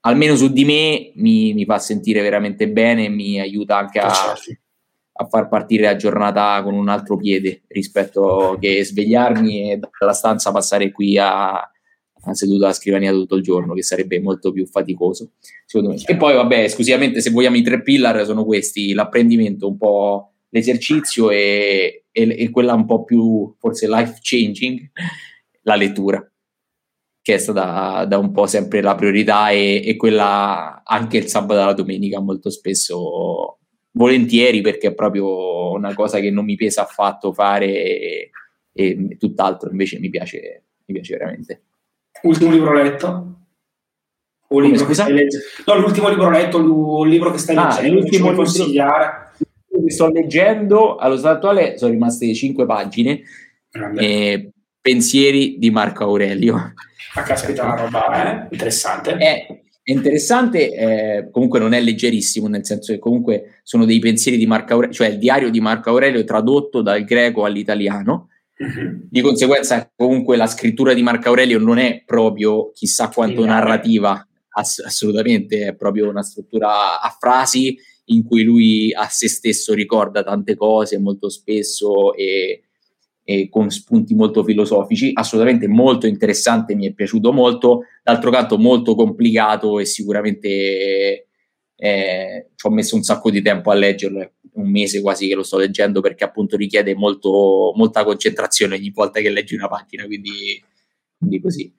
almeno 0.06 0.36
su 0.36 0.52
di 0.52 0.64
me 0.64 1.10
mi, 1.16 1.52
mi, 1.52 1.64
fa 1.64 1.78
sentire 1.78 2.22
veramente 2.22 2.68
bene 2.68 3.06
e 3.06 3.08
mi 3.08 3.40
aiuta 3.40 3.76
anche 3.76 3.98
a, 3.98 4.08
a, 5.12 5.26
far 5.26 5.48
partire 5.48 5.84
la 5.84 5.96
giornata 5.96 6.62
con 6.62 6.74
un 6.74 6.88
altro 6.88 7.16
piede 7.16 7.62
rispetto 7.66 8.56
che 8.60 8.84
svegliarmi 8.84 9.72
e 9.72 9.80
dalla 9.98 10.12
stanza 10.12 10.52
passare 10.52 10.92
qui 10.92 11.18
a, 11.18 11.54
a 11.54 12.34
seduta 12.34 12.66
alla 12.66 12.74
scrivania 12.74 13.10
tutto 13.10 13.34
il 13.34 13.42
giorno, 13.42 13.74
che 13.74 13.82
sarebbe 13.82 14.20
molto 14.20 14.52
più 14.52 14.64
faticoso, 14.66 15.32
secondo 15.64 15.92
me. 15.94 16.00
E 16.04 16.16
poi, 16.16 16.34
vabbè, 16.34 16.62
esclusivamente 16.62 17.20
se 17.20 17.30
vogliamo 17.30 17.56
i 17.56 17.62
tre 17.62 17.82
pillar 17.82 18.24
sono 18.24 18.44
questi, 18.44 18.92
l'apprendimento, 18.92 19.66
un 19.66 19.76
po' 19.76 20.34
l'esercizio 20.50 21.30
e, 21.30 22.04
e, 22.12 22.34
e 22.38 22.50
quella 22.50 22.74
un 22.74 22.86
po' 22.86 23.02
più, 23.02 23.54
forse, 23.58 23.88
life 23.88 24.18
changing, 24.22 24.88
la 25.62 25.74
lettura 25.74 26.24
che 27.26 27.34
è 27.34 27.38
stata 27.38 28.04
da 28.04 28.18
un 28.18 28.30
po' 28.30 28.46
sempre 28.46 28.80
la 28.80 28.94
priorità 28.94 29.50
e, 29.50 29.82
e 29.84 29.96
quella 29.96 30.82
anche 30.84 31.16
il 31.16 31.26
sabato 31.26 31.60
e 31.60 31.64
la 31.64 31.72
domenica 31.72 32.20
molto 32.20 32.50
spesso 32.50 33.58
volentieri 33.90 34.60
perché 34.60 34.86
è 34.86 34.94
proprio 34.94 35.72
una 35.72 35.92
cosa 35.92 36.20
che 36.20 36.30
non 36.30 36.44
mi 36.44 36.54
pesa 36.54 36.82
affatto 36.82 37.32
fare 37.32 37.66
e, 37.66 38.30
e 38.72 39.16
tutt'altro 39.18 39.70
invece 39.70 39.98
mi 39.98 40.08
piace, 40.08 40.66
mi 40.84 40.94
piace 40.94 41.16
veramente. 41.16 41.62
Ultimo 42.22 42.52
libro 42.52 42.72
letto? 42.72 43.38
O 44.46 44.60
libro 44.60 44.78
scusa? 44.78 45.08
No, 45.08 45.78
l'ultimo 45.80 46.08
libro 46.08 46.30
letto, 46.30 46.58
il 47.02 47.10
libro 47.10 47.32
che 47.32 47.38
stai 47.38 47.56
ah, 47.56 47.74
leggendo, 47.74 47.92
l'ultimo 47.92 48.28
libro 48.28 48.44
consigliare. 48.44 49.32
Che 49.36 49.90
sto 49.90 50.12
leggendo 50.12 50.94
allo 50.94 51.16
stato 51.16 51.34
attuale 51.34 51.76
sono 51.76 51.90
rimaste 51.90 52.32
cinque 52.34 52.66
pagine. 52.66 53.20
Eh, 53.96 54.52
pensieri 54.86 55.56
di 55.58 55.72
Marco 55.72 56.04
Aurelio. 56.04 56.74
Ah, 57.14 57.22
caspita, 57.22 57.64
una 57.64 57.74
roba 57.74 58.44
eh? 58.44 58.48
interessante. 58.52 59.16
È 59.16 59.62
interessante, 59.82 60.72
eh, 60.72 61.28
comunque 61.32 61.58
non 61.58 61.72
è 61.72 61.80
leggerissimo, 61.80 62.46
nel 62.46 62.64
senso 62.64 62.92
che 62.92 63.00
comunque 63.00 63.60
sono 63.64 63.84
dei 63.84 63.98
pensieri 63.98 64.36
di 64.36 64.46
Marco 64.46 64.74
Aurelio, 64.74 64.94
cioè 64.94 65.08
il 65.08 65.18
diario 65.18 65.50
di 65.50 65.58
Marco 65.58 65.90
Aurelio 65.90 66.22
tradotto 66.22 66.82
dal 66.82 67.02
greco 67.02 67.44
all'italiano. 67.44 68.28
Uh-huh. 68.58 69.00
Di 69.10 69.20
conseguenza, 69.22 69.90
comunque, 69.96 70.36
la 70.36 70.46
scrittura 70.46 70.94
di 70.94 71.02
Marco 71.02 71.30
Aurelio 71.30 71.58
non 71.58 71.78
è 71.78 72.04
proprio 72.06 72.70
chissà 72.70 73.08
quanto 73.08 73.42
sì, 73.42 73.48
narrativa, 73.48 74.24
ass- 74.50 74.84
assolutamente, 74.84 75.66
è 75.66 75.74
proprio 75.74 76.08
una 76.08 76.22
struttura 76.22 77.00
a 77.00 77.16
frasi 77.18 77.76
in 78.10 78.24
cui 78.24 78.44
lui 78.44 78.92
a 78.94 79.08
se 79.08 79.28
stesso 79.28 79.74
ricorda 79.74 80.22
tante 80.22 80.54
cose 80.54 80.96
molto 80.96 81.28
spesso 81.28 82.14
e 82.14 82.65
eh, 83.28 83.48
con 83.48 83.70
spunti 83.70 84.14
molto 84.14 84.44
filosofici, 84.44 85.10
assolutamente 85.12 85.66
molto 85.66 86.06
interessante, 86.06 86.76
mi 86.76 86.86
è 86.86 86.92
piaciuto 86.92 87.32
molto, 87.32 87.80
d'altro 88.04 88.30
canto 88.30 88.56
molto 88.56 88.94
complicato 88.94 89.80
e 89.80 89.84
sicuramente 89.84 91.26
eh, 91.74 92.48
ci 92.54 92.66
ho 92.66 92.70
messo 92.70 92.94
un 92.94 93.02
sacco 93.02 93.30
di 93.30 93.42
tempo 93.42 93.72
a 93.72 93.74
leggerlo, 93.74 94.34
un 94.52 94.70
mese 94.70 95.00
quasi 95.00 95.26
che 95.26 95.34
lo 95.34 95.42
sto 95.42 95.58
leggendo 95.58 96.00
perché 96.00 96.22
appunto 96.22 96.56
richiede 96.56 96.94
molto, 96.94 97.72
molta 97.74 98.04
concentrazione 98.04 98.76
ogni 98.76 98.90
volta 98.90 99.20
che 99.20 99.30
leggi 99.30 99.56
una 99.56 99.66
pagina, 99.66 100.06
quindi, 100.06 100.62
quindi 101.18 101.40
così. 101.40 101.74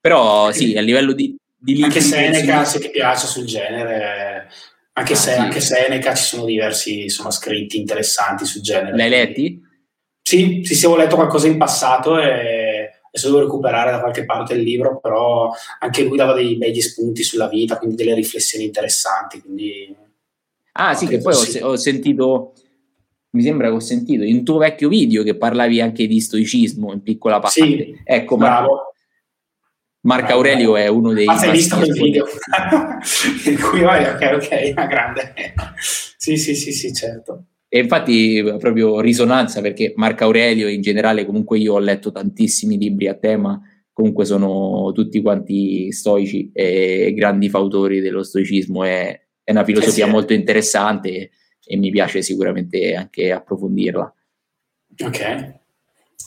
Però 0.00 0.52
sì, 0.52 0.76
a 0.76 0.80
livello 0.80 1.12
di... 1.12 1.34
di 1.58 1.82
anche 1.82 2.00
Seneca, 2.00 2.64
se 2.64 2.78
ti 2.78 2.90
piace 2.90 3.26
sul 3.26 3.46
genere, 3.46 4.48
anche, 4.92 5.12
ah, 5.14 5.16
se, 5.16 5.32
anche 5.34 5.58
Seneca 5.58 6.14
ci 6.14 6.22
sono 6.22 6.44
diversi 6.44 7.02
insomma, 7.02 7.32
scritti 7.32 7.78
interessanti 7.78 8.44
sul 8.44 8.62
genere. 8.62 8.96
L'hai 8.96 9.10
letti? 9.10 9.63
Sì, 10.26 10.62
sì, 10.64 10.74
sì, 10.74 10.86
ho 10.86 10.96
letto 10.96 11.16
qualcosa 11.16 11.48
in 11.48 11.58
passato 11.58 12.18
e 12.18 13.00
adesso 13.08 13.26
devo 13.26 13.40
recuperare 13.40 13.90
da 13.90 14.00
qualche 14.00 14.24
parte 14.24 14.54
il 14.54 14.62
libro, 14.62 14.98
però 14.98 15.50
anche 15.80 16.02
lui 16.02 16.16
dava 16.16 16.32
dei 16.32 16.56
begli 16.56 16.80
spunti 16.80 17.22
sulla 17.22 17.46
vita, 17.46 17.76
quindi 17.76 17.94
delle 17.94 18.14
riflessioni 18.14 18.64
interessanti. 18.64 19.42
Quindi... 19.42 19.94
Ah 20.72 20.94
sì, 20.94 21.06
che 21.06 21.18
poi 21.18 21.34
sì. 21.34 21.58
Ho, 21.58 21.72
ho, 21.72 21.76
sentito, 21.76 22.54
mi 23.32 23.42
sembra 23.42 23.68
che 23.68 23.74
ho 23.74 23.80
sentito 23.80 24.24
in 24.24 24.44
tuo 24.44 24.56
vecchio 24.56 24.88
video 24.88 25.22
che 25.22 25.36
parlavi 25.36 25.82
anche 25.82 26.06
di 26.06 26.18
stoicismo 26.18 26.90
in 26.90 27.02
piccola 27.02 27.38
parte. 27.38 27.60
Sì, 27.60 28.00
ecco, 28.02 28.38
bravo. 28.38 28.94
Marco 30.04 30.32
Aurelio 30.32 30.76
è 30.76 30.86
uno 30.86 31.12
dei... 31.12 31.26
Ma 31.26 31.34
hai 31.34 31.50
visto 31.50 31.76
quel 31.76 31.92
video? 31.92 32.24
in 33.44 33.60
cui 33.60 33.80
vai, 33.80 34.04
ok, 34.06 34.30
ok, 34.36 34.72
una 34.72 34.86
grande. 34.86 35.34
sì, 36.16 36.38
sì, 36.38 36.54
sì, 36.54 36.72
sì, 36.72 36.94
certo. 36.94 37.44
E 37.68 37.78
infatti 37.80 38.42
proprio 38.58 39.00
risonanza 39.00 39.60
perché 39.60 39.92
Marco 39.96 40.24
Aurelio 40.24 40.68
in 40.68 40.80
generale 40.80 41.26
comunque 41.26 41.58
io 41.58 41.74
ho 41.74 41.78
letto 41.78 42.12
tantissimi 42.12 42.78
libri 42.78 43.08
a 43.08 43.14
tema, 43.14 43.60
comunque 43.92 44.24
sono 44.24 44.92
tutti 44.92 45.20
quanti 45.22 45.90
stoici 45.92 46.50
e 46.52 47.12
grandi 47.16 47.48
fautori 47.48 48.00
dello 48.00 48.22
stoicismo, 48.22 48.84
è, 48.84 49.20
è 49.42 49.50
una 49.50 49.64
filosofia 49.64 50.04
eh 50.04 50.08
sì. 50.08 50.12
molto 50.12 50.32
interessante 50.32 51.30
e, 51.64 51.76
mi 51.76 51.90
piace 51.90 52.22
sicuramente 52.22 52.94
anche 52.94 53.32
approfondirla. 53.32 54.14
Ok. 55.04 55.54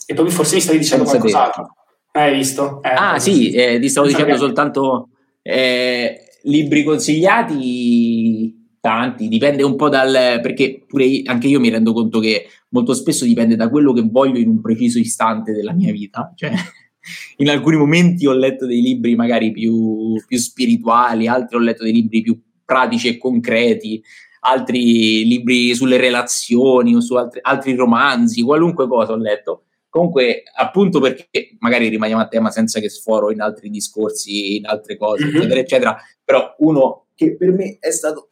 E 0.06 0.14
poi 0.14 0.30
forse 0.30 0.56
mi 0.56 0.60
stavi 0.60 0.78
dicendo 0.78 1.04
qualcos'altro. 1.04 1.76
Eh, 2.12 2.20
hai 2.20 2.34
visto? 2.34 2.82
Eh, 2.82 2.88
ah, 2.88 3.18
sì, 3.18 3.52
eh, 3.52 3.78
ti 3.78 3.88
stavo 3.88 4.06
dicendo 4.06 4.36
soltanto 4.36 5.10
eh, 5.42 6.28
libri 6.42 6.82
consigliati 6.82 8.57
tanti, 8.80 9.28
dipende 9.28 9.62
un 9.62 9.76
po' 9.76 9.88
dal 9.88 10.40
perché 10.40 10.84
pure 10.86 11.04
io, 11.04 11.22
anche 11.30 11.46
io 11.46 11.60
mi 11.60 11.68
rendo 11.68 11.92
conto 11.92 12.20
che 12.20 12.46
molto 12.70 12.94
spesso 12.94 13.24
dipende 13.24 13.56
da 13.56 13.68
quello 13.68 13.92
che 13.92 14.02
voglio 14.02 14.38
in 14.38 14.48
un 14.48 14.60
preciso 14.60 14.98
istante 14.98 15.52
della 15.52 15.72
mia 15.72 15.92
vita, 15.92 16.32
cioè 16.34 16.52
in 17.38 17.48
alcuni 17.48 17.76
momenti 17.76 18.26
ho 18.26 18.32
letto 18.32 18.66
dei 18.66 18.80
libri 18.80 19.14
magari 19.14 19.50
più, 19.50 20.14
più 20.26 20.38
spirituali, 20.38 21.26
altri 21.26 21.56
ho 21.56 21.60
letto 21.60 21.84
dei 21.84 21.92
libri 21.92 22.22
più 22.22 22.40
pratici 22.64 23.08
e 23.08 23.18
concreti, 23.18 24.02
altri 24.40 25.24
libri 25.26 25.74
sulle 25.74 25.96
relazioni 25.96 26.94
o 26.94 27.00
su 27.00 27.14
altri, 27.14 27.40
altri 27.42 27.74
romanzi, 27.74 28.42
qualunque 28.42 28.86
cosa 28.86 29.12
ho 29.12 29.16
letto. 29.16 29.64
Comunque, 29.88 30.42
appunto 30.54 31.00
perché 31.00 31.56
magari 31.60 31.88
rimaniamo 31.88 32.22
a 32.22 32.28
tema 32.28 32.50
senza 32.50 32.78
che 32.78 32.90
sforo 32.90 33.30
in 33.30 33.40
altri 33.40 33.70
discorsi, 33.70 34.56
in 34.56 34.66
altre 34.66 34.98
cose, 34.98 35.24
mm-hmm. 35.24 35.36
eccetera, 35.36 35.60
eccetera, 35.60 35.96
però 36.22 36.54
uno 36.58 37.06
che 37.14 37.36
per 37.36 37.52
me 37.52 37.78
è 37.80 37.90
stato, 37.90 38.28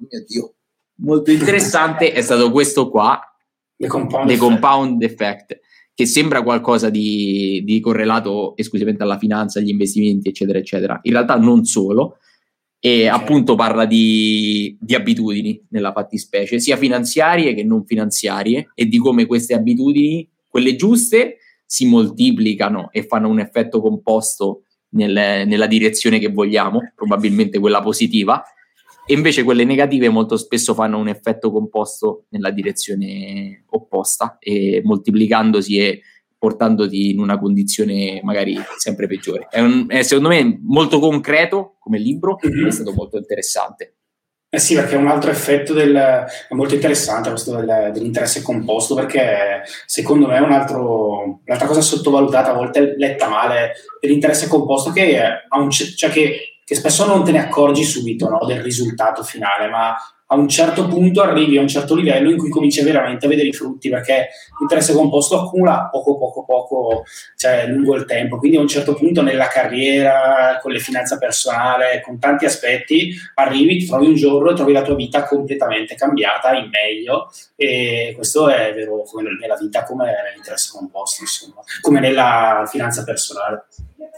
oh 0.00 0.06
mio 0.08 0.24
Dio, 0.26 0.54
molto 0.96 1.30
interessante 1.30 2.12
è 2.12 2.20
stato 2.20 2.50
questo 2.50 2.88
qua, 2.88 3.20
The 3.76 3.86
Compound, 3.86 4.28
The 4.28 4.36
Compound 4.36 5.02
Effect. 5.02 5.60
che 5.94 6.06
sembra 6.06 6.42
qualcosa 6.42 6.88
di, 6.88 7.62
di, 7.64 7.78
correlato 7.80 8.56
esclusivamente 8.56 9.02
alla 9.02 9.18
finanza, 9.18 9.58
agli 9.58 9.68
investimenti, 9.68 10.28
eccetera, 10.28 10.58
eccetera. 10.58 10.98
In 11.02 11.12
realtà 11.12 11.36
non 11.36 11.64
solo, 11.64 12.16
e 12.78 13.06
okay. 13.06 13.20
appunto 13.20 13.54
parla 13.54 13.84
di, 13.84 14.76
di, 14.80 14.94
abitudini 14.94 15.62
nella 15.68 15.92
fattispecie, 15.92 16.58
sia 16.58 16.78
finanziarie 16.78 17.52
che 17.52 17.64
non 17.64 17.84
finanziarie, 17.84 18.70
e 18.74 18.86
di 18.86 18.96
come 18.96 19.26
queste 19.26 19.52
abitudini, 19.52 20.26
quelle 20.48 20.74
giuste, 20.74 21.36
si 21.66 21.86
moltiplicano 21.86 22.88
e 22.90 23.04
fanno 23.04 23.28
un 23.28 23.38
effetto 23.38 23.80
composto 23.82 24.62
nel, 24.90 25.46
nella 25.46 25.66
direzione 25.66 26.18
che 26.18 26.28
vogliamo, 26.28 26.92
probabilmente 26.94 27.58
quella 27.58 27.82
positiva, 27.82 28.42
e 29.10 29.14
invece 29.14 29.42
quelle 29.42 29.64
negative 29.64 30.08
molto 30.08 30.36
spesso 30.36 30.72
fanno 30.72 30.96
un 30.96 31.08
effetto 31.08 31.50
composto 31.50 32.26
nella 32.28 32.52
direzione 32.52 33.64
opposta 33.70 34.36
e 34.38 34.82
moltiplicandosi 34.84 35.78
e 35.78 36.02
portandoti 36.38 37.10
in 37.10 37.18
una 37.18 37.36
condizione 37.36 38.20
magari 38.22 38.56
sempre 38.76 39.08
peggiore. 39.08 39.48
È, 39.50 39.58
un, 39.58 39.86
è 39.88 40.02
secondo 40.02 40.28
me 40.28 40.60
molto 40.62 41.00
concreto 41.00 41.74
come 41.80 41.98
libro, 41.98 42.38
mm-hmm. 42.46 42.68
è 42.68 42.70
stato 42.70 42.92
molto 42.92 43.16
interessante. 43.16 43.96
Eh 44.48 44.60
sì, 44.60 44.76
perché 44.76 44.94
è 44.94 44.98
un 44.98 45.08
altro 45.08 45.32
effetto 45.32 45.72
del, 45.72 45.92
è 45.94 46.54
molto 46.54 46.74
interessante 46.74 47.30
questo 47.30 47.56
del, 47.56 47.90
dell'interesse 47.92 48.42
composto, 48.42 48.94
perché 48.94 49.62
secondo 49.86 50.28
me 50.28 50.36
è 50.36 50.40
un 50.40 50.52
altro, 50.52 51.40
un'altra 51.44 51.66
cosa 51.66 51.80
sottovalutata, 51.80 52.52
a 52.52 52.54
volte 52.54 52.94
letta 52.96 53.28
male, 53.28 53.72
dell'interesse 54.00 54.46
composto 54.46 54.92
che, 54.92 55.18
un, 55.50 55.68
cioè 55.70 56.10
che 56.10 56.59
che 56.70 56.76
spesso 56.76 57.04
non 57.04 57.24
te 57.24 57.32
ne 57.32 57.40
accorgi 57.40 57.82
subito 57.82 58.28
no, 58.28 58.46
del 58.46 58.62
risultato 58.62 59.24
finale, 59.24 59.68
ma 59.68 59.92
a 60.32 60.36
un 60.36 60.48
certo 60.48 60.86
punto 60.86 61.22
arrivi 61.22 61.58
a 61.58 61.60
un 61.60 61.66
certo 61.66 61.96
livello 61.96 62.30
in 62.30 62.36
cui 62.36 62.50
cominci 62.50 62.82
veramente 62.82 63.26
a 63.26 63.28
vedere 63.28 63.48
i 63.48 63.52
frutti 63.52 63.88
perché 63.88 64.28
l'interesse 64.60 64.92
composto 64.92 65.40
accumula 65.40 65.88
poco 65.90 66.16
poco 66.16 66.44
poco 66.44 67.02
cioè 67.36 67.66
lungo 67.66 67.96
il 67.96 68.04
tempo. 68.04 68.38
Quindi 68.38 68.56
a 68.56 68.60
un 68.60 68.68
certo 68.68 68.94
punto 68.94 69.22
nella 69.22 69.48
carriera 69.48 70.58
con 70.62 70.70
le 70.70 70.78
finanze 70.78 71.18
personali 71.18 72.00
con 72.04 72.20
tanti 72.20 72.44
aspetti 72.44 73.12
arrivi 73.34 73.78
ti 73.78 73.86
trovi 73.86 74.06
un 74.06 74.14
giorno 74.14 74.50
e 74.50 74.54
trovi 74.54 74.72
la 74.72 74.82
tua 74.82 74.94
vita 74.94 75.24
completamente 75.24 75.96
cambiata 75.96 76.52
in 76.54 76.70
meglio 76.70 77.28
e 77.56 78.12
questo 78.14 78.48
è 78.48 78.72
vero 78.72 79.02
come 79.02 79.36
nella 79.40 79.56
vita 79.56 79.82
come 79.82 80.04
nell'interesse 80.06 80.70
composto 80.72 81.22
insomma 81.22 81.62
come 81.80 81.98
nella 81.98 82.68
finanza 82.70 83.02
personale. 83.02 83.64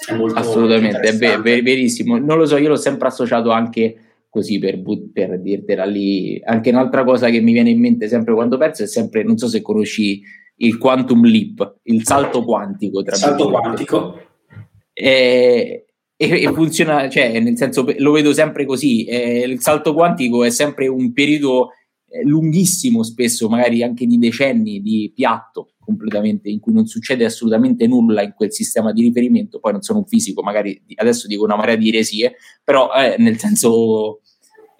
È 0.05 0.13
molto 0.13 0.39
assolutamente 0.39 1.01
è 1.01 1.17
ver- 1.17 1.41
verissimo. 1.41 2.19
Non 2.19 2.37
lo 2.37 2.45
so 2.45 2.59
io 2.59 2.69
l'ho 2.69 2.77
sempre 2.77 3.09
associato 3.09 3.51
anche 3.51 4.12
così 4.33 4.59
per, 4.59 4.81
per 5.13 5.43
dirtela 5.43 5.85
lì. 5.85 6.41
Anche 6.43 6.71
un'altra 6.71 7.05
cosa 7.05 7.29
che 7.29 7.43
mi 7.43 7.53
viene 7.53 7.69
in 7.69 7.79
mente 7.79 8.09
sempre 8.09 8.33
quando 8.33 8.57
penso 8.57 8.83
è 8.83 8.87
sempre, 8.87 9.23
non 9.23 9.37
so 9.37 9.47
se 9.47 9.61
conosci 9.61 10.23
il 10.57 10.79
quantum 10.79 11.23
leap, 11.23 11.81
il 11.83 12.03
salto 12.03 12.43
quantico. 12.43 13.03
Tra 13.03 13.15
salto 13.15 13.51
quantico. 13.51 14.19
E, 14.95 15.85
e, 16.17 16.43
e, 16.43 16.53
funziona, 16.55 17.11
cioè, 17.11 17.39
nel 17.41 17.59
senso, 17.59 17.85
lo 17.99 18.13
vedo 18.13 18.33
sempre 18.33 18.65
così. 18.65 19.05
Eh, 19.05 19.41
il 19.41 19.61
salto 19.61 19.93
quantico 19.93 20.45
è 20.45 20.51
sempre 20.51 20.87
un 20.87 21.13
periodo 21.13 21.73
eh, 22.09 22.25
lunghissimo, 22.25 23.03
spesso, 23.03 23.51
magari 23.51 23.83
anche 23.83 24.07
di 24.07 24.17
decenni 24.17 24.81
di 24.81 25.13
piatto 25.15 25.75
completamente, 25.79 26.49
in 26.49 26.59
cui 26.59 26.73
non 26.73 26.87
succede 26.87 27.27
assolutamente 27.27 27.87
nulla 27.87 28.23
in 28.23 28.33
quel 28.35 28.51
sistema 28.51 28.93
di 28.93 29.03
riferimento. 29.03 29.61
Poi 29.61 29.73
non 29.73 29.83
sono 29.83 29.99
un 29.99 30.07
fisico, 30.07 30.41
magari 30.41 30.83
adesso 30.95 31.27
dico 31.27 31.45
una 31.45 31.57
marea 31.57 31.77
di 31.77 31.89
eresie, 31.89 32.37
però 32.65 32.91
eh, 32.95 33.17
nel 33.19 33.39
senso 33.39 34.22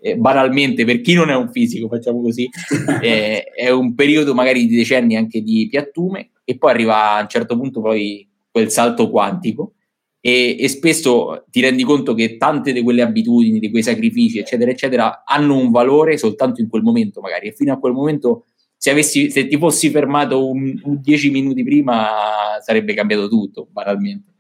eh, 0.03 0.17
banalmente 0.17 0.85
per 0.85 1.01
chi 1.01 1.15
non 1.15 1.31
è 1.31 1.37
un 1.37 1.51
fisico, 1.51 1.89
facciamo 1.89 2.21
così, 2.21 2.49
eh, 3.01 3.45
è 3.45 3.71
un 3.71 3.95
periodo 3.95 4.35
magari 4.35 4.67
di 4.67 4.77
decenni 4.77 5.17
anche 5.17 5.41
di 5.41 5.69
piattume 5.71 6.31
e 6.45 6.59
poi 6.59 6.71
arriva 6.73 7.15
a 7.15 7.21
un 7.21 7.29
certo 7.29 7.57
punto 7.57 7.81
poi 7.81 8.29
quel 8.51 8.69
salto 8.71 9.09
quantico 9.09 9.75
e, 10.21 10.57
e, 10.59 10.69
spesso 10.69 11.45
ti 11.51 11.61
rendi 11.61 11.85
conto 11.85 12.15
che 12.15 12.37
tante 12.37 12.73
di 12.73 12.83
quelle 12.83 13.03
abitudini, 13.03 13.59
di 13.59 13.71
quei 13.71 13.83
sacrifici, 13.83 14.39
eccetera, 14.39 14.71
eccetera, 14.71 15.23
hanno 15.25 15.57
un 15.57 15.71
valore 15.71 16.19
soltanto 16.19 16.61
in 16.61 16.69
quel 16.69 16.83
momento 16.83 17.21
magari 17.21 17.49
e 17.49 17.53
fino 17.53 17.73
a 17.73 17.79
quel 17.79 17.93
momento 17.93 18.47
se, 18.77 18.91
avessi, 18.91 19.31
se 19.31 19.47
ti 19.47 19.57
fossi 19.57 19.91
fermato 19.91 20.49
un, 20.49 20.81
un 20.83 21.01
dieci 21.01 21.31
minuti 21.31 21.63
prima 21.63 22.59
sarebbe 22.61 22.95
cambiato 22.95 23.29
tutto, 23.29 23.69
banalmente. 23.71 24.31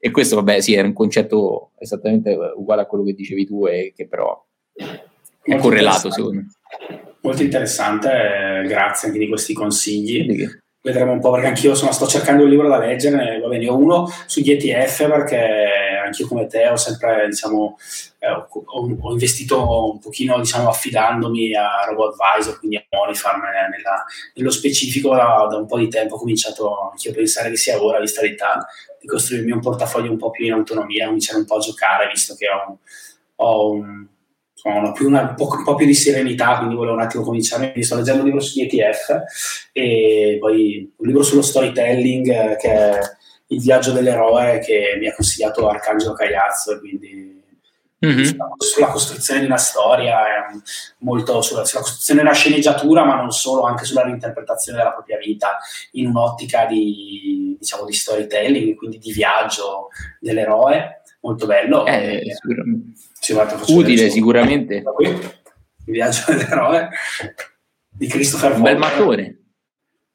E 0.00 0.10
questo, 0.10 0.36
vabbè, 0.36 0.60
sì, 0.60 0.74
era 0.74 0.86
un 0.86 0.92
concetto 0.92 1.72
esattamente 1.78 2.36
uguale 2.56 2.82
a 2.82 2.86
quello 2.86 3.04
che 3.04 3.14
dicevi 3.14 3.46
tu 3.46 3.66
e 3.66 3.92
che 3.94 4.06
però 4.06 4.46
è 5.42 5.56
correlato 5.56 6.10
secondo 6.10 6.36
me. 6.36 6.46
Molto 7.20 7.42
interessante, 7.42 8.10
eh, 8.10 8.66
grazie 8.66 9.08
anche 9.08 9.20
di 9.20 9.28
questi 9.28 9.52
consigli. 9.52 10.46
Vedremo 10.80 11.12
un 11.12 11.20
po' 11.20 11.32
perché 11.32 11.48
anch'io 11.48 11.70
insomma, 11.70 11.92
sto 11.92 12.06
cercando 12.06 12.44
un 12.44 12.48
libro 12.48 12.68
da 12.68 12.78
leggere, 12.78 13.40
va 13.40 13.48
bene, 13.48 13.68
ho 13.68 13.76
uno 13.76 14.08
sugli 14.26 14.52
ETF 14.52 15.08
perché 15.08 15.98
anch'io 16.04 16.26
come 16.26 16.46
te 16.46 16.68
ho 16.68 16.76
sempre 16.76 17.26
diciamo, 17.28 17.76
eh, 18.20 18.30
ho, 18.30 18.48
ho, 18.64 19.12
investito 19.12 19.90
un 19.92 19.98
pochino 19.98 20.38
diciamo, 20.38 20.68
affidandomi 20.68 21.54
a 21.54 21.84
RoboAdvisor, 21.88 22.58
quindi 22.58 22.76
a 22.76 22.84
Monifarm 22.90 23.42
nella, 23.42 24.04
nello 24.34 24.50
specifico 24.50 25.14
da, 25.14 25.46
da, 25.50 25.56
un 25.56 25.66
po' 25.66 25.78
di 25.78 25.88
tempo 25.88 26.14
ho 26.14 26.18
cominciato 26.18 26.90
anch'io 26.90 27.10
a 27.10 27.14
pensare 27.14 27.50
che 27.50 27.56
sia 27.56 27.82
ora, 27.82 28.00
vista 28.00 28.22
l'età, 28.22 28.66
di 29.00 29.06
costruirmi 29.06 29.50
un 29.50 29.60
portafoglio 29.60 30.10
un 30.10 30.18
po' 30.18 30.30
più 30.30 30.46
in 30.46 30.52
autonomia, 30.52 31.06
cominciare 31.06 31.38
un 31.38 31.44
po' 31.44 31.56
a 31.56 31.60
giocare, 31.60 32.08
visto 32.08 32.34
che 32.34 32.46
ho, 32.48 32.78
ho 33.36 33.70
un 33.70 34.06
insomma, 34.64 34.92
più 34.92 35.06
una, 35.06 35.20
un, 35.22 35.34
po', 35.36 35.48
un, 35.48 35.64
po', 35.64 35.74
più 35.74 35.86
di 35.86 35.94
serenità, 35.94 36.56
quindi 36.56 36.74
volevo 36.74 36.94
un 36.94 37.02
attimo 37.02 37.22
cominciare. 37.22 37.70
Quindi 37.70 37.84
sto 37.84 37.96
leggendo 37.96 38.20
un 38.20 38.26
libro 38.26 38.40
sugli 38.40 38.62
ETF 38.62 39.22
e 39.72 40.36
poi 40.40 40.92
un 40.96 41.06
libro 41.06 41.22
sullo 41.22 41.42
storytelling 41.42 42.28
eh, 42.28 42.56
che 42.56 42.70
è 42.70 42.98
Il 43.48 43.60
viaggio 43.60 43.92
dell'eroe 43.92 44.58
che 44.58 44.96
mi 44.98 45.08
ha 45.08 45.14
consigliato 45.14 45.68
Arcangelo 45.68 46.12
Cagliazzo 46.12 46.78
quindi 46.78 47.36
Mm-hmm. 48.06 48.38
Sulla, 48.58 48.86
costruzione 48.86 49.40
di 49.40 49.46
una 49.46 49.56
storia, 49.56 50.46
molto 50.98 51.40
sulla, 51.42 51.64
sulla, 51.64 51.82
costruzione 51.82 52.22
della 52.22 52.32
sceneggiatura, 52.32 53.04
ma 53.04 53.16
non 53.16 53.32
solo, 53.32 53.62
anche 53.62 53.84
sulla 53.84 54.04
reinterpretazione 54.04 54.78
della 54.78 54.92
propria 54.92 55.18
vita 55.18 55.58
in 55.92 56.06
un'ottica 56.06 56.66
di, 56.66 57.56
diciamo, 57.58 57.84
di 57.84 57.92
storytelling, 57.92 58.76
quindi 58.76 58.98
di 58.98 59.10
viaggio 59.10 59.88
dell'eroe. 60.20 60.97
Molto 61.20 61.46
bello. 61.46 61.86
Eh, 61.86 62.16
e, 62.16 62.36
sì, 63.20 63.34
Utile 63.72 64.10
sicuramente. 64.10 64.82
Il 65.00 65.92
viaggio 65.92 66.24
dell'eroe 66.32 66.88
di 67.88 68.06
Christopher 68.06 68.52
Un 68.52 68.62
bel 68.62 68.78
mattone. 68.78 69.38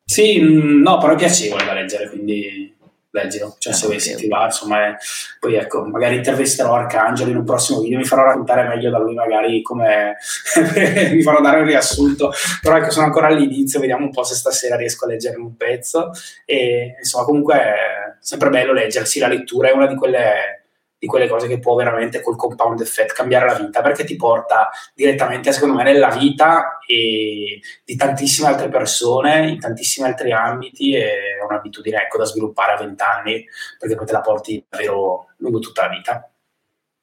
Sì, 0.06 0.40
mm, 0.40 0.82
no, 0.82 0.98
però 0.98 1.14
è 1.14 1.18
piacevole 1.18 1.66
da 1.66 1.74
leggere, 1.74 2.10
quindi 2.10 2.72
leggilo, 3.14 3.56
cioè 3.60 3.74
se, 3.74 3.86
okay. 3.86 4.16
ti 4.16 4.28
va, 4.28 4.46
insomma, 4.46 4.88
è... 4.88 4.96
poi 5.40 5.56
ecco, 5.56 5.86
magari 5.86 6.16
intervisterò 6.16 6.74
Arcangelo 6.74 7.30
in 7.30 7.38
un 7.38 7.44
prossimo 7.44 7.80
video, 7.80 8.00
mi 8.00 8.06
farò 8.06 8.24
raccontare 8.24 8.68
meglio 8.68 8.90
da 8.90 8.98
lui 8.98 9.14
magari 9.14 9.62
come, 9.62 10.18
mi 11.14 11.22
farò 11.22 11.40
dare 11.40 11.60
un 11.60 11.66
riassunto, 11.66 12.32
però 12.62 12.78
ecco, 12.78 12.90
sono 12.90 13.06
ancora 13.06 13.28
all'inizio, 13.28 13.80
vediamo 13.80 14.06
un 14.06 14.12
po' 14.12 14.24
se 14.24 14.34
stasera 14.34 14.76
riesco 14.76 15.06
a 15.06 15.10
leggere 15.10 15.38
un 15.38 15.56
pezzo 15.56 16.10
e 16.46 16.96
insomma, 16.98 17.26
comunque 17.26 17.56
è 17.56 17.74
sempre 18.20 18.50
bello 18.50 18.74
leggersi, 18.74 19.20
la 19.20 19.28
lettura 19.28 19.70
è 19.70 19.74
una 19.74 19.86
di 19.86 19.96
quelle 19.96 20.63
di 21.04 21.10
quelle 21.10 21.28
cose 21.28 21.50
che 21.50 21.60
può 21.60 21.76
veramente 21.76 22.22
col 22.22 22.38
compound 22.38 22.80
effect 22.80 23.12
cambiare 23.12 23.46
la 23.46 23.56
vita, 23.56 23.82
perché 23.82 24.06
ti 24.06 24.16
porta 24.16 24.70
direttamente, 24.96 25.52
secondo 25.52 25.76
me, 25.76 25.84
nella 25.84 26.08
vita 26.08 26.78
e 26.88 27.60
di 27.84 27.96
tantissime 27.98 28.48
altre 28.48 28.70
persone, 28.70 29.50
in 29.50 29.60
tantissimi 29.60 30.08
altri 30.08 30.32
ambiti, 30.32 30.96
e 30.96 31.40
è 31.40 31.44
un'abitudine 31.44 32.04
ecco, 32.04 32.20
da 32.20 32.24
sviluppare 32.24 32.72
a 32.72 32.78
20 32.78 33.04
anni, 33.04 33.46
perché 33.78 33.96
poi 33.96 34.06
te 34.06 34.14
la 34.14 34.22
porti 34.22 34.66
davvero 34.70 35.28
lungo 35.40 35.60
tutta 35.60 35.82
la 35.82 35.90
vita. 35.90 36.32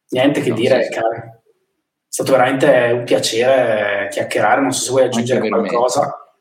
Niente 0.08 0.40
che 0.40 0.48
no, 0.48 0.54
dire, 0.54 0.84
sì, 0.84 0.90
cari. 0.92 1.18
È 1.18 1.32
stato 2.08 2.32
veramente 2.32 2.90
un 2.94 3.04
piacere 3.04 4.08
chiacchierare, 4.10 4.62
non 4.62 4.72
so 4.72 4.84
se 4.84 4.90
vuoi 4.92 5.04
aggiungere 5.04 5.46
qualcosa. 5.46 6.38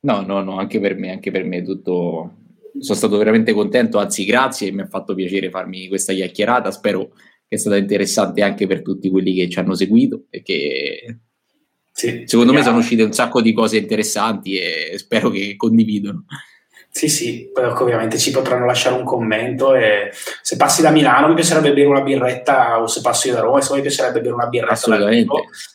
No, 0.00 0.22
no, 0.22 0.42
no, 0.42 0.58
anche 0.58 0.80
per 0.80 0.94
me, 0.94 1.10
anche 1.10 1.30
per 1.30 1.44
me 1.44 1.62
tutto 1.62 2.36
sono 2.78 2.98
stato 2.98 3.16
veramente 3.16 3.52
contento, 3.52 3.98
anzi 3.98 4.24
grazie, 4.24 4.72
mi 4.72 4.82
ha 4.82 4.86
fatto 4.86 5.14
piacere 5.14 5.50
farmi 5.50 5.88
questa 5.88 6.12
chiacchierata, 6.12 6.70
spero 6.70 7.10
che 7.46 7.56
è 7.56 7.56
stata 7.56 7.76
interessante 7.76 8.42
anche 8.42 8.66
per 8.66 8.82
tutti 8.82 9.10
quelli 9.10 9.34
che 9.34 9.48
ci 9.48 9.58
hanno 9.58 9.74
seguito 9.74 10.24
e 10.30 10.42
che 10.42 11.18
sì, 11.92 12.24
secondo 12.26 12.52
me 12.52 12.62
sono 12.62 12.78
uscite 12.78 13.04
un 13.04 13.12
sacco 13.12 13.40
di 13.40 13.52
cose 13.52 13.76
interessanti 13.76 14.56
e 14.56 14.98
spero 14.98 15.30
che 15.30 15.54
condividano. 15.56 16.24
Sì, 16.90 17.08
sì, 17.08 17.50
poi 17.52 17.64
ovviamente 17.64 18.18
ci 18.18 18.30
potranno 18.30 18.66
lasciare 18.66 18.96
un 18.96 19.04
commento 19.04 19.74
e 19.74 20.10
se 20.42 20.56
passi 20.56 20.80
da 20.80 20.90
Milano 20.90 21.28
mi 21.28 21.34
piacerebbe 21.34 21.72
bere 21.72 21.88
una 21.88 22.02
birretta 22.02 22.80
o 22.80 22.86
se 22.86 23.00
passi 23.00 23.30
da 23.30 23.40
Roma 23.40 23.56
insomma, 23.56 23.76
mi 23.78 23.82
piacerebbe 23.82 24.20
bere 24.20 24.34
una 24.34 24.46
birretta 24.46 24.72
Assolutamente. 24.74 25.32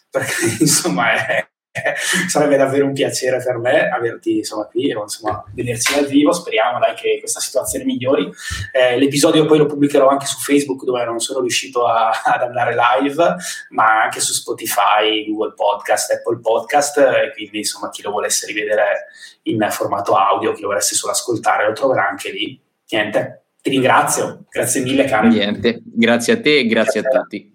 perché 0.09 0.33
insomma 0.59 1.25
è, 1.25 1.48
sarebbe 2.27 2.57
davvero 2.57 2.85
un 2.85 2.93
piacere 2.93 3.41
per 3.43 3.57
me 3.57 3.89
averti 3.89 4.37
insomma, 4.37 4.65
qui 4.65 4.89
e 4.89 4.97
insomma, 4.97 5.43
vederci 5.53 5.93
dal 5.93 6.05
vivo. 6.05 6.31
Speriamo 6.31 6.79
dai, 6.79 6.95
che 6.95 7.17
questa 7.19 7.39
situazione 7.39 7.85
migliori. 7.85 8.29
Eh, 8.71 8.97
l'episodio 8.97 9.45
poi 9.45 9.57
lo 9.57 9.65
pubblicherò 9.65 10.07
anche 10.07 10.25
su 10.25 10.39
Facebook 10.39 10.83
dove 10.83 11.03
non 11.05 11.19
sono 11.19 11.39
riuscito 11.39 11.85
a, 11.85 12.11
ad 12.23 12.41
andare 12.41 12.75
live, 12.75 13.35
ma 13.69 14.03
anche 14.03 14.19
su 14.19 14.33
Spotify, 14.33 15.25
Google 15.27 15.53
Podcast, 15.53 16.11
Apple 16.11 16.39
Podcast. 16.39 16.97
E 16.97 17.31
quindi 17.33 17.59
insomma 17.59 17.89
chi 17.89 18.01
lo 18.01 18.11
volesse 18.11 18.45
rivedere 18.45 19.07
in 19.43 19.65
formato 19.69 20.13
audio, 20.15 20.53
chi 20.53 20.61
lo 20.61 20.67
volesse 20.67 20.95
solo 20.95 21.13
ascoltare 21.13 21.67
lo 21.67 21.73
troverà 21.73 22.07
anche 22.07 22.31
lì. 22.31 22.59
Niente, 22.89 23.43
ti 23.61 23.69
ringrazio. 23.69 24.45
Grazie 24.49 24.81
mille, 24.81 25.05
caro. 25.05 25.27
Niente, 25.27 25.81
grazie 25.83 26.33
a 26.33 26.39
te 26.39 26.59
e 26.59 26.65
grazie, 26.65 27.01
grazie 27.01 27.17
a, 27.17 27.19
a 27.19 27.23
tutti. 27.23 27.53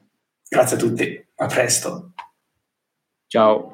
Grazie 0.49 0.77
a 0.77 0.79
tutti. 0.79 1.27
A 1.37 1.47
presto. 1.47 2.13
Ciao. 3.27 3.74